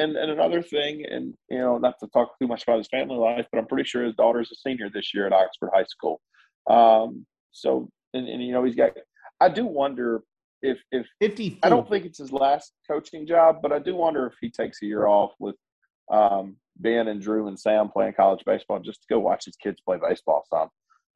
and 0.00 0.16
and 0.16 0.30
another 0.32 0.60
thing, 0.60 1.04
and 1.08 1.34
you 1.48 1.58
know, 1.58 1.78
not 1.78 1.94
to 2.00 2.08
talk 2.08 2.36
too 2.40 2.48
much 2.48 2.64
about 2.64 2.78
his 2.78 2.88
family 2.88 3.16
life, 3.16 3.46
but 3.52 3.58
I'm 3.58 3.66
pretty 3.68 3.88
sure 3.88 4.02
his 4.04 4.14
daughter's 4.16 4.50
a 4.50 4.56
senior 4.56 4.90
this 4.92 5.14
year 5.14 5.26
at 5.26 5.32
Oxford 5.32 5.70
High 5.72 5.84
School. 5.84 6.20
Um, 6.68 7.26
so 7.52 7.88
and, 8.14 8.28
and 8.28 8.42
you 8.42 8.52
know 8.52 8.64
he's 8.64 8.76
got. 8.76 8.92
I 9.40 9.48
do 9.48 9.66
wonder 9.66 10.22
if 10.62 10.78
if 10.90 11.06
54. 11.20 11.60
I 11.62 11.68
don't 11.68 11.88
think 11.88 12.04
it's 12.04 12.18
his 12.18 12.32
last 12.32 12.72
coaching 12.88 13.26
job, 13.26 13.58
but 13.62 13.72
I 13.72 13.78
do 13.78 13.94
wonder 13.94 14.26
if 14.26 14.34
he 14.40 14.50
takes 14.50 14.82
a 14.82 14.86
year 14.86 15.06
off 15.06 15.32
with 15.38 15.56
um, 16.10 16.56
Ben 16.76 17.08
and 17.08 17.20
Drew 17.20 17.48
and 17.48 17.58
Sam 17.58 17.88
playing 17.88 18.14
college 18.14 18.44
baseball 18.44 18.80
just 18.80 19.02
to 19.02 19.06
go 19.10 19.20
watch 19.20 19.44
his 19.44 19.56
kids 19.56 19.80
play 19.80 19.98
baseball 20.00 20.44
some. 20.48 20.68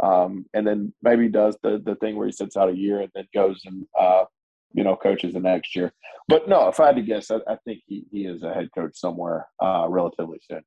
Um, 0.03 0.47
and 0.55 0.67
then 0.67 0.95
maybe 1.03 1.29
does 1.29 1.57
the 1.63 1.81
the 1.85 1.97
thing 1.97 2.17
where 2.17 2.27
he 2.27 2.33
sits 2.33 2.57
out 2.57 2.71
a 2.71 2.77
year 2.77 3.01
and 3.01 3.11
then 3.15 3.27
goes 3.35 3.61
and 3.67 3.87
uh, 3.99 4.25
you 4.73 4.85
know 4.85 4.97
coaches 4.97 5.35
the 5.35 5.41
next 5.41 5.77
year. 5.77 5.93
But 6.29 6.49
no, 6.49 6.69
if 6.69 6.81
I 6.81 6.87
had 6.87 6.97
to 6.97 7.03
guess, 7.03 7.31
I, 7.31 7.37
I 7.47 7.57
think 7.65 7.83
he, 7.87 8.05
he 8.11 8.25
is 8.25 8.43
a 8.43 8.55
head 8.55 8.69
coach 8.75 8.97
somewhere 8.97 9.49
uh, 9.63 9.87
relatively 9.89 10.39
soon. 10.49 10.63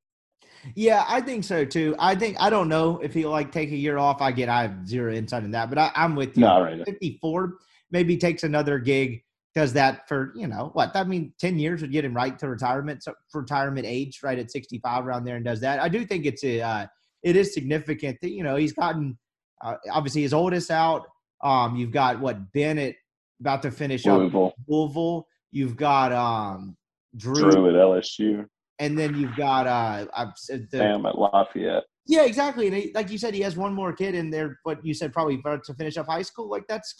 Yeah, 0.76 1.04
I 1.08 1.22
think 1.22 1.44
so 1.44 1.66
too. 1.66 1.96
I 2.00 2.16
think 2.16 2.38
I 2.40 2.50
don't 2.50 2.70
know 2.70 3.00
if 3.00 3.14
he'll 3.14 3.30
like 3.30 3.52
take 3.52 3.72
a 3.72 3.76
year 3.76 3.98
off. 3.98 4.22
I 4.22 4.32
get 4.32 4.50
I 4.50 4.64
have 4.64 4.88
zero 4.88 5.14
insight 5.14 5.44
in 5.44 5.52
that, 5.52 5.70
but 5.70 5.78
I, 5.78 5.92
I'm 5.96 6.16
with 6.16 6.38
you. 6.38 6.42
No, 6.42 6.62
right. 6.62 6.84
54 6.86 7.54
maybe 7.94 8.18
takes 8.18 8.44
another 8.44 8.80
gig, 8.80 9.24
does 9.56 9.72
that 9.74 10.08
for 10.08 10.34
you 10.36 10.48
know 10.48 10.72
what? 10.74 10.96
I 10.96 11.04
mean, 11.04 11.32
10 11.40 11.60
years 11.60 11.82
would 11.82 11.92
get 11.92 12.04
him 12.04 12.14
right 12.14 12.38
to 12.40 12.50
retirement, 12.50 13.04
so 13.04 13.14
retirement 13.34 13.86
age, 13.86 14.20
right 14.24 14.40
at 14.40 14.52
65 14.52 15.06
around 15.06 15.26
there, 15.26 15.36
and 15.36 15.46
does 15.46 15.62
that. 15.62 15.80
I 15.80 15.88
do 15.88 16.04
think 16.06 16.26
it's 16.26 16.44
a 16.44 16.62
uh, 16.62 16.88
it 17.22 17.36
is 17.36 17.54
significant 17.54 18.18
that 18.22 18.32
you 18.32 18.44
know 18.44 18.56
he's 18.56 18.74
gotten 18.74 19.18
uh, 19.64 19.76
obviously 19.92 20.24
his 20.24 20.34
oldest 20.34 20.72
out. 20.72 21.04
Um, 21.44 21.76
you've 21.76 21.92
got 21.92 22.20
what 22.20 22.52
Bennett 22.52 22.96
about 23.40 23.62
to 23.62 23.72
finish 23.72 24.08
up 24.08 24.18
Louisville, 24.18 24.54
Louisville. 24.68 25.28
You've 25.52 25.78
got 25.78 26.12
um 26.12 26.76
Drew 27.16 27.70
at 27.70 27.76
LSU, 27.76 28.48
and 28.80 28.98
then 28.98 29.16
you've 29.16 29.36
got 29.36 29.68
uh 29.68 30.06
I've 30.16 30.34
said 30.36 30.68
the, 30.72 30.78
Sam 30.78 31.06
at 31.06 31.18
Lafayette. 31.18 31.84
yeah, 32.08 32.24
exactly. 32.24 32.68
And 32.68 32.76
he, 32.76 32.92
like 32.94 33.10
you 33.10 33.18
said, 33.18 33.34
he 33.34 33.42
has 33.42 33.56
one 33.56 33.74
more 33.74 33.94
kid 33.94 34.16
in 34.16 34.30
there, 34.30 34.60
but 34.66 34.86
you 34.86 34.94
said 34.94 35.14
probably 35.14 35.36
about 35.36 35.64
to 35.66 35.74
finish 35.74 35.98
up 35.98 36.08
high 36.08 36.22
school. 36.22 36.50
Like 36.50 36.68
that's, 36.68 36.94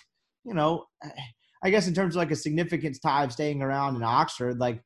you 0.46 0.54
know, 0.54 0.86
I 1.64 1.70
guess 1.70 1.88
in 1.88 1.94
terms 1.94 2.16
of 2.16 2.20
like 2.20 2.32
a 2.32 2.36
significance 2.36 3.00
tie 3.00 3.24
of 3.24 3.32
staying 3.32 3.62
around 3.62 3.96
in 3.96 4.04
Oxford, 4.04 4.60
like 4.60 4.82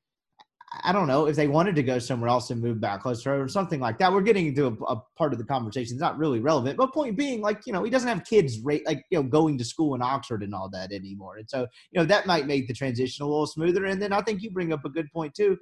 I 0.84 0.92
don't 0.92 1.08
know 1.08 1.28
if 1.28 1.36
they 1.36 1.48
wanted 1.48 1.76
to 1.76 1.84
go 1.84 1.98
somewhere 1.98 2.30
else 2.30 2.52
and 2.52 2.62
move 2.62 2.82
back 2.82 3.02
closer 3.02 3.42
or 3.42 3.48
something 3.48 3.80
like 3.80 3.98
that. 4.00 4.12
We're 4.12 4.22
getting 4.22 4.48
into 4.48 4.68
a, 4.68 4.74
a 4.84 5.02
part 5.18 5.32
of 5.32 5.40
the 5.40 5.46
conversation. 5.46 5.94
It's 5.94 6.02
not 6.02 6.18
really 6.18 6.40
relevant, 6.40 6.78
but 6.78 6.94
point 6.94 7.18
being, 7.18 7.42
like 7.42 7.66
you 7.66 7.72
know, 7.72 7.84
he 7.84 7.90
doesn't 7.90 8.08
have 8.08 8.26
kids 8.26 8.60
rate 8.60 8.86
like 8.86 9.04
you 9.10 9.18
know 9.18 9.24
going 9.24 9.58
to 9.58 9.66
school 9.66 9.96
in 9.96 10.02
Oxford 10.02 10.44
and 10.44 10.54
all 10.54 10.70
that 10.70 10.92
anymore, 10.92 11.38
and 11.38 11.50
so 11.50 11.62
you 11.92 12.00
know 12.00 12.06
that 12.06 12.28
might 12.28 12.48
make 12.48 12.68
the 12.68 12.74
transition 12.74 13.24
a 13.24 13.28
little 13.28 13.48
smoother. 13.48 13.86
And 13.86 14.02
then 14.02 14.12
I 14.12 14.22
think 14.22 14.42
you 14.42 14.52
bring 14.52 14.74
up 14.74 14.84
a 14.84 14.90
good 14.90 15.12
point 15.14 15.34
too. 15.34 15.58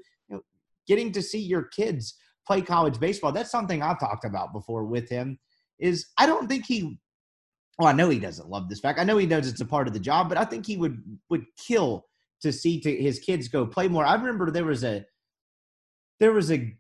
Getting 0.87 1.11
to 1.13 1.21
see 1.21 1.39
your 1.39 1.63
kids 1.63 2.15
play 2.45 2.61
college 2.61 2.99
baseball. 2.99 3.31
That's 3.31 3.51
something 3.51 3.81
I've 3.81 3.99
talked 3.99 4.25
about 4.25 4.53
before 4.53 4.85
with 4.85 5.09
him. 5.09 5.39
Is 5.79 6.07
I 6.17 6.25
don't 6.25 6.47
think 6.47 6.65
he. 6.65 6.97
Well, 7.77 7.89
I 7.89 7.91
know 7.91 8.09
he 8.09 8.19
doesn't 8.19 8.49
love 8.49 8.69
this 8.69 8.79
fact. 8.79 8.99
I 8.99 9.03
know 9.03 9.17
he 9.17 9.25
knows 9.25 9.47
it's 9.47 9.61
a 9.61 9.65
part 9.65 9.87
of 9.87 9.93
the 9.93 9.99
job, 9.99 10.29
but 10.29 10.37
I 10.37 10.45
think 10.45 10.65
he 10.65 10.77
would 10.77 11.01
would 11.29 11.45
kill 11.57 12.05
to 12.41 12.51
see 12.51 12.79
to 12.81 12.95
his 12.95 13.19
kids 13.19 13.47
go 13.47 13.65
play 13.65 13.87
more. 13.87 14.05
I 14.05 14.15
remember 14.15 14.49
there 14.51 14.65
was 14.65 14.83
a 14.83 15.05
there 16.19 16.31
was 16.31 16.51
a 16.51 16.73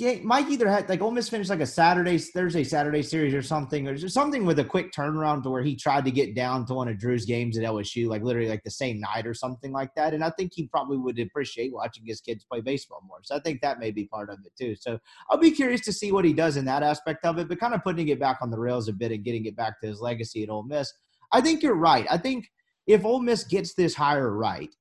game. 0.00 0.26
Mike 0.26 0.48
either 0.50 0.68
had 0.68 0.88
like 0.88 1.00
Ole 1.00 1.12
Miss 1.12 1.28
finished 1.28 1.50
like 1.50 1.60
a 1.60 1.66
Saturday, 1.66 2.18
Thursday, 2.18 2.64
Saturday 2.64 3.02
series 3.02 3.32
or 3.32 3.42
something, 3.42 3.86
or 3.86 3.96
something 4.08 4.44
with 4.44 4.58
a 4.58 4.64
quick 4.64 4.92
turnaround 4.92 5.42
to 5.44 5.50
where 5.50 5.62
he 5.62 5.76
tried 5.76 6.04
to 6.06 6.10
get 6.10 6.34
down 6.34 6.66
to 6.66 6.74
one 6.74 6.88
of 6.88 6.98
Drew's 6.98 7.24
games 7.24 7.56
at 7.56 7.64
LSU, 7.64 8.08
like 8.08 8.22
literally 8.22 8.48
like 8.48 8.64
the 8.64 8.70
same 8.70 8.98
night 9.00 9.26
or 9.26 9.34
something 9.34 9.72
like 9.72 9.94
that. 9.94 10.14
And 10.14 10.24
I 10.24 10.30
think 10.30 10.52
he 10.54 10.66
probably 10.66 10.96
would 10.96 11.18
appreciate 11.18 11.72
watching 11.72 12.04
his 12.04 12.20
kids 12.20 12.44
play 12.44 12.60
baseball 12.60 13.02
more. 13.06 13.20
So 13.22 13.36
I 13.36 13.40
think 13.40 13.60
that 13.60 13.78
may 13.78 13.90
be 13.90 14.06
part 14.06 14.30
of 14.30 14.38
it 14.44 14.52
too. 14.58 14.74
So 14.74 14.98
I'll 15.30 15.38
be 15.38 15.52
curious 15.52 15.82
to 15.82 15.92
see 15.92 16.10
what 16.10 16.24
he 16.24 16.32
does 16.32 16.56
in 16.56 16.64
that 16.64 16.82
aspect 16.82 17.24
of 17.24 17.38
it, 17.38 17.48
but 17.48 17.60
kind 17.60 17.74
of 17.74 17.84
putting 17.84 18.08
it 18.08 18.18
back 18.18 18.38
on 18.40 18.50
the 18.50 18.58
rails 18.58 18.88
a 18.88 18.92
bit 18.92 19.12
and 19.12 19.24
getting 19.24 19.46
it 19.46 19.56
back 19.56 19.80
to 19.80 19.86
his 19.86 20.00
legacy 20.00 20.42
at 20.42 20.50
Ole 20.50 20.64
Miss. 20.64 20.92
I 21.32 21.40
think 21.40 21.62
you're 21.62 21.76
right. 21.76 22.06
I 22.10 22.18
think 22.18 22.50
if 22.86 23.04
Ole 23.04 23.20
Miss 23.20 23.44
gets 23.44 23.74
this 23.74 23.94
hire 23.94 24.30
right, 24.30 24.74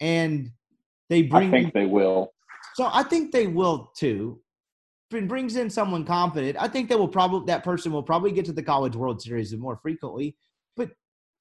and 0.00 0.50
they 1.08 1.22
bring. 1.22 1.48
I 1.48 1.50
think 1.50 1.74
they 1.74 1.86
will. 1.86 2.32
So 2.74 2.88
I 2.92 3.02
think 3.02 3.32
they 3.32 3.46
will 3.46 3.92
too. 3.96 4.40
Brings 5.10 5.56
in 5.56 5.68
someone 5.68 6.04
confident. 6.04 6.56
I 6.60 6.68
think 6.68 6.88
that 6.88 6.98
will 6.98 7.08
probably 7.08 7.44
that 7.46 7.64
person 7.64 7.90
will 7.90 8.02
probably 8.02 8.30
get 8.30 8.44
to 8.44 8.52
the 8.52 8.62
College 8.62 8.94
World 8.94 9.20
Series 9.20 9.52
more 9.56 9.76
frequently. 9.82 10.36
But 10.76 10.90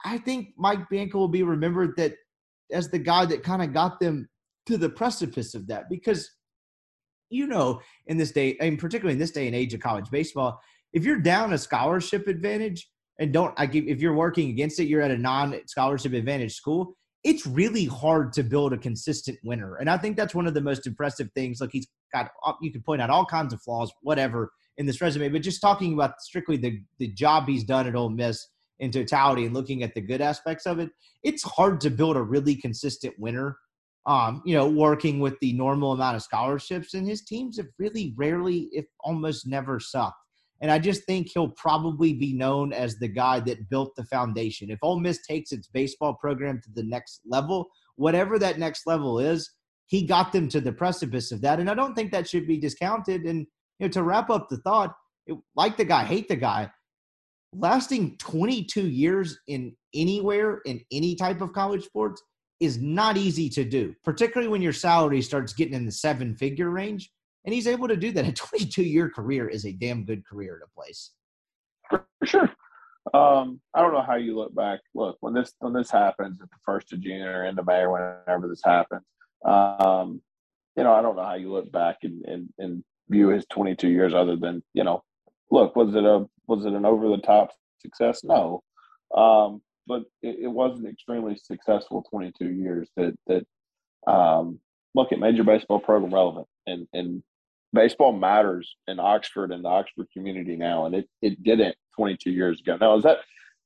I 0.04 0.18
think 0.18 0.50
Mike 0.58 0.90
Bianco 0.90 1.20
will 1.20 1.28
be 1.28 1.44
remembered 1.44 1.96
that 1.98 2.16
as 2.72 2.90
the 2.90 2.98
guy 2.98 3.26
that 3.26 3.44
kind 3.44 3.62
of 3.62 3.72
got 3.72 4.00
them 4.00 4.28
to 4.66 4.78
the 4.78 4.90
precipice 4.90 5.56
of 5.56 5.68
that 5.68 5.90
because 5.90 6.30
you 7.30 7.48
know 7.48 7.82
in 8.08 8.18
this 8.18 8.32
day 8.32 8.56
and 8.60 8.78
particularly 8.78 9.14
in 9.14 9.20
this 9.20 9.32
day 9.32 9.48
and 9.48 9.56
age 9.56 9.74
of 9.74 9.80
college 9.80 10.10
baseball 10.12 10.60
if 10.94 11.04
you're 11.04 11.20
down 11.20 11.54
a 11.54 11.58
scholarship 11.58 12.28
advantage 12.28 12.90
and 13.20 13.34
don't 13.34 13.54
i 13.58 13.66
give 13.66 13.88
if 13.88 14.00
you're 14.00 14.14
working 14.14 14.50
against 14.50 14.80
it 14.80 14.86
you're 14.86 15.02
at 15.02 15.12
a 15.12 15.18
non-scholarship 15.18 16.14
advantage 16.14 16.54
school 16.54 16.96
it's 17.24 17.46
really 17.46 17.86
hard 17.86 18.32
to 18.34 18.44
build 18.44 18.74
a 18.74 18.78
consistent 18.78 19.38
winner. 19.44 19.76
And 19.76 19.90
I 19.90 19.98
think 19.98 20.16
that's 20.16 20.36
one 20.36 20.48
of 20.48 20.54
the 20.54 20.62
most 20.62 20.88
impressive 20.88 21.30
things. 21.36 21.60
Look, 21.60 21.72
he's 21.74 21.88
got, 22.14 22.30
you 22.62 22.72
can 22.72 22.82
point 22.82 23.02
out 23.02 23.10
all 23.10 23.26
kinds 23.26 23.54
of 23.54 23.62
flaws, 23.62 23.92
whatever, 24.02 24.52
in 24.78 24.86
this 24.86 25.02
resume, 25.02 25.30
but 25.30 25.42
just 25.42 25.62
talking 25.62 25.94
about 25.94 26.22
strictly 26.22 26.56
the, 26.56 26.80
the 27.00 27.08
job 27.10 27.48
he's 27.48 27.66
done 27.66 27.88
at 27.88 27.96
Ole 27.96 28.10
Miss 28.10 28.48
in 28.80 28.92
totality 28.92 29.46
and 29.46 29.54
looking 29.54 29.84
at 29.84 29.94
the 29.94 30.02
good 30.02 30.22
aspects 30.22 30.66
of 30.66 30.80
it, 30.80 30.90
it's 31.24 31.44
hard 31.44 31.82
to 31.82 31.90
build 31.90 32.16
a 32.16 32.22
really 32.22 32.56
consistent 32.56 33.14
winner. 33.20 33.58
Um, 34.06 34.42
you 34.46 34.56
know, 34.56 34.68
working 34.68 35.20
with 35.20 35.38
the 35.40 35.54
normal 35.54 35.92
amount 35.92 36.16
of 36.16 36.24
scholarships, 36.24 36.94
and 36.96 37.06
his 37.06 37.26
teams 37.26 37.58
have 37.58 37.68
really 37.78 38.16
rarely, 38.18 38.70
if 38.72 38.86
almost 39.02 39.46
never, 39.46 39.80
sucked. 39.80 40.16
And 40.62 40.72
I 40.72 40.80
just 40.80 41.04
think 41.06 41.30
he'll 41.30 41.50
probably 41.50 42.14
be 42.14 42.34
known 42.34 42.74
as 42.74 42.98
the 42.98 43.08
guy 43.08 43.40
that 43.42 43.70
built 43.70 43.96
the 43.96 44.04
foundation. 44.04 44.70
If 44.70 44.80
Ole 44.82 45.00
Miss 45.00 45.26
takes 45.26 45.52
its 45.52 45.68
baseball 45.68 46.16
program 46.16 46.62
to 46.64 46.70
the 46.74 46.84
next 46.84 47.22
level, 47.26 47.68
whatever 47.96 48.38
that 48.40 48.60
next 48.60 48.86
level 48.86 49.20
is, 49.20 49.50
he 49.88 50.06
got 50.06 50.32
them 50.32 50.48
to 50.50 50.62
the 50.62 50.72
precipice 50.72 51.32
of 51.32 51.42
that. 51.42 51.60
And 51.60 51.70
I 51.70 51.74
don't 51.74 51.96
think 51.96 52.12
that 52.12 52.30
should 52.30 52.48
be 52.48 52.58
discounted. 52.58 53.24
And 53.24 53.48
you 53.80 53.88
know, 53.88 53.90
to 53.90 54.04
wrap 54.04 54.30
up 54.30 54.50
the 54.50 54.58
thought, 54.58 54.94
it, 55.26 55.38
like 55.56 55.78
the 55.78 55.86
guy, 55.86 56.04
hate 56.04 56.28
the 56.28 56.36
guy, 56.36 56.70
lasting 57.54 58.18
22 58.18 58.88
years 58.88 59.40
in 59.48 59.76
anywhere 59.96 60.62
in 60.66 60.82
any 60.92 61.16
type 61.16 61.42
of 61.42 61.54
college 61.54 61.86
sports 61.86 62.22
is 62.60 62.78
not 62.78 63.16
easy 63.16 63.50
to 63.50 63.64
do, 63.64 63.96
particularly 64.04 64.50
when 64.50 64.62
your 64.62 64.74
salary 64.74 65.22
starts 65.22 65.54
getting 65.54 65.74
in 65.74 65.86
the 65.86 65.92
seven 65.92 66.36
figure 66.36 66.70
range 66.70 67.10
and 67.46 67.54
he's 67.54 67.68
able 67.68 67.88
to 67.88 67.98
do 67.98 68.12
that. 68.12 68.28
A 68.28 68.32
22 68.34 68.84
year 68.84 69.10
career 69.10 69.48
is 69.48 69.66
a 69.66 69.72
damn 69.72 70.06
good 70.06 70.26
career 70.26 70.62
a 70.64 70.80
place. 70.80 71.12
For 71.90 72.06
sure. 72.24 72.52
Um, 73.14 73.60
I 73.74 73.82
don't 73.82 73.94
know 73.94 74.04
how 74.04 74.16
you 74.16 74.36
look 74.36 74.54
back. 74.54 74.82
Look, 74.94 75.18
when 75.22 75.34
this 75.34 75.54
when 75.60 75.74
this 75.74 75.90
happens 75.90 76.40
at 76.42 76.50
the 76.50 76.58
first 76.64 76.94
of 76.94 77.02
June 77.02 77.22
or 77.22 77.46
end 77.46 77.58
of 77.58 77.66
May 77.66 77.82
or 77.82 77.92
whenever 77.92 78.48
this 78.48 78.62
happens, 78.64 79.02
um, 79.46 80.22
you 80.76 80.84
know, 80.84 80.94
I 80.94 81.02
don't 81.02 81.16
know 81.16 81.24
how 81.24 81.36
you 81.36 81.52
look 81.52 81.72
back 81.72 81.98
and, 82.04 82.24
and, 82.26 82.50
and 82.60 82.84
view 83.10 83.30
his 83.30 83.46
22 83.50 83.88
years 83.90 84.14
other 84.14 84.36
than 84.36 84.62
you 84.74 84.84
know, 84.84 85.02
look, 85.50 85.76
was 85.76 85.96
it 85.96 86.04
a 86.04 86.26
was 86.48 86.66
it 86.66 86.74
an 86.74 86.86
over 86.86 87.10
the 87.10 87.18
top 87.18 87.52
success? 87.80 88.24
No, 88.24 88.62
um, 89.16 89.62
but 89.88 90.04
it, 90.22 90.38
it 90.44 90.48
was 90.48 90.80
an 90.80 90.88
extremely 90.88 91.36
successful 91.36 92.06
22 92.10 92.52
years 92.52 92.90
that 92.96 93.18
that 93.28 93.46
um, 94.12 94.60
look, 94.94 95.12
it 95.12 95.20
made 95.20 95.36
your 95.36 95.46
baseball 95.46 95.80
program 95.80 96.14
relevant, 96.14 96.48
and 96.68 96.88
and 96.94 97.24
baseball 97.74 98.14
matters 98.14 98.76
in 98.88 99.00
Oxford 99.00 99.52
and 99.52 99.64
the 99.64 99.70
Oxford 99.70 100.08
community 100.14 100.56
now, 100.56 100.86
and 100.86 100.96
it, 100.96 101.10
it 101.22 101.44
didn't 101.44 101.76
22 101.96 102.32
years 102.32 102.60
ago. 102.60 102.78
Now, 102.80 102.96
is 102.96 103.04
that 103.04 103.20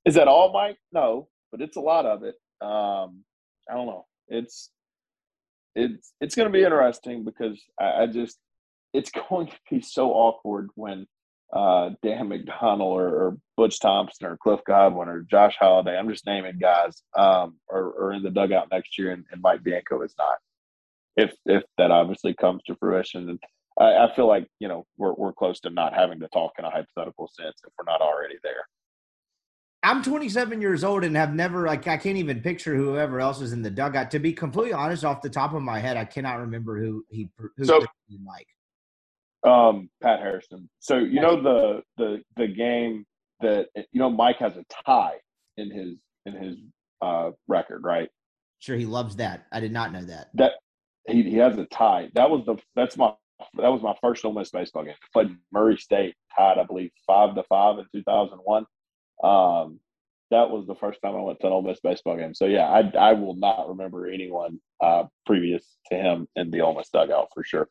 is 0.06 0.16
that 0.16 0.28
all, 0.28 0.52
Mike? 0.52 0.78
No, 0.92 1.28
but 1.52 1.62
it's 1.62 1.78
a 1.78 1.82
lot 1.82 2.06
of 2.06 2.24
it. 2.24 2.36
Um, 2.62 3.24
I 3.70 3.76
don't 3.76 3.88
know. 3.88 4.06
It's 4.28 4.70
it's 5.76 6.14
it's 6.20 6.36
going 6.36 6.48
to 6.48 6.54
be 6.54 6.64
interesting 6.64 7.24
because 7.24 7.62
I, 7.80 8.04
I, 8.04 8.08
just 8.08 8.38
it's 8.94 9.12
going 9.30 9.48
to 9.48 9.54
be 9.70 9.82
so 9.82 10.12
awkward 10.12 10.70
when 10.76 11.08
uh, 11.54 11.92
Dan 12.02 12.30
McDonnell 12.30 12.82
or, 12.82 13.08
or, 13.08 13.38
Butch 13.56 13.80
Thompson 13.80 14.26
or 14.26 14.38
Cliff 14.38 14.62
Godwin 14.66 15.08
or 15.08 15.22
Josh 15.22 15.56
Holliday. 15.60 15.96
I'm 15.96 16.10
just 16.10 16.26
naming 16.26 16.58
guys, 16.58 17.04
um, 17.16 17.58
are, 17.72 18.06
are 18.06 18.14
in 18.14 18.24
the 18.24 18.32
dugout 18.32 18.70
next 18.72 18.98
year, 18.98 19.12
and, 19.12 19.24
and 19.32 19.40
Mike 19.40 19.64
Bianco 19.64 20.02
is 20.02 20.16
not. 20.18 20.38
If 21.16 21.36
if 21.46 21.62
that 21.78 21.92
obviously 21.92 22.34
comes 22.34 22.64
to 22.64 22.76
fruition, 22.76 23.38
I, 23.80 24.06
I 24.06 24.16
feel 24.16 24.28
like 24.28 24.48
you 24.60 24.68
know 24.68 24.86
we're 24.98 25.14
we're 25.14 25.34
close 25.34 25.60
to 25.62 25.70
not 25.70 25.94
having 25.94 26.20
to 26.20 26.28
talk 26.30 26.54
in 26.60 26.66
a 26.66 26.70
hypothetical 26.70 27.30
sense 27.34 27.56
if 27.66 27.74
we're 27.78 27.92
not 27.92 28.02
already 28.02 28.36
there. 28.44 28.66
I'm 29.86 30.02
27 30.02 30.62
years 30.62 30.86
old 30.86 31.04
and 31.04 31.16
have 31.18 31.34
never 31.34 31.68
like 31.68 31.88
I 31.88 31.98
can't 31.98 32.18
even 32.18 32.42
picture 32.42 32.76
whoever 32.76 33.20
else 33.20 33.42
is 33.42 33.52
in 33.52 33.62
the 33.62 33.70
dugout. 33.70 34.12
To 34.12 34.20
be 34.20 34.32
completely 34.32 34.74
honest, 34.74 35.04
off 35.04 35.22
the 35.22 35.30
top 35.30 35.54
of 35.54 35.62
my 35.62 35.80
head, 35.80 35.98
I 35.98 36.06
cannot 36.06 36.40
remember 36.40 36.80
who 36.80 37.04
he 37.10 37.30
who 37.38 37.66
so, 37.66 37.80
like. 38.26 38.48
Um, 39.44 39.90
Pat 40.02 40.20
Harrison. 40.20 40.70
So 40.80 40.98
you 40.98 41.20
know 41.20 41.42
the 41.42 41.82
the 41.98 42.22
the 42.38 42.48
game 42.48 43.06
that 43.42 43.68
you 43.76 44.00
know 44.00 44.10
Mike 44.10 44.38
has 44.38 44.56
a 44.56 44.64
tie 44.86 45.18
in 45.58 45.70
his 45.70 45.98
in 46.26 46.42
his 46.42 46.58
uh, 47.02 47.32
record, 47.50 47.84
right? 47.84 48.10
Sure, 48.60 48.78
he 48.78 48.86
loves 48.86 49.18
that. 49.18 49.48
I 49.52 49.60
did 49.60 49.74
not 49.74 49.92
know 49.92 50.06
that. 50.06 50.30
That 50.36 50.54
he, 51.08 51.24
he 51.24 51.36
has 51.38 51.58
a 51.58 51.66
tie. 51.66 52.10
That 52.14 52.30
was 52.30 52.46
the 52.46 52.56
that's 52.76 52.96
my 52.96 53.14
that 53.56 53.70
was 53.70 53.82
my 53.82 53.96
first 54.02 54.24
Ole 54.26 54.34
Miss 54.34 54.50
baseball 54.52 54.84
game. 54.84 54.96
I 55.02 55.08
played 55.14 55.38
Murray 55.52 55.78
State, 55.78 56.16
tied 56.36 56.58
I 56.58 56.64
believe 56.64 56.92
five 57.06 57.36
to 57.36 57.44
five 57.44 57.80
in 57.80 57.86
two 57.94 58.04
thousand 58.04 58.40
one. 58.40 58.66
Um, 59.24 59.80
that 60.32 60.50
was 60.50 60.66
the 60.66 60.76
first 60.76 61.00
time 61.02 61.16
I 61.16 61.22
went 61.22 61.40
to 61.42 61.48
an 61.48 61.54
Ole 61.54 61.62
Miss 61.62 61.80
baseball 61.80 62.18
game. 62.18 62.34
So 62.34 62.46
yeah, 62.46 62.68
I 62.68 62.92
I 62.98 63.14
will 63.14 63.36
not 63.36 63.70
remember 63.70 64.08
anyone 64.08 64.60
uh, 64.82 65.04
previous 65.26 65.78
to 65.92 65.96
him 65.96 66.28
in 66.36 66.52
the 66.52 66.62
Ole 66.62 66.76
Miss 66.76 66.90
dugout 66.90 67.30
for 67.34 67.44
sure. 67.44 67.70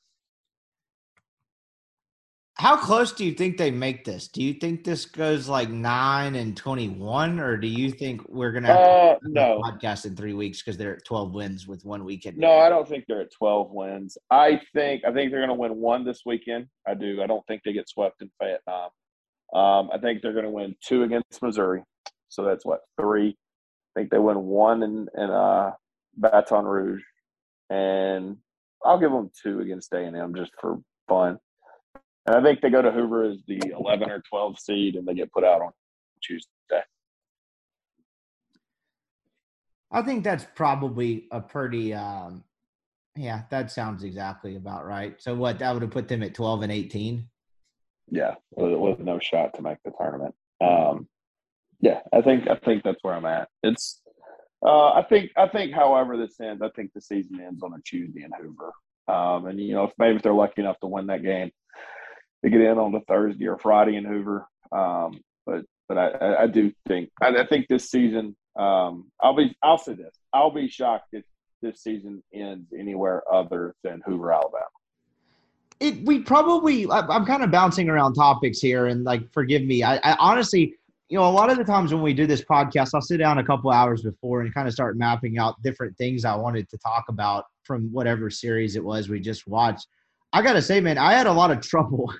How 2.62 2.76
close 2.76 3.10
do 3.10 3.24
you 3.24 3.32
think 3.32 3.56
they 3.56 3.72
make 3.72 4.04
this? 4.04 4.28
Do 4.28 4.40
you 4.40 4.54
think 4.54 4.84
this 4.84 5.04
goes 5.04 5.48
like 5.48 5.68
nine 5.68 6.36
and 6.36 6.56
twenty-one, 6.56 7.40
or 7.40 7.56
do 7.56 7.66
you 7.66 7.90
think 7.90 8.20
we're 8.28 8.52
gonna 8.52 8.68
have 8.68 8.78
uh, 8.78 9.16
no 9.24 9.60
podcast 9.64 10.06
in 10.06 10.14
three 10.14 10.32
weeks 10.32 10.62
because 10.62 10.78
they're 10.78 10.94
at 10.94 11.04
twelve 11.04 11.34
wins 11.34 11.66
with 11.66 11.84
one 11.84 12.04
weekend? 12.04 12.36
No, 12.36 12.58
I 12.58 12.68
don't 12.68 12.88
think 12.88 13.06
they're 13.08 13.22
at 13.22 13.32
twelve 13.36 13.72
wins. 13.72 14.16
I 14.30 14.60
think 14.74 15.04
I 15.04 15.12
think 15.12 15.32
they're 15.32 15.40
gonna 15.40 15.56
win 15.56 15.74
one 15.74 16.04
this 16.04 16.20
weekend. 16.24 16.68
I 16.86 16.94
do. 16.94 17.20
I 17.20 17.26
don't 17.26 17.44
think 17.48 17.62
they 17.64 17.72
get 17.72 17.88
swept 17.88 18.22
in 18.22 18.30
Vietnam. 18.40 18.90
Um, 19.52 19.90
I 19.92 19.98
think 19.98 20.22
they're 20.22 20.32
gonna 20.32 20.48
win 20.48 20.76
two 20.84 21.02
against 21.02 21.42
Missouri. 21.42 21.82
So 22.28 22.44
that's 22.44 22.64
what 22.64 22.82
three. 22.96 23.36
I 23.96 23.98
think 23.98 24.12
they 24.12 24.20
win 24.20 24.38
one 24.38 24.84
in 24.84 25.08
in 25.18 25.30
uh, 25.30 25.72
Baton 26.16 26.64
Rouge, 26.64 27.02
and 27.70 28.36
I'll 28.84 29.00
give 29.00 29.10
them 29.10 29.32
two 29.42 29.58
against 29.58 29.92
A 29.94 29.98
and 29.98 30.16
M 30.16 30.32
just 30.36 30.52
for 30.60 30.78
fun. 31.08 31.40
And 32.26 32.36
I 32.36 32.42
think 32.42 32.60
they 32.60 32.70
go 32.70 32.82
to 32.82 32.92
Hoover 32.92 33.24
as 33.24 33.38
the 33.46 33.60
11 33.78 34.10
or 34.10 34.22
12 34.28 34.58
seed 34.58 34.94
and 34.96 35.06
they 35.06 35.14
get 35.14 35.32
put 35.32 35.44
out 35.44 35.60
on 35.60 35.72
Tuesday. 36.22 36.48
I 39.92 40.02
think 40.02 40.24
that's 40.24 40.46
probably 40.54 41.26
a 41.30 41.40
pretty, 41.40 41.92
um, 41.92 42.44
yeah, 43.14 43.42
that 43.50 43.70
sounds 43.70 44.04
exactly 44.04 44.56
about 44.56 44.86
right. 44.86 45.20
So 45.20 45.34
what 45.34 45.58
that 45.58 45.72
would 45.72 45.82
have 45.82 45.90
put 45.90 46.08
them 46.08 46.22
at 46.22 46.34
12 46.34 46.62
and 46.62 46.72
18. 46.72 47.28
Yeah, 48.10 48.34
with, 48.56 48.72
with 48.78 48.98
no 49.00 49.18
shot 49.20 49.54
to 49.54 49.62
make 49.62 49.78
the 49.84 49.92
tournament. 49.98 50.34
Um, 50.62 51.08
yeah, 51.80 52.00
I 52.12 52.22
think 52.22 52.48
I 52.48 52.56
think 52.56 52.84
that's 52.84 53.02
where 53.02 53.14
I'm 53.14 53.26
at. 53.26 53.48
It's 53.62 54.00
uh, 54.64 54.92
I 54.92 55.02
think 55.08 55.30
I 55.36 55.48
think 55.48 55.74
however 55.74 56.16
this 56.16 56.40
ends, 56.40 56.62
I 56.62 56.68
think 56.70 56.92
the 56.94 57.00
season 57.00 57.40
ends 57.40 57.62
on 57.62 57.74
a 57.74 57.82
Tuesday 57.84 58.22
in 58.22 58.30
Hoover. 58.38 58.72
Um, 59.08 59.46
and 59.46 59.60
you 59.60 59.74
know, 59.74 59.84
if 59.84 59.92
maybe 59.98 60.16
if 60.16 60.22
they're 60.22 60.32
lucky 60.32 60.62
enough 60.62 60.78
to 60.80 60.86
win 60.86 61.06
that 61.08 61.22
game, 61.22 61.50
they 62.42 62.50
get 62.50 62.60
in 62.60 62.78
on 62.78 62.92
the 62.92 63.00
Thursday 63.00 63.46
or 63.46 63.58
Friday 63.58 63.96
in 63.96 64.04
Hoover. 64.04 64.46
Um, 64.72 65.20
but 65.46 65.64
but 65.88 65.98
I, 65.98 66.42
I 66.42 66.46
do 66.46 66.72
think 66.88 67.10
I, 67.20 67.28
I 67.28 67.46
think 67.46 67.68
this 67.68 67.90
season 67.90 68.36
um, 68.56 69.10
I'll 69.20 69.36
be 69.36 69.56
I'll 69.62 69.78
say 69.78 69.94
this 69.94 70.14
I'll 70.32 70.50
be 70.50 70.68
shocked 70.68 71.08
if 71.12 71.24
this 71.60 71.82
season 71.82 72.22
ends 72.34 72.72
anywhere 72.78 73.22
other 73.32 73.74
than 73.84 74.02
Hoover, 74.04 74.32
Alabama. 74.32 74.66
It 75.80 76.04
we 76.04 76.20
probably 76.20 76.90
I'm 76.90 77.24
kind 77.26 77.42
of 77.42 77.50
bouncing 77.50 77.88
around 77.88 78.14
topics 78.14 78.60
here 78.60 78.86
and 78.86 79.04
like 79.04 79.32
forgive 79.32 79.62
me 79.62 79.82
I, 79.82 79.96
I 79.96 80.16
honestly 80.18 80.74
you 81.08 81.18
know 81.18 81.28
a 81.28 81.30
lot 81.30 81.50
of 81.50 81.58
the 81.58 81.64
times 81.64 81.92
when 81.92 82.02
we 82.02 82.14
do 82.14 82.26
this 82.26 82.42
podcast 82.42 82.90
I'll 82.94 83.00
sit 83.00 83.18
down 83.18 83.38
a 83.38 83.44
couple 83.44 83.70
hours 83.70 84.02
before 84.02 84.42
and 84.42 84.54
kind 84.54 84.68
of 84.68 84.74
start 84.74 84.96
mapping 84.96 85.38
out 85.38 85.60
different 85.62 85.96
things 85.96 86.24
I 86.24 86.36
wanted 86.36 86.68
to 86.70 86.78
talk 86.78 87.06
about 87.08 87.46
from 87.64 87.90
whatever 87.92 88.30
series 88.30 88.76
it 88.76 88.84
was 88.84 89.08
we 89.08 89.18
just 89.18 89.46
watched. 89.48 89.88
I 90.32 90.42
gotta 90.42 90.62
say, 90.62 90.80
man, 90.80 90.98
I 90.98 91.14
had 91.14 91.26
a 91.26 91.32
lot 91.32 91.50
of 91.50 91.60
trouble 91.66 92.12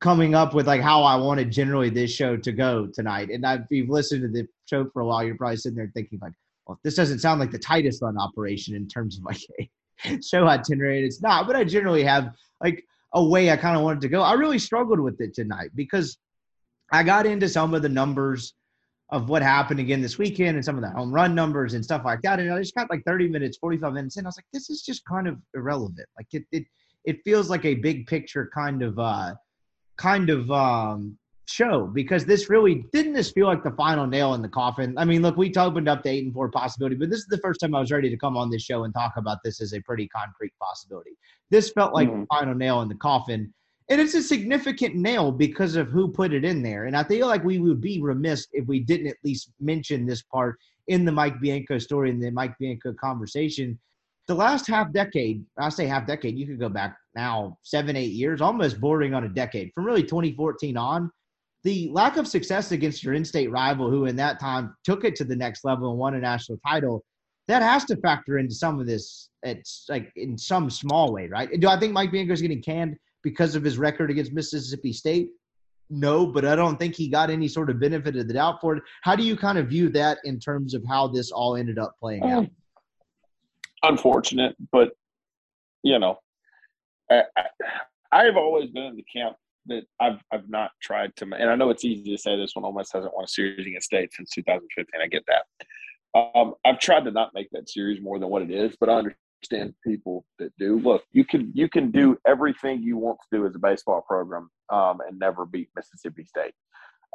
coming 0.00 0.34
up 0.34 0.54
with 0.54 0.66
like 0.66 0.80
how 0.80 1.02
I 1.02 1.16
wanted 1.16 1.50
generally 1.50 1.90
this 1.90 2.12
show 2.12 2.36
to 2.36 2.52
go 2.52 2.86
tonight. 2.86 3.30
And 3.30 3.44
if 3.44 3.66
you've 3.70 3.88
listened 3.88 4.22
to 4.22 4.28
the 4.28 4.46
show 4.66 4.88
for 4.90 5.00
a 5.00 5.06
while, 5.06 5.24
you're 5.24 5.36
probably 5.36 5.56
sitting 5.56 5.76
there 5.76 5.90
thinking 5.94 6.18
like, 6.20 6.32
well, 6.66 6.78
this 6.82 6.94
doesn't 6.94 7.20
sound 7.20 7.40
like 7.40 7.50
the 7.50 7.58
tightest 7.58 8.02
run 8.02 8.18
operation 8.18 8.74
in 8.74 8.88
terms 8.88 9.18
of 9.18 9.24
like 9.24 9.40
a 9.58 10.20
show 10.22 10.46
itinerary. 10.46 11.04
It's 11.04 11.22
not, 11.22 11.46
but 11.46 11.56
I 11.56 11.64
generally 11.64 12.02
have 12.02 12.34
like 12.62 12.84
a 13.14 13.24
way 13.24 13.50
I 13.50 13.56
kind 13.56 13.76
of 13.76 13.82
wanted 13.82 14.02
to 14.02 14.08
go. 14.08 14.20
I 14.20 14.34
really 14.34 14.58
struggled 14.58 15.00
with 15.00 15.20
it 15.20 15.34
tonight 15.34 15.70
because 15.74 16.18
I 16.92 17.02
got 17.02 17.26
into 17.26 17.48
some 17.48 17.72
of 17.74 17.82
the 17.82 17.88
numbers 17.88 18.54
of 19.10 19.28
what 19.28 19.40
happened 19.40 19.78
again 19.78 20.02
this 20.02 20.18
weekend 20.18 20.56
and 20.56 20.64
some 20.64 20.76
of 20.76 20.82
the 20.82 20.90
home 20.90 21.12
run 21.12 21.34
numbers 21.34 21.74
and 21.74 21.84
stuff 21.84 22.02
like 22.04 22.20
that. 22.22 22.40
And 22.40 22.52
I 22.52 22.58
just 22.58 22.74
got 22.74 22.90
like 22.90 23.04
30 23.04 23.28
minutes, 23.28 23.56
45 23.58 23.92
minutes 23.92 24.16
in. 24.16 24.26
I 24.26 24.28
was 24.28 24.36
like, 24.36 24.46
this 24.52 24.68
is 24.68 24.82
just 24.82 25.04
kind 25.04 25.28
of 25.28 25.38
irrelevant. 25.54 26.08
Like 26.16 26.26
it, 26.32 26.44
it, 26.50 26.64
it 27.04 27.22
feels 27.24 27.48
like 27.48 27.64
a 27.64 27.74
big 27.74 28.06
picture 28.08 28.50
kind 28.52 28.82
of, 28.82 28.98
uh, 28.98 29.34
kind 29.96 30.30
of 30.30 30.50
um, 30.50 31.18
show 31.48 31.86
because 31.86 32.24
this 32.24 32.50
really 32.50 32.84
didn't 32.92 33.12
this 33.12 33.30
feel 33.30 33.46
like 33.46 33.62
the 33.62 33.70
final 33.72 34.06
nail 34.06 34.34
in 34.34 34.42
the 34.42 34.48
coffin. 34.48 34.96
I 34.98 35.04
mean, 35.04 35.22
look, 35.22 35.36
we 35.36 35.52
opened 35.54 35.88
up 35.88 36.02
the 36.02 36.10
eight 36.10 36.24
and 36.24 36.34
four 36.34 36.50
possibility, 36.50 36.96
but 36.96 37.10
this 37.10 37.20
is 37.20 37.26
the 37.26 37.38
first 37.38 37.60
time 37.60 37.74
I 37.74 37.80
was 37.80 37.90
ready 37.90 38.10
to 38.10 38.16
come 38.16 38.36
on 38.36 38.50
this 38.50 38.62
show 38.62 38.84
and 38.84 38.92
talk 38.92 39.12
about 39.16 39.38
this 39.44 39.60
as 39.60 39.72
a 39.72 39.80
pretty 39.80 40.08
concrete 40.08 40.52
possibility. 40.60 41.16
This 41.50 41.70
felt 41.70 41.94
like 41.94 42.08
mm-hmm. 42.08 42.22
the 42.22 42.26
final 42.26 42.54
nail 42.54 42.82
in 42.82 42.88
the 42.88 42.96
coffin. 42.96 43.52
And 43.88 44.00
it's 44.00 44.14
a 44.14 44.22
significant 44.22 44.96
nail 44.96 45.30
because 45.30 45.76
of 45.76 45.88
who 45.88 46.08
put 46.08 46.32
it 46.32 46.44
in 46.44 46.60
there. 46.60 46.86
And 46.86 46.96
I 46.96 47.04
feel 47.04 47.28
like 47.28 47.44
we 47.44 47.60
would 47.60 47.80
be 47.80 48.02
remiss 48.02 48.48
if 48.52 48.66
we 48.66 48.80
didn't 48.80 49.06
at 49.06 49.16
least 49.22 49.52
mention 49.60 50.06
this 50.06 50.22
part 50.22 50.56
in 50.88 51.04
the 51.04 51.12
Mike 51.12 51.40
Bianco 51.40 51.78
story 51.78 52.10
and 52.10 52.20
the 52.20 52.32
Mike 52.32 52.54
Bianco 52.58 52.92
conversation 52.94 53.78
the 54.26 54.34
last 54.34 54.66
half 54.66 54.92
decade, 54.92 55.44
I 55.58 55.68
say 55.68 55.86
half 55.86 56.06
decade, 56.06 56.38
you 56.38 56.46
could 56.46 56.58
go 56.58 56.68
back 56.68 56.96
now 57.16 57.58
seven, 57.62 57.96
eight 57.96 58.12
years, 58.12 58.40
almost 58.40 58.80
bordering 58.80 59.14
on 59.14 59.24
a 59.24 59.28
decade. 59.28 59.72
From 59.74 59.84
really 59.84 60.02
2014 60.02 60.76
on, 60.76 61.10
the 61.64 61.88
lack 61.90 62.16
of 62.16 62.28
success 62.28 62.70
against 62.70 63.02
your 63.02 63.14
in-state 63.14 63.50
rival, 63.50 63.90
who 63.90 64.04
in 64.04 64.14
that 64.16 64.38
time 64.38 64.76
took 64.84 65.04
it 65.04 65.16
to 65.16 65.24
the 65.24 65.34
next 65.34 65.64
level 65.64 65.90
and 65.90 65.98
won 65.98 66.14
a 66.14 66.20
national 66.20 66.58
title, 66.64 67.02
that 67.48 67.62
has 67.62 67.84
to 67.86 67.96
factor 67.96 68.38
into 68.38 68.54
some 68.54 68.78
of 68.78 68.86
this. 68.86 69.30
It's 69.42 69.86
like 69.88 70.12
in 70.16 70.36
some 70.36 70.70
small 70.70 71.12
way, 71.12 71.28
right? 71.28 71.48
Do 71.58 71.68
I 71.68 71.78
think 71.78 71.92
Mike 71.92 72.12
Bianco 72.12 72.32
is 72.32 72.42
getting 72.42 72.62
canned 72.62 72.96
because 73.22 73.56
of 73.56 73.64
his 73.64 73.78
record 73.78 74.10
against 74.10 74.32
Mississippi 74.32 74.92
State? 74.92 75.30
No, 75.88 76.26
but 76.26 76.44
I 76.44 76.56
don't 76.56 76.78
think 76.78 76.96
he 76.96 77.08
got 77.08 77.30
any 77.30 77.46
sort 77.46 77.70
of 77.70 77.78
benefit 77.78 78.16
of 78.16 78.26
the 78.26 78.34
doubt 78.34 78.60
for 78.60 78.76
it. 78.76 78.82
How 79.02 79.14
do 79.14 79.22
you 79.22 79.36
kind 79.36 79.56
of 79.56 79.68
view 79.68 79.88
that 79.90 80.18
in 80.24 80.40
terms 80.40 80.74
of 80.74 80.84
how 80.84 81.06
this 81.06 81.30
all 81.30 81.56
ended 81.56 81.78
up 81.78 81.94
playing 82.00 82.24
out? 82.24 82.38
Um, 82.38 82.50
unfortunate, 83.84 84.56
but 84.72 84.90
you 85.84 85.98
know, 86.00 86.18
I, 87.10 87.22
I, 88.12 88.24
have 88.24 88.36
always 88.36 88.70
been 88.70 88.84
in 88.84 88.96
the 88.96 89.04
camp 89.04 89.36
that 89.66 89.84
I've 90.00 90.20
I've 90.32 90.48
not 90.48 90.70
tried 90.82 91.14
to, 91.16 91.24
and 91.24 91.50
I 91.50 91.54
know 91.54 91.70
it's 91.70 91.84
easy 91.84 92.10
to 92.10 92.18
say 92.18 92.36
this 92.36 92.52
Ole 92.56 92.72
Miss 92.72 92.92
hasn't 92.92 93.14
won 93.14 93.24
a 93.24 93.28
series 93.28 93.66
against 93.66 93.86
State 93.86 94.12
since 94.12 94.30
2015. 94.30 95.00
I 95.00 95.06
get 95.06 95.24
that. 95.26 95.44
Um, 96.34 96.54
I've 96.64 96.80
tried 96.80 97.04
to 97.04 97.10
not 97.10 97.34
make 97.34 97.48
that 97.52 97.68
series 97.68 98.00
more 98.00 98.18
than 98.18 98.28
what 98.28 98.42
it 98.42 98.50
is, 98.50 98.76
but 98.80 98.88
I 98.88 98.94
understand 98.94 99.74
people 99.84 100.24
that 100.38 100.52
do. 100.58 100.78
Look, 100.78 101.04
you 101.12 101.24
can 101.24 101.50
you 101.54 101.68
can 101.68 101.90
do 101.90 102.16
everything 102.26 102.82
you 102.82 102.96
want 102.96 103.18
to 103.20 103.38
do 103.38 103.46
as 103.46 103.54
a 103.54 103.58
baseball 103.58 104.02
program 104.06 104.50
um, 104.70 105.00
and 105.06 105.18
never 105.18 105.44
beat 105.44 105.68
Mississippi 105.76 106.24
State. 106.24 106.54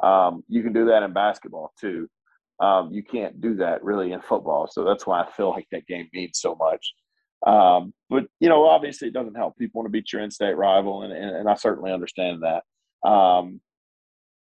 Um, 0.02 0.42
you 0.48 0.62
can 0.62 0.72
do 0.72 0.86
that 0.86 1.02
in 1.02 1.12
basketball 1.12 1.72
too. 1.80 2.08
Um, 2.60 2.92
you 2.92 3.02
can't 3.02 3.40
do 3.40 3.56
that 3.56 3.82
really 3.82 4.12
in 4.12 4.20
football. 4.20 4.68
So 4.70 4.84
that's 4.84 5.06
why 5.06 5.22
I 5.22 5.30
feel 5.32 5.50
like 5.50 5.66
that 5.72 5.86
game 5.86 6.08
means 6.12 6.38
so 6.38 6.54
much. 6.54 6.94
Um, 7.46 7.92
but 8.08 8.24
you 8.40 8.48
know, 8.48 8.66
obviously, 8.66 9.08
it 9.08 9.14
doesn't 9.14 9.34
help. 9.34 9.56
People 9.58 9.80
want 9.80 9.86
to 9.86 9.92
beat 9.92 10.12
your 10.12 10.22
in-state 10.22 10.56
rival, 10.56 11.02
and, 11.02 11.12
and, 11.12 11.36
and 11.36 11.48
I 11.48 11.54
certainly 11.54 11.92
understand 11.92 12.42
that. 12.42 13.08
Um, 13.08 13.60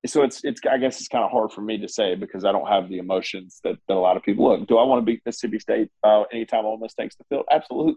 so 0.05 0.23
it's 0.23 0.43
it's 0.45 0.61
I 0.69 0.79
guess 0.79 0.99
it's 0.99 1.09
kind 1.09 1.25
of 1.25 1.31
hard 1.31 1.53
for 1.53 1.61
me 1.61 1.79
to 1.79 1.89
say 1.89 2.15
because 2.15 2.45
I 2.45 2.53
don't 2.53 2.67
have 2.67 2.89
the 2.89 2.99
emotions 2.99 3.61
that, 3.63 3.77
that 3.87 3.95
a 3.95 4.01
lot 4.01 4.17
of 4.17 4.23
people 4.23 4.49
look. 4.49 4.67
Do 4.67 4.79
I 4.79 4.85
want 4.85 5.01
to 5.01 5.07
beat 5.07 5.23
Mississippi 5.25 5.61
State 5.61 5.91
uh, 6.03 6.23
anytime 6.33 6.65
Ole 6.67 6.79
Miss 6.79 6.95
takes 6.95 7.17
the 7.17 7.25
field? 7.29 7.47
Absolutely. 7.51 7.95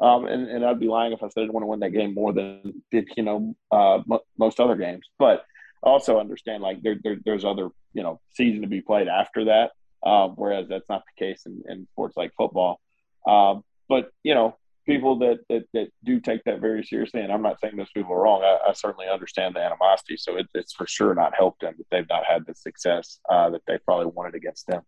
Um, 0.00 0.26
and, 0.26 0.48
and 0.48 0.64
I'd 0.64 0.80
be 0.80 0.88
lying 0.88 1.12
if 1.12 1.22
I 1.22 1.28
said 1.28 1.40
I 1.40 1.42
didn't 1.42 1.54
want 1.54 1.64
to 1.64 1.68
win 1.68 1.80
that 1.80 1.90
game 1.90 2.14
more 2.14 2.32
than 2.32 2.82
did 2.90 3.08
you 3.16 3.24
know 3.24 3.54
uh, 3.70 3.98
most 4.38 4.60
other 4.60 4.76
games. 4.76 5.08
But 5.18 5.44
also 5.82 6.20
understand 6.20 6.62
like 6.62 6.80
there, 6.82 6.96
there, 7.02 7.16
there's 7.24 7.44
other 7.44 7.70
you 7.92 8.02
know 8.02 8.20
season 8.30 8.62
to 8.62 8.68
be 8.68 8.80
played 8.80 9.08
after 9.08 9.46
that. 9.46 9.72
Um, 10.04 10.32
whereas 10.36 10.68
that's 10.68 10.88
not 10.88 11.02
the 11.04 11.24
case 11.24 11.42
in, 11.46 11.62
in 11.68 11.86
sports 11.92 12.16
like 12.16 12.32
football. 12.36 12.80
Um, 13.26 13.62
but 13.88 14.10
you 14.22 14.34
know, 14.34 14.56
people 14.86 15.18
that, 15.20 15.40
that 15.48 15.64
that 15.74 15.88
do 16.04 16.20
take 16.20 16.42
that 16.44 16.60
very 16.60 16.84
seriously, 16.84 17.20
and 17.20 17.32
I'm 17.32 17.42
not 17.42 17.60
saying 17.60 17.76
those 17.76 17.90
people 17.94 18.12
are 18.12 18.22
wrong. 18.22 18.42
I, 18.42 18.70
I 18.70 18.72
certainly 18.72 19.06
understand 19.08 19.54
the 19.54 19.60
animosity. 19.60 20.16
So 20.16 20.36
it, 20.36 20.46
it's 20.54 20.72
for 20.72 20.86
sure 20.86 21.14
not 21.14 21.34
helped 21.36 21.60
them 21.60 21.74
that 21.78 21.86
they've 21.90 22.08
not 22.08 22.24
had 22.28 22.44
the 22.46 22.54
success 22.54 23.18
uh, 23.30 23.50
that 23.50 23.62
they 23.66 23.78
probably 23.78 24.06
wanted 24.06 24.34
against 24.34 24.66
them. 24.66 24.82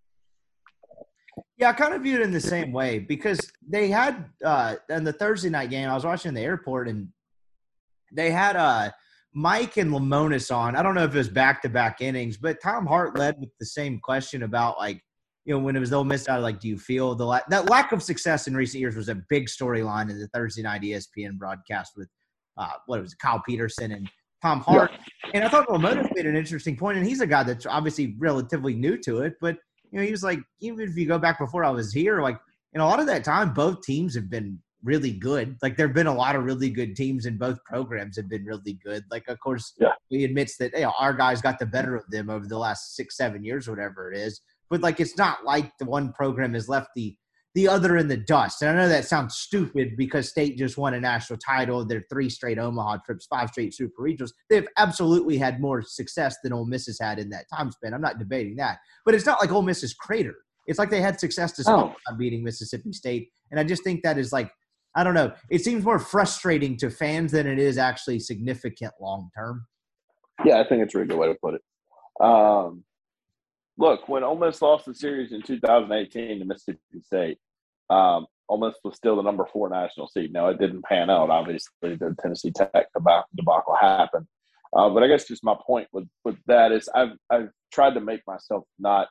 Yeah, 1.57 1.71
I 1.71 1.73
kind 1.73 1.95
of 1.95 2.03
view 2.03 2.17
it 2.17 2.23
in 2.23 2.33
the 2.33 2.41
same 2.41 2.73
way 2.73 2.99
because 3.01 3.41
they 3.69 3.89
had 3.89 4.27
uh 4.45 4.77
in 4.89 5.05
the 5.05 5.13
Thursday 5.13 5.51
night 5.51 5.71
game, 5.71 5.89
I 5.89 5.95
was 5.95 6.05
watching 6.05 6.31
in 6.31 6.35
the 6.35 6.41
airport 6.43 6.89
and 6.89 7.09
they 8.13 8.31
had 8.31 8.57
uh 8.57 8.91
Mike 9.35 9.77
and 9.77 9.91
Lemonis 9.91 10.55
on. 10.55 10.77
I 10.77 10.83
don't 10.83 10.95
know 10.95 11.03
if 11.03 11.15
it 11.15 11.19
was 11.19 11.29
back 11.29 11.61
to 11.63 11.69
back 11.69 12.01
innings, 12.01 12.37
but 12.37 12.63
Tom 12.63 12.87
Hart 12.87 13.19
led 13.19 13.37
with 13.41 13.51
the 13.59 13.67
same 13.67 13.99
question 13.99 14.45
about 14.45 14.79
like, 14.79 15.03
you 15.45 15.55
know, 15.55 15.61
when 15.61 15.77
it 15.77 15.81
was 15.81 15.93
Ole 15.93 16.05
Miss 16.05 16.29
out, 16.29 16.43
like, 16.43 16.61
do 16.61 16.69
you 16.69 16.79
feel 16.79 17.15
the 17.15 17.25
la- 17.25 17.41
that 17.49 17.69
lack 17.69 17.93
of 17.93 18.03
success 18.03 18.47
in 18.47 18.57
recent 18.57 18.81
years 18.81 18.97
was 18.97 19.09
a 19.09 19.17
big 19.29 19.47
storyline 19.47 20.11
in 20.11 20.19
the 20.19 20.29
Thursday 20.29 20.63
night 20.63 20.83
ESPN 20.83 21.39
broadcast 21.39 21.93
with 21.97 22.09
uh, 22.57 22.73
what 22.87 23.01
was 23.01 23.13
it, 23.13 23.19
Kyle 23.19 23.43
Peterson 23.47 23.93
and 23.93 24.11
Tom 24.43 24.61
Hart. 24.61 24.91
Yeah. 24.93 25.31
And 25.35 25.45
I 25.45 25.49
thought 25.49 25.69
Lemonis 25.69 26.11
made 26.15 26.27
an 26.27 26.37
interesting 26.37 26.77
point, 26.77 26.99
and 26.99 27.07
he's 27.07 27.21
a 27.21 27.27
guy 27.27 27.43
that's 27.43 27.67
obviously 27.67 28.15
relatively 28.19 28.75
new 28.75 28.97
to 28.99 29.21
it, 29.21 29.35
but 29.41 29.57
you 29.91 30.01
know, 30.01 30.05
he 30.05 30.11
was 30.11 30.25
like, 30.25 30.41
even 30.61 30.89
if 30.89 30.97
you 30.97 31.07
go 31.07 31.19
back 31.19 31.39
before 31.39 31.65
I 31.65 31.71
was 31.71 31.93
here, 31.93 32.21
like, 32.21 32.39
in 32.73 32.81
a 32.81 32.87
lot 32.87 32.99
of 32.99 33.07
that 33.07 33.23
time, 33.23 33.55
both 33.55 33.83
teams 33.83 34.15
have 34.17 34.29
been 34.29 34.59
really 34.85 35.13
good. 35.13 35.57
Like 35.63 35.77
there 35.77 35.87
have 35.87 35.95
been 35.95 36.07
a 36.07 36.15
lot 36.15 36.37
of 36.37 36.45
really 36.45 36.69
good 36.69 36.95
teams 36.95 37.27
and 37.27 37.39
both 37.39 37.59
programs 37.65 38.17
have 38.17 38.29
been 38.29 38.45
really 38.45 38.79
good. 38.85 39.03
Like 39.11 39.27
of 39.29 39.41
course 39.41 39.73
yeah. 39.81 39.93
he 40.11 40.25
admits 40.25 40.57
that 40.59 40.75
you 40.75 40.83
know, 40.83 40.93
our 40.99 41.15
guys 41.15 41.41
got 41.41 41.59
the 41.59 41.67
better 41.67 41.97
of 41.97 42.09
them 42.11 42.29
over 42.29 42.47
the 42.47 42.59
last 42.59 42.95
six, 42.95 43.17
seven 43.17 43.43
years, 43.43 43.69
whatever 43.69 44.13
it 44.13 44.19
is. 44.19 44.43
But 44.75 44.83
like 44.83 44.99
it's 44.99 45.17
not 45.17 45.45
like 45.45 45.71
the 45.79 45.85
one 45.85 46.13
program 46.13 46.55
has 46.55 46.69
left 46.69 46.89
the 46.97 47.17
the 47.55 47.69
other 47.69 47.97
in 47.97 48.09
the 48.09 48.17
dust. 48.17 48.61
And 48.61 48.73
I 48.73 48.75
know 48.75 48.89
that 48.89 49.05
sounds 49.05 49.37
stupid 49.37 49.97
because 49.97 50.29
state 50.29 50.59
just 50.59 50.77
won 50.77 50.95
a 50.95 51.01
national 51.01 51.39
title. 51.39 51.85
They're 51.85 52.05
three 52.11 52.29
straight 52.29 52.59
Omaha 52.59 52.97
trips, 53.07 53.27
five 53.27 53.51
straight 53.51 53.73
super 53.73 54.03
regionals. 54.03 54.33
They've 54.51 54.67
absolutely 54.77 55.39
had 55.39 55.61
more 55.61 55.81
success 55.81 56.39
than 56.43 56.53
Ole 56.53 56.67
Miss 56.67 56.87
has 56.87 56.99
had 57.01 57.21
in 57.21 57.31
that 57.31 57.45
time 57.55 57.71
span. 57.71 57.95
I'm 57.95 58.01
not 58.01 58.19
debating 58.19 58.57
that. 58.57 58.79
But 59.05 59.15
it's 59.15 59.27
not 59.27 59.41
like 59.41 59.53
Ole 59.53 59.63
Miss 59.63 59.85
is 59.85 59.95
cratered. 59.95 60.35
It's 60.67 60.81
like 60.81 60.91
they 60.91 61.01
had 61.01 61.21
success 61.21 61.53
despite 61.53 61.95
oh. 62.11 62.17
beating 62.19 62.43
Mississippi 62.43 62.93
State. 62.93 63.29
And 63.53 63.61
I 63.61 63.63
just 63.63 63.85
think 63.85 64.03
that 64.03 64.19
is 64.19 64.33
like 64.33 64.51
I 64.97 65.05
don't 65.05 65.15
know. 65.15 65.31
It 65.51 65.63
seems 65.63 65.85
more 65.85 66.01
frustrating 66.01 66.77
to 66.79 66.91
fans 66.91 67.31
than 67.31 67.47
it 67.47 67.61
is 67.61 67.79
actually 67.79 68.19
significant 68.19 68.93
long 69.01 69.31
term. 69.37 69.69
Yeah, 70.45 70.61
I 70.61 70.67
think 70.67 70.83
it's 70.83 70.97
a 70.97 70.99
really 70.99 71.11
good 71.11 71.19
way 71.19 71.29
to 71.29 71.37
put 71.41 71.55
it. 71.55 71.63
Um, 72.21 72.83
look, 73.79 74.09
when 74.09 74.25
Ole 74.25 74.39
Miss 74.39 74.63
lost 74.63 74.87
the 74.87 74.95
series 74.95 75.33
in 75.33 75.43
2018 75.43 76.39
to 76.39 76.45
Mississippi 76.45 77.01
State, 77.03 77.39
um, 77.91 78.27
Ole 78.49 78.59
Miss 78.59 78.77
was 78.85 78.97
still 78.97 79.17
the 79.17 79.23
number 79.23 79.47
four 79.53 79.69
national 79.69 80.09
seed. 80.09 80.33
Now 80.33 80.49
it 80.49 80.59
didn't 80.59 80.85
pan 80.85 81.11
out. 81.11 81.31
Obviously, 81.31 81.71
the 81.83 82.15
Tennessee 82.21 82.53
Tech 82.53 82.89
debacle 82.93 83.77
happened. 83.81 84.27
Uh, 84.77 84.91
but 84.91 85.03
I 85.03 85.09
guess 85.09 85.29
just 85.29 85.45
my 85.45 85.55
point 85.67 85.89
with 85.93 86.09
with 86.25 86.37
that 86.47 86.73
is 86.73 86.89
I've 86.95 87.17
I've 87.31 87.51
tried 87.73 87.95
to 87.95 88.01
make 88.01 88.23
myself 88.27 88.65
not 88.79 89.09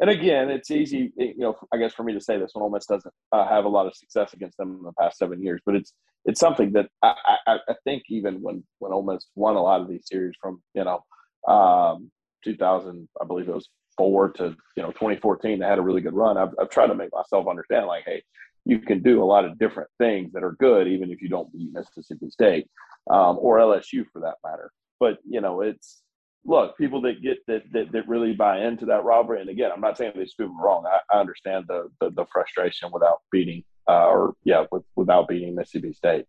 and 0.00 0.10
again, 0.10 0.50
it's 0.50 0.70
easy, 0.70 1.12
you 1.16 1.38
know, 1.38 1.56
I 1.72 1.76
guess 1.76 1.94
for 1.94 2.02
me 2.02 2.14
to 2.14 2.20
say 2.20 2.36
this 2.36 2.50
when 2.52 2.62
Ole 2.62 2.70
Miss 2.70 2.86
doesn't 2.86 3.14
uh, 3.30 3.46
have 3.46 3.64
a 3.64 3.68
lot 3.68 3.86
of 3.86 3.94
success 3.94 4.32
against 4.32 4.56
them 4.56 4.76
in 4.78 4.82
the 4.82 4.92
past 4.98 5.18
seven 5.18 5.42
years, 5.42 5.60
but 5.64 5.76
it's 5.76 5.92
it's 6.24 6.40
something 6.40 6.72
that 6.72 6.88
I, 7.02 7.14
I, 7.46 7.58
I, 7.68 7.74
think 7.84 8.04
even 8.08 8.40
when 8.40 8.64
when 8.78 8.92
Ole 8.92 9.04
Miss 9.04 9.26
won 9.36 9.56
a 9.56 9.62
lot 9.62 9.82
of 9.82 9.88
these 9.88 10.06
series 10.06 10.34
from 10.40 10.62
you 10.74 10.84
know 10.84 11.04
um, 11.46 12.10
2000, 12.42 13.08
I 13.20 13.24
believe 13.24 13.48
it 13.48 13.54
was 13.54 13.68
four 13.96 14.30
to 14.32 14.56
you 14.76 14.82
know 14.82 14.90
2014, 14.90 15.58
they 15.58 15.66
had 15.66 15.78
a 15.78 15.82
really 15.82 16.00
good 16.00 16.14
run. 16.14 16.36
I've, 16.36 16.54
I've 16.60 16.70
tried 16.70 16.88
to 16.88 16.94
make 16.94 17.10
myself 17.12 17.46
understand 17.48 17.86
like, 17.86 18.04
hey, 18.06 18.22
you 18.64 18.78
can 18.78 19.02
do 19.02 19.22
a 19.22 19.26
lot 19.26 19.44
of 19.44 19.58
different 19.58 19.90
things 19.98 20.32
that 20.32 20.42
are 20.42 20.56
good, 20.58 20.88
even 20.88 21.10
if 21.10 21.20
you 21.20 21.28
don't 21.28 21.52
beat 21.52 21.72
Mississippi 21.72 22.30
State 22.30 22.66
um, 23.10 23.36
or 23.38 23.58
LSU 23.58 24.04
for 24.12 24.20
that 24.20 24.36
matter. 24.44 24.70
But 25.00 25.18
you 25.28 25.40
know, 25.40 25.60
it's 25.60 26.02
look 26.46 26.76
people 26.76 27.00
that 27.02 27.22
get 27.22 27.38
that, 27.46 27.62
that 27.72 27.92
that 27.92 28.08
really 28.08 28.32
buy 28.32 28.64
into 28.64 28.86
that 28.86 29.04
robbery. 29.04 29.40
And 29.40 29.50
again, 29.50 29.70
I'm 29.72 29.80
not 29.80 29.96
saying 29.96 30.12
these 30.16 30.34
people 30.34 30.54
are 30.58 30.64
wrong. 30.64 30.84
I, 30.86 31.16
I 31.16 31.20
understand 31.20 31.66
the, 31.68 31.88
the, 32.00 32.10
the 32.10 32.26
frustration 32.32 32.90
without 32.92 33.18
beating 33.30 33.64
uh, 33.88 34.06
or 34.06 34.34
yeah, 34.44 34.64
with, 34.70 34.84
without 34.96 35.28
beating 35.28 35.54
Mississippi 35.54 35.92
State. 35.92 36.24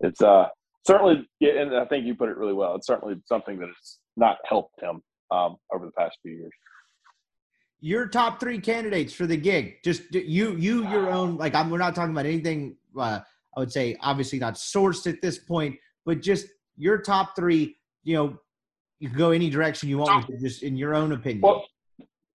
It's 0.00 0.20
uh 0.20 0.46
certainly, 0.86 1.26
and 1.40 1.74
I 1.74 1.84
think 1.86 2.06
you 2.06 2.14
put 2.14 2.28
it 2.28 2.36
really 2.36 2.52
well. 2.52 2.74
It's 2.74 2.86
certainly 2.86 3.16
something 3.26 3.58
that 3.58 3.66
has 3.66 3.98
not 4.16 4.38
helped 4.44 4.80
him 4.80 5.02
um, 5.30 5.56
over 5.72 5.86
the 5.86 5.92
past 5.92 6.18
few 6.22 6.32
years 6.32 6.52
your 7.80 8.08
top 8.08 8.40
three 8.40 8.58
candidates 8.58 9.12
for 9.12 9.26
the 9.26 9.36
gig. 9.36 9.76
Just 9.84 10.14
you, 10.14 10.56
you, 10.56 10.88
your 10.88 11.10
own. 11.10 11.36
Like, 11.36 11.54
I'm. 11.54 11.70
We're 11.70 11.78
not 11.78 11.94
talking 11.94 12.12
about 12.12 12.26
anything. 12.26 12.76
Uh, 12.98 13.20
I 13.56 13.60
would 13.60 13.72
say, 13.72 13.96
obviously, 14.00 14.38
not 14.38 14.54
sourced 14.54 15.10
at 15.10 15.20
this 15.22 15.38
point, 15.38 15.76
but 16.04 16.20
just 16.22 16.46
your 16.76 16.98
top 16.98 17.36
three. 17.36 17.76
You 18.04 18.16
know, 18.16 18.38
you 19.00 19.08
can 19.08 19.18
go 19.18 19.30
any 19.30 19.50
direction 19.50 19.88
you 19.88 19.98
want 19.98 20.26
with 20.26 20.36
it, 20.36 20.40
just 20.40 20.62
in 20.62 20.76
your 20.76 20.94
own 20.94 21.12
opinion. 21.12 21.42
Well, 21.42 21.66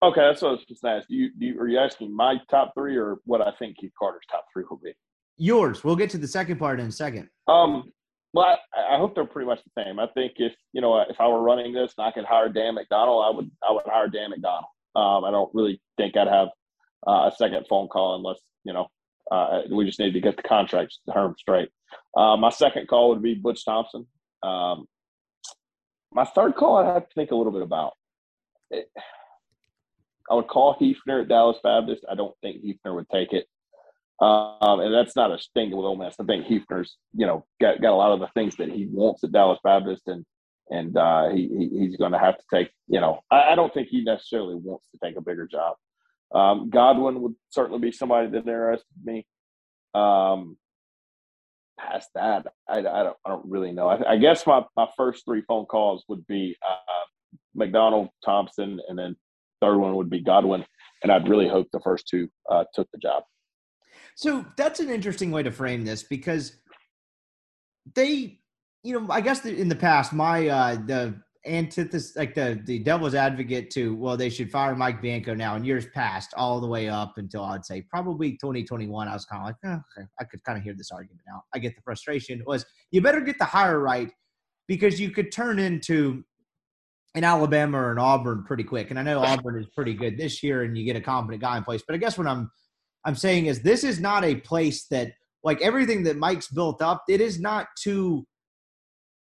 okay, 0.03 0.21
that's 0.21 0.41
what 0.41 0.49
I 0.49 0.51
was 0.51 0.65
just 0.65 0.85
asking. 0.85 1.17
You, 1.17 1.29
you, 1.37 1.59
are 1.59 1.67
you 1.67 1.79
asking 1.79 2.15
my 2.15 2.35
top 2.49 2.73
three 2.75 2.97
or 2.97 3.17
what 3.25 3.41
I 3.41 3.51
think 3.57 3.77
Keith 3.77 3.93
Carter's 3.97 4.21
top 4.29 4.45
three 4.53 4.63
will 4.69 4.77
be? 4.77 4.93
Yours. 5.37 5.83
We'll 5.83 5.95
get 5.95 6.09
to 6.11 6.17
the 6.17 6.27
second 6.27 6.57
part 6.59 6.79
in 6.79 6.87
a 6.87 6.91
second. 6.91 7.29
Um. 7.47 7.91
Well, 8.33 8.57
I, 8.73 8.95
I 8.95 8.97
hope 8.97 9.13
they're 9.13 9.25
pretty 9.25 9.47
much 9.47 9.59
the 9.65 9.83
same. 9.83 9.99
I 9.99 10.07
think 10.13 10.33
if 10.37 10.53
you 10.71 10.79
know 10.79 11.01
if 11.01 11.19
I 11.19 11.27
were 11.27 11.41
running 11.41 11.73
this 11.73 11.93
and 11.97 12.07
I 12.07 12.11
could 12.11 12.23
hire 12.23 12.47
Dan 12.47 12.75
McDonnell, 12.75 13.27
I 13.27 13.35
would 13.35 13.51
I 13.67 13.73
would 13.73 13.83
hire 13.85 14.07
Dan 14.07 14.31
McDonnell. 14.31 14.63
Um, 14.95 15.23
I 15.23 15.31
don't 15.31 15.53
really 15.53 15.81
think 15.97 16.17
I'd 16.17 16.27
have 16.27 16.49
uh, 17.07 17.29
a 17.31 17.35
second 17.37 17.65
phone 17.69 17.87
call 17.87 18.15
unless 18.15 18.39
you 18.63 18.73
know 18.73 18.87
uh, 19.31 19.61
we 19.71 19.85
just 19.85 19.99
need 19.99 20.13
to 20.13 20.21
get 20.21 20.37
the 20.37 20.43
contracts 20.43 20.99
term 21.11 21.35
straight. 21.37 21.69
Uh, 22.15 22.37
my 22.37 22.49
second 22.49 22.87
call 22.87 23.09
would 23.09 23.21
be 23.21 23.33
Butch 23.33 23.65
Thompson. 23.65 24.05
Um, 24.43 24.85
my 26.11 26.25
third 26.25 26.55
call, 26.55 26.77
I'd 26.77 26.93
have 26.93 27.07
to 27.07 27.15
think 27.15 27.31
a 27.31 27.35
little 27.35 27.53
bit 27.53 27.61
about. 27.61 27.93
It, 28.69 28.89
I 30.29 30.35
would 30.35 30.47
call 30.47 30.75
Heefner 30.75 31.21
at 31.21 31.27
Dallas 31.27 31.57
Baptist. 31.63 32.05
I 32.09 32.15
don't 32.15 32.35
think 32.41 32.63
Heefner 32.63 32.95
would 32.95 33.09
take 33.09 33.33
it. 33.33 33.47
Um, 34.21 34.79
and 34.79 34.93
that's 34.93 35.15
not 35.15 35.31
a 35.31 35.39
sting 35.39 35.71
with 35.71 35.85
Ole 35.85 35.95
Miss. 35.95 36.15
I 36.19 36.25
think 36.25 36.45
Heefner's, 36.45 36.95
you 37.13 37.25
know, 37.25 37.45
got, 37.59 37.81
got 37.81 37.91
a 37.91 37.95
lot 37.95 38.13
of 38.13 38.19
the 38.19 38.29
things 38.35 38.55
that 38.57 38.69
he 38.69 38.87
wants 38.91 39.23
at 39.23 39.31
Dallas 39.31 39.59
Baptist, 39.63 40.03
and 40.07 40.25
and 40.72 40.97
uh, 40.97 41.30
he, 41.30 41.69
he's 41.78 41.97
going 41.97 42.13
to 42.13 42.17
have 42.17 42.38
to 42.38 42.43
take. 42.51 42.69
You 42.88 43.01
know, 43.01 43.19
I, 43.30 43.51
I, 43.51 43.55
don't 43.55 43.72
think 43.74 43.89
he 43.89 44.03
necessarily 44.03 44.55
wants 44.55 44.88
to 44.91 44.97
take 45.03 45.17
a 45.17 45.22
bigger 45.22 45.45
job. 45.45 45.76
Um, 46.34 46.69
Godwin 46.69 47.22
would 47.22 47.36
certainly 47.49 47.80
be 47.80 47.91
somebody 47.91 48.30
that 48.30 48.38
interested 48.38 48.86
me. 49.03 49.28
Um, 49.93 50.57
past 51.78 52.09
that, 52.15 52.47
I, 52.69 52.80
I, 52.80 52.82
don't, 52.82 53.17
I 53.26 53.30
don't 53.30 53.45
really 53.45 53.74
know. 53.74 53.89
I, 53.89 54.13
I, 54.13 54.17
guess 54.17 54.47
my, 54.47 54.63
my 54.78 54.88
first 54.95 55.26
three 55.26 55.43
phone 55.47 55.65
calls 55.65 56.05
would 56.07 56.26
be 56.28 56.55
uh, 56.67 57.59
McDonnell, 57.59 58.09
Thompson, 58.24 58.80
and 58.88 58.97
then 58.97 59.17
third 59.59 59.78
one 59.78 59.95
would 59.95 60.09
be 60.09 60.22
Godwin. 60.22 60.65
And 61.03 61.11
I'd 61.11 61.28
really 61.28 61.49
hope 61.49 61.67
the 61.74 61.82
first 61.82 62.07
two 62.07 62.30
uh, 62.49 62.63
took 62.74 62.88
the 62.91 62.99
job. 62.99 63.24
So 64.15 64.45
that's 64.55 64.80
an 64.80 64.89
interesting 64.89 65.32
way 65.32 65.43
to 65.43 65.51
frame 65.51 65.84
this 65.84 66.03
because 66.03 66.55
they 67.95 68.40
you 68.84 68.99
know, 68.99 69.07
I 69.09 69.21
guess 69.21 69.45
in 69.45 69.69
the 69.69 69.75
past, 69.75 70.13
my 70.13 70.47
uh 70.47 70.75
the 70.75 71.21
antithesis, 71.45 72.15
like 72.15 72.36
the 72.36 72.61
the 72.65 72.79
devil's 72.79 73.15
advocate 73.15 73.69
to, 73.71 73.95
well, 73.95 74.17
they 74.17 74.29
should 74.29 74.51
fire 74.51 74.75
Mike 74.75 75.01
Bianco 75.01 75.34
now. 75.34 75.55
In 75.55 75.63
years 75.63 75.86
past, 75.88 76.34
all 76.36 76.59
the 76.59 76.67
way 76.67 76.89
up 76.89 77.13
until 77.17 77.43
I'd 77.43 77.65
say 77.65 77.82
probably 77.89 78.32
2021, 78.34 79.07
I 79.07 79.13
was 79.13 79.25
kind 79.25 79.41
of 79.41 79.47
like, 79.47 79.55
oh, 79.65 79.99
okay, 79.99 80.07
I 80.19 80.23
could 80.23 80.43
kind 80.43 80.57
of 80.57 80.63
hear 80.63 80.73
this 80.73 80.91
argument 80.91 81.21
now. 81.27 81.43
I 81.53 81.59
get 81.59 81.75
the 81.75 81.82
frustration. 81.82 82.41
Was 82.45 82.65
you 82.91 83.01
better 83.01 83.21
get 83.21 83.38
the 83.38 83.45
hire 83.45 83.79
right 83.79 84.11
because 84.67 84.99
you 84.99 85.11
could 85.11 85.32
turn 85.32 85.59
into 85.59 86.23
an 87.15 87.23
Alabama 87.23 87.77
or 87.77 87.91
an 87.91 87.99
Auburn 87.99 88.43
pretty 88.45 88.63
quick. 88.63 88.89
And 88.89 88.97
I 88.97 89.03
know 89.03 89.19
Auburn 89.23 89.59
is 89.59 89.67
pretty 89.75 89.93
good 89.93 90.17
this 90.17 90.41
year, 90.41 90.63
and 90.63 90.77
you 90.77 90.86
get 90.86 90.95
a 90.95 91.01
competent 91.01 91.41
guy 91.41 91.57
in 91.57 91.63
place. 91.63 91.84
But 91.86 91.95
I 91.95 91.97
guess 91.97 92.17
what 92.17 92.27
I'm 92.27 92.49
I'm 93.05 93.15
saying 93.15 93.47
is 93.47 93.61
this 93.61 93.84
is 93.84 93.99
not 93.99 94.23
a 94.23 94.36
place 94.36 94.86
that 94.88 95.13
like 95.43 95.61
everything 95.61 96.03
that 96.03 96.17
Mike's 96.17 96.47
built 96.47 96.82
up. 96.82 97.03
It 97.09 97.19
is 97.19 97.39
not 97.39 97.67
too 97.82 98.25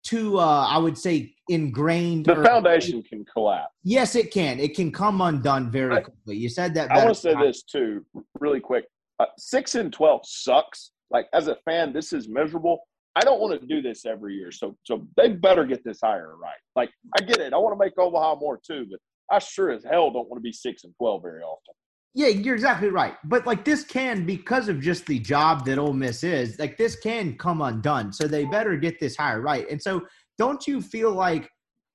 too 0.06 0.38
uh 0.40 0.68
i 0.70 0.78
would 0.78 0.98
say 0.98 1.36
ingrained 1.50 2.26
the 2.26 2.36
foundation 2.44 3.04
can 3.04 3.26
collapse. 3.26 3.74
Yes 3.84 4.16
it 4.16 4.32
can. 4.32 4.60
It 4.60 4.76
can 4.76 4.92
come 4.92 5.22
undone 5.22 5.70
very 5.70 6.02
quickly. 6.02 6.38
You 6.38 6.50
said 6.50 6.74
that 6.76 6.92
i 6.92 7.04
want 7.04 7.16
to 7.16 7.22
say 7.22 7.36
this 7.36 7.64
too 7.64 8.06
really 8.40 8.60
quick. 8.60 8.86
Uh, 9.20 9.26
6 9.38 9.76
and 9.76 9.94
12 9.94 10.22
sucks. 10.26 10.92
Like 11.12 11.28
as 11.34 11.48
a 11.48 11.56
fan 11.66 11.94
this 11.94 12.14
is 12.14 12.28
miserable. 12.28 12.80
I 13.16 13.22
don't 13.22 13.40
want 13.40 13.60
to 13.60 13.68
do 13.68 13.82
this 13.82 14.06
every 14.06 14.36
year 14.36 14.52
so 14.52 14.76
so 14.84 15.08
they 15.18 15.30
better 15.30 15.66
get 15.66 15.84
this 15.84 16.00
hire 16.04 16.36
right? 16.38 16.62
Like 16.76 16.92
i 17.18 17.22
get 17.22 17.40
it. 17.40 17.54
I 17.54 17.58
want 17.58 17.74
to 17.74 17.84
make 17.84 17.98
omaha 17.98 18.36
more 18.36 18.60
too 18.66 18.86
but 18.90 19.00
i 19.32 19.40
sure 19.40 19.72
as 19.72 19.84
hell 19.84 20.12
don't 20.12 20.30
want 20.30 20.38
to 20.38 20.42
be 20.42 20.54
6 20.54 20.84
and 20.84 20.94
12 20.98 21.22
very 21.22 21.42
often 21.42 21.74
yeah, 22.16 22.28
you're 22.28 22.56
exactly 22.56 22.88
right. 22.88 23.16
But 23.26 23.46
like 23.46 23.66
this 23.66 23.84
can, 23.84 24.26
because 24.26 24.70
of 24.70 24.80
just 24.80 25.06
the 25.06 25.20
job 25.20 25.66
that 25.66 25.78
Ole 25.78 25.92
Miss 25.92 26.24
is, 26.24 26.58
like 26.58 26.78
this 26.78 26.96
can 26.96 27.38
come 27.38 27.62
undone. 27.62 28.14
So 28.14 28.26
they 28.26 28.46
better 28.46 28.78
get 28.78 29.02
this 29.02 29.18
hire 29.18 29.42
right. 29.42 29.70
And 29.70 29.82
so 29.82 30.08
don't 30.38 30.66
you 30.66 30.82
feel 30.82 31.12
like 31.12 31.50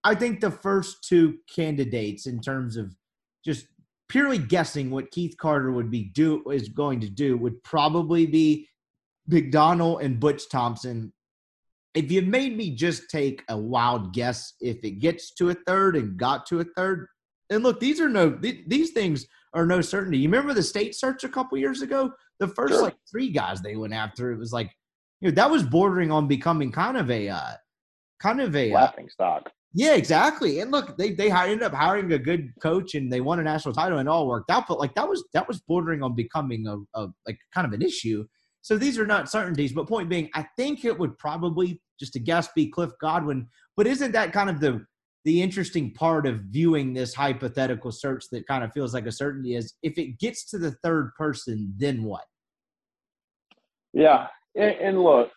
I 0.05 0.15
think 0.15 0.41
the 0.41 0.51
first 0.51 1.09
two 1.09 1.39
candidates 1.53 2.27
in 2.27 2.41
terms 2.41 2.77
of 2.77 2.95
just 3.47 3.67
purely 4.11 4.37
guessing 4.37 4.91
what 4.91 5.11
Keith 5.11 5.35
Carter 5.39 5.73
would 5.73 5.91
be 5.91 6.05
do 6.15 6.43
is 6.51 6.69
going 6.69 7.01
to 7.01 7.09
do 7.09 7.39
would 7.39 7.63
probably 7.65 8.27
be 8.27 8.69
McDonnell 9.31 10.05
and 10.05 10.21
Butch 10.21 10.51
Thompson. 10.51 11.15
If 11.95 12.13
you 12.13 12.21
made 12.21 12.59
me 12.59 12.75
just 12.75 13.09
take 13.09 13.43
a 13.49 13.57
wild 13.57 14.13
guess, 14.13 14.53
if 14.61 14.85
it 14.85 14.99
gets 14.99 15.33
to 15.37 15.49
a 15.49 15.57
third 15.67 15.97
and 15.97 16.19
got 16.19 16.45
to 16.47 16.61
a 16.61 16.65
third, 16.77 17.07
and 17.51 17.63
look, 17.63 17.81
these 17.81 18.01
are 18.01 18.09
no 18.09 18.31
these 18.31 18.91
things 18.91 19.27
are 19.53 19.67
no 19.67 19.81
certainty. 19.81 20.19
You 20.19 20.29
remember 20.29 20.55
the 20.55 20.63
state 20.63 20.95
search 20.95 21.25
a 21.25 21.29
couple 21.29 21.59
years 21.59 21.83
ago? 21.83 22.13
The 22.39 22.49
first 22.49 22.75
sure. 22.75 22.83
like 22.83 22.97
three 23.11 23.31
guys 23.31 23.61
they 23.61 23.77
went 23.77 23.93
after, 23.93 24.33
it 24.33 24.39
was 24.39 24.53
like, 24.53 24.71
you 25.21 25.29
know, 25.29 25.35
that 25.35 25.51
was 25.51 25.63
bordering 25.63 26.11
on 26.11 26.29
becoming 26.29 26.73
kind 26.73 26.97
of 26.97 27.11
a, 27.11 27.29
uh, 27.29 27.53
kind 28.23 28.41
of 28.41 28.55
a 28.57 28.71
uh, 28.73 28.75
laughing 28.75 29.09
stock. 29.09 29.51
Yeah, 29.73 29.95
exactly. 29.95 30.61
And 30.61 30.71
look, 30.71 30.97
they 30.97 31.13
they 31.13 31.31
ended 31.31 31.63
up 31.63 31.73
hiring 31.73 32.13
a 32.13 32.19
good 32.19 32.53
coach, 32.61 32.95
and 32.95 33.13
they 33.13 33.21
won 33.21 33.39
a 33.39 33.43
national 33.43 33.75
title, 33.75 33.99
and 33.99 34.09
all 34.09 34.27
worked 34.27 34.51
out. 34.51 34.67
But 34.67 34.79
like 34.79 34.95
that 34.95 35.09
was 35.09 35.25
that 35.33 35.47
was 35.47 35.61
bordering 35.61 36.03
on 36.03 36.15
becoming 36.15 36.67
a, 36.67 36.77
a 36.99 37.09
like 37.27 37.39
kind 37.55 37.67
of 37.67 37.73
an 37.73 37.83
issue. 37.83 38.25
So 38.63 38.77
these 38.77 38.99
are 38.99 39.07
not 39.07 39.31
certainties. 39.31 39.73
But 39.73 39.89
point 39.89 40.09
being, 40.09 40.29
I 40.35 40.45
think 40.57 40.85
it 40.85 40.99
would 40.99 41.17
probably 41.19 41.81
just 41.99 42.17
a 42.17 42.19
guess 42.19 42.49
be 42.55 42.69
Cliff 42.69 42.91
Godwin. 43.01 43.47
But 43.77 43.87
isn't 43.87 44.13
that 44.13 44.33
kind 44.33 44.51
of 44.51 44.61
the 44.61 44.85
the 45.25 45.43
interesting 45.43 45.93
part 45.93 46.27
of 46.27 46.41
viewing 46.49 46.95
this 46.95 47.15
hypothetical 47.15 47.93
search 47.93 48.25
that 48.33 48.47
kind 48.47 48.65
of 48.65 48.73
feels 48.73 48.95
like 48.95 49.07
a 49.07 49.13
certainty 49.13 49.55
is 49.55 49.75
if 49.83 49.99
it 49.99 50.19
gets 50.19 50.45
to 50.51 50.59
the 50.59 50.73
third 50.83 51.13
person, 51.17 51.75
then 51.77 52.03
what? 52.05 52.25
Yeah. 53.93 54.29
And, 54.55 54.75
and, 54.77 55.03
look, 55.03 55.31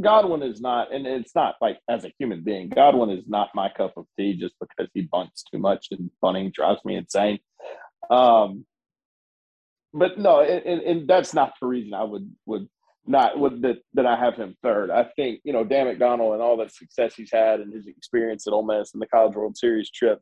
Godwin 0.00 0.42
is 0.42 0.60
not, 0.60 0.94
and 0.94 1.06
it's 1.06 1.34
not 1.34 1.56
like 1.60 1.78
as 1.88 2.04
a 2.04 2.12
human 2.18 2.42
being, 2.42 2.68
Godwin 2.68 3.10
is 3.10 3.24
not 3.26 3.48
my 3.54 3.68
cup 3.76 3.94
of 3.96 4.06
tea 4.18 4.34
just 4.34 4.54
because 4.60 4.88
he 4.94 5.02
bunts 5.02 5.44
too 5.52 5.58
much 5.58 5.88
and 5.90 6.10
bunting 6.22 6.52
drives 6.54 6.80
me 6.84 6.96
insane. 6.96 7.40
Um, 8.10 8.64
but 9.92 10.18
no, 10.18 10.40
and, 10.40 10.80
and 10.82 11.08
that's 11.08 11.34
not 11.34 11.52
the 11.60 11.66
reason 11.66 11.94
I 11.94 12.04
would 12.04 12.30
would 12.46 12.68
not 13.06 13.38
with 13.38 13.62
that 13.62 13.78
that 13.94 14.06
I 14.06 14.16
have 14.16 14.36
him 14.36 14.56
third. 14.62 14.90
I 14.90 15.04
think 15.16 15.40
you 15.44 15.52
know 15.52 15.64
Dan 15.64 15.86
McDonnell 15.86 16.34
and 16.34 16.42
all 16.42 16.56
the 16.56 16.68
success 16.68 17.14
he's 17.14 17.32
had 17.32 17.60
and 17.60 17.72
his 17.72 17.86
experience 17.86 18.46
at 18.46 18.52
Ole 18.52 18.64
Miss 18.64 18.92
and 18.92 19.02
the 19.02 19.06
College 19.06 19.36
World 19.36 19.56
Series 19.56 19.90
trip. 19.90 20.20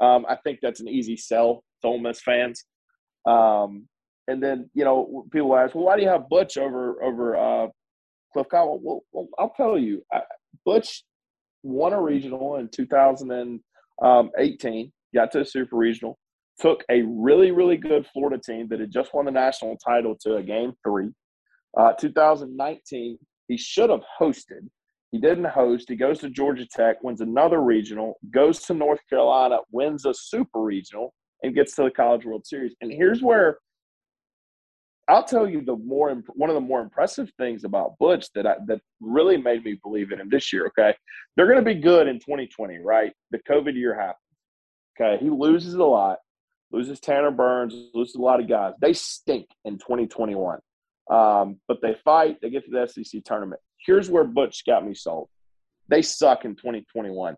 Um, 0.00 0.26
I 0.28 0.36
think 0.36 0.58
that's 0.60 0.80
an 0.80 0.88
easy 0.88 1.16
sell 1.16 1.62
to 1.82 1.88
Ole 1.88 2.00
Miss 2.00 2.20
fans. 2.20 2.64
Um, 3.26 3.88
and 4.26 4.42
then 4.42 4.68
you 4.74 4.84
know 4.84 5.26
people 5.32 5.56
ask, 5.56 5.74
well, 5.74 5.84
why 5.84 5.96
do 5.96 6.02
you 6.02 6.08
have 6.08 6.28
Butch 6.28 6.56
over 6.56 7.02
over 7.02 7.36
uh, 7.36 7.66
Cliff 8.32 8.46
Godwin? 8.50 8.80
Well, 8.82 9.02
well, 9.12 9.28
I'll 9.38 9.52
tell 9.56 9.78
you, 9.78 10.02
I, 10.12 10.22
Butch 10.64 11.04
won 11.62 11.92
a 11.92 12.00
regional 12.00 12.56
in 12.56 12.68
2018. 12.68 14.92
Got 15.14 15.30
to 15.32 15.42
a 15.42 15.44
super 15.44 15.76
regional. 15.76 16.18
Took 16.58 16.84
a 16.90 17.02
really 17.02 17.50
really 17.50 17.76
good 17.76 18.06
Florida 18.12 18.40
team 18.44 18.68
that 18.68 18.80
had 18.80 18.90
just 18.90 19.12
won 19.12 19.26
the 19.26 19.30
national 19.30 19.76
title 19.76 20.16
to 20.22 20.36
a 20.36 20.42
game 20.42 20.72
three 20.82 21.10
uh, 21.76 21.92
2019, 21.92 23.18
he 23.48 23.56
should 23.56 23.90
have 23.90 24.02
hosted. 24.20 24.68
He 25.12 25.18
didn't 25.18 25.44
host. 25.44 25.88
He 25.88 25.96
goes 25.96 26.18
to 26.20 26.30
Georgia 26.30 26.66
Tech, 26.66 27.02
wins 27.02 27.20
another 27.20 27.62
regional, 27.62 28.14
goes 28.30 28.60
to 28.62 28.74
North 28.74 29.00
Carolina, 29.08 29.58
wins 29.70 30.06
a 30.06 30.14
super 30.14 30.60
regional, 30.60 31.14
and 31.42 31.54
gets 31.54 31.76
to 31.76 31.84
the 31.84 31.90
College 31.90 32.24
World 32.24 32.46
Series. 32.46 32.74
And 32.80 32.90
here's 32.92 33.22
where 33.22 33.58
I'll 35.06 35.24
tell 35.24 35.48
you 35.48 35.60
the 35.60 35.76
more 35.76 36.14
one 36.34 36.50
of 36.50 36.54
the 36.54 36.60
more 36.60 36.80
impressive 36.80 37.30
things 37.38 37.64
about 37.64 37.98
Butch 37.98 38.26
that 38.34 38.46
I, 38.46 38.56
that 38.66 38.80
really 39.00 39.36
made 39.36 39.62
me 39.62 39.78
believe 39.82 40.12
in 40.12 40.20
him 40.20 40.30
this 40.30 40.52
year. 40.52 40.66
Okay, 40.68 40.94
they're 41.36 41.46
going 41.46 41.58
to 41.58 41.74
be 41.74 41.80
good 41.80 42.08
in 42.08 42.18
2020, 42.18 42.78
right? 42.78 43.12
The 43.30 43.38
COVID 43.48 43.74
year 43.74 43.94
happens. 43.94 44.16
Okay, 44.98 45.22
he 45.22 45.28
loses 45.28 45.74
a 45.74 45.84
lot, 45.84 46.18
loses 46.72 47.00
Tanner 47.00 47.30
Burns, 47.30 47.74
loses 47.92 48.14
a 48.14 48.20
lot 48.20 48.40
of 48.40 48.48
guys. 48.48 48.72
They 48.80 48.94
stink 48.94 49.46
in 49.64 49.78
2021. 49.78 50.58
Um, 51.10 51.60
but 51.68 51.80
they 51.82 51.96
fight. 52.04 52.38
They 52.40 52.50
get 52.50 52.64
to 52.64 52.70
the 52.70 52.86
SEC 52.86 53.22
tournament. 53.24 53.60
Here's 53.84 54.10
where 54.10 54.24
Butch 54.24 54.64
got 54.66 54.86
me 54.86 54.94
sold. 54.94 55.28
They 55.88 56.02
suck 56.02 56.44
in 56.44 56.54
2021. 56.54 57.36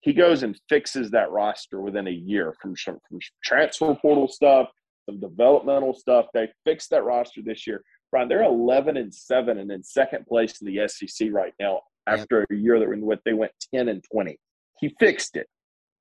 He 0.00 0.12
goes 0.12 0.42
and 0.42 0.58
fixes 0.68 1.10
that 1.10 1.30
roster 1.30 1.80
within 1.80 2.08
a 2.08 2.10
year 2.10 2.54
from, 2.60 2.74
from 2.74 2.98
transfer 3.44 3.94
portal 3.94 4.28
stuff, 4.28 4.68
some 5.08 5.20
developmental 5.20 5.94
stuff. 5.94 6.26
They 6.34 6.48
fixed 6.64 6.90
that 6.90 7.04
roster 7.04 7.42
this 7.42 7.66
year. 7.66 7.82
Brian, 8.10 8.28
they're 8.28 8.42
11 8.42 8.96
and 8.96 9.14
7 9.14 9.58
and 9.58 9.70
in 9.70 9.82
second 9.82 10.26
place 10.26 10.60
in 10.60 10.66
the 10.66 10.88
SEC 10.88 11.28
right 11.32 11.54
now 11.60 11.80
after 12.06 12.44
a 12.50 12.54
year 12.54 12.78
that 12.78 12.90
in 12.90 13.08
they 13.24 13.32
went 13.32 13.52
10 13.74 13.88
and 13.88 14.04
20. 14.12 14.38
He 14.80 14.94
fixed 14.98 15.36
it. 15.36 15.46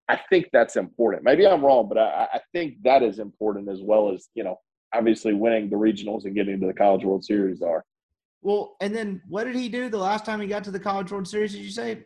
I 0.09 0.19
think 0.29 0.47
that's 0.51 0.75
important. 0.75 1.23
Maybe 1.23 1.47
I'm 1.47 1.63
wrong, 1.63 1.87
but 1.87 1.97
I, 1.97 2.27
I 2.33 2.39
think 2.51 2.81
that 2.83 3.03
is 3.03 3.19
important 3.19 3.69
as 3.69 3.81
well 3.81 4.11
as, 4.13 4.27
you 4.33 4.43
know, 4.43 4.57
obviously 4.93 5.33
winning 5.33 5.69
the 5.69 5.75
regionals 5.75 6.25
and 6.25 6.35
getting 6.35 6.59
to 6.59 6.67
the 6.67 6.73
College 6.73 7.03
World 7.03 7.23
Series 7.23 7.61
are. 7.61 7.83
Well, 8.41 8.75
and 8.81 8.95
then 8.95 9.21
what 9.27 9.43
did 9.43 9.55
he 9.55 9.69
do 9.69 9.89
the 9.89 9.97
last 9.97 10.25
time 10.25 10.41
he 10.41 10.47
got 10.47 10.63
to 10.63 10.71
the 10.71 10.79
College 10.79 11.11
World 11.11 11.27
Series? 11.27 11.51
Did 11.51 11.61
you 11.61 11.71
say 11.71 12.05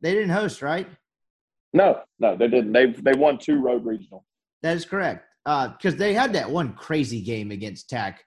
they 0.00 0.14
didn't 0.14 0.30
host, 0.30 0.62
right? 0.62 0.88
No, 1.72 2.00
no, 2.18 2.36
they 2.36 2.48
didn't. 2.48 2.72
They 2.72 2.86
they 2.86 3.14
won 3.14 3.38
two 3.38 3.60
road 3.60 3.84
regional. 3.84 4.24
That 4.62 4.76
is 4.76 4.84
correct. 4.84 5.26
Because 5.44 5.94
uh, 5.94 5.98
they 5.98 6.14
had 6.14 6.32
that 6.32 6.50
one 6.50 6.72
crazy 6.74 7.20
game 7.20 7.50
against 7.50 7.88
Tech, 7.88 8.24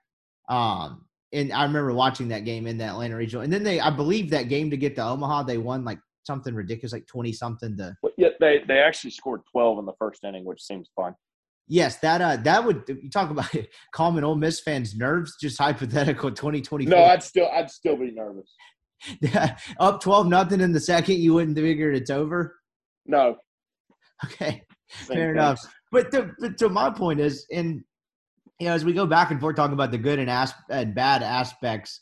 um, 0.50 1.06
and 1.34 1.52
I 1.52 1.64
remember 1.64 1.94
watching 1.94 2.30
that 2.30 2.46
game 2.46 2.68
in 2.68 2.78
the 2.78 2.86
Atlanta 2.86 3.16
regional. 3.16 3.44
And 3.44 3.52
then 3.52 3.64
they, 3.64 3.80
I 3.80 3.90
believe, 3.90 4.30
that 4.30 4.44
game 4.44 4.70
to 4.70 4.78
get 4.78 4.96
to 4.96 5.04
Omaha, 5.04 5.44
they 5.44 5.58
won 5.58 5.84
like 5.84 6.00
something 6.24 6.54
ridiculous, 6.54 6.94
like 6.94 7.08
twenty 7.08 7.34
something. 7.34 7.76
To 7.78 7.96
yeah, 8.18 8.30
they 8.40 8.64
they 8.68 8.80
actually 8.80 9.12
scored 9.12 9.42
twelve 9.52 9.80
in 9.80 9.86
the 9.86 9.94
first 9.98 10.24
inning, 10.24 10.46
which 10.46 10.62
seems 10.62 10.90
fun. 10.96 11.16
Yes, 11.72 11.98
that 11.98 12.20
uh, 12.20 12.36
that 12.38 12.66
would 12.66 12.84
you 12.88 13.10
talk 13.12 13.30
about 13.30 13.54
it, 13.56 13.70
calming 13.94 14.24
Ole 14.24 14.36
Miss 14.36 14.60
fans' 14.60 14.96
nerves. 14.96 15.38
Just 15.40 15.58
hypothetical, 15.60 16.32
twenty 16.32 16.62
twenty. 16.62 16.86
No, 16.86 17.04
I'd 17.04 17.24
still 17.24 17.48
I'd 17.54 17.70
still 17.70 17.96
be 17.96 18.12
nervous. 18.12 18.52
Up 19.80 20.02
twelve 20.02 20.28
nothing 20.28 20.62
in 20.62 20.72
the 20.72 20.80
second, 20.80 21.18
you 21.20 21.36
wouldn't 21.36 21.58
figure 21.58 21.92
it's 21.92 22.10
over. 22.10 22.56
No. 23.06 23.38
Okay, 24.26 24.64
Same 24.90 25.08
fair 25.16 25.28
thing. 25.28 25.30
enough. 25.30 25.62
But 25.92 26.12
to, 26.12 26.32
to 26.58 26.70
my 26.70 26.90
point 26.90 27.20
is, 27.20 27.46
and 27.54 27.82
you 28.60 28.68
know, 28.68 28.74
as 28.74 28.84
we 28.84 28.92
go 28.92 29.06
back 29.06 29.32
and 29.32 29.40
forth 29.40 29.56
talking 29.56 29.74
about 29.74 29.92
the 29.92 29.98
good 29.98 30.20
and, 30.20 30.30
as, 30.30 30.54
and 30.70 30.94
bad 30.94 31.24
aspects 31.24 32.02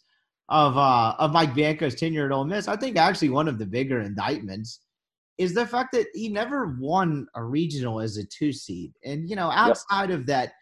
of 0.49 0.77
uh, 0.77 1.14
of 1.19 1.31
Mike 1.31 1.53
Bianco's 1.53 1.94
tenure 1.94 2.26
at 2.26 2.31
Ole 2.31 2.45
Miss, 2.45 2.68
I 2.68 2.77
think 2.77 2.98
actually 2.98 3.30
one 3.30 3.48
of 3.48 3.60
the 3.60 3.65
bigger 3.65 3.99
indictments 3.99 4.80
is 5.38 5.53
the 5.53 5.65
fact 5.65 5.91
that 5.93 6.07
he 6.14 6.30
never 6.30 6.77
won 6.80 7.27
a 7.35 7.43
regional 7.43 7.99
as 7.99 8.18
a 8.18 8.26
two 8.26 8.51
seed, 8.51 8.93
and 9.03 9.30
you 9.30 9.35
know 9.35 9.49
outside 9.51 10.09
yep. 10.09 10.19
of 10.19 10.26
that 10.27 10.53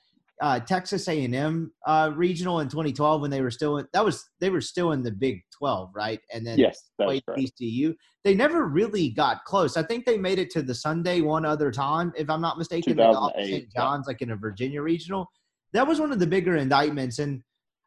uh, 0.41 0.59
Texas 0.59 1.07
A&M 1.07 1.71
uh, 1.85 2.11
regional 2.13 2.59
in 2.59 2.67
2012 2.67 3.21
when 3.21 3.31
they 3.31 3.41
were 3.41 3.51
still 3.51 3.77
in, 3.77 3.87
that 3.93 4.03
was 4.03 4.29
they 4.39 4.49
were 4.49 4.61
still 4.61 4.91
in 4.91 5.01
the 5.01 5.11
Big 5.11 5.41
12, 5.57 5.91
right? 5.95 6.19
And 6.33 6.45
then 6.45 6.57
yes, 6.57 6.89
played 6.99 7.23
TCU. 7.29 7.95
They 8.23 8.35
never 8.35 8.67
really 8.67 9.09
got 9.09 9.45
close. 9.45 9.77
I 9.77 9.83
think 9.83 10.05
they 10.05 10.17
made 10.17 10.39
it 10.39 10.49
to 10.51 10.61
the 10.61 10.75
Sunday 10.75 11.21
one 11.21 11.45
other 11.45 11.71
time, 11.71 12.11
if 12.17 12.29
I'm 12.29 12.41
not 12.41 12.57
mistaken. 12.57 12.97
St. 13.37 13.71
John's, 13.73 14.07
like 14.07 14.21
in 14.21 14.31
a 14.31 14.35
Virginia 14.35 14.81
regional. 14.81 15.29
That 15.73 15.87
was 15.87 15.99
one 15.99 16.11
of 16.11 16.19
the 16.19 16.27
bigger 16.27 16.55
indictments, 16.55 17.19
and 17.19 17.41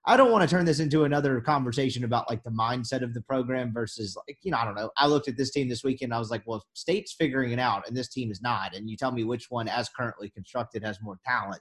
I 0.06 0.16
don't 0.16 0.30
want 0.30 0.48
to 0.48 0.54
turn 0.54 0.64
this 0.64 0.80
into 0.80 1.04
another 1.04 1.40
conversation 1.40 2.04
about 2.04 2.30
like 2.30 2.42
the 2.42 2.50
mindset 2.50 3.02
of 3.02 3.12
the 3.12 3.20
program 3.20 3.72
versus 3.74 4.16
like, 4.16 4.38
you 4.42 4.50
know, 4.50 4.58
I 4.58 4.64
don't 4.64 4.74
know. 4.74 4.90
I 4.96 5.06
looked 5.06 5.28
at 5.28 5.36
this 5.36 5.50
team 5.50 5.68
this 5.68 5.84
weekend. 5.84 6.14
I 6.14 6.18
was 6.18 6.30
like, 6.30 6.42
well, 6.46 6.64
state's 6.72 7.12
figuring 7.12 7.52
it 7.52 7.58
out 7.58 7.86
and 7.86 7.96
this 7.96 8.08
team 8.08 8.30
is 8.30 8.40
not. 8.40 8.74
And 8.74 8.88
you 8.88 8.96
tell 8.96 9.12
me 9.12 9.24
which 9.24 9.46
one, 9.50 9.68
as 9.68 9.88
currently 9.88 10.30
constructed, 10.30 10.82
has 10.82 10.98
more 11.02 11.18
talent. 11.26 11.60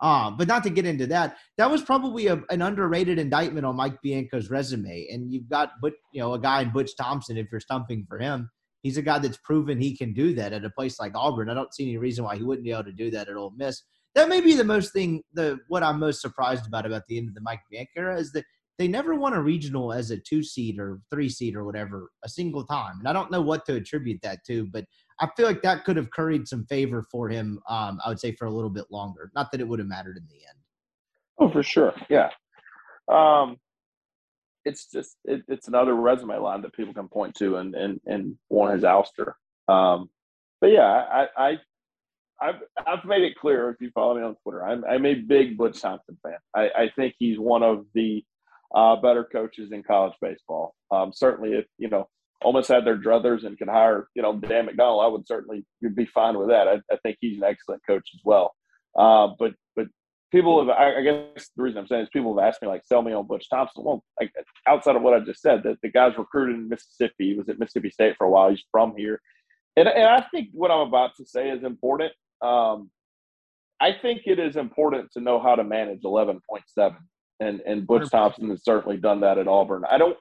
Um, 0.00 0.36
but 0.36 0.48
not 0.48 0.62
to 0.64 0.70
get 0.70 0.86
into 0.86 1.06
that, 1.08 1.36
that 1.56 1.70
was 1.70 1.82
probably 1.82 2.26
a, 2.26 2.42
an 2.50 2.62
underrated 2.62 3.18
indictment 3.18 3.66
on 3.66 3.76
Mike 3.76 4.00
Bianco's 4.02 4.50
resume. 4.50 5.06
And 5.10 5.32
you've 5.32 5.48
got, 5.48 5.72
but 5.82 5.92
you 6.12 6.20
know, 6.20 6.34
a 6.34 6.38
guy 6.38 6.62
in 6.62 6.70
Butch 6.70 6.96
Thompson. 6.96 7.36
If 7.36 7.48
you're 7.50 7.60
stumping 7.60 8.06
for 8.08 8.18
him, 8.18 8.50
he's 8.82 8.96
a 8.96 9.02
guy 9.02 9.18
that's 9.18 9.38
proven 9.38 9.80
he 9.80 9.96
can 9.96 10.12
do 10.12 10.34
that 10.34 10.52
at 10.52 10.64
a 10.64 10.70
place 10.70 10.98
like 10.98 11.12
Auburn. 11.14 11.48
I 11.48 11.54
don't 11.54 11.72
see 11.74 11.84
any 11.84 11.96
reason 11.96 12.24
why 12.24 12.36
he 12.36 12.42
wouldn't 12.42 12.64
be 12.64 12.72
able 12.72 12.84
to 12.84 12.92
do 12.92 13.10
that 13.12 13.28
at 13.28 13.36
Ole 13.36 13.54
Miss 13.56 13.82
that 14.14 14.28
may 14.28 14.40
be 14.40 14.54
the 14.54 14.64
most 14.64 14.92
thing 14.92 15.22
the 15.32 15.58
what 15.68 15.82
I'm 15.82 15.98
most 16.00 16.20
surprised 16.20 16.66
about 16.66 16.86
about 16.86 17.02
the 17.08 17.18
end 17.18 17.28
of 17.28 17.34
the 17.34 17.40
Mike 17.40 17.60
Bianco 17.70 17.90
era 17.96 18.18
is 18.18 18.32
that 18.32 18.44
they 18.78 18.88
never 18.88 19.14
won 19.14 19.34
a 19.34 19.42
regional 19.42 19.92
as 19.92 20.10
a 20.10 20.16
two 20.18 20.42
seed 20.42 20.78
or 20.78 21.00
three 21.10 21.28
seed 21.28 21.54
or 21.54 21.64
whatever 21.64 22.10
a 22.24 22.28
single 22.28 22.64
time. 22.64 22.98
And 22.98 23.08
I 23.08 23.12
don't 23.12 23.30
know 23.30 23.40
what 23.40 23.64
to 23.66 23.74
attribute 23.74 24.20
that 24.22 24.44
to, 24.46 24.66
but 24.66 24.84
I 25.20 25.28
feel 25.36 25.46
like 25.46 25.62
that 25.62 25.84
could 25.84 25.96
have 25.96 26.10
curried 26.10 26.48
some 26.48 26.66
favor 26.66 27.04
for 27.10 27.28
him. 27.28 27.60
Um, 27.68 28.00
I 28.04 28.08
would 28.08 28.18
say 28.18 28.32
for 28.32 28.46
a 28.46 28.50
little 28.50 28.70
bit 28.70 28.86
longer. 28.90 29.30
Not 29.34 29.52
that 29.52 29.60
it 29.60 29.68
would 29.68 29.78
have 29.78 29.86
mattered 29.86 30.16
in 30.16 30.26
the 30.28 30.34
end. 30.34 30.58
Oh, 31.38 31.50
for 31.50 31.62
sure. 31.62 31.94
Yeah. 32.08 32.30
Um, 33.08 33.58
it's 34.64 34.90
just 34.90 35.16
it, 35.24 35.42
it's 35.46 35.68
another 35.68 35.94
resume 35.94 36.38
line 36.38 36.62
that 36.62 36.72
people 36.72 36.94
can 36.94 37.08
point 37.08 37.34
to 37.36 37.56
and 37.56 37.74
and 37.74 38.00
and 38.06 38.36
want 38.48 38.74
his 38.74 38.82
ouster. 38.82 39.34
Um, 39.68 40.08
but 40.60 40.70
yeah, 40.70 41.04
I, 41.12 41.26
I 41.36 41.58
I've 42.40 42.56
I've 42.86 43.04
made 43.04 43.22
it 43.22 43.36
clear 43.36 43.70
if 43.70 43.76
you 43.80 43.90
follow 43.94 44.16
me 44.16 44.22
on 44.22 44.36
Twitter, 44.42 44.64
I'm 44.64 44.84
I'm 44.84 45.06
a 45.06 45.14
big 45.14 45.56
Butch 45.56 45.80
Thompson 45.80 46.18
fan. 46.22 46.38
I, 46.54 46.68
I 46.76 46.90
think 46.96 47.14
he's 47.18 47.38
one 47.38 47.62
of 47.62 47.86
the 47.94 48.24
uh, 48.74 48.96
better 48.96 49.24
coaches 49.24 49.70
in 49.72 49.82
college 49.82 50.14
baseball. 50.20 50.74
Um, 50.90 51.12
certainly, 51.14 51.52
if 51.52 51.66
you 51.78 51.88
know 51.88 52.08
almost 52.42 52.68
had 52.68 52.84
their 52.84 52.98
druthers 52.98 53.46
and 53.46 53.56
could 53.56 53.68
hire 53.68 54.08
you 54.14 54.22
know 54.22 54.36
Dan 54.36 54.66
McDonnell, 54.66 55.04
I 55.04 55.08
would 55.08 55.26
certainly 55.26 55.64
be 55.94 56.06
fine 56.06 56.38
with 56.38 56.48
that. 56.48 56.68
I, 56.68 56.80
I 56.92 56.96
think 57.02 57.18
he's 57.20 57.38
an 57.38 57.44
excellent 57.44 57.82
coach 57.86 58.08
as 58.14 58.20
well. 58.24 58.54
Uh, 58.98 59.28
but 59.38 59.52
but 59.76 59.86
people 60.32 60.60
have 60.60 60.68
I, 60.68 60.98
I, 60.98 61.02
guess 61.02 61.50
the 61.56 61.62
reason 61.62 61.78
I'm 61.78 61.86
saying 61.86 62.02
is 62.02 62.08
people 62.12 62.36
have 62.36 62.46
asked 62.46 62.62
me 62.62 62.68
like 62.68 62.84
sell 62.84 63.02
me 63.02 63.12
on 63.12 63.26
Butch 63.26 63.48
Thompson. 63.48 63.84
Well, 63.84 64.04
like, 64.20 64.32
outside 64.66 64.96
of 64.96 65.02
what 65.02 65.14
I 65.14 65.20
just 65.20 65.40
said, 65.40 65.62
that 65.62 65.78
the 65.82 65.90
guy's 65.90 66.18
recruited 66.18 66.56
in 66.56 66.68
Mississippi. 66.68 67.30
He 67.30 67.34
was 67.34 67.48
at 67.48 67.58
Mississippi 67.58 67.90
State 67.90 68.16
for 68.18 68.26
a 68.26 68.30
while. 68.30 68.50
He's 68.50 68.64
from 68.70 68.94
here. 68.96 69.20
And, 69.76 69.88
and 69.88 70.06
I 70.06 70.24
think 70.30 70.50
what 70.52 70.70
I'm 70.70 70.86
about 70.86 71.16
to 71.16 71.26
say 71.26 71.50
is 71.50 71.64
important. 71.64 72.12
Um, 72.42 72.90
I 73.80 73.92
think 74.00 74.22
it 74.26 74.38
is 74.38 74.56
important 74.56 75.10
to 75.12 75.20
know 75.20 75.40
how 75.40 75.54
to 75.54 75.64
manage 75.64 76.02
11.7, 76.02 76.40
and 77.40 77.60
and 77.66 77.86
Butch 77.86 78.10
Thompson 78.10 78.50
has 78.50 78.64
certainly 78.64 78.96
done 78.96 79.20
that 79.20 79.38
at 79.38 79.48
Auburn. 79.48 79.84
I 79.90 79.98
don't. 79.98 80.16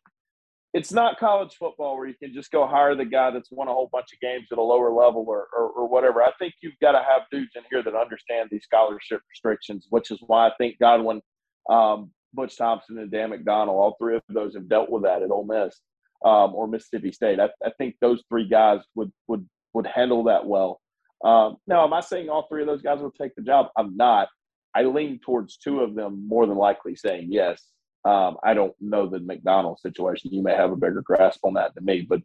It's 0.73 0.91
not 0.91 1.19
college 1.19 1.53
football 1.59 1.95
where 1.95 2.07
you 2.07 2.15
can 2.15 2.33
just 2.33 2.51
go 2.51 2.65
hire 2.65 2.95
the 2.95 3.05
guy 3.05 3.29
that's 3.29 3.51
won 3.51 3.67
a 3.67 3.71
whole 3.71 3.89
bunch 3.91 4.07
of 4.11 4.19
games 4.21 4.47
at 4.51 4.57
a 4.57 4.61
lower 4.61 4.91
level 4.91 5.23
or, 5.27 5.47
or, 5.55 5.69
or 5.69 5.87
whatever. 5.87 6.23
I 6.23 6.31
think 6.39 6.55
you've 6.63 6.79
got 6.81 6.93
to 6.93 6.97
have 6.97 7.29
dudes 7.31 7.51
in 7.55 7.61
here 7.69 7.83
that 7.83 7.93
understand 7.93 8.49
these 8.51 8.63
scholarship 8.63 9.21
restrictions, 9.29 9.85
which 9.91 10.09
is 10.09 10.17
why 10.25 10.47
I 10.47 10.51
think 10.57 10.79
Godwin, 10.79 11.21
um, 11.69 12.09
Butch 12.33 12.57
Thompson, 12.57 12.97
and 12.97 13.11
Dan 13.11 13.29
McDonnell, 13.29 13.67
all 13.67 13.95
three 13.99 14.15
of 14.15 14.23
those 14.29 14.55
have 14.55 14.67
dealt 14.67 14.89
with 14.89 15.03
that 15.03 15.21
at 15.21 15.29
Ole 15.29 15.45
Miss 15.45 15.79
um, 16.25 16.55
or 16.55 16.67
Mississippi 16.67 17.11
State. 17.11 17.39
I, 17.39 17.49
I 17.63 17.69
think 17.77 17.95
those 18.01 18.23
three 18.29 18.47
guys 18.47 18.79
would 18.95 19.11
would 19.27 19.47
would 19.73 19.87
handle 19.87 20.23
that 20.23 20.45
well. 20.45 20.81
Um, 21.23 21.57
now, 21.67 21.83
am 21.85 21.93
I 21.93 22.01
saying 22.01 22.29
all 22.29 22.47
three 22.47 22.61
of 22.61 22.67
those 22.67 22.81
guys 22.81 22.99
will 22.99 23.11
take 23.11 23.35
the 23.35 23.41
job? 23.41 23.67
I'm 23.77 23.95
not. 23.95 24.27
I 24.75 24.83
lean 24.83 25.19
towards 25.23 25.57
two 25.57 25.81
of 25.81 25.95
them 25.95 26.27
more 26.27 26.45
than 26.45 26.57
likely 26.57 26.95
saying 26.95 27.27
yes. 27.31 27.63
Um, 28.05 28.37
I 28.43 28.53
don't 28.53 28.73
know 28.81 29.07
the 29.07 29.19
McDonnell 29.19 29.79
situation. 29.79 30.33
You 30.33 30.43
may 30.43 30.55
have 30.55 30.71
a 30.71 30.75
bigger 30.75 31.01
grasp 31.01 31.39
on 31.43 31.53
that 31.53 31.73
than 31.75 31.85
me, 31.85 32.05
but 32.07 32.21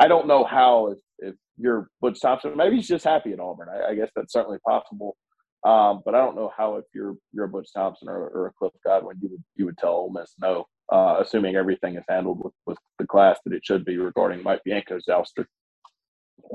I 0.00 0.08
don't 0.08 0.26
know 0.26 0.44
how 0.44 0.88
if, 0.88 0.98
if 1.18 1.34
you're 1.56 1.88
Butch 2.00 2.20
Thompson, 2.20 2.56
maybe 2.56 2.76
he's 2.76 2.88
just 2.88 3.04
happy 3.04 3.32
at 3.32 3.40
Auburn. 3.40 3.68
I, 3.68 3.90
I 3.90 3.94
guess 3.94 4.10
that's 4.16 4.32
certainly 4.32 4.58
possible. 4.66 5.16
Um, 5.64 6.00
but 6.04 6.14
I 6.14 6.18
don't 6.18 6.36
know 6.36 6.50
how 6.56 6.76
if 6.76 6.86
you're 6.94 7.16
you're 7.32 7.46
Butch 7.46 7.68
Thompson 7.74 8.08
or, 8.08 8.28
or 8.28 8.46
a 8.46 8.52
Cliff 8.54 8.72
Godwin, 8.84 9.18
you 9.20 9.28
would 9.28 9.44
you 9.56 9.66
would 9.66 9.76
tell 9.76 9.92
Ole 9.92 10.10
Miss 10.10 10.32
no, 10.40 10.64
uh, 10.90 11.18
assuming 11.20 11.54
everything 11.54 11.96
is 11.96 12.04
handled 12.08 12.42
with, 12.42 12.54
with 12.66 12.78
the 12.98 13.06
class 13.06 13.38
that 13.44 13.52
it 13.52 13.64
should 13.64 13.84
be 13.84 13.98
regarding 13.98 14.42
Mike 14.42 14.62
Bianco's 14.64 15.04
ouster. 15.10 15.44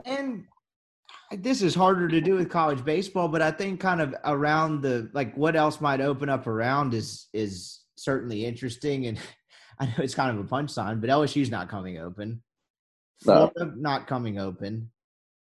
And 0.05 0.45
this 1.43 1.61
is 1.61 1.75
harder 1.75 2.07
to 2.07 2.21
do 2.21 2.35
with 2.35 2.49
college 2.49 2.83
baseball, 2.83 3.27
but 3.27 3.41
I 3.41 3.51
think 3.51 3.79
kind 3.79 4.01
of 4.01 4.15
around 4.23 4.81
the 4.81 5.09
like 5.13 5.35
what 5.35 5.55
else 5.55 5.81
might 5.81 6.01
open 6.01 6.29
up 6.29 6.47
around 6.47 6.93
is 6.93 7.27
is 7.33 7.81
certainly 7.95 8.45
interesting. 8.45 9.07
And 9.07 9.17
I 9.79 9.85
know 9.85 9.93
it's 9.99 10.15
kind 10.15 10.37
of 10.37 10.43
a 10.43 10.47
punch 10.47 10.71
sign, 10.71 10.99
but 10.99 11.09
LSU's 11.09 11.51
not 11.51 11.69
coming 11.69 11.97
open. 11.97 12.41
Florida 13.21 13.71
not 13.75 14.07
coming 14.07 14.39
open. 14.39 14.91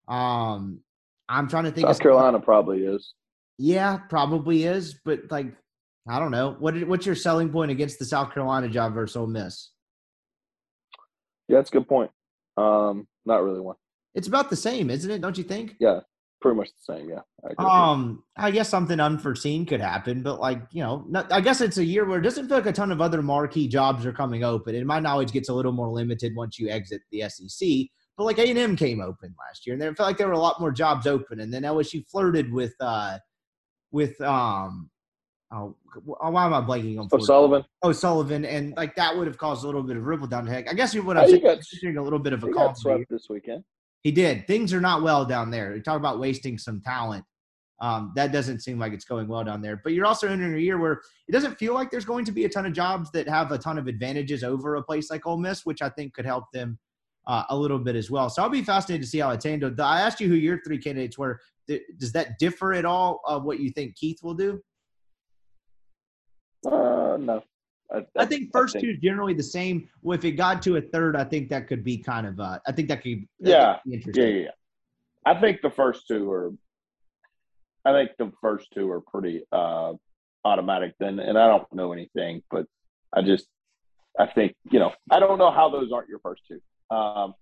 Um, 0.07 0.81
I'm 1.27 1.47
trying 1.47 1.63
to 1.65 1.71
think. 1.71 1.87
South 1.87 1.99
Carolina 1.99 2.39
probably 2.39 2.85
is. 2.85 3.13
Yeah, 3.57 3.97
probably 3.97 4.63
is, 4.63 4.99
but 5.03 5.31
like 5.31 5.47
I 6.07 6.19
don't 6.19 6.31
know. 6.31 6.55
What 6.59 6.87
what's 6.87 7.05
your 7.05 7.15
selling 7.15 7.49
point 7.49 7.71
against 7.71 7.99
the 7.99 8.05
South 8.05 8.33
Carolina 8.33 8.69
job 8.69 8.93
versus 8.93 9.15
Ole 9.15 9.27
Miss? 9.27 9.71
Yeah, 11.47 11.57
that's 11.57 11.69
a 11.69 11.73
good 11.73 11.87
point. 11.87 12.11
Um, 12.57 13.07
not 13.25 13.43
really 13.43 13.59
one. 13.59 13.75
It's 14.15 14.27
about 14.27 14.49
the 14.49 14.55
same, 14.55 14.89
isn't 14.89 15.11
it? 15.11 15.21
Don't 15.21 15.37
you 15.37 15.43
think? 15.43 15.75
Yeah, 15.79 15.99
pretty 16.41 16.57
much 16.57 16.69
the 16.69 16.93
same. 16.95 17.09
Yeah. 17.09 17.19
I 17.59 17.91
um, 17.91 18.23
I 18.37 18.49
guess 18.49 18.69
something 18.69 18.99
unforeseen 18.99 19.65
could 19.65 19.81
happen, 19.81 20.23
but 20.23 20.39
like 20.39 20.61
you 20.71 20.81
know, 20.81 21.05
not, 21.07 21.31
I 21.31 21.41
guess 21.41 21.61
it's 21.61 21.77
a 21.77 21.85
year 21.85 22.05
where 22.05 22.17
it 22.19 22.23
doesn't 22.23 22.47
feel 22.47 22.57
like 22.57 22.65
a 22.65 22.71
ton 22.71 22.91
of 22.91 23.01
other 23.01 23.21
marquee 23.21 23.67
jobs 23.67 24.05
are 24.05 24.13
coming 24.13 24.43
open, 24.43 24.73
and 24.75 24.87
my 24.87 24.99
knowledge 24.99 25.31
gets 25.31 25.49
a 25.49 25.53
little 25.53 25.73
more 25.73 25.89
limited 25.89 26.33
once 26.35 26.57
you 26.57 26.69
exit 26.69 27.01
the 27.11 27.23
SEC. 27.29 27.67
But 28.17 28.23
like 28.23 28.39
A 28.39 28.49
and 28.49 28.57
M 28.57 28.75
came 28.77 29.01
open 29.01 29.35
last 29.37 29.67
year, 29.67 29.73
and 29.73 29.83
it 29.83 29.97
felt 29.97 30.07
like 30.07 30.17
there 30.17 30.27
were 30.27 30.33
a 30.33 30.39
lot 30.39 30.61
more 30.61 30.71
jobs 30.71 31.05
open, 31.05 31.41
and 31.41 31.53
then 31.53 31.63
LSU 31.63 32.07
flirted 32.09 32.51
with 32.53 32.73
uh, 32.79 33.17
with 33.91 34.19
um, 34.21 34.89
oh, 35.51 35.75
why 36.05 36.45
am 36.45 36.53
I 36.53 36.61
blanking 36.61 36.97
on? 36.99 37.09
O'Sullivan. 37.11 37.65
Oh, 37.83 37.91
Sullivan, 37.91 38.45
and 38.45 38.73
like 38.77 38.95
that 38.95 39.15
would 39.17 39.27
have 39.27 39.37
caused 39.37 39.63
a 39.63 39.67
little 39.67 39.83
bit 39.83 39.97
of 39.97 40.03
ripple 40.05 40.27
down 40.27 40.45
the 40.45 40.51
heck. 40.51 40.69
I 40.69 40.73
guess 40.73 40.95
what 40.95 41.17
Oh, 41.17 41.21
I'm 41.21 41.25
he 41.27 41.41
saying, 41.41 41.93
got- 41.93 41.99
a 41.99 42.03
little 42.03 42.19
bit 42.19 42.31
of 42.31 42.45
a 42.45 42.49
call. 42.49 42.73
swept 42.75 43.03
this 43.09 43.27
weekend. 43.29 43.65
He 44.05 44.11
did. 44.11 44.45
Things 44.45 44.71
are 44.71 44.79
not 44.79 45.01
well 45.01 45.25
down 45.25 45.49
there. 45.49 45.75
You 45.75 45.81
talk 45.81 45.97
about 45.97 46.19
wasting 46.19 46.59
some 46.59 46.79
talent. 46.79 47.25
Um, 47.81 48.13
that 48.15 48.31
doesn't 48.31 48.59
seem 48.59 48.77
like 48.77 48.93
it's 48.93 49.03
going 49.03 49.27
well 49.27 49.43
down 49.43 49.63
there. 49.63 49.81
But 49.83 49.93
you're 49.93 50.05
also 50.05 50.27
entering 50.27 50.53
a 50.53 50.59
year 50.59 50.77
where 50.77 51.01
it 51.27 51.31
doesn't 51.31 51.57
feel 51.57 51.73
like 51.73 51.89
there's 51.89 52.05
going 52.05 52.23
to 52.25 52.31
be 52.31 52.45
a 52.45 52.49
ton 52.49 52.67
of 52.67 52.73
jobs 52.73 53.09
that 53.13 53.27
have 53.27 53.51
a 53.51 53.57
ton 53.57 53.79
of 53.79 53.87
advantages 53.87 54.43
over 54.43 54.75
a 54.75 54.83
place 54.83 55.09
like 55.09 55.25
Ole 55.25 55.37
Miss, 55.37 55.65
which 55.65 55.81
I 55.81 55.89
think 55.89 56.13
could 56.13 56.27
help 56.27 56.43
them 56.53 56.77
uh, 57.25 57.45
a 57.49 57.57
little 57.57 57.79
bit 57.79 57.95
as 57.95 58.11
well. 58.11 58.29
So 58.29 58.43
I'll 58.43 58.49
be 58.49 58.61
fascinated 58.61 59.01
to 59.05 59.09
see 59.09 59.17
how 59.17 59.31
it's 59.31 59.43
handled. 59.43 59.79
I 59.79 60.01
asked 60.01 60.21
you 60.21 60.29
who 60.29 60.35
your 60.35 60.61
three 60.61 60.77
candidates 60.77 61.17
were. 61.17 61.39
Does 61.97 62.11
that 62.11 62.37
differ 62.37 62.73
at 62.73 62.85
all 62.85 63.21
of 63.25 63.43
what 63.43 63.59
you 63.59 63.71
think 63.71 63.95
Keith 63.95 64.19
will 64.21 64.35
do? 64.35 64.61
Uh, 66.63 67.17
no. 67.19 67.43
I 68.17 68.25
think 68.25 68.51
first 68.51 68.79
two 68.79 68.89
is 68.89 68.97
generally 68.99 69.33
the 69.33 69.43
same. 69.43 69.87
Well, 70.01 70.17
if 70.17 70.25
it 70.25 70.31
got 70.31 70.61
to 70.63 70.77
a 70.77 70.81
third, 70.81 71.15
I 71.15 71.23
think 71.23 71.49
that 71.49 71.67
could 71.67 71.83
be 71.83 71.97
kind 71.97 72.25
of. 72.27 72.39
Uh, 72.39 72.59
I 72.67 72.71
think 72.71 72.87
that 72.89 73.01
could. 73.03 73.25
that 73.41 73.49
Yeah. 73.49 73.73
could 73.75 73.83
be 73.83 73.91
Yeah, 73.91 73.95
interesting. 73.97 74.35
yeah, 74.35 74.41
yeah. 74.43 74.49
I 75.25 75.39
think 75.39 75.61
the 75.61 75.69
first 75.69 76.07
two 76.07 76.31
are. 76.31 76.51
I 77.85 77.91
think 77.93 78.11
the 78.17 78.31
first 78.41 78.71
two 78.73 78.89
are 78.91 79.01
pretty 79.01 79.43
uh, 79.51 79.93
automatic. 80.43 80.95
Then, 80.99 81.19
and 81.19 81.37
I 81.37 81.47
don't 81.47 81.71
know 81.73 81.93
anything, 81.93 82.41
but 82.49 82.65
I 83.13 83.21
just, 83.21 83.47
I 84.19 84.25
think 84.25 84.55
you 84.71 84.79
know, 84.79 84.91
I 85.11 85.19
don't 85.19 85.37
know 85.37 85.51
how 85.51 85.69
those 85.69 85.91
aren't 85.91 86.09
your 86.09 86.19
first 86.19 86.41
two. 86.47 86.59
Um, 86.95 87.35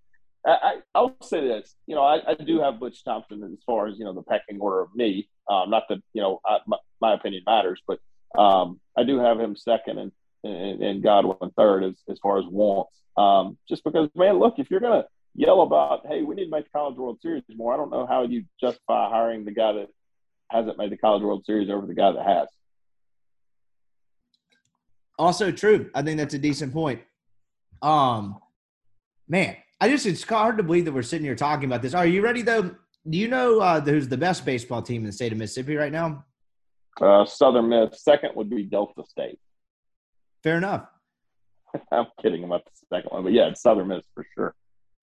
I, 0.45 0.51
I 0.51 0.75
I'll 0.93 1.15
say 1.21 1.39
this, 1.39 1.75
you 1.87 1.95
know, 1.95 2.03
I, 2.03 2.31
I 2.31 2.33
do 2.35 2.59
have 2.59 2.79
Butch 2.79 3.03
Thompson 3.05 3.41
as 3.43 3.63
far 3.65 3.87
as 3.87 3.97
you 3.97 4.03
know 4.03 4.13
the 4.13 4.23
pecking 4.23 4.59
order 4.59 4.81
of 4.81 4.89
me. 4.93 5.29
Um, 5.49 5.69
not 5.69 5.83
that 5.89 5.99
you 6.13 6.21
know 6.21 6.41
I, 6.45 6.57
my, 6.67 6.77
my 6.99 7.13
opinion 7.13 7.43
matters, 7.45 7.81
but 7.87 7.99
um, 8.37 8.81
I 8.97 9.03
do 9.03 9.19
have 9.19 9.39
him 9.39 9.55
second 9.55 9.99
and 9.99 10.11
and, 10.43 10.81
and 10.81 11.03
Godwin 11.03 11.51
third 11.57 11.83
as 11.83 11.95
as 12.09 12.19
far 12.19 12.37
as 12.37 12.45
wants. 12.45 13.01
Um, 13.17 13.57
just 13.69 13.83
because, 13.83 14.09
man, 14.15 14.39
look, 14.39 14.55
if 14.57 14.69
you're 14.69 14.79
gonna 14.79 15.05
yell 15.35 15.61
about, 15.61 16.05
hey, 16.07 16.21
we 16.21 16.35
need 16.35 16.45
to 16.45 16.51
make 16.51 16.65
the 16.65 16.69
College 16.71 16.97
World 16.97 17.19
Series 17.21 17.43
more. 17.55 17.73
I 17.73 17.77
don't 17.77 17.91
know 17.91 18.05
how 18.05 18.23
you 18.23 18.45
justify 18.59 19.09
hiring 19.09 19.45
the 19.45 19.51
guy 19.51 19.73
that 19.73 19.87
hasn't 20.49 20.77
made 20.77 20.91
the 20.91 20.97
College 20.97 21.23
World 21.23 21.45
Series 21.45 21.69
over 21.69 21.85
the 21.85 21.93
guy 21.93 22.11
that 22.11 22.25
has. 22.25 22.47
Also 25.17 25.51
true. 25.51 25.89
I 25.93 26.01
think 26.01 26.17
that's 26.17 26.33
a 26.33 26.39
decent 26.39 26.73
point. 26.73 27.01
Um, 27.81 28.39
man, 29.27 29.57
I 29.79 29.89
just 29.89 30.05
it's 30.05 30.23
hard 30.23 30.57
to 30.57 30.63
believe 30.63 30.85
that 30.85 30.91
we're 30.91 31.01
sitting 31.03 31.25
here 31.25 31.35
talking 31.35 31.65
about 31.65 31.81
this. 31.81 31.93
Are 31.93 32.05
you 32.05 32.21
ready 32.21 32.41
though? 32.41 32.75
Do 33.09 33.17
you 33.17 33.27
know 33.27 33.59
uh, 33.59 33.81
who's 33.81 34.07
the 34.07 34.17
best 34.17 34.45
baseball 34.45 34.81
team 34.81 35.01
in 35.01 35.07
the 35.07 35.11
state 35.11 35.31
of 35.31 35.37
Mississippi 35.37 35.75
right 35.75 35.91
now? 35.91 36.23
Uh, 37.01 37.25
Southern 37.25 37.69
Miss 37.69 38.03
second 38.03 38.31
would 38.35 38.49
be 38.49 38.63
Delta 38.63 39.03
State. 39.07 39.39
Fair 40.43 40.57
enough. 40.57 40.85
I'm 41.91 42.05
kidding 42.21 42.43
about 42.43 42.65
the 42.65 42.71
second 42.95 43.09
one, 43.11 43.23
but 43.23 43.33
yeah, 43.33 43.47
it's 43.47 43.61
Southern 43.61 43.87
Miss 43.87 44.03
for 44.13 44.25
sure. 44.35 44.55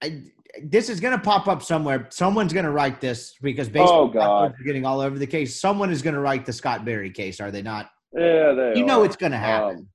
I, 0.03 0.23
this 0.63 0.89
is 0.89 1.01
going 1.01 1.17
to 1.17 1.23
pop 1.23 1.49
up 1.49 1.63
somewhere. 1.63 2.07
Someone's 2.11 2.53
going 2.53 2.65
to 2.65 2.71
write 2.71 3.01
this 3.01 3.35
because 3.43 3.69
baseball 3.69 4.03
Oh, 4.05 4.09
God. 4.09 4.53
are 4.53 4.65
getting 4.65 4.85
all 4.87 5.01
over 5.01 5.19
the 5.19 5.27
case. 5.27 5.61
Someone 5.61 5.91
is 5.91 6.03
going 6.03 6.15
to 6.15 6.21
write 6.21 6.47
the 6.47 6.53
Scott 6.53 6.85
Berry 6.85 7.11
case, 7.11 7.41
are 7.41 7.51
they 7.51 7.63
not? 7.63 7.91
Yeah, 8.15 8.53
they 8.53 8.73
You 8.77 8.85
know 8.85 9.03
it's 9.05 9.17
going 9.17 9.33
to 9.33 9.39
happen. 9.39 9.77
Um, 9.79 9.89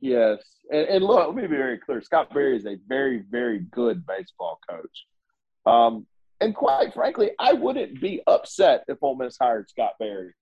Yes, 0.00 0.38
and, 0.70 0.86
and 0.86 1.04
look, 1.04 1.28
let 1.28 1.34
me 1.34 1.42
be 1.46 1.56
very 1.56 1.78
clear. 1.78 2.02
Scott 2.02 2.28
Berry 2.34 2.58
is 2.58 2.66
a 2.66 2.76
very, 2.88 3.22
very 3.30 3.60
good 3.70 4.04
baseball 4.06 4.58
coach. 4.68 5.06
Um, 5.64 6.06
and 6.42 6.54
quite 6.54 6.92
frankly, 6.92 7.30
I 7.38 7.54
wouldn't 7.54 8.02
be 8.02 8.20
upset 8.26 8.84
if 8.88 8.98
Ole 9.00 9.16
Miss 9.16 9.38
hired 9.40 9.70
Scott 9.70 9.92
Berry. 9.98 10.34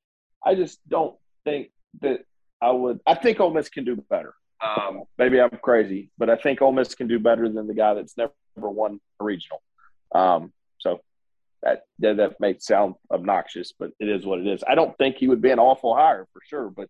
I 0.44 0.56
just 0.56 0.80
don't 0.88 1.14
think 1.44 1.68
that 2.00 2.24
I 2.60 2.72
would. 2.72 2.98
I 3.06 3.14
think 3.14 3.38
Ole 3.38 3.54
Miss 3.54 3.68
can 3.68 3.84
do 3.84 3.94
better. 4.10 4.34
Um, 4.62 5.02
maybe 5.18 5.40
I'm 5.40 5.59
crazy, 5.62 6.10
but 6.18 6.30
I 6.30 6.36
think 6.36 6.62
Ole 6.62 6.72
Miss 6.72 6.94
can 6.94 7.09
do 7.09 7.18
better 7.18 7.48
than 7.48 7.66
the 7.66 7.74
guy 7.74 7.94
that's 7.94 8.16
never 8.16 8.32
won 8.56 9.01
a 9.20 9.24
regional. 9.24 9.60
Um, 10.14 10.52
so 10.78 11.01
that 11.62 11.84
that, 11.98 12.16
that 12.18 12.40
may 12.40 12.59
sound 12.59 12.94
obnoxious, 13.10 13.72
but 13.76 13.90
it 13.98 14.09
is 14.09 14.24
what 14.24 14.39
it 14.39 14.47
is. 14.47 14.62
I 14.68 14.74
don't 14.74 14.97
think 14.98 15.16
he 15.16 15.28
would 15.28 15.43
be 15.43 15.51
an 15.51 15.59
awful 15.59 15.94
hire 15.97 16.26
for 16.32 16.40
sure, 16.47 16.70
but 16.70 16.89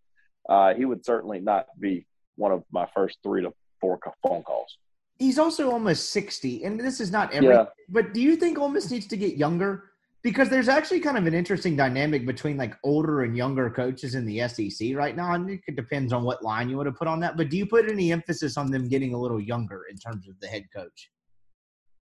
uh, 0.48 0.74
he 0.74 0.84
would 0.84 1.04
certainly 1.04 1.40
not 1.40 1.66
be 1.78 2.06
one 2.36 2.52
of 2.52 2.64
my 2.70 2.86
first 2.94 3.18
three 3.22 3.42
to 3.42 3.52
four 3.80 3.98
phone 4.22 4.42
calls. 4.42 4.76
He's 5.18 5.38
also 5.38 5.70
almost 5.70 6.10
60, 6.10 6.64
and 6.64 6.80
this 6.80 7.00
is 7.00 7.12
not 7.12 7.32
every. 7.32 7.50
Yeah. 7.50 7.66
But 7.88 8.12
do 8.12 8.20
you 8.20 8.34
think 8.36 8.58
Ole 8.58 8.68
Miss 8.68 8.90
needs 8.90 9.06
to 9.08 9.16
get 9.16 9.36
younger? 9.36 9.91
Because 10.22 10.48
there's 10.48 10.68
actually 10.68 11.00
kind 11.00 11.18
of 11.18 11.26
an 11.26 11.34
interesting 11.34 11.74
dynamic 11.76 12.24
between 12.26 12.56
like 12.56 12.76
older 12.84 13.22
and 13.22 13.36
younger 13.36 13.68
coaches 13.70 14.14
in 14.14 14.24
the 14.24 14.46
SEC 14.48 14.94
right 14.94 15.16
now, 15.16 15.34
and 15.34 15.50
it 15.66 15.74
depends 15.74 16.12
on 16.12 16.22
what 16.22 16.44
line 16.44 16.68
you 16.68 16.76
want 16.76 16.86
to 16.86 16.92
put 16.92 17.08
on 17.08 17.18
that. 17.20 17.36
But 17.36 17.48
do 17.50 17.56
you 17.56 17.66
put 17.66 17.90
any 17.90 18.12
emphasis 18.12 18.56
on 18.56 18.70
them 18.70 18.88
getting 18.88 19.14
a 19.14 19.18
little 19.18 19.40
younger 19.40 19.82
in 19.90 19.96
terms 19.96 20.28
of 20.28 20.38
the 20.40 20.46
head 20.46 20.64
coach? 20.74 21.10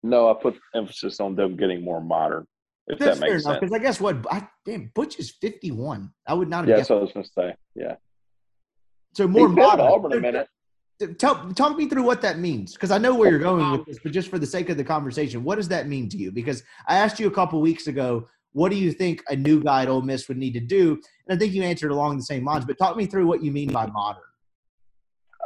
No, 0.02 0.30
I 0.30 0.34
put 0.40 0.58
emphasis 0.74 1.18
on 1.20 1.34
them 1.34 1.56
getting 1.56 1.82
more 1.82 2.02
modern, 2.02 2.46
if 2.88 2.98
That's 2.98 3.18
that 3.18 3.24
fair 3.24 3.32
makes 3.34 3.44
enough. 3.44 3.54
sense. 3.54 3.60
Because 3.70 3.74
I 3.74 3.78
guess 3.82 4.00
what 4.00 4.16
I 4.30 4.46
damn 4.66 4.90
Butch 4.94 5.18
is 5.18 5.30
51. 5.40 6.10
I 6.26 6.34
would 6.34 6.48
not 6.48 6.60
have 6.60 6.68
Yeah, 6.68 6.76
guessed. 6.76 6.88
that's 6.88 6.90
what 6.90 6.98
I 6.98 7.02
was 7.02 7.12
going 7.12 7.24
to 7.24 7.30
say. 7.36 7.54
Yeah. 7.74 7.94
So 9.14 9.26
more 9.28 9.48
He's 9.48 9.54
been 9.56 9.64
at 9.64 9.68
modern. 9.78 9.86
Auburn 9.86 10.12
a 10.12 10.20
minute. 10.20 10.48
Tell, 11.18 11.50
talk 11.54 11.78
me 11.78 11.88
through 11.88 12.02
what 12.02 12.20
that 12.20 12.38
means 12.38 12.74
because 12.74 12.90
I 12.90 12.98
know 12.98 13.14
where 13.14 13.30
you're 13.30 13.38
going 13.38 13.70
with 13.72 13.86
this, 13.86 13.98
but 14.02 14.12
just 14.12 14.28
for 14.28 14.38
the 14.38 14.46
sake 14.46 14.68
of 14.68 14.76
the 14.76 14.84
conversation, 14.84 15.42
what 15.42 15.56
does 15.56 15.68
that 15.68 15.88
mean 15.88 16.10
to 16.10 16.18
you? 16.18 16.30
Because 16.30 16.62
I 16.86 16.96
asked 16.96 17.18
you 17.18 17.26
a 17.26 17.30
couple 17.30 17.58
weeks 17.62 17.86
ago, 17.86 18.28
what 18.52 18.70
do 18.70 18.76
you 18.76 18.92
think 18.92 19.22
a 19.28 19.36
new 19.36 19.62
guy 19.62 19.82
at 19.82 19.88
Ole 19.88 20.02
Miss 20.02 20.28
would 20.28 20.36
need 20.36 20.52
to 20.54 20.60
do? 20.60 21.00
And 21.26 21.34
I 21.34 21.38
think 21.38 21.54
you 21.54 21.62
answered 21.62 21.90
along 21.90 22.18
the 22.18 22.22
same 22.22 22.44
lines, 22.44 22.66
but 22.66 22.76
talk 22.76 22.98
me 22.98 23.06
through 23.06 23.26
what 23.26 23.42
you 23.42 23.50
mean 23.50 23.72
by 23.72 23.86
modern. 23.86 24.22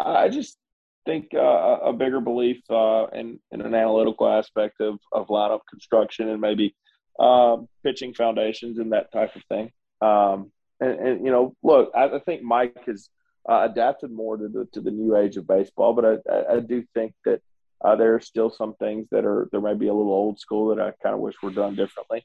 I 0.05 0.29
just 0.29 0.59
think 1.07 1.29
uh, 1.35 1.39
a 1.39 1.91
a 1.91 1.93
bigger 1.93 2.21
belief 2.21 2.59
uh, 2.71 3.07
in, 3.13 3.39
in 3.53 3.61
an 3.61 3.75
analytical 3.75 4.29
aspect 4.29 4.81
of, 4.81 4.99
of 5.13 5.29
lineup 5.29 5.61
construction 5.71 6.31
and 6.31 6.41
maybe 6.41 6.75
um, 7.21 7.69
pitching 7.85 8.13
foundations 8.13 8.79
and 8.79 8.93
that 8.93 9.13
type 9.13 9.37
of 9.37 9.43
thing. 9.49 9.71
Um, 10.01 10.51
and, 10.81 10.99
and, 10.99 11.25
you 11.25 11.31
know, 11.31 11.55
look, 11.63 11.93
I, 11.95 12.07
I 12.07 12.19
think 12.21 12.43
Mike 12.43 12.77
has 12.87 13.09
uh, 13.49 13.69
adapted 13.71 14.11
more 14.11 14.37
to 14.37 14.49
the 14.49 14.67
to 14.73 14.81
the 14.81 14.91
new 14.91 15.17
age 15.17 15.37
of 15.37 15.47
baseball, 15.47 15.93
but 15.93 16.23
I, 16.31 16.57
I, 16.57 16.61
do 16.61 16.83
think 16.95 17.13
that 17.25 17.43
uh, 17.85 17.95
there 17.97 18.15
are 18.15 18.21
still 18.21 18.51
some 18.51 18.75
things 18.75 19.07
that 19.11 19.25
are 19.25 19.49
there 19.53 19.61
might 19.61 19.79
be 19.79 19.89
a 19.89 19.95
little 19.95 20.13
old 20.13 20.39
school 20.39 20.75
that 20.75 20.81
I 20.81 20.93
kind 21.03 21.15
of 21.15 21.21
wish 21.21 21.35
were 21.43 21.51
done 21.51 21.75
differently. 21.75 22.25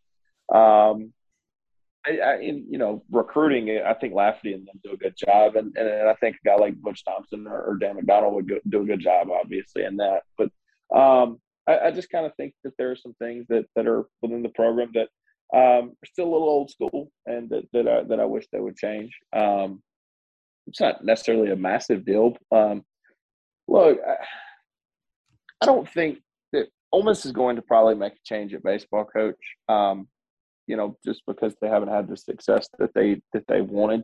Um, 0.53 1.13
I, 2.05 2.17
I, 2.19 2.35
in, 2.39 2.65
you 2.69 2.77
know, 2.77 3.03
recruiting, 3.11 3.81
I 3.85 3.93
think 3.93 4.13
Lafferty 4.13 4.53
and 4.53 4.65
them 4.65 4.79
do 4.83 4.91
a 4.93 4.97
good 4.97 5.15
job, 5.17 5.55
and, 5.57 5.75
and 5.75 6.09
I 6.09 6.13
think 6.15 6.37
a 6.37 6.47
guy 6.47 6.55
like 6.55 6.81
Butch 6.81 7.03
Thompson 7.03 7.45
or, 7.45 7.61
or 7.61 7.75
Dan 7.75 7.97
McDonnell 7.97 8.31
would 8.33 8.47
go, 8.47 8.59
do 8.69 8.81
a 8.81 8.85
good 8.85 9.01
job, 9.01 9.27
obviously, 9.29 9.83
in 9.83 9.97
that. 9.97 10.21
But 10.37 10.49
um, 10.95 11.39
I, 11.67 11.87
I 11.87 11.91
just 11.91 12.09
kind 12.09 12.25
of 12.25 12.33
think 12.35 12.53
that 12.63 12.73
there 12.77 12.91
are 12.91 12.95
some 12.95 13.13
things 13.15 13.45
that, 13.49 13.65
that 13.75 13.87
are 13.87 14.05
within 14.21 14.43
the 14.43 14.49
program 14.49 14.91
that 14.93 15.09
um, 15.53 15.89
are 15.89 16.05
still 16.05 16.25
a 16.25 16.31
little 16.31 16.49
old 16.49 16.71
school, 16.71 17.11
and 17.25 17.49
that 17.49 17.63
that 17.73 17.87
I, 17.87 18.03
that 18.03 18.19
I 18.19 18.25
wish 18.25 18.45
they 18.51 18.59
would 18.59 18.77
change. 18.77 19.17
Um, 19.33 19.81
it's 20.69 20.79
not 20.79 21.03
necessarily 21.03 21.51
a 21.51 21.55
massive 21.55 22.05
deal. 22.05 22.37
Um, 22.51 22.83
look, 23.67 23.99
I, 24.07 24.15
I 25.61 25.65
don't 25.65 25.89
think 25.89 26.19
that 26.53 26.67
Ole 26.91 27.03
Miss 27.03 27.25
is 27.25 27.31
going 27.31 27.55
to 27.55 27.61
probably 27.61 27.95
make 27.95 28.13
a 28.13 28.23
change 28.23 28.53
at 28.53 28.63
baseball 28.63 29.05
coach. 29.05 29.35
Um, 29.67 30.07
you 30.67 30.77
know, 30.77 30.95
just 31.03 31.23
because 31.27 31.55
they 31.61 31.67
haven't 31.67 31.89
had 31.89 32.07
the 32.07 32.15
success 32.15 32.69
that 32.77 32.93
they 32.93 33.21
that 33.33 33.43
they 33.47 33.61
wanted. 33.61 34.03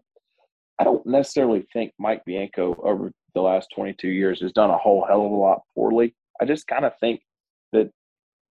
I 0.79 0.83
don't 0.83 1.05
necessarily 1.05 1.65
think 1.71 1.93
Mike 1.99 2.23
Bianco 2.25 2.75
over 2.83 3.11
the 3.33 3.41
last 3.41 3.69
22 3.75 4.09
years 4.09 4.41
has 4.41 4.51
done 4.51 4.71
a 4.71 4.77
whole 4.77 5.05
hell 5.07 5.25
of 5.25 5.31
a 5.31 5.35
lot 5.35 5.61
poorly. 5.73 6.13
I 6.41 6.45
just 6.45 6.67
kind 6.67 6.83
of 6.83 6.91
think 6.99 7.21
that 7.71 7.91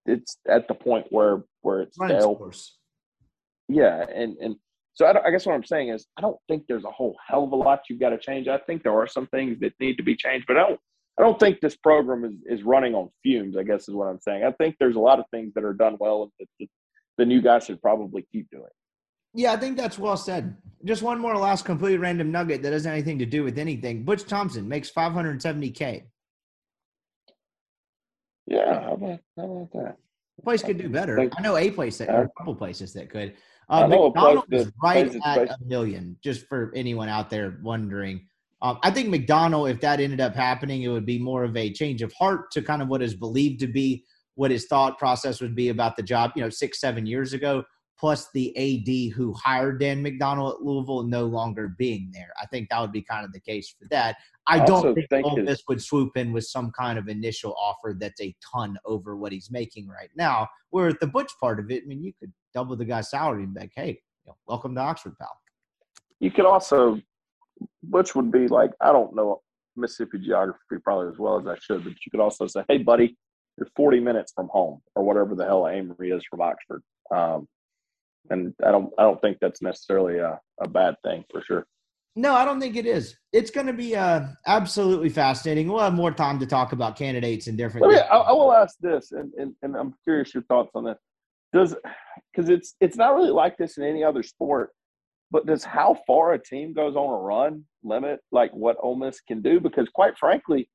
it's 0.06 0.38
at 0.48 0.68
the 0.68 0.74
point 0.74 1.06
where 1.10 1.42
where 1.62 1.80
it's 1.80 1.98
Run 1.98 2.12
its 2.12 2.20
stale. 2.22 2.36
course. 2.36 2.76
Yeah, 3.68 4.04
and 4.14 4.36
and 4.38 4.56
so 4.94 5.06
I, 5.06 5.26
I 5.26 5.30
guess 5.30 5.44
what 5.44 5.54
I'm 5.54 5.64
saying 5.64 5.88
is 5.88 6.06
I 6.16 6.20
don't 6.20 6.38
think 6.48 6.64
there's 6.68 6.84
a 6.84 6.90
whole 6.90 7.16
hell 7.26 7.44
of 7.44 7.52
a 7.52 7.56
lot 7.56 7.82
you've 7.90 8.00
got 8.00 8.10
to 8.10 8.18
change. 8.18 8.48
I 8.48 8.58
think 8.58 8.82
there 8.82 8.96
are 8.96 9.06
some 9.06 9.26
things 9.28 9.58
that 9.60 9.72
need 9.80 9.96
to 9.96 10.02
be 10.02 10.16
changed, 10.16 10.46
but 10.46 10.56
I 10.56 10.60
don't 10.60 10.80
I 11.18 11.22
don't 11.22 11.38
think 11.38 11.60
this 11.60 11.76
program 11.76 12.24
is, 12.24 12.58
is 12.58 12.64
running 12.64 12.94
on 12.94 13.08
fumes. 13.22 13.56
I 13.56 13.62
guess 13.62 13.88
is 13.88 13.94
what 13.94 14.06
I'm 14.06 14.20
saying. 14.20 14.44
I 14.44 14.52
think 14.52 14.76
there's 14.78 14.96
a 14.96 15.00
lot 15.00 15.18
of 15.18 15.26
things 15.30 15.52
that 15.54 15.64
are 15.64 15.72
done 15.72 15.96
well 16.00 16.22
and 16.22 16.32
that 16.40 16.48
the, 16.58 16.68
the 17.18 17.26
new 17.26 17.40
guys 17.40 17.66
should 17.66 17.80
probably 17.80 18.26
keep 18.32 18.48
doing. 18.50 18.64
Yeah, 19.32 19.52
I 19.52 19.56
think 19.56 19.76
that's 19.76 19.98
well 19.98 20.16
said. 20.16 20.56
Just 20.84 21.02
one 21.02 21.18
more 21.18 21.36
last 21.36 21.64
completely 21.64 21.98
random 21.98 22.30
nugget 22.30 22.62
that 22.62 22.70
doesn't 22.70 22.88
have 22.88 22.96
anything 22.96 23.18
to 23.18 23.26
do 23.26 23.42
with 23.42 23.58
anything. 23.58 24.04
Butch 24.04 24.24
Thompson 24.24 24.68
makes 24.68 24.90
570K. 24.90 26.04
Yeah, 28.46 28.80
how 28.80 28.92
about 28.92 29.20
how 29.36 29.44
about 29.44 29.72
that? 29.72 29.96
place 30.42 30.62
could 30.62 30.78
do 30.78 30.88
better. 30.88 31.18
I 31.36 31.40
know 31.40 31.56
a 31.56 31.70
place 31.70 31.98
that, 31.98 32.10
or 32.10 32.24
a 32.24 32.30
couple 32.36 32.54
places 32.54 32.92
that 32.92 33.10
could. 33.10 33.34
Uh, 33.68 33.84
I 33.84 33.86
know 33.86 34.12
McDonnell 34.12 34.52
is 34.52 34.72
right 34.82 35.14
at 35.24 35.36
base- 35.36 35.50
a 35.50 35.64
million, 35.64 36.16
just 36.22 36.46
for 36.46 36.72
anyone 36.74 37.08
out 37.08 37.30
there 37.30 37.58
wondering. 37.62 38.26
Um, 38.62 38.78
I 38.82 38.90
think 38.90 39.08
McDonnell, 39.08 39.70
if 39.70 39.80
that 39.80 40.00
ended 40.00 40.20
up 40.20 40.34
happening, 40.34 40.82
it 40.82 40.88
would 40.88 41.06
be 41.06 41.18
more 41.18 41.44
of 41.44 41.56
a 41.56 41.72
change 41.72 42.02
of 42.02 42.12
heart 42.12 42.50
to 42.52 42.62
kind 42.62 42.80
of 42.80 42.88
what 42.88 43.02
is 43.02 43.14
believed 43.14 43.60
to 43.60 43.66
be 43.66 44.04
what 44.36 44.50
his 44.50 44.66
thought 44.66 44.98
process 44.98 45.40
would 45.40 45.54
be 45.54 45.68
about 45.68 45.96
the 45.96 46.02
job, 46.02 46.32
you 46.34 46.42
know, 46.42 46.50
six, 46.50 46.80
seven 46.80 47.06
years 47.06 47.32
ago. 47.32 47.62
Plus 47.98 48.28
the 48.34 48.50
AD 48.56 49.14
who 49.14 49.32
hired 49.32 49.80
Dan 49.80 50.04
McDonnell 50.04 50.54
at 50.54 50.62
Louisville 50.62 51.04
no 51.04 51.26
longer 51.26 51.74
being 51.78 52.10
there. 52.12 52.32
I 52.40 52.46
think 52.46 52.68
that 52.68 52.80
would 52.80 52.92
be 52.92 53.02
kind 53.02 53.24
of 53.24 53.32
the 53.32 53.40
case 53.40 53.74
for 53.78 53.86
that. 53.90 54.16
I, 54.46 54.60
I 54.60 54.64
don't 54.64 54.94
think 54.94 55.08
think 55.08 55.26
Ole 55.26 55.36
Miss 55.38 55.62
would 55.68 55.80
swoop 55.80 56.16
in 56.16 56.32
with 56.32 56.44
some 56.44 56.70
kind 56.72 56.98
of 56.98 57.08
initial 57.08 57.54
offer 57.58 57.96
that's 57.98 58.20
a 58.20 58.34
ton 58.52 58.76
over 58.84 59.16
what 59.16 59.32
he's 59.32 59.50
making 59.50 59.88
right 59.88 60.10
now. 60.16 60.48
Where 60.70 60.88
at 60.88 61.00
the 61.00 61.06
Butch 61.06 61.32
part 61.40 61.60
of 61.60 61.70
it, 61.70 61.84
I 61.84 61.86
mean, 61.86 62.02
you 62.02 62.12
could 62.18 62.32
double 62.52 62.76
the 62.76 62.84
guy's 62.84 63.10
salary 63.10 63.44
and 63.44 63.54
be 63.54 63.60
like, 63.60 63.72
hey, 63.74 63.88
you 63.88 64.26
know, 64.26 64.36
welcome 64.46 64.74
to 64.74 64.80
Oxford, 64.80 65.16
pal. 65.18 65.38
You 66.20 66.30
could 66.30 66.46
also, 66.46 67.00
which 67.88 68.14
would 68.14 68.30
be 68.30 68.48
like, 68.48 68.72
I 68.80 68.92
don't 68.92 69.14
know 69.14 69.40
Mississippi 69.76 70.18
geography 70.18 70.78
probably 70.82 71.12
as 71.12 71.18
well 71.18 71.38
as 71.38 71.46
I 71.46 71.56
should, 71.60 71.84
but 71.84 71.92
you 71.92 72.10
could 72.10 72.20
also 72.20 72.46
say, 72.46 72.64
hey, 72.68 72.78
buddy, 72.78 73.16
you're 73.58 73.68
40 73.76 74.00
minutes 74.00 74.32
from 74.34 74.48
home 74.48 74.80
or 74.94 75.04
whatever 75.04 75.34
the 75.34 75.44
hell 75.44 75.68
Amory 75.68 76.10
is 76.10 76.24
from 76.28 76.40
Oxford. 76.40 76.82
Um, 77.14 77.46
and 78.30 78.54
I 78.64 78.70
don't, 78.70 78.92
I 78.98 79.02
don't 79.02 79.20
think 79.20 79.38
that's 79.40 79.62
necessarily 79.62 80.18
a, 80.18 80.40
a 80.60 80.68
bad 80.68 80.96
thing 81.04 81.24
for 81.30 81.42
sure. 81.42 81.66
No, 82.16 82.34
I 82.34 82.44
don't 82.44 82.60
think 82.60 82.76
it 82.76 82.86
is. 82.86 83.16
It's 83.32 83.50
going 83.50 83.66
to 83.66 83.72
be 83.72 83.96
uh, 83.96 84.26
absolutely 84.46 85.08
fascinating. 85.08 85.66
We'll 85.66 85.80
have 85.80 85.94
more 85.94 86.12
time 86.12 86.38
to 86.38 86.46
talk 86.46 86.72
about 86.72 86.96
candidates 86.96 87.48
and 87.48 87.58
different. 87.58 87.88
Me, 87.88 87.98
I, 87.98 88.16
I 88.16 88.32
will 88.32 88.52
ask 88.52 88.76
this, 88.80 89.10
and, 89.10 89.32
and, 89.36 89.54
and 89.62 89.74
I'm 89.76 89.94
curious 90.04 90.32
your 90.32 90.44
thoughts 90.44 90.70
on 90.74 90.84
this. 90.84 90.98
Does 91.52 91.74
because 92.32 92.48
it's 92.50 92.74
it's 92.80 92.96
not 92.96 93.14
really 93.14 93.30
like 93.30 93.56
this 93.56 93.78
in 93.78 93.84
any 93.84 94.02
other 94.02 94.24
sport, 94.24 94.70
but 95.30 95.46
does 95.46 95.62
how 95.62 95.96
far 96.06 96.32
a 96.32 96.38
team 96.38 96.72
goes 96.72 96.96
on 96.96 97.12
a 97.12 97.16
run 97.16 97.64
limit 97.84 98.20
like 98.32 98.52
what 98.52 98.76
Ole 98.80 98.96
Miss 98.96 99.20
can 99.20 99.40
do? 99.40 99.60
Because 99.60 99.88
quite 99.94 100.18
frankly, 100.18 100.68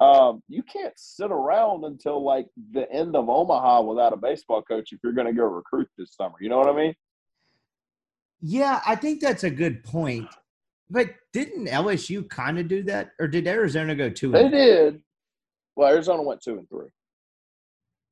um, 0.00 0.42
you 0.48 0.62
can't 0.62 0.92
sit 0.96 1.30
around 1.30 1.84
until 1.84 2.22
like 2.22 2.46
the 2.72 2.90
end 2.92 3.16
of 3.16 3.28
Omaha 3.28 3.82
without 3.82 4.12
a 4.12 4.16
baseball 4.16 4.62
coach 4.62 4.92
if 4.92 4.98
you're 5.02 5.12
going 5.14 5.26
to 5.26 5.32
go 5.32 5.44
recruit 5.44 5.88
this 5.96 6.14
summer. 6.14 6.36
You 6.40 6.48
know 6.50 6.58
what 6.58 6.68
I 6.68 6.76
mean? 6.76 6.94
Yeah, 8.40 8.80
I 8.86 8.94
think 8.96 9.20
that's 9.20 9.44
a 9.44 9.50
good 9.50 9.82
point. 9.82 10.28
But 10.90 11.10
didn't 11.32 11.66
LSU 11.66 12.28
kind 12.28 12.58
of 12.58 12.68
do 12.68 12.82
that, 12.84 13.10
or 13.18 13.26
did 13.26 13.46
Arizona 13.48 13.94
go 13.96 14.08
two? 14.10 14.30
They 14.30 14.42
And, 14.42 14.52
did. 14.52 15.02
Well, 15.74 15.88
Arizona 15.92 16.22
went 16.22 16.40
two 16.42 16.58
and 16.58 16.68
three. 16.68 16.88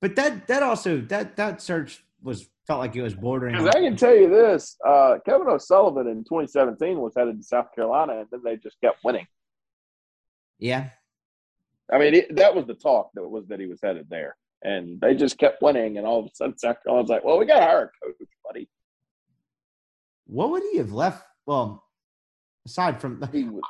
but 0.00 0.16
that 0.16 0.46
that 0.48 0.62
also 0.62 1.00
that 1.02 1.36
that 1.36 1.60
search 1.62 2.02
was 2.22 2.48
felt 2.66 2.80
like 2.80 2.96
it 2.96 3.02
was 3.02 3.14
bordering. 3.14 3.54
I 3.54 3.72
can 3.72 3.94
tell 3.96 4.14
you 4.14 4.28
this: 4.28 4.76
uh, 4.84 5.18
Kevin 5.24 5.46
O'Sullivan 5.48 6.08
in 6.08 6.24
2017 6.24 6.98
was 6.98 7.12
headed 7.16 7.36
to 7.38 7.44
South 7.44 7.66
Carolina, 7.74 8.20
and 8.20 8.26
then 8.32 8.40
they 8.42 8.56
just 8.56 8.80
kept 8.82 9.04
winning. 9.04 9.26
Yeah, 10.58 10.88
I 11.92 11.98
mean, 11.98 12.14
it, 12.14 12.36
that 12.36 12.54
was 12.54 12.66
the 12.66 12.74
talk 12.74 13.10
that 13.14 13.28
was 13.28 13.46
that 13.48 13.60
he 13.60 13.66
was 13.66 13.80
headed 13.82 14.06
there, 14.08 14.36
and 14.62 15.00
they 15.00 15.14
just 15.14 15.38
kept 15.38 15.60
winning. 15.62 15.98
And 15.98 16.06
all 16.06 16.20
of 16.20 16.26
a 16.26 16.30
sudden, 16.34 16.56
South 16.58 16.82
Carolina's 16.82 17.10
like, 17.10 17.24
"Well, 17.24 17.38
we 17.38 17.46
got 17.46 17.60
to 17.60 17.66
hire 17.66 17.92
a 18.02 18.06
coach, 18.06 18.28
buddy." 18.44 18.68
what 20.26 20.50
would 20.50 20.62
he 20.72 20.78
have 20.78 20.92
left? 20.92 21.24
Well, 21.46 21.84
aside 22.66 23.00
from 23.00 23.22
He 23.30 23.44
was, 23.44 23.62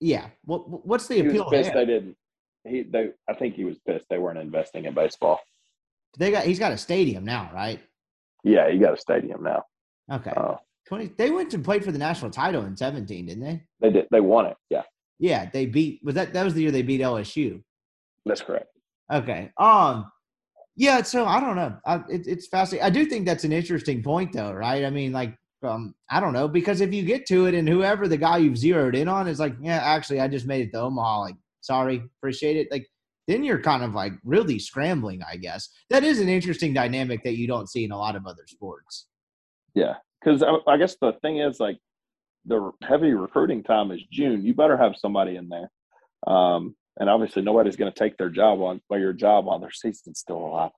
yeah, 0.00 0.26
what 0.44 0.86
what's 0.86 1.08
the 1.08 1.16
he 1.16 1.22
was 1.22 1.30
appeal? 1.32 1.50
pissed 1.50 1.72
they 1.74 1.84
didn't. 1.86 2.16
He, 2.64 2.84
they, 2.84 3.10
I 3.28 3.34
think 3.34 3.54
he 3.56 3.64
was 3.64 3.78
pissed 3.80 4.06
they 4.08 4.18
weren't 4.18 4.38
investing 4.38 4.84
in 4.84 4.94
baseball. 4.94 5.40
They 6.18 6.30
got 6.30 6.44
he's 6.44 6.58
got 6.60 6.70
a 6.72 6.78
stadium 6.78 7.24
now, 7.24 7.50
right? 7.52 7.80
Yeah, 8.44 8.70
he 8.70 8.78
got 8.78 8.94
a 8.94 8.96
stadium 8.96 9.42
now. 9.42 9.64
Okay, 10.12 10.30
Uh, 10.36 10.56
twenty. 10.86 11.06
They 11.16 11.30
went 11.30 11.54
and 11.54 11.64
played 11.64 11.84
for 11.84 11.90
the 11.90 11.98
national 11.98 12.30
title 12.30 12.64
in 12.64 12.76
seventeen, 12.76 13.26
didn't 13.26 13.42
they? 13.42 13.62
they 13.80 13.90
did. 13.90 14.06
They 14.12 14.20
won 14.20 14.46
it. 14.46 14.56
Yeah, 14.70 14.82
Yeah, 15.22 15.48
they 15.52 15.66
beat. 15.66 16.00
Was 16.02 16.16
that 16.16 16.32
that 16.32 16.44
was 16.44 16.52
the 16.52 16.62
year 16.62 16.72
they 16.72 16.82
beat 16.82 17.00
LSU? 17.00 17.62
that's 18.26 18.40
correct. 18.40 18.66
Okay. 19.10 19.52
Um. 19.56 20.10
Yeah. 20.74 21.02
So 21.02 21.24
I 21.26 21.38
don't 21.38 21.54
know. 21.54 21.76
I, 21.86 21.96
it, 22.08 22.26
it's 22.26 22.48
fascinating. 22.48 22.84
I 22.84 22.90
do 22.90 23.06
think 23.06 23.24
that's 23.24 23.44
an 23.44 23.52
interesting 23.52 24.02
point, 24.02 24.32
though, 24.32 24.52
right? 24.52 24.84
I 24.84 24.90
mean, 24.90 25.12
like, 25.12 25.38
um, 25.62 25.94
I 26.10 26.18
don't 26.18 26.32
know 26.32 26.48
because 26.48 26.80
if 26.80 26.92
you 26.92 27.04
get 27.04 27.24
to 27.26 27.46
it 27.46 27.54
and 27.54 27.68
whoever 27.68 28.08
the 28.08 28.16
guy 28.16 28.38
you've 28.38 28.58
zeroed 28.58 28.96
in 28.96 29.06
on 29.06 29.28
is 29.28 29.38
like, 29.38 29.54
yeah, 29.62 29.78
actually, 29.78 30.18
I 30.18 30.26
just 30.26 30.44
made 30.44 30.66
it 30.66 30.72
to 30.72 30.80
Omaha. 30.80 31.20
Like, 31.20 31.36
sorry, 31.60 32.02
appreciate 32.18 32.56
it. 32.56 32.66
Like, 32.72 32.88
then 33.28 33.44
you're 33.44 33.62
kind 33.62 33.84
of 33.84 33.94
like 33.94 34.14
really 34.24 34.58
scrambling. 34.58 35.22
I 35.22 35.36
guess 35.36 35.68
that 35.90 36.02
is 36.02 36.18
an 36.18 36.28
interesting 36.28 36.74
dynamic 36.74 37.22
that 37.22 37.36
you 37.36 37.46
don't 37.46 37.70
see 37.70 37.84
in 37.84 37.92
a 37.92 37.98
lot 37.98 38.16
of 38.16 38.26
other 38.26 38.42
sports. 38.48 39.06
Yeah, 39.76 39.94
because 40.20 40.42
I, 40.42 40.56
I 40.66 40.78
guess 40.78 40.96
the 41.00 41.12
thing 41.22 41.38
is 41.38 41.60
like 41.60 41.78
the 42.46 42.72
heavy 42.82 43.12
recruiting 43.12 43.62
time 43.62 43.90
is 43.90 44.00
June. 44.10 44.44
You 44.44 44.54
better 44.54 44.76
have 44.76 44.94
somebody 44.96 45.36
in 45.36 45.48
there. 45.48 45.70
Um, 46.26 46.74
and 46.98 47.08
obviously, 47.08 47.42
nobody's 47.42 47.76
going 47.76 47.92
to 47.92 47.98
take 47.98 48.16
their 48.18 48.30
job 48.30 48.60
on 48.60 48.80
or 48.90 48.98
your 48.98 49.12
job 49.12 49.46
while 49.46 49.58
their 49.58 49.70
season's 49.70 50.18
still 50.18 50.38
alive. 50.38 50.70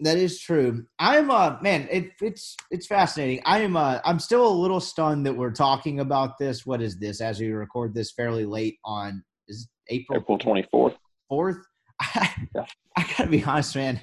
That 0.00 0.16
is 0.16 0.38
true. 0.40 0.86
I'm 1.00 1.28
uh 1.28 1.56
man, 1.60 1.88
it, 1.90 2.12
it's 2.22 2.56
it's 2.70 2.86
fascinating. 2.86 3.42
I 3.44 3.62
am 3.62 3.76
uh 3.76 3.98
I'm 4.04 4.20
still 4.20 4.46
a 4.46 4.48
little 4.48 4.78
stunned 4.78 5.26
that 5.26 5.36
we're 5.36 5.50
talking 5.50 5.98
about 5.98 6.38
this. 6.38 6.64
What 6.64 6.80
is 6.80 7.00
this 7.00 7.20
as 7.20 7.40
we 7.40 7.50
record 7.50 7.94
this 7.94 8.12
fairly 8.12 8.44
late 8.44 8.78
on 8.84 9.24
is 9.48 9.68
April 9.88 10.20
April 10.20 10.38
twenty 10.38 10.64
fourth. 10.70 10.94
fourth? 11.28 11.56
I, 12.00 12.32
Yeah. 12.54 12.66
I 12.96 13.06
gotta 13.16 13.28
be 13.28 13.42
honest, 13.42 13.74
man. 13.74 14.00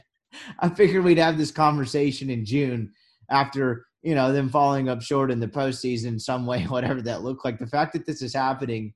I 0.60 0.68
figured 0.68 1.06
we'd 1.06 1.18
have 1.18 1.38
this 1.38 1.52
conversation 1.52 2.30
in 2.30 2.44
June 2.44 2.92
after 3.32 3.86
you 4.06 4.14
know 4.14 4.32
them 4.32 4.50
falling 4.50 4.88
up 4.88 5.02
short 5.02 5.32
in 5.32 5.40
the 5.40 5.48
postseason 5.48 6.06
in 6.06 6.20
some 6.20 6.46
way, 6.46 6.64
whatever 6.68 7.02
that 7.02 7.24
looked 7.24 7.44
like. 7.44 7.58
The 7.58 7.68
fact 7.68 7.92
that 7.94 8.06
this 8.06 8.22
is 8.22 8.34
happening 8.34 8.94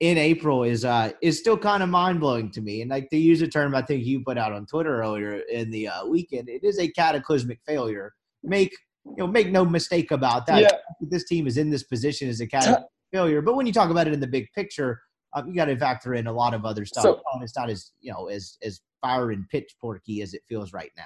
in 0.00 0.18
April 0.18 0.64
is 0.64 0.84
uh 0.84 1.12
is 1.22 1.38
still 1.38 1.56
kind 1.56 1.82
of 1.82 1.88
mind 1.88 2.20
blowing 2.20 2.50
to 2.50 2.60
me. 2.60 2.82
And 2.82 2.90
like 2.90 3.08
to 3.10 3.16
use 3.16 3.40
a 3.40 3.48
term 3.48 3.74
I 3.74 3.82
think 3.82 4.04
you 4.04 4.22
put 4.24 4.36
out 4.36 4.52
on 4.52 4.66
Twitter 4.66 5.00
earlier 5.00 5.38
in 5.50 5.70
the 5.70 5.88
uh, 5.88 6.06
weekend, 6.06 6.48
it 6.48 6.64
is 6.64 6.78
a 6.78 6.90
cataclysmic 6.90 7.60
failure. 7.64 8.12
Make 8.42 8.76
you 9.04 9.14
know 9.18 9.28
make 9.28 9.50
no 9.50 9.64
mistake 9.64 10.10
about 10.10 10.44
that. 10.46 10.60
Yeah. 10.62 10.70
This 11.00 11.24
team 11.24 11.46
is 11.46 11.56
in 11.56 11.70
this 11.70 11.84
position 11.84 12.28
as 12.28 12.40
a 12.40 12.48
cataclysmic 12.48 12.84
failure. 13.12 13.40
But 13.42 13.54
when 13.54 13.64
you 13.66 13.72
talk 13.72 13.90
about 13.90 14.08
it 14.08 14.12
in 14.12 14.18
the 14.20 14.26
big 14.26 14.48
picture, 14.56 15.00
um, 15.34 15.48
you 15.48 15.54
got 15.54 15.66
to 15.66 15.76
factor 15.76 16.14
in 16.14 16.26
a 16.26 16.32
lot 16.32 16.52
of 16.52 16.64
other 16.64 16.84
stuff. 16.84 17.04
So- 17.04 17.22
it's 17.42 17.56
not 17.56 17.70
as 17.70 17.92
you 18.00 18.12
know 18.12 18.26
as 18.26 18.58
as 18.62 18.80
fire 19.00 19.30
and 19.30 19.44
pitchforky 19.54 20.20
as 20.20 20.34
it 20.34 20.42
feels 20.48 20.72
right 20.72 20.90
now. 20.96 21.04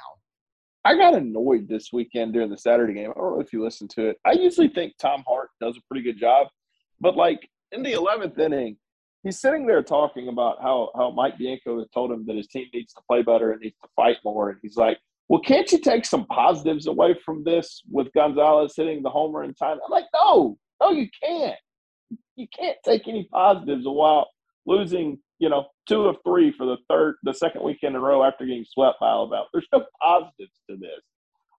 I 0.85 0.97
got 0.97 1.15
annoyed 1.15 1.69
this 1.69 1.93
weekend 1.93 2.33
during 2.33 2.51
the 2.51 2.57
Saturday 2.57 2.95
game. 2.95 3.11
I 3.11 3.19
don't 3.21 3.35
know 3.35 3.41
if 3.41 3.53
you 3.53 3.63
listened 3.63 3.91
to 3.91 4.09
it. 4.09 4.19
I 4.25 4.33
usually 4.33 4.69
think 4.69 4.95
Tom 4.99 5.23
Hart 5.27 5.51
does 5.61 5.77
a 5.77 5.83
pretty 5.89 6.03
good 6.03 6.19
job, 6.19 6.49
but 7.01 7.17
like 7.17 7.49
in 7.73 7.83
the 7.83 7.93
eleventh 7.93 8.39
inning, 8.39 8.77
he's 9.23 9.39
sitting 9.39 9.67
there 9.67 9.83
talking 9.83 10.29
about 10.29 10.61
how 10.63 10.91
how 10.95 11.11
Mike 11.11 11.37
Bianco 11.39 11.79
has 11.79 11.89
told 11.93 12.11
him 12.11 12.25
that 12.27 12.37
his 12.37 12.49
team 12.49 12.67
needs 12.73 12.95
to 12.95 13.03
play 13.09 13.23
better 13.23 13.53
and 13.53 13.61
needs 13.61 13.77
to 13.83 13.89
fight 13.95 14.17
more, 14.25 14.51
and 14.51 14.59
he's 14.63 14.77
like, 14.77 14.99
"Well, 15.29 15.41
can't 15.41 15.71
you 15.71 15.79
take 15.79 16.07
some 16.07 16.27
positives 16.27 16.87
away 16.87 17.15
from 17.25 17.45
this 17.45 17.83
with 17.91 18.13
Gonzalez 18.15 18.75
hitting 18.75 19.03
the 19.03 19.11
homer 19.11 19.45
in 19.45 19.53
time?" 19.55 19.79
I'm 19.85 19.91
like, 19.91 20.07
"No, 20.15 20.57
no, 20.81 20.93
you 20.93 21.09
can't. 21.23 21.59
You 22.37 22.47
can't 22.49 22.79
take 22.85 23.07
any 23.07 23.29
positives 23.31 23.85
while 23.87 24.29
losing." 24.65 25.19
You 25.41 25.49
know, 25.49 25.67
two 25.89 26.03
of 26.03 26.17
three 26.25 26.53
for 26.53 26.67
the 26.67 26.77
third, 26.89 27.17
the 27.25 27.35
second 27.35 27.65
weekend 27.65 27.97
in 27.97 28.01
a 28.01 28.05
row 28.05 28.23
after 28.23 28.47
getting 28.47 28.65
swept 28.69 29.01
by 29.01 29.09
Alabama. 29.09 29.47
There's 29.53 29.67
no 29.73 29.85
positives 30.03 30.53
to 30.71 30.77
this. 30.77 31.01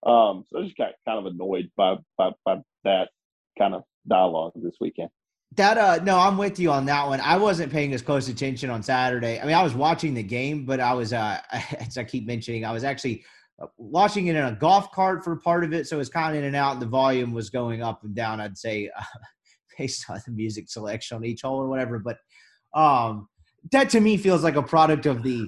Um, 0.06 0.46
so 0.48 0.60
I 0.60 0.64
just 0.64 0.78
got 0.78 0.94
kind 1.06 1.20
of 1.20 1.26
annoyed 1.26 1.70
by, 1.76 1.98
by 2.18 2.32
by 2.46 2.62
that 2.84 3.10
kind 3.58 3.76
of 3.76 3.84
dialogue 4.08 4.54
this 4.56 4.76
weekend. 4.80 5.10
That 5.58 5.78
uh 5.78 6.04
no, 6.04 6.18
I'm 6.18 6.38
with 6.38 6.60
you 6.60 6.72
on 6.72 6.86
that 6.86 7.08
one. 7.08 7.20
I 7.20 7.38
wasn't 7.38 7.72
paying 7.72 7.94
as 7.94 8.02
close 8.02 8.30
attention 8.30 8.70
on 8.70 8.82
Saturday. 8.82 9.40
I 9.40 9.46
mean, 9.46 9.56
I 9.56 9.64
was 9.64 9.74
watching 9.74 10.14
the 10.14 10.24
game, 10.24 10.66
but 10.66 10.80
I 10.80 10.94
was 10.94 11.12
uh 11.12 11.40
as 11.80 11.98
I 11.98 12.04
keep 12.04 12.26
mentioning, 12.26 12.64
I 12.66 12.72
was 12.72 12.84
actually 12.84 13.26
uh, 13.62 13.68
watching 13.78 14.28
it 14.28 14.36
in 14.36 14.46
a 14.46 14.54
golf 14.54 14.92
cart 14.92 15.24
for 15.24 15.36
part 15.36 15.64
of 15.64 15.74
it, 15.74 15.88
so 15.88 15.98
it 15.98 16.00
was 16.00 16.10
kind 16.10 16.36
of 16.36 16.40
in 16.40 16.46
and 16.46 16.56
out, 16.56 16.74
and 16.74 16.82
the 16.82 16.88
volume 16.88 17.34
was 17.34 17.50
going 17.50 17.82
up 17.82 18.04
and 18.04 18.16
down. 18.16 18.40
I'd 18.40 18.58
say 18.58 18.90
uh, 18.98 19.04
based 19.78 20.10
on 20.10 20.22
the 20.26 20.32
music 20.32 20.70
selection 20.70 21.18
on 21.18 21.26
each 21.26 21.42
hole 21.42 21.62
or 21.62 21.68
whatever. 21.68 22.00
But 22.00 22.18
um, 22.74 23.28
that 23.72 23.90
to 23.92 24.00
me 24.00 24.18
feels 24.18 24.44
like 24.44 24.56
a 24.56 24.64
product 24.64 25.06
of 25.06 25.24
the 25.24 25.48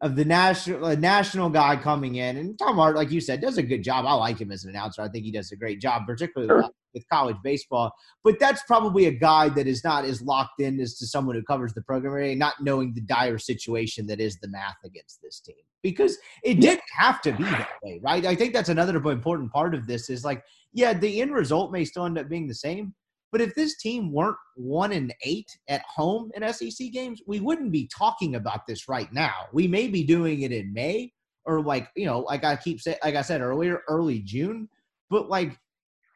of 0.00 0.14
the 0.14 0.24
national 0.24 0.84
uh, 0.84 0.94
national 0.94 1.50
guy 1.50 1.74
coming 1.76 2.16
in, 2.16 2.36
and 2.36 2.56
Tom 2.58 2.76
Hart, 2.76 2.94
like 2.94 3.10
you 3.10 3.20
said, 3.20 3.40
does 3.40 3.58
a 3.58 3.62
good 3.62 3.82
job. 3.82 4.06
I 4.06 4.12
like 4.14 4.38
him 4.40 4.52
as 4.52 4.64
an 4.64 4.70
announcer. 4.70 5.02
I 5.02 5.08
think 5.08 5.24
he 5.24 5.32
does 5.32 5.50
a 5.50 5.56
great 5.56 5.80
job, 5.80 6.06
particularly 6.06 6.48
Sure. 6.48 6.62
with- 6.62 6.72
college 7.12 7.36
baseball 7.44 7.92
but 8.24 8.40
that's 8.40 8.62
probably 8.62 9.06
a 9.06 9.10
guy 9.12 9.48
that 9.50 9.68
is 9.68 9.84
not 9.84 10.04
as 10.04 10.20
locked 10.20 10.60
in 10.60 10.80
as 10.80 10.96
to 10.98 11.06
someone 11.06 11.36
who 11.36 11.42
covers 11.44 11.72
the 11.72 11.82
program 11.82 12.12
area, 12.12 12.34
not 12.34 12.54
knowing 12.60 12.92
the 12.92 13.00
dire 13.02 13.38
situation 13.38 14.04
that 14.08 14.20
is 14.20 14.40
the 14.40 14.48
math 14.48 14.78
against 14.84 15.20
this 15.22 15.38
team. 15.38 15.54
Because 15.82 16.18
it 16.42 16.60
didn't 16.60 16.82
have 16.96 17.20
to 17.22 17.30
be 17.32 17.44
that 17.44 17.68
way, 17.84 18.00
right? 18.02 18.26
I 18.26 18.34
think 18.34 18.52
that's 18.52 18.68
another 18.68 18.96
important 18.96 19.52
part 19.52 19.74
of 19.76 19.86
this 19.86 20.10
is 20.10 20.24
like, 20.24 20.42
yeah, 20.72 20.92
the 20.92 21.20
end 21.20 21.32
result 21.32 21.70
may 21.70 21.84
still 21.84 22.04
end 22.04 22.18
up 22.18 22.28
being 22.28 22.48
the 22.48 22.54
same. 22.54 22.94
But 23.30 23.40
if 23.40 23.54
this 23.54 23.76
team 23.76 24.12
weren't 24.12 24.36
one 24.56 24.92
and 24.92 25.14
eight 25.22 25.58
at 25.68 25.82
home 25.82 26.30
in 26.34 26.52
SEC 26.52 26.90
games, 26.92 27.20
we 27.26 27.40
wouldn't 27.40 27.72
be 27.72 27.88
talking 27.94 28.36
about 28.36 28.66
this 28.66 28.88
right 28.88 29.12
now. 29.12 29.46
We 29.52 29.68
may 29.68 29.88
be 29.88 30.02
doing 30.02 30.42
it 30.42 30.52
in 30.52 30.72
May 30.72 31.12
or 31.44 31.60
like, 31.60 31.90
you 31.94 32.06
know, 32.06 32.20
like 32.20 32.44
I 32.44 32.56
keep 32.56 32.80
saying, 32.80 32.98
like 33.04 33.16
I 33.16 33.22
said 33.22 33.40
earlier, 33.40 33.82
early 33.88 34.20
June. 34.20 34.68
But 35.10 35.28
like 35.28 35.58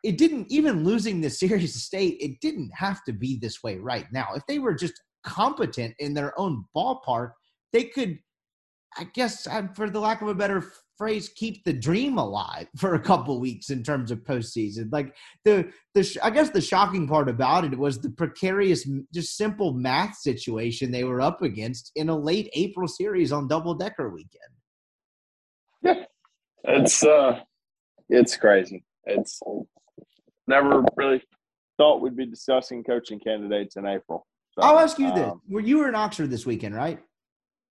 it 0.02 0.18
didn't 0.18 0.50
even 0.50 0.84
losing 0.84 1.20
the 1.20 1.30
series 1.42 1.72
to 1.72 1.78
state 1.78 2.16
it 2.20 2.40
didn't 2.40 2.70
have 2.74 3.02
to 3.04 3.12
be 3.12 3.38
this 3.38 3.62
way 3.62 3.78
right 3.78 4.06
now 4.12 4.28
if 4.34 4.42
they 4.46 4.58
were 4.58 4.74
just 4.74 4.94
competent 5.24 5.94
in 5.98 6.14
their 6.14 6.38
own 6.38 6.64
ballpark 6.76 7.32
they 7.72 7.84
could 7.84 8.18
I 8.96 9.04
guess 9.04 9.48
for 9.74 9.88
the 9.88 10.00
lack 10.00 10.20
of 10.20 10.28
a 10.28 10.34
better 10.34 10.72
phrase, 11.02 11.28
keep 11.34 11.64
the 11.64 11.72
dream 11.72 12.16
alive 12.16 12.68
for 12.76 12.94
a 12.94 13.00
couple 13.00 13.40
weeks 13.40 13.70
in 13.70 13.82
terms 13.82 14.12
of 14.12 14.20
postseason. 14.20 14.88
Like 14.92 15.16
the 15.44 15.68
the 15.94 16.18
I 16.22 16.30
guess 16.30 16.50
the 16.50 16.60
shocking 16.60 17.08
part 17.08 17.28
about 17.28 17.64
it 17.64 17.76
was 17.76 18.00
the 18.00 18.10
precarious, 18.10 18.88
just 19.12 19.36
simple 19.36 19.72
math 19.72 20.16
situation 20.16 20.92
they 20.92 21.02
were 21.02 21.20
up 21.20 21.42
against 21.42 21.90
in 21.96 22.08
a 22.08 22.16
late 22.16 22.48
April 22.54 22.86
series 22.86 23.32
on 23.32 23.48
double 23.48 23.74
decker 23.74 24.10
weekend. 24.10 24.52
Yeah, 25.82 26.04
it's 26.64 27.02
uh, 27.02 27.40
it's 28.08 28.36
crazy. 28.36 28.84
It's 29.04 29.40
never 30.46 30.84
really 30.96 31.20
thought 31.78 32.00
we'd 32.00 32.16
be 32.16 32.26
discussing 32.26 32.84
coaching 32.84 33.18
candidates 33.18 33.74
in 33.74 33.86
April. 33.86 34.24
So, 34.52 34.62
I'll 34.62 34.78
ask 34.78 35.00
you 35.00 35.08
um, 35.08 35.14
this: 35.16 35.32
Were 35.48 35.60
you 35.60 35.78
were 35.78 35.88
in 35.88 35.96
Oxford 35.96 36.30
this 36.30 36.46
weekend, 36.46 36.76
right? 36.76 37.00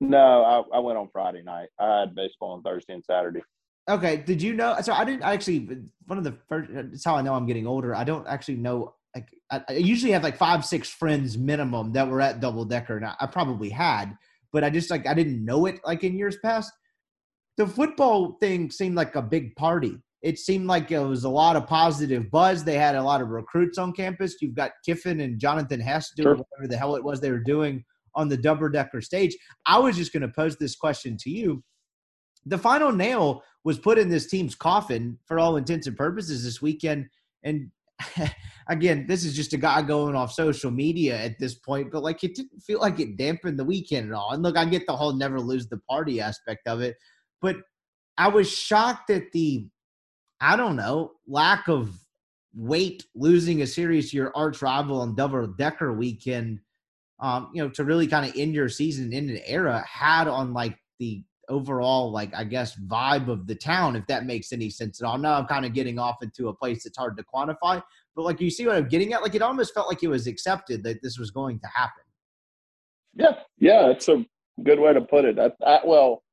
No, 0.02 0.44
I, 0.44 0.78
I 0.78 0.80
went 0.80 0.98
on 0.98 1.10
Friday 1.14 1.44
night. 1.44 1.70
I 1.80 2.02
had 2.02 2.16
baseball 2.16 2.54
on 2.54 2.64
Thursday 2.64 2.94
and 2.94 3.06
Saturday. 3.06 3.42
Okay. 3.88 4.18
Did 4.18 4.42
you 4.42 4.54
know? 4.54 4.76
So 4.82 4.94
I 4.94 5.06
didn't 5.06 5.22
actually. 5.22 5.70
One 6.08 6.18
of 6.18 6.24
the 6.24 6.36
first. 6.50 6.72
It's 6.74 7.06
how 7.06 7.16
I 7.16 7.22
know 7.22 7.36
I'm 7.36 7.46
getting 7.46 7.68
older. 7.68 7.96
I 7.96 8.04
don't 8.04 8.28
actually 8.28 8.58
know. 8.58 8.96
Like 9.16 9.30
I, 9.52 9.62
I 9.70 9.74
usually 9.74 10.12
have 10.14 10.24
like 10.24 10.38
five, 10.38 10.66
six 10.66 10.90
friends 10.90 11.38
minimum 11.38 11.94
that 11.94 12.08
were 12.08 12.20
at 12.20 12.40
Double 12.40 12.66
Decker, 12.66 12.98
and 12.98 13.06
I, 13.06 13.16
I 13.22 13.28
probably 13.28 13.70
had, 13.70 14.18
but 14.52 14.64
I 14.64 14.72
just 14.72 14.90
like 14.90 15.06
I 15.08 15.14
didn't 15.14 15.46
know 15.46 15.68
it 15.68 15.80
like 15.86 16.04
in 16.04 16.18
years 16.18 16.38
past. 16.44 16.72
The 17.58 17.68
football 17.68 18.38
thing 18.40 18.72
seemed 18.72 18.96
like 18.96 19.16
a 19.16 19.22
big 19.22 19.56
party. 19.56 19.98
It 20.24 20.40
seemed 20.40 20.68
like 20.68 20.90
it 20.92 21.00
was 21.00 21.26
a 21.26 21.30
lot 21.30 21.56
of 21.56 21.68
positive 21.68 22.32
buzz. 22.32 22.64
They 22.64 22.78
had 22.78 22.96
a 22.96 23.04
lot 23.04 23.22
of 23.22 23.30
recruits 23.30 23.78
on 23.78 23.92
campus. 23.92 24.42
You've 24.42 24.56
got 24.56 24.72
Kiffin 24.86 25.20
and 25.20 25.40
Jonathan 25.40 25.80
Hess 25.80 26.12
doing 26.16 26.38
sure. 26.38 26.46
whatever 26.50 26.68
the 26.68 26.78
hell 26.78 26.96
it 26.96 27.04
was 27.04 27.20
they 27.20 27.32
were 27.32 27.40
doing 27.40 27.84
on 28.16 28.30
the 28.30 28.38
double 28.38 28.70
decker 28.70 29.02
stage. 29.02 29.36
I 29.66 29.80
was 29.80 29.96
just 29.96 30.14
going 30.14 30.22
to 30.22 30.30
pose 30.30 30.58
this 30.58 30.76
question 30.76 31.18
to 31.22 31.30
you. 31.30 31.64
The 32.46 32.58
final 32.58 32.92
nail 32.92 33.44
was 33.64 33.80
put 33.80 34.00
in 34.00 34.10
this 34.10 34.28
team's 34.28 34.56
coffin 34.56 35.18
for 35.26 35.40
all 35.40 35.58
intents 35.58 35.88
and 35.88 35.96
purposes 35.96 36.44
this 36.44 36.62
weekend. 36.62 37.08
And 37.44 37.72
again, 38.68 39.06
this 39.08 39.24
is 39.24 39.36
just 39.36 39.54
a 39.54 39.58
guy 39.58 39.82
going 39.82 40.16
off 40.16 40.34
social 40.34 40.72
media 40.72 41.18
at 41.18 41.38
this 41.40 41.56
point, 41.56 41.92
but 41.92 42.04
like 42.04 42.24
it 42.24 42.36
didn't 42.36 42.60
feel 42.62 42.80
like 42.80 43.00
it 43.00 43.18
dampened 43.18 43.60
the 43.60 43.64
weekend 43.64 44.10
at 44.10 44.16
all. 44.16 44.32
And 44.32 44.44
look, 44.44 44.58
I 44.58 44.66
get 44.66 44.88
the 44.88 44.96
whole 44.96 45.14
never 45.14 45.40
lose 45.40 45.68
the 45.68 45.78
party 45.90 46.20
aspect 46.20 46.68
of 46.68 46.82
it, 46.82 46.96
but 47.42 47.58
I 48.18 48.28
was 48.28 48.52
shocked 48.52 49.10
at 49.10 49.32
the, 49.32 49.68
I 50.40 50.56
don't 50.56 50.76
know, 50.76 51.12
lack 51.28 51.68
of 51.68 51.92
weight 52.54 53.06
losing 53.16 53.62
a 53.62 53.68
series 53.68 54.12
to 54.12 54.18
your 54.18 54.36
arch 54.36 54.62
rival 54.62 55.02
on 55.02 55.16
double 55.16 55.48
decker 55.48 55.94
weekend 55.94 56.60
um, 57.22 57.52
you 57.54 57.62
know, 57.62 57.70
to 57.70 57.84
really 57.84 58.08
kind 58.08 58.28
of 58.28 58.36
end 58.36 58.54
your 58.54 58.68
season 58.68 59.14
in 59.14 59.30
an 59.30 59.40
era 59.46 59.84
had 59.88 60.28
on 60.28 60.54
like 60.54 60.78
the 61.00 61.24
overall, 61.50 62.12
like 62.12 62.34
I 62.34 62.44
guess, 62.44 62.76
vibe 62.88 63.28
of 63.28 63.46
the 63.46 63.56
town, 63.56 63.96
if 63.96 64.08
that 64.08 64.26
makes 64.26 64.52
any 64.52 64.70
sense 64.70 65.02
at 65.02 65.06
all. 65.06 65.18
Now 65.18 65.36
I'm 65.36 65.46
kind 65.46 65.66
of 65.66 65.74
getting 65.74 66.00
off 66.00 66.18
into 66.24 66.48
a 66.48 66.54
place 66.54 66.84
that's 66.84 66.98
hard 66.98 67.18
to 67.18 67.24
quantify, 67.24 67.82
but 68.16 68.24
like 68.24 68.42
you 68.42 68.50
see 68.50 68.66
what 68.66 68.76
I'm 68.76 68.88
getting 68.88 69.14
at, 69.14 69.22
like 69.22 69.36
it 69.36 69.42
almost 69.42 69.74
felt 69.74 69.88
like 69.88 70.02
it 70.02 70.08
was 70.08 70.28
accepted 70.28 70.84
that 70.84 71.02
this 71.04 71.18
was 71.20 71.30
going 71.32 71.60
to 71.60 71.68
happen. 71.68 72.04
Yeah, 73.14 73.34
yeah, 73.60 73.90
it's 73.90 74.08
a 74.08 74.26
good 74.64 74.80
way 74.80 74.94
to 74.94 75.02
put 75.02 75.26
it. 75.26 75.38
I, 75.38 75.52
I, 75.66 75.82
well, 75.86 76.24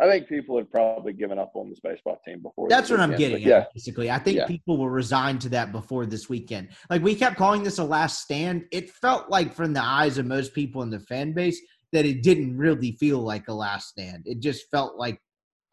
I 0.00 0.06
think 0.06 0.28
people 0.28 0.56
had 0.56 0.70
probably 0.70 1.12
given 1.12 1.38
up 1.38 1.52
on 1.54 1.68
this 1.70 1.80
baseball 1.80 2.20
team 2.24 2.40
before. 2.40 2.68
That's 2.68 2.88
what 2.90 3.00
I'm 3.00 3.16
getting 3.16 3.42
yeah. 3.42 3.58
at, 3.58 3.74
basically. 3.74 4.10
I 4.10 4.18
think 4.18 4.36
yeah. 4.36 4.46
people 4.46 4.78
were 4.78 4.90
resigned 4.90 5.40
to 5.42 5.48
that 5.50 5.72
before 5.72 6.06
this 6.06 6.28
weekend. 6.28 6.68
Like 6.88 7.02
we 7.02 7.14
kept 7.14 7.36
calling 7.36 7.64
this 7.64 7.78
a 7.78 7.84
last 7.84 8.22
stand. 8.22 8.66
It 8.70 8.90
felt 8.90 9.28
like 9.28 9.54
from 9.54 9.72
the 9.72 9.82
eyes 9.82 10.18
of 10.18 10.26
most 10.26 10.54
people 10.54 10.82
in 10.82 10.90
the 10.90 11.00
fan 11.00 11.32
base 11.32 11.60
that 11.92 12.04
it 12.04 12.22
didn't 12.22 12.56
really 12.56 12.92
feel 12.92 13.18
like 13.18 13.48
a 13.48 13.52
last 13.52 13.88
stand. 13.88 14.22
It 14.26 14.40
just 14.40 14.70
felt 14.70 14.96
like, 14.96 15.20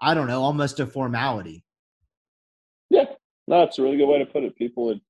I 0.02 0.14
don't 0.14 0.28
know, 0.28 0.42
almost 0.42 0.80
a 0.80 0.88
formality. 0.88 1.64
Yeah. 2.90 3.06
No, 3.48 3.62
it's 3.64 3.78
a 3.78 3.84
really 3.84 3.98
good 3.98 4.08
way 4.08 4.20
to 4.20 4.26
put 4.26 4.44
it. 4.44 4.56
People 4.56 4.90
had 4.90 5.02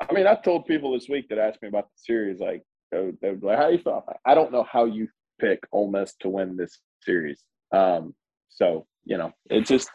I 0.00 0.12
mean, 0.12 0.26
I 0.26 0.34
told 0.34 0.66
people 0.66 0.92
this 0.92 1.08
week 1.08 1.28
that 1.28 1.38
asked 1.38 1.60
me 1.62 1.68
about 1.68 1.84
the 1.84 1.98
series, 1.98 2.40
like, 2.40 2.62
they 2.92 3.00
would, 3.00 3.20
be 3.20 3.46
like, 3.46 3.58
how 3.58 3.68
you 3.68 3.78
feel? 3.78 4.04
I 4.24 4.34
don't 4.34 4.52
know 4.52 4.62
how 4.62 4.84
you 4.84 5.08
pick 5.40 5.60
Ole 5.72 5.90
Miss 5.90 6.14
to 6.20 6.28
win 6.28 6.56
this 6.56 6.78
series. 7.02 7.42
Um, 7.72 8.14
so 8.48 8.86
you 9.04 9.16
know, 9.16 9.32
it's 9.50 9.68
just 9.68 9.90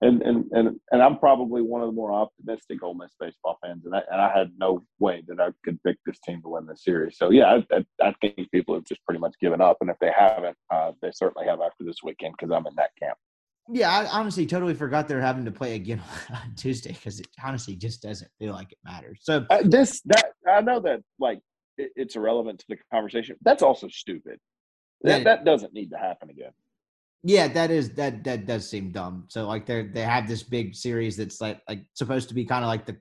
and 0.00 0.22
and 0.22 0.44
and 0.52 0.80
and 0.90 1.02
I'm 1.02 1.18
probably 1.18 1.62
one 1.62 1.80
of 1.80 1.88
the 1.88 1.92
more 1.92 2.12
optimistic 2.12 2.82
Ole 2.82 2.94
Miss 2.94 3.14
baseball 3.18 3.58
fans, 3.62 3.84
and 3.84 3.94
I 3.94 4.02
and 4.10 4.20
I 4.20 4.36
had 4.36 4.52
no 4.58 4.84
way 4.98 5.22
that 5.26 5.40
I 5.40 5.48
could 5.64 5.82
pick 5.82 5.96
this 6.06 6.18
team 6.20 6.42
to 6.42 6.48
win 6.48 6.66
this 6.66 6.84
series. 6.84 7.16
So 7.18 7.30
yeah, 7.30 7.60
I, 7.70 7.76
I, 7.76 8.08
I 8.08 8.14
think 8.20 8.50
people 8.50 8.74
have 8.74 8.84
just 8.84 9.04
pretty 9.04 9.20
much 9.20 9.34
given 9.40 9.60
up, 9.60 9.78
and 9.80 9.90
if 9.90 9.96
they 10.00 10.12
haven't, 10.16 10.56
uh, 10.70 10.92
they 11.02 11.10
certainly 11.12 11.48
have 11.48 11.60
after 11.60 11.84
this 11.84 11.98
weekend 12.02 12.34
because 12.38 12.52
I'm 12.54 12.66
in 12.66 12.74
that 12.76 12.90
camp. 13.00 13.16
Yeah, 13.70 13.90
I 13.90 14.06
honestly 14.06 14.46
totally 14.46 14.74
forgot 14.74 15.08
they're 15.08 15.20
having 15.20 15.44
to 15.44 15.50
play 15.50 15.74
again 15.74 16.00
on 16.30 16.54
Tuesday 16.56 16.92
because 16.92 17.20
it 17.20 17.26
honestly 17.42 17.76
just 17.76 18.02
doesn't 18.02 18.30
feel 18.38 18.52
like 18.52 18.72
it 18.72 18.78
matters. 18.84 19.20
So 19.22 19.46
uh, 19.50 19.62
this 19.64 20.00
that 20.06 20.32
I 20.48 20.60
know 20.60 20.80
that 20.80 21.00
like 21.18 21.40
it, 21.76 21.90
it's 21.96 22.14
irrelevant 22.14 22.60
to 22.60 22.66
the 22.68 22.76
conversation. 22.92 23.36
That's 23.42 23.62
also 23.62 23.88
stupid. 23.88 24.38
That, 25.02 25.24
that 25.24 25.44
doesn't 25.44 25.72
need 25.72 25.90
to 25.90 25.96
happen 25.96 26.28
again. 26.28 26.50
Yeah, 27.24 27.48
that 27.48 27.70
is 27.70 27.90
that 27.94 28.22
that 28.24 28.46
does 28.46 28.68
seem 28.68 28.92
dumb. 28.92 29.24
So 29.28 29.46
like 29.46 29.66
they 29.66 29.82
they 29.82 30.02
have 30.02 30.28
this 30.28 30.42
big 30.42 30.74
series 30.74 31.16
that's 31.16 31.40
like 31.40 31.60
like 31.68 31.84
supposed 31.94 32.28
to 32.28 32.34
be 32.34 32.44
kind 32.44 32.64
of 32.64 32.68
like 32.68 32.86
the 32.86 32.96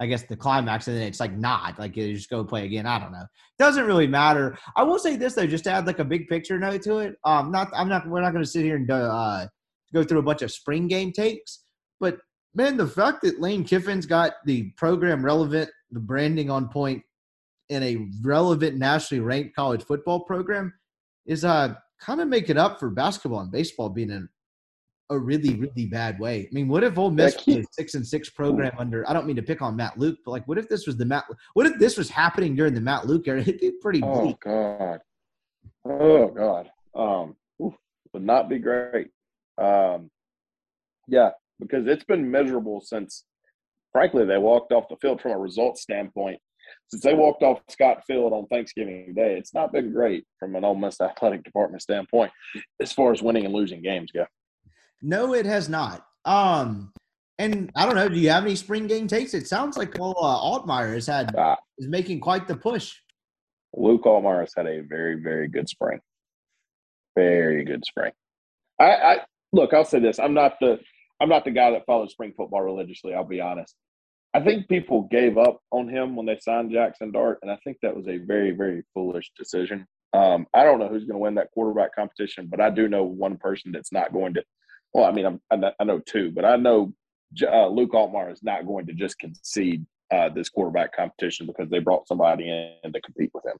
I 0.00 0.06
guess 0.06 0.22
the 0.22 0.36
climax, 0.36 0.88
and 0.88 0.96
then 0.96 1.06
it's 1.06 1.20
like 1.20 1.36
not 1.36 1.78
like 1.78 1.96
you 1.96 2.14
just 2.14 2.30
go 2.30 2.42
play 2.42 2.64
again. 2.64 2.86
I 2.86 2.98
don't 2.98 3.12
know. 3.12 3.26
Doesn't 3.58 3.86
really 3.86 4.06
matter. 4.06 4.58
I 4.74 4.82
will 4.82 4.98
say 4.98 5.16
this 5.16 5.34
though, 5.34 5.46
just 5.46 5.64
to 5.64 5.70
add 5.70 5.86
like 5.86 5.98
a 5.98 6.04
big 6.04 6.26
picture 6.26 6.58
note 6.58 6.82
to 6.82 6.98
it. 6.98 7.16
Um, 7.24 7.52
not 7.52 7.68
I'm 7.74 7.88
not 7.88 8.08
we're 8.08 8.22
not 8.22 8.32
going 8.32 8.44
to 8.44 8.50
sit 8.50 8.64
here 8.64 8.76
and 8.76 8.90
uh, 8.90 9.46
go 9.92 10.02
through 10.02 10.20
a 10.20 10.22
bunch 10.22 10.42
of 10.42 10.50
spring 10.50 10.88
game 10.88 11.12
takes, 11.12 11.64
but 12.00 12.18
man, 12.54 12.76
the 12.76 12.86
fact 12.86 13.22
that 13.22 13.40
Lane 13.40 13.62
Kiffin's 13.62 14.06
got 14.06 14.32
the 14.46 14.70
program 14.78 15.24
relevant, 15.24 15.70
the 15.90 16.00
branding 16.00 16.50
on 16.50 16.68
point, 16.68 17.02
in 17.68 17.82
a 17.82 18.08
relevant 18.22 18.78
nationally 18.78 19.20
ranked 19.20 19.54
college 19.54 19.84
football 19.84 20.20
program 20.20 20.72
is 21.26 21.44
uh 21.44 21.74
kind 22.00 22.20
of 22.20 22.28
make 22.28 22.50
it 22.50 22.56
up 22.56 22.80
for 22.80 22.90
basketball 22.90 23.40
and 23.40 23.52
baseball 23.52 23.88
being 23.88 24.10
in 24.10 24.28
a 25.10 25.18
really, 25.18 25.54
really 25.56 25.86
bad 25.86 26.18
way. 26.18 26.48
I 26.50 26.54
mean, 26.54 26.68
what 26.68 26.84
if 26.84 26.96
Ole 26.96 27.10
Miss 27.10 27.34
was 27.46 27.56
a 27.56 27.64
six 27.72 27.94
and 27.94 28.06
six 28.06 28.30
program 28.30 28.72
under? 28.78 29.08
I 29.08 29.12
don't 29.12 29.26
mean 29.26 29.36
to 29.36 29.42
pick 29.42 29.60
on 29.60 29.76
Matt 29.76 29.98
Luke, 29.98 30.18
but 30.24 30.30
like, 30.30 30.46
what 30.46 30.56
if 30.56 30.68
this 30.68 30.86
was 30.86 30.96
the 30.96 31.04
Matt? 31.04 31.24
What 31.54 31.66
if 31.66 31.78
this 31.78 31.98
was 31.98 32.08
happening 32.08 32.54
during 32.54 32.74
the 32.74 32.80
Matt 32.80 33.06
Luke 33.06 33.26
era? 33.26 33.40
It'd 33.46 33.58
be 33.58 33.72
pretty. 33.82 34.00
Bleak. 34.00 34.12
Oh 34.12 34.22
bleak. 34.22 34.40
God. 34.40 35.00
Oh 35.84 36.28
God. 36.28 36.70
Um, 36.94 37.36
oof, 37.62 37.74
would 38.12 38.22
not 38.24 38.48
be 38.48 38.58
great. 38.58 39.08
Um, 39.58 40.10
yeah, 41.08 41.30
because 41.58 41.86
it's 41.86 42.04
been 42.04 42.30
miserable 42.30 42.80
since, 42.80 43.24
frankly, 43.92 44.24
they 44.24 44.38
walked 44.38 44.72
off 44.72 44.88
the 44.88 44.96
field 44.96 45.20
from 45.20 45.32
a 45.32 45.38
result 45.38 45.76
standpoint 45.76 46.40
since 46.90 47.04
they 47.04 47.14
walked 47.14 47.42
off 47.42 47.60
Scott 47.68 48.04
Field 48.04 48.32
on 48.32 48.46
Thanksgiving 48.46 49.14
Day, 49.14 49.36
it's 49.38 49.54
not 49.54 49.72
been 49.72 49.92
great 49.92 50.26
from 50.38 50.56
an 50.56 50.64
Ole 50.64 50.74
Miss 50.74 51.00
athletic 51.00 51.44
department 51.44 51.82
standpoint 51.82 52.32
as 52.80 52.92
far 52.92 53.12
as 53.12 53.22
winning 53.22 53.44
and 53.44 53.54
losing 53.54 53.80
games 53.80 54.10
go. 54.10 54.26
No, 55.00 55.34
it 55.34 55.46
has 55.46 55.68
not. 55.68 56.04
Um, 56.24 56.92
and 57.38 57.70
I 57.76 57.86
don't 57.86 57.94
know. 57.94 58.08
Do 58.08 58.18
you 58.18 58.30
have 58.30 58.44
any 58.44 58.56
spring 58.56 58.88
game 58.88 59.06
takes? 59.06 59.34
It 59.34 59.46
sounds 59.46 59.76
like 59.76 59.96
well, 59.98 60.16
uh, 60.20 60.88
has 60.88 61.06
had 61.06 61.34
uh, 61.36 61.56
is 61.78 61.86
making 61.86 62.20
quite 62.20 62.48
the 62.48 62.56
push. 62.56 62.96
Luke 63.74 64.02
Altmyer 64.02 64.40
has 64.40 64.52
had 64.56 64.66
a 64.66 64.80
very, 64.80 65.14
very 65.14 65.46
good 65.46 65.68
spring. 65.68 66.00
Very 67.16 67.64
good 67.64 67.84
spring. 67.84 68.12
I, 68.80 68.84
I 68.84 69.16
look. 69.52 69.72
I'll 69.72 69.84
say 69.84 70.00
this. 70.00 70.18
I'm 70.18 70.34
not 70.34 70.54
the 70.60 70.80
I'm 71.20 71.28
not 71.28 71.44
the 71.44 71.50
guy 71.52 71.70
that 71.70 71.86
follows 71.86 72.12
spring 72.12 72.34
football 72.36 72.62
religiously. 72.62 73.14
I'll 73.14 73.24
be 73.24 73.40
honest. 73.40 73.76
I 74.32 74.40
think 74.40 74.68
people 74.68 75.08
gave 75.10 75.38
up 75.38 75.60
on 75.72 75.88
him 75.88 76.14
when 76.14 76.26
they 76.26 76.38
signed 76.40 76.70
Jackson 76.70 77.10
Dart, 77.10 77.38
and 77.42 77.50
I 77.50 77.56
think 77.64 77.78
that 77.82 77.96
was 77.96 78.06
a 78.06 78.18
very, 78.18 78.52
very 78.52 78.82
foolish 78.94 79.30
decision. 79.36 79.86
Um, 80.12 80.46
I 80.54 80.64
don't 80.64 80.78
know 80.78 80.88
who's 80.88 81.04
going 81.04 81.14
to 81.14 81.18
win 81.18 81.34
that 81.36 81.50
quarterback 81.52 81.94
competition, 81.94 82.46
but 82.48 82.60
I 82.60 82.70
do 82.70 82.88
know 82.88 83.02
one 83.02 83.36
person 83.36 83.72
that's 83.72 83.92
not 83.92 84.12
going 84.12 84.34
to. 84.34 84.44
Well, 84.92 85.04
I 85.04 85.12
mean, 85.12 85.26
I'm, 85.26 85.40
i 85.52 85.84
know 85.84 86.00
two, 86.00 86.30
but 86.32 86.44
I 86.44 86.56
know 86.56 86.92
uh, 87.42 87.68
Luke 87.68 87.92
Altmyer 87.92 88.32
is 88.32 88.42
not 88.42 88.66
going 88.66 88.86
to 88.86 88.92
just 88.92 89.18
concede 89.18 89.84
uh, 90.12 90.28
this 90.28 90.48
quarterback 90.48 90.94
competition 90.94 91.46
because 91.46 91.70
they 91.70 91.78
brought 91.78 92.08
somebody 92.08 92.48
in 92.48 92.92
to 92.92 93.00
compete 93.00 93.30
with 93.32 93.44
him. 93.44 93.56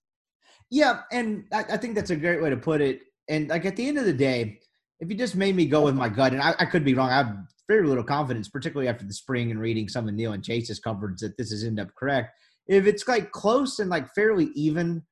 Yeah, 0.71 1.01
and 1.11 1.45
I, 1.53 1.65
I, 1.71 1.77
think 1.77 1.95
that's 1.95 2.11
a 2.11 2.17
great 2.17 2.43
way 2.43 2.51
to 2.51 2.57
put 2.57 2.81
it. 2.81 3.03
And 3.29 3.49
like 3.49 3.65
at 3.65 3.77
the 3.77 3.87
end 3.87 3.99
of 3.99 4.05
the 4.05 4.13
day, 4.13 4.61
if 5.01 5.09
you 5.09 5.17
just 5.17 5.35
made 5.35 5.57
me 5.57 5.67
go 5.67 5.83
with 5.83 5.95
my 5.95 6.09
gut, 6.09 6.33
and 6.33 6.43
I, 6.43 6.55
I 6.59 6.65
could 6.67 6.85
be 6.85 6.95
wrong, 6.95 7.11
I 7.11 7.33
very 7.71 7.87
little 7.87 8.03
confidence, 8.03 8.49
particularly 8.49 8.89
after 8.89 9.07
the 9.07 9.15
spring 9.15 9.53
and 9.53 9.61
reading 9.61 9.89
some 9.89 10.09
of 10.09 10.15
Neil 10.15 10.33
and 10.33 10.45
Chase's 10.45 10.81
coverage 10.81 11.21
that 11.21 11.37
this 11.39 11.53
is 11.53 11.63
end 11.63 11.79
up 11.79 11.95
correct. 11.95 12.37
If 12.67 12.85
it's 12.85 13.07
like 13.07 13.31
close 13.31 13.79
and 13.79 13.89
like 13.89 14.13
fairly 14.13 14.51
even, 14.57 15.05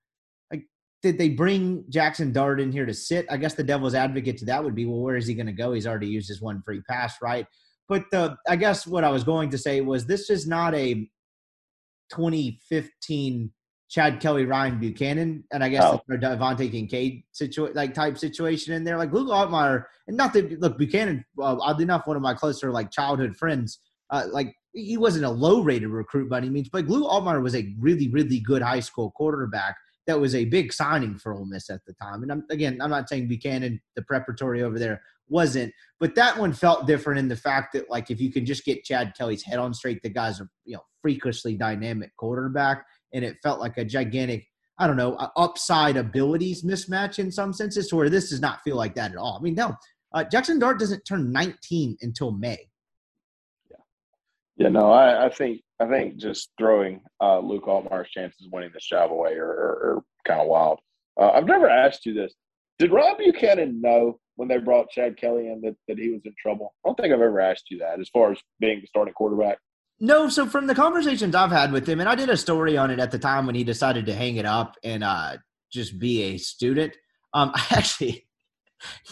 like 0.50 0.64
did 1.00 1.18
they 1.18 1.28
bring 1.28 1.84
Jackson 1.88 2.32
Dart 2.32 2.60
in 2.60 2.72
here 2.72 2.84
to 2.84 2.92
sit? 2.92 3.26
I 3.30 3.36
guess 3.36 3.54
the 3.54 3.62
devil's 3.62 3.94
advocate 3.94 4.38
to 4.38 4.44
that 4.46 4.64
would 4.64 4.74
be, 4.74 4.86
well, 4.86 4.98
where 4.98 5.14
is 5.16 5.28
he 5.28 5.34
going 5.34 5.46
to 5.46 5.52
go? 5.52 5.72
He's 5.72 5.86
already 5.86 6.08
used 6.08 6.28
his 6.28 6.42
one 6.42 6.60
free 6.64 6.82
pass, 6.88 7.14
right? 7.22 7.46
But 7.88 8.06
the 8.10 8.36
I 8.48 8.56
guess 8.56 8.88
what 8.88 9.04
I 9.04 9.10
was 9.10 9.22
going 9.22 9.50
to 9.50 9.58
say 9.58 9.80
was 9.80 10.04
this 10.04 10.28
is 10.28 10.48
not 10.48 10.74
a 10.74 10.94
2015 12.10 13.52
Chad 13.88 14.20
Kelly, 14.20 14.44
Ryan 14.44 14.78
Buchanan, 14.78 15.44
and 15.50 15.64
I 15.64 15.68
guess 15.70 15.82
Oh. 15.84 16.00
the 16.08 16.16
DeVante 16.16 16.70
Kincade 16.70 17.24
situa- 17.34 17.74
like 17.74 17.94
type 17.94 18.18
situation 18.18 18.74
in 18.74 18.84
there. 18.84 18.98
Like 18.98 19.12
Luke 19.12 19.28
Altmyer, 19.28 19.84
and 20.06 20.16
not 20.16 20.32
that 20.34 20.60
look 20.60 20.76
Buchanan, 20.76 21.24
well, 21.36 21.58
oddly 21.62 21.84
enough, 21.84 22.06
one 22.06 22.16
of 22.16 22.22
my 22.22 22.34
closer 22.34 22.70
like 22.70 22.90
childhood 22.90 23.36
friends. 23.36 23.80
Uh, 24.10 24.26
like 24.30 24.54
he 24.74 24.96
wasn't 24.96 25.24
a 25.24 25.30
low 25.30 25.60
rated 25.62 25.88
recruit 25.88 26.28
by 26.28 26.38
any 26.38 26.50
means, 26.50 26.68
but 26.68 26.86
Luke 26.86 27.10
Altmyer 27.10 27.42
was 27.42 27.54
a 27.54 27.74
really 27.78 28.08
really 28.08 28.40
good 28.40 28.62
high 28.62 28.80
school 28.80 29.10
quarterback. 29.12 29.76
That 30.06 30.20
was 30.20 30.34
a 30.34 30.46
big 30.46 30.72
signing 30.72 31.18
for 31.18 31.34
Ole 31.34 31.44
Miss 31.46 31.68
at 31.68 31.84
the 31.86 31.92
time. 31.94 32.22
And 32.22 32.32
I'm, 32.32 32.42
again, 32.50 32.78
I'm 32.80 32.88
not 32.88 33.10
saying 33.10 33.28
Buchanan, 33.28 33.78
the 33.94 34.00
preparatory 34.02 34.62
over 34.62 34.78
there, 34.78 35.02
wasn't, 35.28 35.70
but 36.00 36.14
that 36.14 36.38
one 36.38 36.54
felt 36.54 36.86
different 36.86 37.18
in 37.18 37.28
the 37.28 37.36
fact 37.36 37.74
that 37.74 37.90
like 37.90 38.10
if 38.10 38.18
you 38.18 38.32
can 38.32 38.46
just 38.46 38.64
get 38.64 38.84
Chad 38.84 39.12
Kelly's 39.16 39.42
head 39.42 39.58
on 39.58 39.74
straight, 39.74 40.02
the 40.02 40.08
guy's 40.08 40.40
a 40.40 40.48
you 40.64 40.76
know 40.76 40.82
freakishly 41.02 41.56
dynamic 41.56 42.14
quarterback 42.16 42.84
and 43.12 43.24
it 43.24 43.36
felt 43.42 43.60
like 43.60 43.76
a 43.78 43.84
gigantic 43.84 44.46
i 44.78 44.86
don't 44.86 44.96
know 44.96 45.14
uh, 45.14 45.28
upside 45.36 45.96
abilities 45.96 46.62
mismatch 46.62 47.18
in 47.18 47.30
some 47.30 47.52
senses 47.52 47.88
to 47.88 47.96
where 47.96 48.10
this 48.10 48.30
does 48.30 48.40
not 48.40 48.62
feel 48.62 48.76
like 48.76 48.94
that 48.94 49.12
at 49.12 49.16
all 49.16 49.36
i 49.38 49.42
mean 49.42 49.54
no 49.54 49.74
uh, 50.12 50.24
jackson 50.24 50.58
dart 50.58 50.78
doesn't 50.78 51.04
turn 51.04 51.32
19 51.32 51.96
until 52.02 52.30
may 52.30 52.58
Yeah, 53.70 53.76
yeah, 54.56 54.68
no, 54.68 54.90
I, 54.90 55.26
I 55.26 55.28
think 55.28 55.62
I 55.80 55.86
think 55.86 56.16
just 56.16 56.50
throwing 56.58 57.00
uh, 57.22 57.38
Luke 57.38 57.66
Altmyer's 57.66 58.10
chances 58.10 58.46
of 58.46 58.52
winning 58.52 58.70
this 58.74 58.88
job 58.88 59.12
away 59.12 59.34
are, 59.34 59.46
are, 59.46 59.96
are 59.96 60.02
kind 60.26 60.40
of 60.40 60.48
wild. 60.48 60.80
Uh, 61.20 61.30
I've 61.30 61.46
never 61.46 61.68
asked 61.68 62.04
you 62.04 62.14
this. 62.14 62.34
Did 62.78 62.92
Rob 62.92 63.18
Buchanan 63.18 63.80
know 63.80 64.18
when 64.36 64.48
they 64.48 64.58
brought 64.58 64.90
Chad 64.90 65.16
Kelly 65.16 65.48
in 65.48 65.60
that, 65.62 65.76
that 65.86 65.98
he 65.98 66.10
was 66.10 66.22
in 66.24 66.34
trouble? 66.40 66.74
I 66.84 66.88
don't 66.88 66.96
think 66.96 67.12
I've 67.12 67.20
ever 67.20 67.40
asked 67.40 67.70
you 67.70 67.78
that 67.78 68.00
as 68.00 68.08
far 68.08 68.32
as 68.32 68.38
being 68.60 68.80
the 68.80 68.86
starting 68.86 69.14
quarterback. 69.14 69.58
No 70.00 70.28
so 70.28 70.46
from 70.46 70.66
the 70.66 70.74
conversations 70.74 71.34
i've 71.34 71.50
had 71.50 71.72
with 71.72 71.88
him 71.88 72.00
and 72.00 72.08
i 72.08 72.14
did 72.14 72.28
a 72.28 72.36
story 72.36 72.76
on 72.76 72.90
it 72.90 72.98
at 72.98 73.10
the 73.10 73.18
time 73.18 73.46
when 73.46 73.54
he 73.54 73.64
decided 73.64 74.06
to 74.06 74.14
hang 74.14 74.36
it 74.36 74.46
up 74.46 74.76
and 74.84 75.02
uh 75.02 75.36
just 75.72 75.98
be 75.98 76.22
a 76.22 76.36
student 76.38 76.94
um 77.34 77.50
I 77.54 77.66
actually 77.70 78.26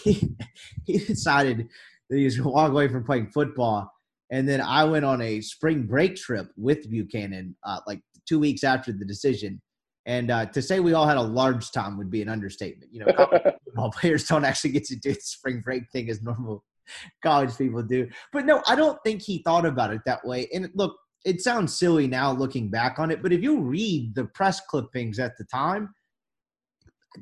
he, 0.05 0.37
he 0.85 0.99
decided 0.99 1.69
that 2.09 2.17
he 2.17 2.25
was 2.25 2.37
going 2.37 2.45
to 2.45 2.53
walk 2.53 2.71
away 2.71 2.89
from 2.89 3.05
playing 3.05 3.29
football 3.29 3.91
and 4.31 4.49
then 4.49 4.61
i 4.61 4.85
went 4.85 5.05
on 5.05 5.21
a 5.21 5.41
spring 5.41 5.83
break 5.83 6.17
trip 6.17 6.49
with 6.57 6.89
buchanan 6.91 7.57
uh, 7.65 7.81
like 7.87 8.01
two 8.29 8.39
weeks 8.39 8.63
after 8.65 8.93
the 8.93 9.05
decision 9.05 9.61
and 10.07 10.31
uh, 10.31 10.47
to 10.47 10.63
say 10.63 10.79
we 10.79 10.93
all 10.93 11.07
had 11.07 11.17
a 11.17 11.23
large 11.23 11.73
time 11.73 11.99
would 11.99 12.11
be 12.11 12.23
an 12.23 12.29
understatement 12.29 12.93
you 12.93 13.01
know 13.01 13.13
football 13.65 13.91
players 13.91 14.25
don't 14.25 14.45
actually 14.45 14.71
get 14.71 14.85
to 14.85 14.97
do 14.97 15.13
the 15.13 15.21
spring 15.21 15.61
break 15.65 15.83
thing 15.91 16.09
as 16.09 16.23
normal 16.23 16.65
college 17.23 17.57
people 17.57 17.83
do 17.83 18.09
but 18.33 18.45
no 18.45 18.63
i 18.67 18.75
don't 18.75 18.99
think 19.05 19.23
he 19.23 19.39
thought 19.39 19.67
about 19.67 19.93
it 19.93 20.01
that 20.07 20.25
way 20.25 20.49
and 20.53 20.71
look 20.75 20.97
it 21.25 21.41
sounds 21.41 21.77
silly 21.77 22.07
now 22.07 22.33
looking 22.33 22.71
back 22.71 22.99
on 22.99 23.11
it 23.11 23.23
but 23.23 23.33
if 23.33 23.43
you 23.43 23.61
read 23.61 24.15
the 24.15 24.25
press 24.27 24.61
clippings 24.69 25.19
at 25.19 25.37
the 25.39 25.45
time 25.45 25.89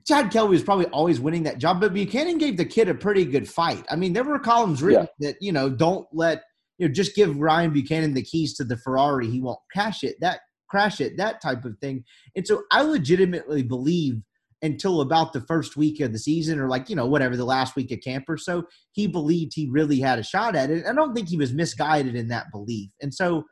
Chad 0.07 0.31
Kelly 0.31 0.49
was 0.49 0.63
probably 0.63 0.87
always 0.87 1.21
winning 1.21 1.45
that 1.45 1.59
job, 1.59 1.81
but 1.81 1.95
Buchanan 1.95 2.39
gave 2.39 2.57
the 2.57 2.65
kid 2.65 2.89
a 2.89 2.95
pretty 2.95 3.25
good 3.25 3.49
fight. 3.49 3.85
I 3.89 3.97
mean, 3.97 4.13
there 4.13 4.25
were 4.25 4.39
columns 4.39 4.83
written 4.83 5.07
that, 5.21 5.37
you 5.41 5.53
know, 5.53 5.71
don't 5.71 6.07
let, 6.13 6.43
you 6.79 6.89
know, 6.89 6.93
just 6.93 7.15
give 7.15 7.39
Ryan 7.39 7.73
Buchanan 7.73 8.15
the 8.15 8.23
keys 8.23 8.55
to 8.55 8.65
the 8.65 8.77
Ferrari. 8.77 9.29
He 9.29 9.41
won't 9.41 9.61
cash 9.73 10.03
it, 10.03 10.17
that 10.21 10.41
crash 10.69 11.01
it, 11.01 11.17
that 11.19 11.41
type 11.41 11.65
of 11.65 11.79
thing. 11.79 12.05
And 12.35 12.47
so 12.47 12.63
I 12.73 12.83
legitimately 12.83 13.63
believe 13.63 14.21
until 14.65 15.03
about 15.03 15.33
the 15.33 15.43
first 15.43 15.77
week 15.77 16.01
of 16.01 16.13
the 16.13 16.19
season 16.19 16.59
or 16.59 16.69
like, 16.69 16.89
you 16.89 16.97
know, 16.97 17.07
whatever, 17.07 17.37
the 17.37 17.45
last 17.45 17.77
week 17.77 17.93
of 17.93 18.01
camp 18.01 18.25
or 18.29 18.39
so, 18.39 18.65
he 18.93 19.07
believed 19.07 19.53
he 19.55 19.69
really 19.69 20.01
had 20.01 20.19
a 20.19 20.23
shot 20.23 20.57
at 20.57 20.71
it. 20.71 20.87
I 20.87 20.95
don't 20.95 21.15
think 21.15 21.29
he 21.29 21.37
was 21.37 21.53
misguided 21.53 22.17
in 22.17 22.29
that 22.29 22.51
belief. 22.51 22.91
And 23.01 23.13
so. 23.13 23.45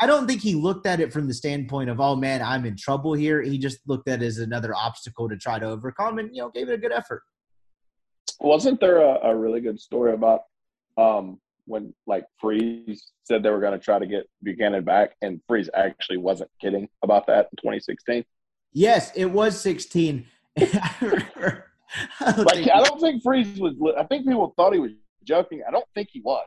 I 0.00 0.06
don't 0.06 0.26
think 0.26 0.42
he 0.42 0.54
looked 0.54 0.86
at 0.86 1.00
it 1.00 1.10
from 1.10 1.26
the 1.26 1.32
standpoint 1.32 1.88
of, 1.88 2.00
oh 2.00 2.14
man, 2.14 2.42
I'm 2.42 2.66
in 2.66 2.76
trouble 2.76 3.14
here. 3.14 3.40
He 3.40 3.56
just 3.56 3.78
looked 3.86 4.06
at 4.06 4.22
it 4.22 4.26
as 4.26 4.38
another 4.38 4.74
obstacle 4.74 5.26
to 5.26 5.38
try 5.38 5.58
to 5.58 5.66
overcome 5.66 6.18
and, 6.18 6.28
you 6.34 6.42
know, 6.42 6.50
gave 6.50 6.68
it 6.68 6.74
a 6.74 6.78
good 6.78 6.92
effort. 6.92 7.22
Wasn't 8.40 8.78
there 8.78 8.98
a, 8.98 9.30
a 9.30 9.36
really 9.36 9.60
good 9.60 9.80
story 9.80 10.12
about 10.12 10.42
um, 10.98 11.40
when 11.64 11.94
like 12.06 12.24
Freeze 12.38 13.12
said 13.24 13.42
they 13.42 13.50
were 13.50 13.60
going 13.60 13.72
to 13.72 13.78
try 13.78 13.98
to 13.98 14.06
get 14.06 14.28
Buchanan 14.42 14.84
back, 14.84 15.16
and 15.22 15.40
Freeze 15.46 15.70
actually 15.74 16.18
wasn't 16.18 16.50
kidding 16.60 16.88
about 17.02 17.26
that 17.28 17.48
in 17.52 17.56
2016? 17.62 18.24
Yes, 18.72 19.12
it 19.14 19.26
was 19.26 19.60
16. 19.60 20.26
I 20.60 20.94
remember. 21.00 21.64
I 22.20 22.32
don't 22.32 22.44
Like 22.44 22.54
think- 22.56 22.70
I 22.70 22.82
don't 22.82 23.00
think 23.00 23.22
Freeze 23.22 23.58
was. 23.60 23.74
I 23.98 24.04
think 24.04 24.26
people 24.26 24.52
thought 24.56 24.72
he 24.72 24.78
was 24.80 24.92
joking. 25.24 25.62
I 25.66 25.70
don't 25.70 25.84
think 25.94 26.08
he 26.12 26.20
was. 26.20 26.46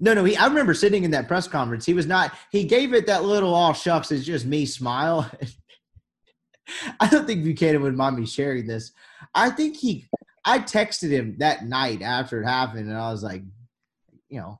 no, 0.00 0.14
no, 0.14 0.24
he, 0.24 0.36
I 0.36 0.46
remember 0.46 0.74
sitting 0.74 1.04
in 1.04 1.10
that 1.12 1.28
press 1.28 1.46
conference. 1.48 1.84
He 1.86 1.94
was 1.94 2.06
not, 2.06 2.32
he 2.50 2.64
gave 2.64 2.92
it 2.94 3.06
that 3.06 3.24
little 3.24 3.54
all 3.54 3.72
shucks, 3.72 4.10
it's 4.10 4.24
just 4.24 4.44
me 4.46 4.66
smile. 4.66 5.30
I 7.00 7.08
don't 7.08 7.26
think 7.26 7.44
Buchanan 7.44 7.82
would 7.82 7.96
mind 7.96 8.16
me 8.16 8.26
sharing 8.26 8.66
this. 8.66 8.92
I 9.34 9.50
think 9.50 9.76
he, 9.76 10.06
I 10.44 10.58
texted 10.60 11.10
him 11.10 11.36
that 11.38 11.66
night 11.66 12.02
after 12.02 12.40
it 12.42 12.46
happened, 12.46 12.88
and 12.88 12.96
I 12.98 13.10
was 13.10 13.22
like, 13.22 13.42
you 14.28 14.40
know, 14.40 14.58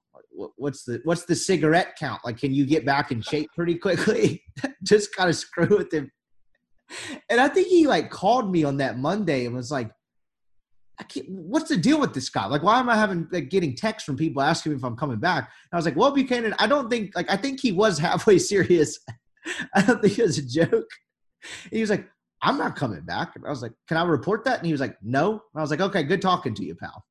what's 0.56 0.84
the 0.84 1.00
what's 1.04 1.24
the 1.24 1.34
cigarette 1.34 1.96
count? 1.98 2.20
Like, 2.24 2.38
can 2.38 2.52
you 2.54 2.66
get 2.66 2.84
back 2.84 3.10
in 3.12 3.22
shape 3.22 3.48
pretty 3.54 3.76
quickly? 3.76 4.42
Just 4.82 5.14
kind 5.16 5.28
of 5.30 5.36
screw 5.36 5.76
with 5.78 5.92
him. 5.92 6.10
And 7.28 7.40
I 7.40 7.48
think 7.48 7.68
he 7.68 7.86
like 7.86 8.10
called 8.10 8.50
me 8.50 8.64
on 8.64 8.78
that 8.78 8.98
Monday 8.98 9.46
and 9.46 9.54
was 9.54 9.70
like, 9.70 9.90
I 10.98 11.04
can't, 11.04 11.28
what's 11.28 11.68
the 11.68 11.76
deal 11.76 11.98
with 11.98 12.14
this 12.14 12.28
guy? 12.28 12.46
Like, 12.46 12.62
why 12.62 12.78
am 12.78 12.88
I 12.88 12.96
having 12.96 13.26
like 13.32 13.48
getting 13.48 13.74
texts 13.74 14.06
from 14.06 14.16
people 14.16 14.42
asking 14.42 14.72
me 14.72 14.78
if 14.78 14.84
I'm 14.84 14.96
coming 14.96 15.18
back? 15.18 15.44
And 15.44 15.72
I 15.72 15.76
was 15.76 15.84
like, 15.84 15.96
well, 15.96 16.12
Buchanan, 16.12 16.54
I 16.58 16.66
don't 16.66 16.90
think 16.90 17.16
like 17.16 17.30
I 17.30 17.36
think 17.36 17.60
he 17.60 17.72
was 17.72 17.98
halfway 18.06 18.38
serious. 18.38 18.98
I 19.74 19.82
don't 19.82 20.00
think 20.00 20.18
it 20.18 20.22
was 20.22 20.38
a 20.38 20.46
joke. 20.46 20.70
And 21.64 21.72
he 21.72 21.80
was 21.80 21.90
like, 21.90 22.08
I'm 22.42 22.58
not 22.58 22.76
coming 22.76 23.00
back. 23.00 23.36
And 23.36 23.46
I 23.46 23.50
was 23.50 23.62
like, 23.62 23.72
Can 23.88 23.96
I 23.96 24.04
report 24.04 24.44
that? 24.44 24.58
And 24.58 24.66
he 24.66 24.72
was 24.72 24.80
like, 24.80 24.96
No. 25.02 25.30
And 25.32 25.40
I 25.56 25.60
was 25.60 25.70
like, 25.70 25.80
Okay, 25.80 26.02
good 26.02 26.20
talking 26.20 26.54
to 26.54 26.64
you, 26.64 26.74
pal. 26.74 27.04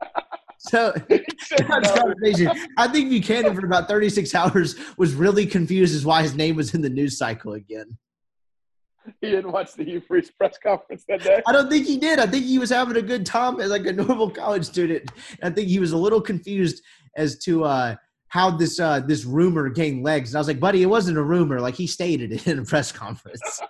So. 0.64 0.94
I 1.10 2.86
think 2.86 3.10
Buchanan 3.10 3.52
for 3.52 3.66
about 3.66 3.88
36 3.88 4.32
hours 4.32 4.76
was 4.96 5.12
really 5.12 5.44
confused 5.44 5.92
as 5.92 6.06
why 6.06 6.22
his 6.22 6.36
name 6.36 6.54
was 6.54 6.72
in 6.72 6.82
the 6.82 6.88
news 6.88 7.18
cycle 7.18 7.54
again. 7.54 7.98
he 9.20 9.30
didn't 9.30 9.52
watch 9.52 9.74
the 9.74 9.84
Hugh 9.84 10.00
Freeze 10.00 10.30
press 10.30 10.58
conference 10.58 11.04
that 11.08 11.22
day. 11.22 11.42
I 11.46 11.52
don't 11.52 11.68
think 11.68 11.86
he 11.86 11.96
did. 11.96 12.18
I 12.18 12.26
think 12.26 12.44
he 12.44 12.58
was 12.58 12.70
having 12.70 12.96
a 12.96 13.02
good 13.02 13.26
time 13.26 13.60
as 13.60 13.70
like 13.70 13.86
a 13.86 13.92
normal 13.92 14.30
college 14.30 14.64
student. 14.64 15.10
I 15.42 15.50
think 15.50 15.68
he 15.68 15.78
was 15.78 15.92
a 15.92 15.96
little 15.96 16.20
confused 16.20 16.82
as 17.16 17.38
to 17.40 17.64
uh, 17.64 17.96
how 18.28 18.50
this 18.50 18.80
uh, 18.80 19.00
this 19.00 19.24
rumor 19.24 19.68
gained 19.68 20.04
legs. 20.04 20.30
And 20.30 20.38
I 20.38 20.40
was 20.40 20.48
like, 20.48 20.60
buddy, 20.60 20.82
it 20.82 20.86
wasn't 20.86 21.18
a 21.18 21.22
rumor. 21.22 21.60
Like 21.60 21.74
he 21.74 21.86
stated 21.86 22.32
it 22.32 22.46
in 22.46 22.58
a 22.58 22.64
press 22.64 22.92
conference. 22.92 23.60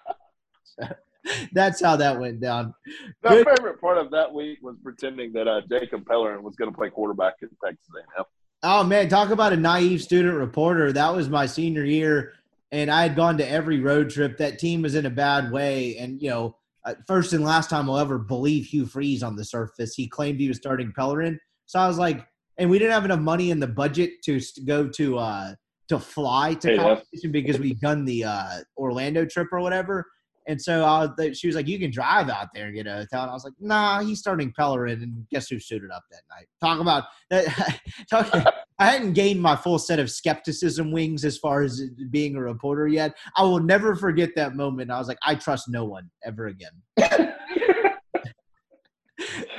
That's 1.52 1.80
how 1.80 1.96
that 1.96 2.18
went 2.18 2.40
down. 2.40 2.74
My 3.22 3.30
Good. 3.30 3.46
favorite 3.48 3.80
part 3.80 3.96
of 3.96 4.10
that 4.10 4.32
week 4.32 4.58
was 4.60 4.76
pretending 4.82 5.32
that 5.34 5.46
uh, 5.46 5.60
Jacob 5.70 6.04
Pellerin 6.04 6.42
was 6.42 6.56
going 6.56 6.70
to 6.70 6.76
play 6.76 6.90
quarterback 6.90 7.34
in 7.42 7.48
Texas 7.64 7.86
A&M. 7.96 8.24
Oh 8.64 8.84
man, 8.84 9.08
talk 9.08 9.30
about 9.30 9.52
a 9.52 9.56
naive 9.56 10.02
student 10.02 10.36
reporter. 10.36 10.92
That 10.92 11.14
was 11.14 11.28
my 11.28 11.46
senior 11.46 11.84
year, 11.84 12.34
and 12.72 12.90
I 12.90 13.02
had 13.02 13.14
gone 13.14 13.36
to 13.38 13.48
every 13.48 13.78
road 13.78 14.10
trip. 14.10 14.38
That 14.38 14.58
team 14.58 14.82
was 14.82 14.94
in 14.94 15.06
a 15.06 15.10
bad 15.10 15.52
way, 15.52 15.96
and 15.98 16.20
you 16.20 16.30
know, 16.30 16.56
uh, 16.84 16.94
first 17.06 17.34
and 17.34 17.44
last 17.44 17.70
time 17.70 17.88
I'll 17.88 17.98
ever 17.98 18.18
believe 18.18 18.64
Hugh 18.64 18.86
Freeze 18.86 19.22
on 19.22 19.36
the 19.36 19.44
surface. 19.44 19.94
He 19.94 20.08
claimed 20.08 20.40
he 20.40 20.48
was 20.48 20.56
starting 20.56 20.92
Pellerin, 20.96 21.38
so 21.66 21.78
I 21.78 21.86
was 21.86 21.98
like, 21.98 22.26
and 22.58 22.68
we 22.68 22.78
didn't 22.78 22.92
have 22.92 23.04
enough 23.04 23.20
money 23.20 23.50
in 23.50 23.60
the 23.60 23.68
budget 23.68 24.22
to 24.24 24.40
go 24.64 24.88
to 24.88 25.18
uh 25.18 25.54
to 25.88 25.98
fly 25.98 26.54
to 26.54 26.68
Hey, 26.68 26.76
competition 26.78 27.30
because 27.30 27.60
we'd 27.60 27.80
done 27.80 28.04
the 28.04 28.24
uh 28.24 28.60
Orlando 28.76 29.26
trip 29.26 29.48
or 29.52 29.60
whatever. 29.60 30.06
And 30.48 30.60
so 30.60 30.84
I 30.84 31.06
was, 31.06 31.38
she 31.38 31.46
was 31.46 31.54
like, 31.54 31.68
"You 31.68 31.78
can 31.78 31.92
drive 31.92 32.28
out 32.28 32.48
there 32.52 32.66
and 32.66 32.74
get 32.74 32.88
a 32.88 32.94
hotel." 32.94 33.22
And 33.22 33.30
I 33.30 33.34
was 33.34 33.44
like, 33.44 33.52
"Nah, 33.60 34.00
he's 34.00 34.18
starting 34.18 34.52
Pellerin." 34.58 35.00
And 35.02 35.26
guess 35.30 35.48
who 35.48 35.60
suited 35.60 35.92
up 35.92 36.02
that 36.10 36.22
night? 36.30 36.48
Talk 36.60 36.80
about 36.80 37.04
that. 37.30 37.80
talk, 38.10 38.54
I 38.78 38.86
hadn't 38.86 39.12
gained 39.12 39.40
my 39.40 39.54
full 39.56 39.78
set 39.78 39.98
of 39.98 40.10
skepticism 40.10 40.90
wings 40.92 41.24
as 41.24 41.38
far 41.38 41.62
as 41.62 41.80
being 42.10 42.36
a 42.36 42.40
reporter 42.40 42.88
yet. 42.88 43.12
I 43.36 43.42
will 43.42 43.60
never 43.60 43.94
forget 43.94 44.30
that 44.36 44.56
moment. 44.56 44.90
I 44.90 44.98
was 44.98 45.08
like, 45.08 45.18
I 45.24 45.34
trust 45.34 45.68
no 45.68 45.84
one 45.84 46.10
ever 46.24 46.46
again. 46.48 46.72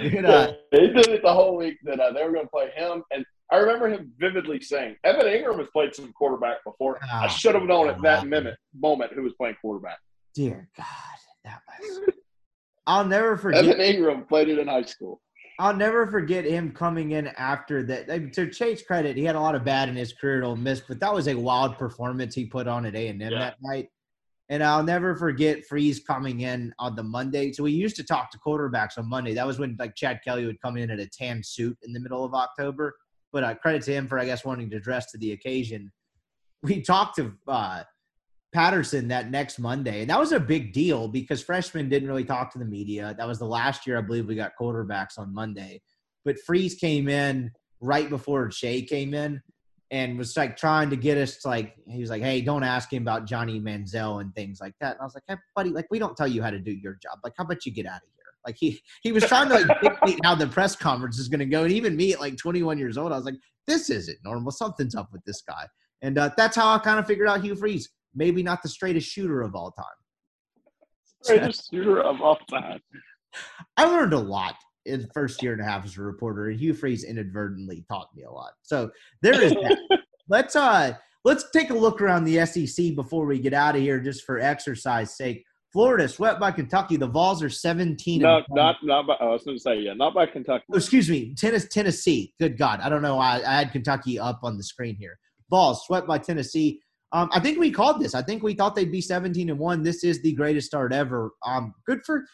You 0.02 0.22
know, 0.22 0.53
they 0.72 0.88
did 0.88 1.07
it 1.07 1.22
the 1.23 1.31
whole 1.34 1.56
week 1.56 1.77
that 1.84 1.98
uh, 1.99 2.11
they 2.11 2.23
were 2.26 2.34
going 2.34 2.45
to 2.45 2.49
play 2.49 2.69
him. 2.76 3.03
And 3.11 3.23
I 3.52 3.57
remember 3.57 3.88
him 3.88 4.11
vividly 4.19 4.60
saying, 4.60 4.98
Evan 5.06 5.26
Engram 5.26 5.60
has 5.60 5.68
played 5.72 5.95
some 5.95 6.11
quarterback 6.11 6.57
before. 6.65 6.99
I 7.10 7.26
Oh, 7.26 7.27
should 7.30 7.56
have 7.56 7.64
known 7.64 7.88
at 7.88 8.02
that 8.02 8.22
God. 8.22 8.27
minute, 8.27 8.57
moment 8.77 9.14
who 9.14 9.22
was 9.23 9.31
playing 9.40 9.56
quarterback. 9.61 9.99
dear 10.35 10.68
God, 10.76 10.85
that 11.45 11.61
was. 11.80 12.10
I'll 12.85 13.06
never 13.06 13.38
forget. 13.38 13.64
Evan 13.65 13.77
Engram 13.80 14.27
played 14.27 14.49
it 14.49 14.60
in 14.60 14.68
high 14.68 14.81
school. 14.81 15.22
I'll 15.59 15.75
never 15.75 16.07
forget 16.07 16.45
him 16.45 16.71
coming 16.71 17.11
in 17.11 17.27
after 17.27 17.84
that. 17.84 18.34
To 18.34 18.51
Shea's 18.51 18.81
credit, 18.81 19.17
he 19.17 19.23
had 19.23 19.35
a 19.35 19.39
lot 19.39 19.55
of 19.55 19.63
bad 19.63 19.89
in 19.89 19.95
his 19.95 20.13
career 20.13 20.39
at 20.39 20.43
Ole 20.43 20.55
Miss, 20.55 20.81
but 20.81 20.99
that 20.99 21.13
was 21.13 21.27
a 21.27 21.35
wild 21.35 21.77
performance 21.77 22.34
he 22.34 22.45
put 22.45 22.67
on 22.67 22.85
at 22.85 22.95
A 22.95 23.07
and 23.07 23.21
M 23.21 23.31
that 23.31 23.57
night. 23.61 23.89
And 24.49 24.63
I'll 24.63 24.84
never 24.84 25.15
forget 25.15 25.65
Freeze 25.65 25.99
coming 25.99 26.41
in 26.41 26.73
on 26.77 26.95
the 26.95 27.03
Monday. 27.03 27.51
So 27.53 27.63
we 27.63 27.71
used 27.71 27.95
to 27.95 28.03
talk 28.03 28.30
to 28.31 28.39
quarterbacks 28.39 28.97
on 28.97 29.07
Monday. 29.07 29.34
That 29.34 29.47
was 29.47 29.57
when 29.59 29.75
like 29.80 29.95
Chad 29.95 30.19
Kelly 30.23 30.45
would 30.45 30.61
come 30.61 30.77
in 30.77 30.91
at 30.91 30.99
a 30.99 31.07
tan 31.07 31.41
suit 31.43 31.77
in 31.84 31.93
the 31.93 31.99
middle 31.99 32.25
of 32.25 32.34
October. 32.34 32.95
But 33.31 33.43
uh, 33.43 33.55
credit 33.55 33.84
to 33.84 33.93
him 33.93 34.07
for 34.07 34.19
I 34.19 34.25
guess 34.25 34.43
wanting 34.43 34.69
to 34.71 34.80
dress 34.80 35.11
to 35.11 35.17
the 35.17 35.31
occasion. 35.31 35.91
We 36.61 36.81
talked 36.81 37.15
to 37.17 37.34
uh, 37.47 37.84
Patterson 38.53 39.07
that 39.09 39.31
next 39.31 39.59
Monday. 39.59 40.01
And 40.01 40.09
that 40.09 40.19
was 40.19 40.31
a 40.31 40.39
big 40.39 40.71
deal 40.71 41.07
because 41.07 41.41
freshmen 41.41 41.89
didn't 41.89 42.07
really 42.07 42.23
talk 42.23 42.51
to 42.53 42.59
the 42.59 42.65
media. 42.65 43.15
That 43.17 43.27
was 43.27 43.39
the 43.39 43.45
last 43.45 43.85
year 43.85 43.97
I 43.97 44.01
believe 44.01 44.27
we 44.27 44.35
got 44.35 44.53
quarterbacks 44.59 45.17
on 45.17 45.34
Monday. 45.34 45.81
But 46.23 46.39
Freeze 46.39 46.75
came 46.75 47.09
in 47.09 47.51
right 47.81 48.09
before 48.09 48.49
Shea 48.51 48.84
came 48.84 49.13
in 49.13 49.41
and 49.91 50.17
was 50.17 50.38
like 50.38 50.55
trying 50.55 50.89
to 50.89 50.95
get 50.95 51.17
us 51.17 51.38
to 51.39 51.49
like 51.49 51.75
he 51.88 51.99
was 51.99 52.09
like, 52.09 52.21
Hey, 52.21 52.41
don't 52.41 52.63
ask 52.63 52.91
him 52.93 53.03
about 53.03 53.25
Johnny 53.25 53.59
Manziel 53.59 54.21
and 54.21 54.34
things 54.34 54.61
like 54.61 54.73
that. 54.80 54.93
And 54.93 55.01
I 55.01 55.03
was 55.03 55.15
like, 55.15 55.23
Hey, 55.27 55.35
buddy, 55.55 55.71
like 55.71 55.88
we 55.91 55.99
don't 55.99 56.15
tell 56.15 56.27
you 56.27 56.41
how 56.41 56.49
to 56.49 56.59
do 56.59 56.71
your 56.71 56.93
job. 57.01 57.19
Like, 57.23 57.34
how 57.38 57.43
about 57.43 57.65
you 57.65 57.71
get 57.71 57.85
out 57.85 57.97
of 57.97 58.09
here? 58.15 58.23
Like 58.45 58.55
he 58.57 58.81
he 59.01 59.11
was 59.11 59.23
trying 59.25 59.49
to 59.49 59.55
like 59.55 59.81
dictate 59.81 60.19
how 60.23 60.35
the 60.35 60.47
press 60.47 60.75
conference 60.75 61.19
is 61.19 61.27
gonna 61.27 61.45
go. 61.45 61.63
And 61.63 61.71
even 61.71 61.95
me 61.95 62.13
at 62.13 62.21
like 62.21 62.38
21 62.38 62.77
years 62.77 62.97
old, 62.97 63.11
I 63.11 63.15
was 63.15 63.25
like, 63.25 63.35
this 63.67 63.89
isn't 63.89 64.17
normal. 64.23 64.51
Something's 64.51 64.95
up 64.95 65.09
with 65.11 65.23
this 65.25 65.41
guy. 65.41 65.67
And 66.01 66.17
uh, 66.17 66.31
that's 66.35 66.55
how 66.55 66.73
I 66.73 66.80
kind 66.80 66.99
of 66.99 67.07
figured 67.07 67.27
out 67.27 67.41
Hugh 67.41 67.55
Freeze 67.55 67.89
maybe 68.15 68.44
not 68.44 68.61
the 68.61 68.69
straightest 68.69 69.10
shooter 69.10 69.41
of 69.41 69.56
all 69.56 69.72
time. 69.72 69.85
Straightest 71.23 71.69
shooter 71.72 72.02
of 72.02 72.22
all 72.22 72.38
time. 72.49 72.80
I 73.77 73.85
learned 73.85 74.14
a 74.14 74.19
lot 74.19 74.56
in 74.85 75.02
the 75.02 75.07
first 75.14 75.41
year 75.41 75.53
and 75.53 75.61
a 75.61 75.65
half 75.65 75.85
as 75.85 75.98
a 75.98 76.02
reporter, 76.02 76.49
and 76.49 76.60
Hugh 76.60 76.73
Freeze 76.73 77.03
inadvertently 77.03 77.85
taught 77.90 78.10
me 78.15 78.23
a 78.23 78.31
lot. 78.31 78.52
So 78.64 78.91
there 79.22 79.41
is 79.41 79.53
that. 79.53 79.77
let's 80.30 80.56
uh 80.56 80.94
let's 81.23 81.49
take 81.52 81.69
a 81.69 81.73
look 81.73 82.02
around 82.02 82.26
the 82.26 82.45
SEC 82.45 82.95
before 82.95 83.26
we 83.26 83.40
get 83.40 83.53
out 83.53 83.76
of 83.76 83.81
here, 83.81 83.99
just 83.99 84.26
for 84.26 84.40
exercise 84.40 85.15
sake. 85.15 85.45
Florida 85.72 86.07
swept 86.07 86.40
by 86.40 86.52
Kentucky. 86.52 86.98
The 86.98 87.07
Vols 87.07 87.41
are 87.41 87.49
17. 87.49 88.22
No, 88.22 88.44
not 88.49 88.76
not 88.84 89.07
by. 89.07 89.14
I 89.14 89.26
was 89.26 89.44
going 89.44 89.57
to 89.57 89.61
say 89.61 89.80
yeah, 89.80 89.94
not 89.94 90.14
by 90.14 90.27
Kentucky. 90.27 90.65
Oh, 90.72 90.77
excuse 90.77 91.10
me, 91.10 91.34
Tennessee. 91.35 91.68
Tennessee. 91.72 92.34
Good 92.40 92.57
God, 92.57 92.80
I 92.81 92.90
don't 92.90 93.02
know. 93.02 93.18
I, 93.18 93.38
I 93.38 93.56
had 93.57 93.72
Kentucky 93.72 94.19
up 94.19 94.41
on 94.44 94.57
the 94.57 94.64
screen 94.64 94.95
here. 94.95 95.18
Vols 95.49 95.85
swept 95.85 96.07
by 96.07 96.19
Tennessee. 96.19 96.81
Um, 97.14 97.30
I 97.31 97.40
think 97.40 97.60
we 97.60 97.72
called 97.72 98.02
this. 98.02 98.15
I 98.15 98.23
think 98.23 98.41
we 98.41 98.56
thought 98.56 98.76
they'd 98.76 98.91
be 98.91 99.02
17 99.02 99.49
and 99.52 99.60
one. 99.60 99.84
This 99.84 100.03
is 100.03 100.22
the 100.22 100.34
greatest 100.34 100.68
start 100.68 100.91
ever. 100.91 101.31
Um, 101.45 101.73
good 101.85 102.02
for 102.03 102.26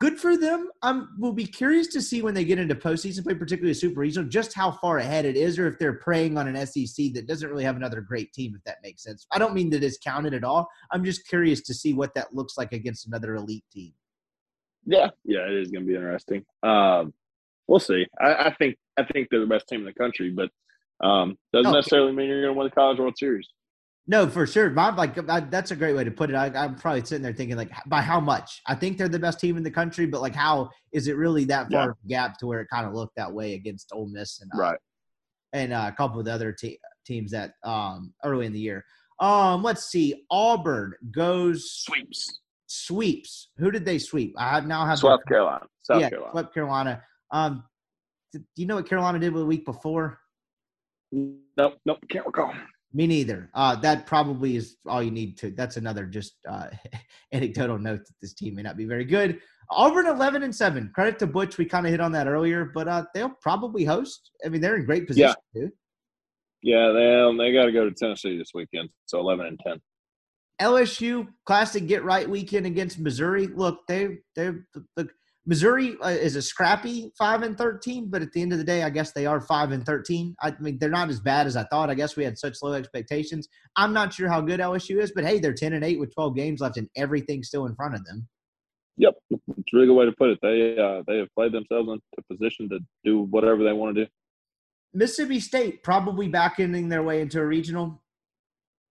good 0.00 0.18
for 0.18 0.36
them. 0.36 0.68
Um, 0.82 1.14
we'll 1.18 1.32
be 1.32 1.46
curious 1.46 1.86
to 1.88 2.02
see 2.02 2.22
when 2.22 2.34
they 2.34 2.44
get 2.44 2.58
into 2.58 2.74
postseason 2.74 3.22
play, 3.22 3.34
particularly 3.34 3.72
a 3.72 3.74
super 3.74 4.00
regional, 4.00 4.28
just 4.28 4.54
how 4.54 4.70
far 4.70 4.98
ahead 4.98 5.24
it 5.24 5.36
is, 5.36 5.58
or 5.58 5.66
if 5.66 5.78
they're 5.78 5.94
preying 5.94 6.36
on 6.36 6.46
an 6.46 6.66
SEC 6.66 7.12
that 7.14 7.26
doesn't 7.26 7.48
really 7.48 7.64
have 7.64 7.76
another 7.76 8.00
great 8.02 8.32
team. 8.34 8.54
If 8.54 8.62
that 8.64 8.78
makes 8.82 9.02
sense. 9.02 9.26
I 9.32 9.38
don't 9.38 9.54
mean 9.54 9.70
that 9.70 9.82
it's 9.82 9.98
counted 9.98 10.34
at 10.34 10.44
all. 10.44 10.68
I'm 10.90 11.04
just 11.04 11.26
curious 11.26 11.62
to 11.62 11.74
see 11.74 11.94
what 11.94 12.14
that 12.14 12.34
looks 12.34 12.58
like 12.58 12.72
against 12.72 13.06
another 13.06 13.34
elite 13.34 13.64
team. 13.72 13.92
Yeah, 14.84 15.08
yeah, 15.24 15.46
it 15.46 15.54
is 15.54 15.70
going 15.70 15.84
to 15.84 15.88
be 15.88 15.94
interesting. 15.94 16.44
Um, 16.62 17.14
we'll 17.68 17.80
see. 17.80 18.06
I, 18.20 18.46
I, 18.46 18.54
think 18.54 18.76
I 18.98 19.04
think 19.04 19.28
they're 19.30 19.40
the 19.40 19.46
best 19.46 19.68
team 19.68 19.80
in 19.80 19.86
the 19.86 19.92
country, 19.92 20.30
but 20.30 20.50
um, 21.06 21.36
doesn't 21.52 21.72
necessarily 21.72 22.12
mean 22.12 22.28
you're 22.28 22.42
going 22.42 22.54
to 22.54 22.58
win 22.58 22.66
the 22.66 22.74
College 22.74 22.98
World 22.98 23.16
Series. 23.16 23.48
No, 24.10 24.26
for 24.26 24.44
sure. 24.44 24.68
My, 24.70 24.92
like 24.92 25.16
I, 25.30 25.38
that's 25.38 25.70
a 25.70 25.76
great 25.76 25.94
way 25.94 26.02
to 26.02 26.10
put 26.10 26.30
it. 26.30 26.34
I, 26.34 26.64
am 26.64 26.74
probably 26.74 27.04
sitting 27.04 27.22
there 27.22 27.32
thinking 27.32 27.56
like, 27.56 27.70
by 27.86 28.00
how 28.00 28.18
much? 28.18 28.60
I 28.66 28.74
think 28.74 28.98
they're 28.98 29.08
the 29.08 29.20
best 29.20 29.38
team 29.38 29.56
in 29.56 29.62
the 29.62 29.70
country, 29.70 30.04
but 30.04 30.20
like, 30.20 30.34
how 30.34 30.70
is 30.90 31.06
it 31.06 31.16
really 31.16 31.44
that 31.44 31.70
far 31.70 31.96
yeah. 32.04 32.26
gap 32.26 32.36
to 32.38 32.48
where 32.48 32.60
it 32.60 32.66
kind 32.72 32.88
of 32.88 32.92
looked 32.92 33.14
that 33.14 33.32
way 33.32 33.54
against 33.54 33.92
Ole 33.92 34.08
Miss 34.08 34.40
and 34.40 34.50
uh, 34.52 34.58
right 34.58 34.78
and 35.52 35.72
uh, 35.72 35.86
a 35.86 35.92
couple 35.92 36.18
of 36.18 36.24
the 36.24 36.32
other 36.32 36.52
te- 36.52 36.80
teams 37.06 37.30
that 37.30 37.52
um 37.62 38.12
early 38.24 38.46
in 38.46 38.52
the 38.52 38.58
year. 38.58 38.84
Um, 39.20 39.62
let's 39.62 39.84
see. 39.84 40.24
Auburn 40.28 40.94
goes 41.12 41.70
sweeps. 41.70 42.40
Sweeps. 42.66 43.50
Who 43.58 43.70
did 43.70 43.84
they 43.84 43.98
sweep? 43.98 44.34
I 44.36 44.50
have 44.50 44.66
now 44.66 44.84
have 44.86 44.98
South 44.98 45.20
Carolina. 45.28 45.66
South 45.82 46.00
yeah, 46.00 46.08
Carolina. 46.08 46.32
South 46.34 46.52
Carolina. 46.52 47.02
Um, 47.30 47.62
do 48.32 48.40
you 48.56 48.66
know 48.66 48.74
what 48.74 48.88
Carolina 48.88 49.20
did 49.20 49.34
the 49.34 49.46
week 49.46 49.64
before? 49.64 50.18
Nope, 51.12 51.78
nope, 51.86 51.98
can't 52.08 52.26
recall. 52.26 52.52
Me 52.92 53.06
neither. 53.06 53.50
Uh, 53.54 53.76
that 53.76 54.06
probably 54.06 54.56
is 54.56 54.76
all 54.86 55.02
you 55.02 55.12
need 55.12 55.38
to. 55.38 55.50
That's 55.52 55.76
another 55.76 56.06
just 56.06 56.34
uh, 56.48 56.66
anecdotal 57.32 57.78
note 57.78 58.04
that 58.04 58.14
this 58.20 58.34
team 58.34 58.56
may 58.56 58.62
not 58.62 58.76
be 58.76 58.84
very 58.84 59.04
good. 59.04 59.40
Auburn 59.70 60.06
eleven 60.06 60.42
and 60.42 60.54
seven. 60.54 60.90
Credit 60.94 61.18
to 61.20 61.26
Butch. 61.26 61.56
We 61.56 61.64
kind 61.64 61.86
of 61.86 61.92
hit 61.92 62.00
on 62.00 62.10
that 62.12 62.26
earlier, 62.26 62.72
but 62.74 62.88
uh, 62.88 63.04
they'll 63.14 63.36
probably 63.40 63.84
host. 63.84 64.32
I 64.44 64.48
mean, 64.48 64.60
they're 64.60 64.76
in 64.76 64.84
great 64.84 65.06
position, 65.06 65.34
yeah. 65.54 65.62
dude. 65.62 65.72
Yeah, 66.62 66.88
they 66.88 67.36
they 67.38 67.52
got 67.52 67.66
to 67.66 67.72
go 67.72 67.88
to 67.88 67.94
Tennessee 67.94 68.36
this 68.36 68.50
weekend. 68.54 68.88
So 69.06 69.20
eleven 69.20 69.46
and 69.46 69.60
ten. 69.64 69.80
LSU 70.60 71.26
classic 71.46 71.86
get 71.86 72.04
right 72.04 72.28
weekend 72.28 72.66
against 72.66 72.98
Missouri. 72.98 73.46
Look, 73.46 73.86
they 73.86 74.18
they 74.36 74.50
the, 74.96 75.08
Missouri 75.46 75.96
uh, 76.02 76.08
is 76.08 76.36
a 76.36 76.42
scrappy 76.42 77.12
five 77.16 77.42
and 77.42 77.56
thirteen, 77.56 78.10
but 78.10 78.20
at 78.20 78.32
the 78.32 78.42
end 78.42 78.52
of 78.52 78.58
the 78.58 78.64
day, 78.64 78.82
I 78.82 78.90
guess 78.90 79.12
they 79.12 79.26
are 79.26 79.40
five 79.40 79.72
and 79.72 79.84
thirteen. 79.84 80.36
I 80.40 80.54
mean, 80.60 80.78
they're 80.78 80.90
not 80.90 81.08
as 81.08 81.18
bad 81.18 81.46
as 81.46 81.56
I 81.56 81.64
thought. 81.64 81.88
I 81.88 81.94
guess 81.94 82.16
we 82.16 82.24
had 82.24 82.38
such 82.38 82.58
low 82.62 82.74
expectations. 82.74 83.48
I'm 83.76 83.92
not 83.92 84.12
sure 84.12 84.28
how 84.28 84.42
good 84.42 84.60
LSU 84.60 85.00
is, 85.00 85.12
but 85.14 85.24
hey, 85.24 85.38
they're 85.38 85.54
ten 85.54 85.72
and 85.72 85.84
eight 85.84 85.98
with 85.98 86.14
twelve 86.14 86.36
games 86.36 86.60
left, 86.60 86.76
and 86.76 86.88
everything 86.96 87.42
still 87.42 87.66
in 87.66 87.74
front 87.74 87.94
of 87.94 88.04
them. 88.04 88.28
Yep, 88.98 89.14
it's 89.30 89.42
a 89.50 89.54
really 89.72 89.86
good 89.86 89.94
way 89.94 90.04
to 90.04 90.12
put 90.12 90.28
it. 90.28 90.38
They 90.42 90.76
uh, 90.78 91.02
they 91.06 91.18
have 91.18 91.28
played 91.34 91.52
themselves 91.52 91.88
into 91.88 92.02
position 92.30 92.68
to 92.68 92.78
do 93.02 93.22
whatever 93.22 93.64
they 93.64 93.72
want 93.72 93.96
to 93.96 94.04
do. 94.04 94.10
Mississippi 94.92 95.40
State 95.40 95.82
probably 95.82 96.28
backing 96.28 96.88
their 96.90 97.02
way 97.02 97.22
into 97.22 97.40
a 97.40 97.46
regional. 97.46 98.02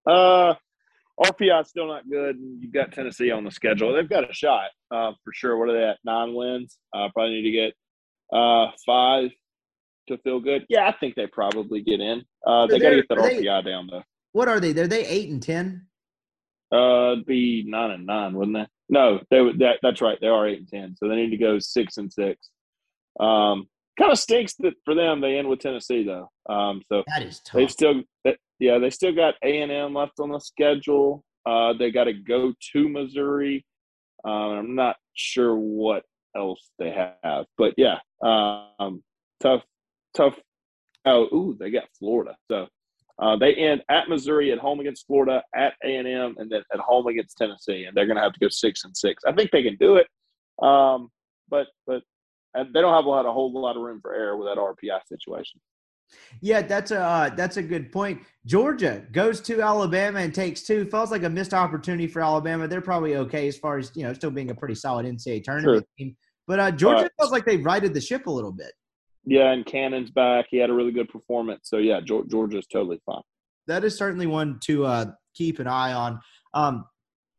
Uh, 0.04 0.54
RPI 1.20 1.60
is 1.62 1.68
still 1.68 1.86
not 1.86 2.08
good, 2.08 2.36
and 2.36 2.62
you've 2.62 2.72
got 2.72 2.92
Tennessee 2.92 3.30
on 3.30 3.44
the 3.44 3.50
schedule. 3.50 3.92
They've 3.92 4.08
got 4.08 4.28
a 4.28 4.32
shot 4.32 4.70
uh, 4.90 5.12
for 5.22 5.32
sure. 5.34 5.56
What 5.58 5.68
are 5.68 5.78
they 5.78 5.84
at? 5.84 5.98
Nine 6.04 6.34
wins. 6.34 6.78
Uh, 6.94 7.08
probably 7.14 7.42
need 7.42 7.50
to 7.50 7.50
get 7.50 7.74
uh, 8.32 8.70
five 8.86 9.30
to 10.08 10.18
feel 10.18 10.40
good. 10.40 10.64
Yeah, 10.68 10.88
I 10.88 10.92
think 10.92 11.16
they 11.16 11.26
probably 11.26 11.82
get 11.82 12.00
in. 12.00 12.22
Uh, 12.46 12.66
they 12.66 12.78
got 12.78 12.90
to 12.90 12.96
get 12.96 13.08
that 13.10 13.18
RPI 13.18 13.64
they, 13.64 13.70
down 13.70 13.88
though. 13.90 14.02
What 14.32 14.48
are 14.48 14.60
they? 14.60 14.70
Are 14.80 14.86
they 14.86 15.06
eight 15.06 15.28
and 15.28 15.42
ten? 15.42 15.86
Uh, 16.72 17.16
be 17.26 17.64
nine 17.66 17.90
and 17.90 18.06
nine, 18.06 18.34
wouldn't 18.34 18.56
they? 18.56 18.66
No, 18.88 19.20
they 19.30 19.40
would. 19.40 19.58
That, 19.58 19.78
that's 19.82 20.00
right. 20.00 20.18
They 20.20 20.28
are 20.28 20.48
eight 20.48 20.58
and 20.58 20.68
ten, 20.68 20.96
so 20.96 21.08
they 21.08 21.16
need 21.16 21.30
to 21.30 21.36
go 21.36 21.58
six 21.58 21.98
and 21.98 22.10
six. 22.10 22.48
Um, 23.18 23.68
kind 23.98 24.12
of 24.12 24.18
stinks 24.18 24.54
that 24.60 24.74
for 24.84 24.94
them 24.94 25.20
they 25.20 25.36
end 25.36 25.48
with 25.48 25.60
Tennessee 25.60 26.04
though. 26.04 26.30
Um, 26.48 26.82
so 26.88 27.02
that 27.08 27.22
is 27.22 27.40
tough. 27.40 27.58
They've 27.58 27.70
still, 27.70 28.02
yeah, 28.60 28.78
they 28.78 28.90
still 28.90 29.14
got 29.14 29.34
A 29.42 29.62
and 29.62 29.72
M 29.72 29.94
left 29.94 30.20
on 30.20 30.30
the 30.30 30.38
schedule. 30.38 31.24
Uh, 31.46 31.72
they 31.72 31.90
got 31.90 32.04
to 32.04 32.12
go 32.12 32.52
to 32.72 32.88
Missouri. 32.88 33.64
Um, 34.24 34.32
I'm 34.32 34.74
not 34.74 34.96
sure 35.14 35.56
what 35.56 36.04
else 36.36 36.70
they 36.78 36.90
have, 36.90 37.46
but 37.56 37.74
yeah, 37.78 37.96
um, 38.22 39.02
tough, 39.40 39.62
tough. 40.14 40.34
Oh, 41.06 41.24
ooh, 41.34 41.56
they 41.58 41.70
got 41.70 41.84
Florida. 41.98 42.36
So 42.50 42.68
uh, 43.18 43.36
they 43.36 43.54
end 43.54 43.82
at 43.88 44.10
Missouri, 44.10 44.52
at 44.52 44.58
home 44.58 44.80
against 44.80 45.06
Florida, 45.06 45.42
at 45.54 45.72
A 45.82 45.96
and 45.96 46.06
M, 46.06 46.34
and 46.38 46.50
then 46.50 46.62
at 46.72 46.80
home 46.80 47.06
against 47.06 47.38
Tennessee, 47.38 47.84
and 47.84 47.96
they're 47.96 48.06
going 48.06 48.16
to 48.16 48.22
have 48.22 48.34
to 48.34 48.40
go 48.40 48.48
six 48.50 48.84
and 48.84 48.94
six. 48.94 49.22
I 49.26 49.32
think 49.32 49.50
they 49.50 49.62
can 49.62 49.76
do 49.76 49.96
it, 49.96 50.06
um, 50.62 51.08
but 51.48 51.68
but 51.86 52.02
they 52.54 52.80
don't 52.80 52.94
have 52.94 53.06
a 53.06 53.08
lot, 53.08 53.24
a 53.24 53.32
whole 53.32 53.52
lot 53.52 53.76
of 53.76 53.82
room 53.82 54.00
for 54.02 54.14
error 54.14 54.36
with 54.36 54.48
that 54.48 54.58
RPI 54.58 55.00
situation. 55.06 55.60
Yeah, 56.40 56.62
that's 56.62 56.90
a 56.90 57.00
uh, 57.00 57.30
that's 57.30 57.56
a 57.56 57.62
good 57.62 57.92
point. 57.92 58.22
Georgia 58.46 59.04
goes 59.12 59.40
to 59.42 59.60
Alabama 59.60 60.20
and 60.20 60.34
takes 60.34 60.62
two. 60.62 60.84
Feels 60.86 61.10
like 61.10 61.22
a 61.22 61.28
missed 61.28 61.54
opportunity 61.54 62.06
for 62.06 62.22
Alabama. 62.22 62.66
They're 62.68 62.80
probably 62.80 63.16
okay 63.16 63.48
as 63.48 63.56
far 63.56 63.78
as 63.78 63.92
you 63.94 64.04
know, 64.04 64.12
still 64.12 64.30
being 64.30 64.50
a 64.50 64.54
pretty 64.54 64.74
solid 64.74 65.06
NCAA 65.06 65.44
tournament 65.44 65.84
sure. 65.84 66.06
team. 66.06 66.16
But 66.46 66.60
uh, 66.60 66.70
Georgia 66.70 67.06
uh, 67.06 67.08
feels 67.18 67.30
like 67.30 67.44
they've 67.44 67.64
righted 67.64 67.94
the 67.94 68.00
ship 68.00 68.26
a 68.26 68.30
little 68.30 68.52
bit. 68.52 68.72
Yeah, 69.24 69.52
and 69.52 69.64
Cannon's 69.66 70.10
back. 70.10 70.46
He 70.50 70.56
had 70.56 70.70
a 70.70 70.72
really 70.72 70.92
good 70.92 71.08
performance. 71.08 71.68
So 71.68 71.78
yeah, 71.78 72.00
Georgia's 72.00 72.66
totally 72.66 73.00
fine. 73.04 73.22
That 73.66 73.84
is 73.84 73.96
certainly 73.96 74.26
one 74.26 74.58
to 74.64 74.86
uh, 74.86 75.06
keep 75.34 75.58
an 75.58 75.66
eye 75.66 75.92
on. 75.92 76.20
Um, 76.54 76.84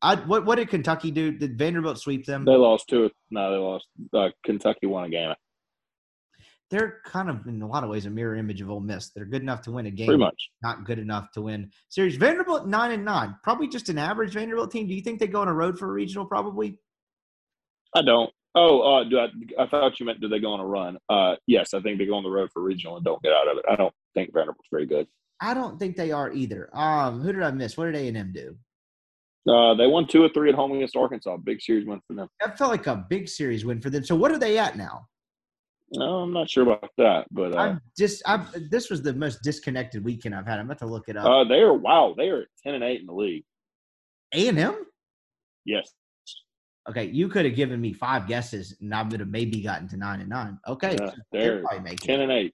I, 0.02 0.16
what 0.16 0.46
what 0.46 0.56
did 0.56 0.70
Kentucky 0.70 1.12
do? 1.12 1.32
Did 1.32 1.58
Vanderbilt 1.58 2.00
sweep 2.00 2.26
them? 2.26 2.46
They 2.46 2.54
lost 2.54 2.88
two. 2.88 3.10
No, 3.30 3.52
they 3.52 3.58
lost. 3.58 3.88
Uh, 4.14 4.30
Kentucky 4.46 4.88
won 4.88 5.06
a 5.06 5.10
game. 5.10 5.34
They're 6.72 7.02
kind 7.06 7.30
of 7.30 7.46
in 7.48 7.62
a 7.62 7.68
lot 7.68 7.84
of 7.84 7.90
ways 7.90 8.06
a 8.06 8.10
mirror 8.10 8.36
image 8.36 8.62
of 8.62 8.72
Ole 8.72 8.80
Miss. 8.80 9.10
They're 9.10 9.26
good 9.26 9.42
enough 9.42 9.62
to 9.64 9.72
win 9.72 9.86
a 9.88 9.92
game, 9.92 10.08
pretty 10.08 10.20
much. 10.20 10.50
Not 10.64 10.86
good 10.86 11.00
enough 11.00 11.30
to 11.34 11.42
win 11.42 11.70
series. 11.90 12.16
Vanderbilt 12.16 12.66
nine 12.66 12.92
and 12.92 13.04
nine, 13.04 13.36
probably 13.44 13.68
just 13.68 13.90
an 13.90 13.98
average 13.98 14.34
Vanderbilt 14.34 14.72
team. 14.72 14.88
Do 14.88 14.94
you 14.94 15.02
think 15.02 15.20
they 15.20 15.28
go 15.28 15.42
on 15.42 15.50
a 15.50 15.54
road 15.54 15.78
for 15.78 15.90
a 15.90 15.92
regional? 15.92 16.26
Probably. 16.26 16.80
I 17.94 18.02
don't. 18.02 18.32
Oh, 18.56 18.82
uh, 18.82 19.04
do 19.04 19.20
I, 19.20 19.28
I 19.60 19.68
thought 19.68 20.00
you 20.00 20.06
meant 20.06 20.22
do 20.22 20.30
they 20.30 20.40
go 20.40 20.54
on 20.54 20.60
a 20.62 20.66
run? 20.66 20.98
Uh, 21.10 21.36
yes, 21.46 21.74
I 21.74 21.82
think 21.82 22.00
they 22.00 22.06
go 22.06 22.16
on 22.16 22.24
the 22.24 22.30
road 22.30 22.50
for 22.54 22.62
regional 22.62 22.96
and 22.96 23.06
don't 23.06 23.22
get 23.22 23.34
out 23.34 23.50
of 23.50 23.58
it. 23.58 23.66
I 23.70 23.76
don't 23.76 23.94
think 24.14 24.34
Vanderbilt's 24.34 24.70
very 24.72 24.86
good. 24.86 25.08
I 25.42 25.54
don't 25.54 25.78
think 25.78 25.98
they 25.98 26.12
are 26.12 26.32
either. 26.32 26.70
Um, 26.74 27.22
who 27.22 27.34
did 27.34 27.44
I 27.44 27.52
miss? 27.52 27.76
What 27.76 27.86
did 27.86 27.96
A 27.96 28.08
and 28.08 28.18
M 28.18 28.34
do? 28.34 28.56
Uh, 29.52 29.74
they 29.74 29.88
won 29.88 30.08
two 30.08 30.24
or 30.24 30.30
three 30.30 30.50
at 30.50 30.56
home 30.56 30.72
against 30.74 30.96
Arkansas. 30.96 31.36
Big 31.38 31.62
series 31.62 31.88
win 31.88 32.00
for 32.08 32.14
them. 32.14 32.28
That 32.40 32.58
felt 32.58 32.72
like 32.72 32.88
a 32.88 33.06
big 33.10 33.28
series 33.28 33.66
win 33.66 33.82
for 33.82 33.90
them. 33.90 34.04
So 34.04 34.16
what 34.16 34.32
are 34.32 34.38
they 34.38 34.58
at 34.58 34.78
now? 34.78 35.08
No, 35.94 36.20
I'm 36.20 36.32
not 36.32 36.50
sure 36.50 36.64
about 36.64 36.90
that, 36.98 37.28
but 37.32 37.54
uh, 37.54 37.58
I'm 37.58 37.82
just 37.98 38.22
I'm, 38.26 38.48
this 38.70 38.90
was 38.90 39.02
the 39.02 39.14
most 39.14 39.42
disconnected 39.44 40.04
weekend 40.04 40.34
I've 40.34 40.48
had. 40.48 40.60
I'm 40.60 40.66
about 40.66 40.80
to 40.80 40.86
look 40.86 41.10
it 41.10 41.18
up. 41.18 41.26
Uh, 41.26 41.44
they 41.44 41.60
are 41.60 41.74
wow, 41.74 42.16
they 42.18 42.30
are 42.30 42.46
ten 42.64 42.76
and 42.76 42.84
eight 42.84 43.02
in 43.02 43.08
the 43.08 43.14
league. 43.14 43.44
A 44.34 44.48
and 44.48 44.58
M. 44.58 44.86
Yes. 45.66 45.92
Okay, 46.90 47.06
you 47.06 47.28
could 47.28 47.46
have 47.46 47.56
given 47.56 47.80
me 47.82 47.92
five 47.94 48.26
guesses, 48.26 48.78
and 48.80 48.94
I 48.96 49.04
would 49.04 49.20
have 49.20 49.30
maybe 49.30 49.62
gotten 49.62 49.88
to 49.90 49.98
nine 49.98 50.22
and 50.22 50.30
nine. 50.30 50.58
Okay, 50.68 50.96
yeah, 51.00 51.12
they're, 51.32 51.64
they're 51.84 51.96
ten 51.96 52.22
and 52.22 52.32
eight. 52.32 52.54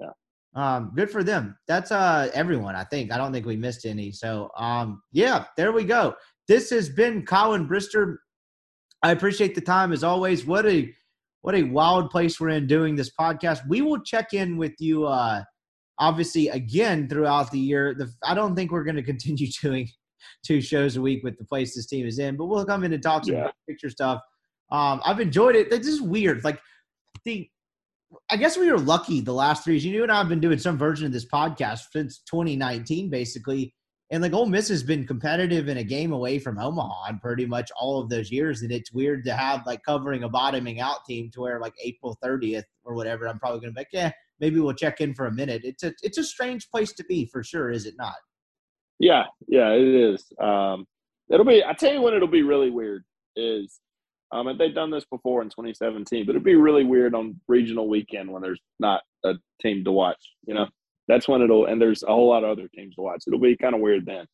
Yeah. 0.00 0.10
Um, 0.54 0.92
good 0.94 1.10
for 1.10 1.24
them. 1.24 1.56
That's 1.66 1.90
uh 1.90 2.30
everyone, 2.32 2.76
I 2.76 2.84
think. 2.84 3.10
I 3.10 3.16
don't 3.16 3.32
think 3.32 3.44
we 3.44 3.56
missed 3.56 3.84
any. 3.84 4.12
So 4.12 4.50
um 4.56 5.02
yeah, 5.10 5.46
there 5.56 5.72
we 5.72 5.82
go. 5.84 6.14
This 6.46 6.70
has 6.70 6.88
been 6.88 7.26
Collin 7.26 7.68
Brister. 7.68 8.18
I 9.02 9.10
appreciate 9.10 9.56
the 9.56 9.60
time 9.60 9.92
as 9.92 10.04
always. 10.04 10.46
What 10.46 10.64
a 10.66 10.92
what 11.42 11.54
a 11.54 11.62
wild 11.64 12.10
place 12.10 12.40
we're 12.40 12.48
in 12.50 12.66
doing 12.66 12.96
this 12.96 13.10
podcast. 13.18 13.60
We 13.68 13.82
will 13.82 14.00
check 14.00 14.32
in 14.32 14.56
with 14.56 14.72
you 14.78 15.06
uh 15.06 15.42
obviously 15.98 16.48
again 16.48 17.08
throughout 17.08 17.50
the 17.50 17.58
year. 17.58 17.94
The, 17.94 18.10
I 18.24 18.34
don't 18.34 18.56
think 18.56 18.72
we're 18.72 18.84
going 18.84 18.96
to 19.02 19.02
continue 19.02 19.46
doing 19.62 19.88
two 20.46 20.60
shows 20.60 20.96
a 20.96 21.02
week 21.02 21.22
with 21.22 21.36
the 21.38 21.44
place 21.44 21.74
this 21.74 21.86
team 21.86 22.06
is 22.06 22.18
in, 22.18 22.36
but 22.36 22.46
we'll 22.46 22.64
come 22.64 22.84
in 22.84 22.92
and 22.92 23.02
talk 23.02 23.24
some 23.24 23.34
Yeah. 23.34 23.50
picture 23.68 23.90
stuff. 23.90 24.20
Um, 24.70 25.00
I've 25.04 25.20
enjoyed 25.20 25.54
it. 25.54 25.68
This 25.70 25.86
is 25.86 26.00
weird. 26.00 26.42
Like 26.44 26.60
the 27.24 27.48
I 28.30 28.36
guess 28.36 28.56
we 28.58 28.70
were 28.70 28.78
lucky 28.78 29.20
the 29.20 29.32
last 29.32 29.64
three 29.64 29.74
years. 29.74 29.84
You 29.84 30.02
and 30.02 30.12
I 30.12 30.18
have 30.18 30.28
been 30.28 30.40
doing 30.40 30.58
some 30.58 30.76
version 30.76 31.06
of 31.06 31.12
this 31.12 31.26
podcast 31.26 31.80
since 31.92 32.22
2019, 32.30 33.08
basically. 33.10 33.74
And 34.12 34.22
like 34.22 34.34
Ole 34.34 34.44
Miss 34.44 34.68
has 34.68 34.82
been 34.82 35.06
competitive 35.06 35.68
in 35.68 35.78
a 35.78 35.84
game 35.84 36.12
away 36.12 36.38
from 36.38 36.58
Omaha 36.58 37.08
in 37.08 37.18
pretty 37.18 37.46
much 37.46 37.70
all 37.80 37.98
of 37.98 38.10
those 38.10 38.30
years. 38.30 38.60
And 38.60 38.70
it's 38.70 38.92
weird 38.92 39.24
to 39.24 39.34
have 39.34 39.66
like 39.66 39.82
covering 39.84 40.22
a 40.22 40.28
bottoming 40.28 40.80
out 40.80 41.06
team 41.06 41.30
to 41.30 41.40
where 41.40 41.58
like 41.58 41.72
April 41.82 42.18
30th 42.22 42.64
or 42.84 42.94
whatever, 42.94 43.26
I'm 43.26 43.38
probably 43.38 43.60
gonna 43.60 43.72
be 43.72 43.80
like, 43.80 43.88
yeah, 43.90 44.12
maybe 44.38 44.60
we'll 44.60 44.74
check 44.74 45.00
in 45.00 45.14
for 45.14 45.26
a 45.26 45.32
minute. 45.32 45.62
It's 45.64 45.82
a 45.82 45.94
it's 46.02 46.18
a 46.18 46.24
strange 46.24 46.70
place 46.70 46.92
to 46.92 47.04
be 47.04 47.24
for 47.24 47.42
sure, 47.42 47.70
is 47.70 47.86
it 47.86 47.94
not? 47.96 48.16
Yeah, 48.98 49.24
yeah, 49.48 49.70
it 49.70 49.88
is. 49.88 50.30
Um, 50.38 50.86
it'll 51.30 51.46
be. 51.46 51.64
I 51.64 51.72
tell 51.72 51.94
you 51.94 52.02
when 52.02 52.12
it'll 52.12 52.28
be 52.28 52.42
really 52.42 52.70
weird 52.70 53.04
is, 53.34 53.80
um, 54.30 54.46
and 54.46 54.60
they've 54.60 54.74
done 54.74 54.90
this 54.90 55.06
before 55.06 55.40
in 55.40 55.48
2017, 55.48 56.26
but 56.26 56.32
it'd 56.32 56.44
be 56.44 56.54
really 56.54 56.84
weird 56.84 57.14
on 57.14 57.40
regional 57.48 57.88
weekend 57.88 58.30
when 58.30 58.42
there's 58.42 58.60
not 58.78 59.00
a 59.24 59.32
team 59.62 59.84
to 59.84 59.90
watch. 59.90 60.22
You 60.46 60.52
know, 60.52 60.66
that's 61.08 61.28
when 61.28 61.42
it'll. 61.42 61.66
And 61.66 61.80
there's 61.80 62.02
a 62.02 62.06
whole 62.06 62.28
lot 62.28 62.44
of 62.44 62.50
other 62.50 62.68
teams 62.68 62.94
to 62.96 63.02
watch. 63.02 63.24
It'll 63.26 63.38
be 63.38 63.56
kind 63.56 63.74
of 63.74 63.80
weird 63.80 64.06
then. 64.06 64.26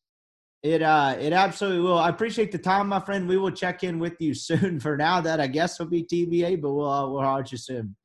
It 0.61 0.81
uh 0.81 1.15
it 1.17 1.31
absolutely 1.31 1.81
will. 1.81 1.97
I 1.97 2.09
appreciate 2.09 2.51
the 2.51 2.57
time, 2.57 2.89
my 2.89 2.99
friend. 2.99 3.27
We 3.27 3.37
will 3.37 3.51
check 3.51 3.83
in 3.83 3.97
with 3.97 4.15
you 4.19 4.33
soon. 4.33 4.79
For 4.79 4.97
now, 4.97 5.21
that 5.21 5.39
I 5.39 5.47
guess 5.47 5.79
will 5.79 5.87
be 5.87 6.03
TBA, 6.03 6.61
but 6.61 6.71
we'll 6.71 6.89
uh, 6.89 7.09
we'll 7.09 7.21
holler 7.21 7.45
you 7.49 7.57
soon. 7.57 7.95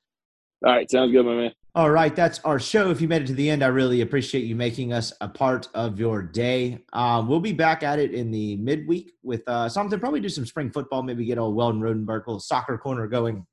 All 0.65 0.73
right, 0.73 0.91
sounds 0.91 1.13
good, 1.13 1.27
my 1.27 1.35
man. 1.35 1.53
All 1.75 1.91
right, 1.91 2.15
that's 2.15 2.39
our 2.45 2.61
show. 2.61 2.91
If 2.91 3.01
you 3.01 3.09
made 3.09 3.23
it 3.23 3.27
to 3.27 3.35
the 3.35 3.51
end, 3.51 3.65
I 3.65 3.67
really 3.67 4.01
appreciate 4.01 4.45
you 4.45 4.55
making 4.55 4.93
us 4.93 5.13
a 5.21 5.29
part 5.29 5.69
of 5.75 5.99
your 5.99 6.23
day. 6.23 6.79
Um, 6.93 7.27
we'll 7.27 7.41
be 7.41 7.53
back 7.53 7.83
at 7.83 7.99
it 7.99 8.15
in 8.15 8.31
the 8.31 8.57
midweek 8.59 9.13
with 9.23 9.43
uh, 9.49 9.69
something. 9.69 9.99
Probably 9.99 10.21
do 10.21 10.29
some 10.29 10.47
spring 10.47 10.71
football. 10.71 11.03
Maybe 11.03 11.25
get 11.25 11.37
old 11.37 11.57
Weldon 11.57 11.81
Rodenberg 11.81 12.29
little 12.29 12.39
soccer 12.39 12.79
corner 12.79 13.09
going 13.09 13.45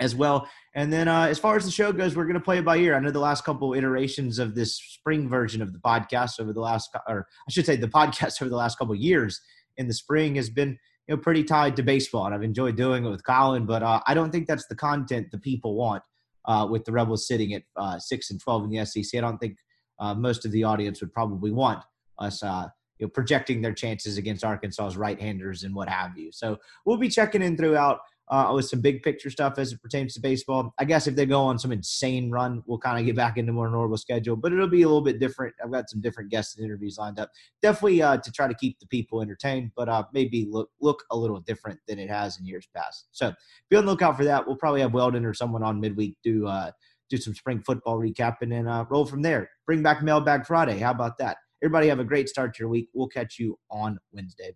as 0.00 0.14
well. 0.14 0.48
And 0.74 0.92
then 0.92 1.08
uh, 1.08 1.26
as 1.26 1.38
far 1.38 1.56
as 1.56 1.64
the 1.64 1.70
show 1.70 1.92
goes, 1.92 2.16
we're 2.16 2.24
going 2.24 2.34
to 2.34 2.40
play 2.40 2.58
it 2.58 2.64
by 2.64 2.78
ear. 2.78 2.94
I 2.94 3.00
know 3.00 3.10
the 3.10 3.20
last 3.20 3.44
couple 3.44 3.74
iterations 3.74 4.38
of 4.38 4.54
this 4.54 4.76
spring 4.76 5.28
version 5.28 5.62
of 5.62 5.72
the 5.72 5.78
podcast 5.78 6.40
over 6.40 6.52
the 6.52 6.60
last, 6.60 6.90
or 7.06 7.26
I 7.48 7.52
should 7.52 7.66
say, 7.66 7.76
the 7.76 7.88
podcast 7.88 8.40
over 8.42 8.48
the 8.48 8.56
last 8.56 8.78
couple 8.78 8.94
years 8.94 9.40
in 9.76 9.86
the 9.86 9.94
spring 9.94 10.34
has 10.36 10.50
been 10.50 10.78
you 11.06 11.16
know 11.16 11.16
pretty 11.16 11.44
tied 11.44 11.76
to 11.76 11.82
baseball, 11.82 12.26
and 12.26 12.34
I've 12.34 12.42
enjoyed 12.42 12.76
doing 12.76 13.04
it 13.04 13.10
with 13.10 13.24
Collin. 13.24 13.66
But 13.66 13.82
uh, 13.82 14.00
I 14.06 14.14
don't 14.14 14.30
think 14.30 14.46
that's 14.46 14.66
the 14.66 14.76
content 14.76 15.30
the 15.30 15.38
people 15.38 15.74
want 15.74 16.02
uh, 16.46 16.66
with 16.70 16.84
the 16.84 16.92
Rebels 16.92 17.26
sitting 17.26 17.54
at 17.54 17.62
uh, 17.76 17.98
six 17.98 18.30
and 18.30 18.40
twelve 18.40 18.64
in 18.64 18.70
the 18.70 18.84
SEC. 18.84 19.18
I 19.18 19.20
don't 19.20 19.38
think 19.38 19.56
uh, 19.98 20.14
most 20.14 20.44
of 20.44 20.52
the 20.52 20.64
audience 20.64 21.00
would 21.00 21.12
probably 21.12 21.50
want 21.50 21.84
us, 22.18 22.42
uh, 22.42 22.66
you 22.98 23.06
know, 23.06 23.10
projecting 23.10 23.60
their 23.60 23.74
chances 23.74 24.18
against 24.18 24.44
Arkansas's 24.44 24.96
right-handers 24.96 25.62
and 25.62 25.74
what 25.74 25.88
have 25.88 26.16
you. 26.16 26.30
So 26.32 26.58
we'll 26.84 26.96
be 26.96 27.08
checking 27.08 27.42
in 27.42 27.56
throughout 27.56 28.00
uh, 28.30 28.52
with 28.54 28.64
some 28.64 28.80
big 28.80 29.02
picture 29.02 29.28
stuff 29.28 29.58
as 29.58 29.72
it 29.72 29.82
pertains 29.82 30.14
to 30.14 30.20
baseball. 30.20 30.72
I 30.78 30.84
guess 30.84 31.08
if 31.08 31.16
they 31.16 31.26
go 31.26 31.42
on 31.42 31.58
some 31.58 31.72
insane 31.72 32.30
run, 32.30 32.62
we'll 32.66 32.78
kind 32.78 32.98
of 32.98 33.04
get 33.04 33.16
back 33.16 33.36
into 33.36 33.52
more 33.52 33.68
normal 33.68 33.98
schedule, 33.98 34.36
but 34.36 34.52
it'll 34.52 34.68
be 34.68 34.82
a 34.82 34.86
little 34.86 35.02
bit 35.02 35.18
different. 35.18 35.54
I've 35.62 35.72
got 35.72 35.90
some 35.90 36.00
different 36.00 36.30
guests 36.30 36.56
and 36.56 36.64
interviews 36.64 36.96
lined 36.96 37.18
up. 37.18 37.30
Definitely 37.60 38.02
uh, 38.02 38.18
to 38.18 38.32
try 38.32 38.46
to 38.46 38.54
keep 38.54 38.78
the 38.78 38.86
people 38.86 39.20
entertained, 39.20 39.72
but 39.76 39.88
uh, 39.88 40.04
maybe 40.14 40.46
look 40.48 40.70
look 40.80 41.02
a 41.10 41.16
little 41.16 41.40
different 41.40 41.80
than 41.88 41.98
it 41.98 42.08
has 42.08 42.38
in 42.38 42.46
years 42.46 42.68
past. 42.74 43.08
So 43.10 43.34
be 43.68 43.76
on 43.76 43.84
the 43.84 43.90
lookout 43.90 44.16
for 44.16 44.24
that. 44.24 44.46
We'll 44.46 44.56
probably 44.56 44.80
have 44.82 44.94
Weldon 44.94 45.24
or 45.24 45.34
someone 45.34 45.64
on 45.64 45.80
midweek 45.80 46.16
do 46.22 46.46
uh, 46.46 46.70
do 47.08 47.16
some 47.16 47.34
spring 47.34 47.60
football 47.66 47.98
recap 47.98 48.36
and 48.42 48.52
then 48.52 48.68
uh, 48.68 48.84
roll 48.88 49.04
from 49.04 49.22
there. 49.22 49.50
Bring 49.66 49.82
back 49.82 50.02
Mailbag 50.02 50.46
Friday. 50.46 50.78
How 50.78 50.92
about 50.92 51.18
that? 51.18 51.38
Everybody 51.62 51.88
have 51.88 51.98
a 51.98 52.04
great 52.04 52.28
start 52.28 52.54
to 52.54 52.60
your 52.60 52.68
week. 52.68 52.88
We'll 52.94 53.08
catch 53.08 53.38
you 53.38 53.58
on 53.70 53.98
Wednesday. 54.12 54.54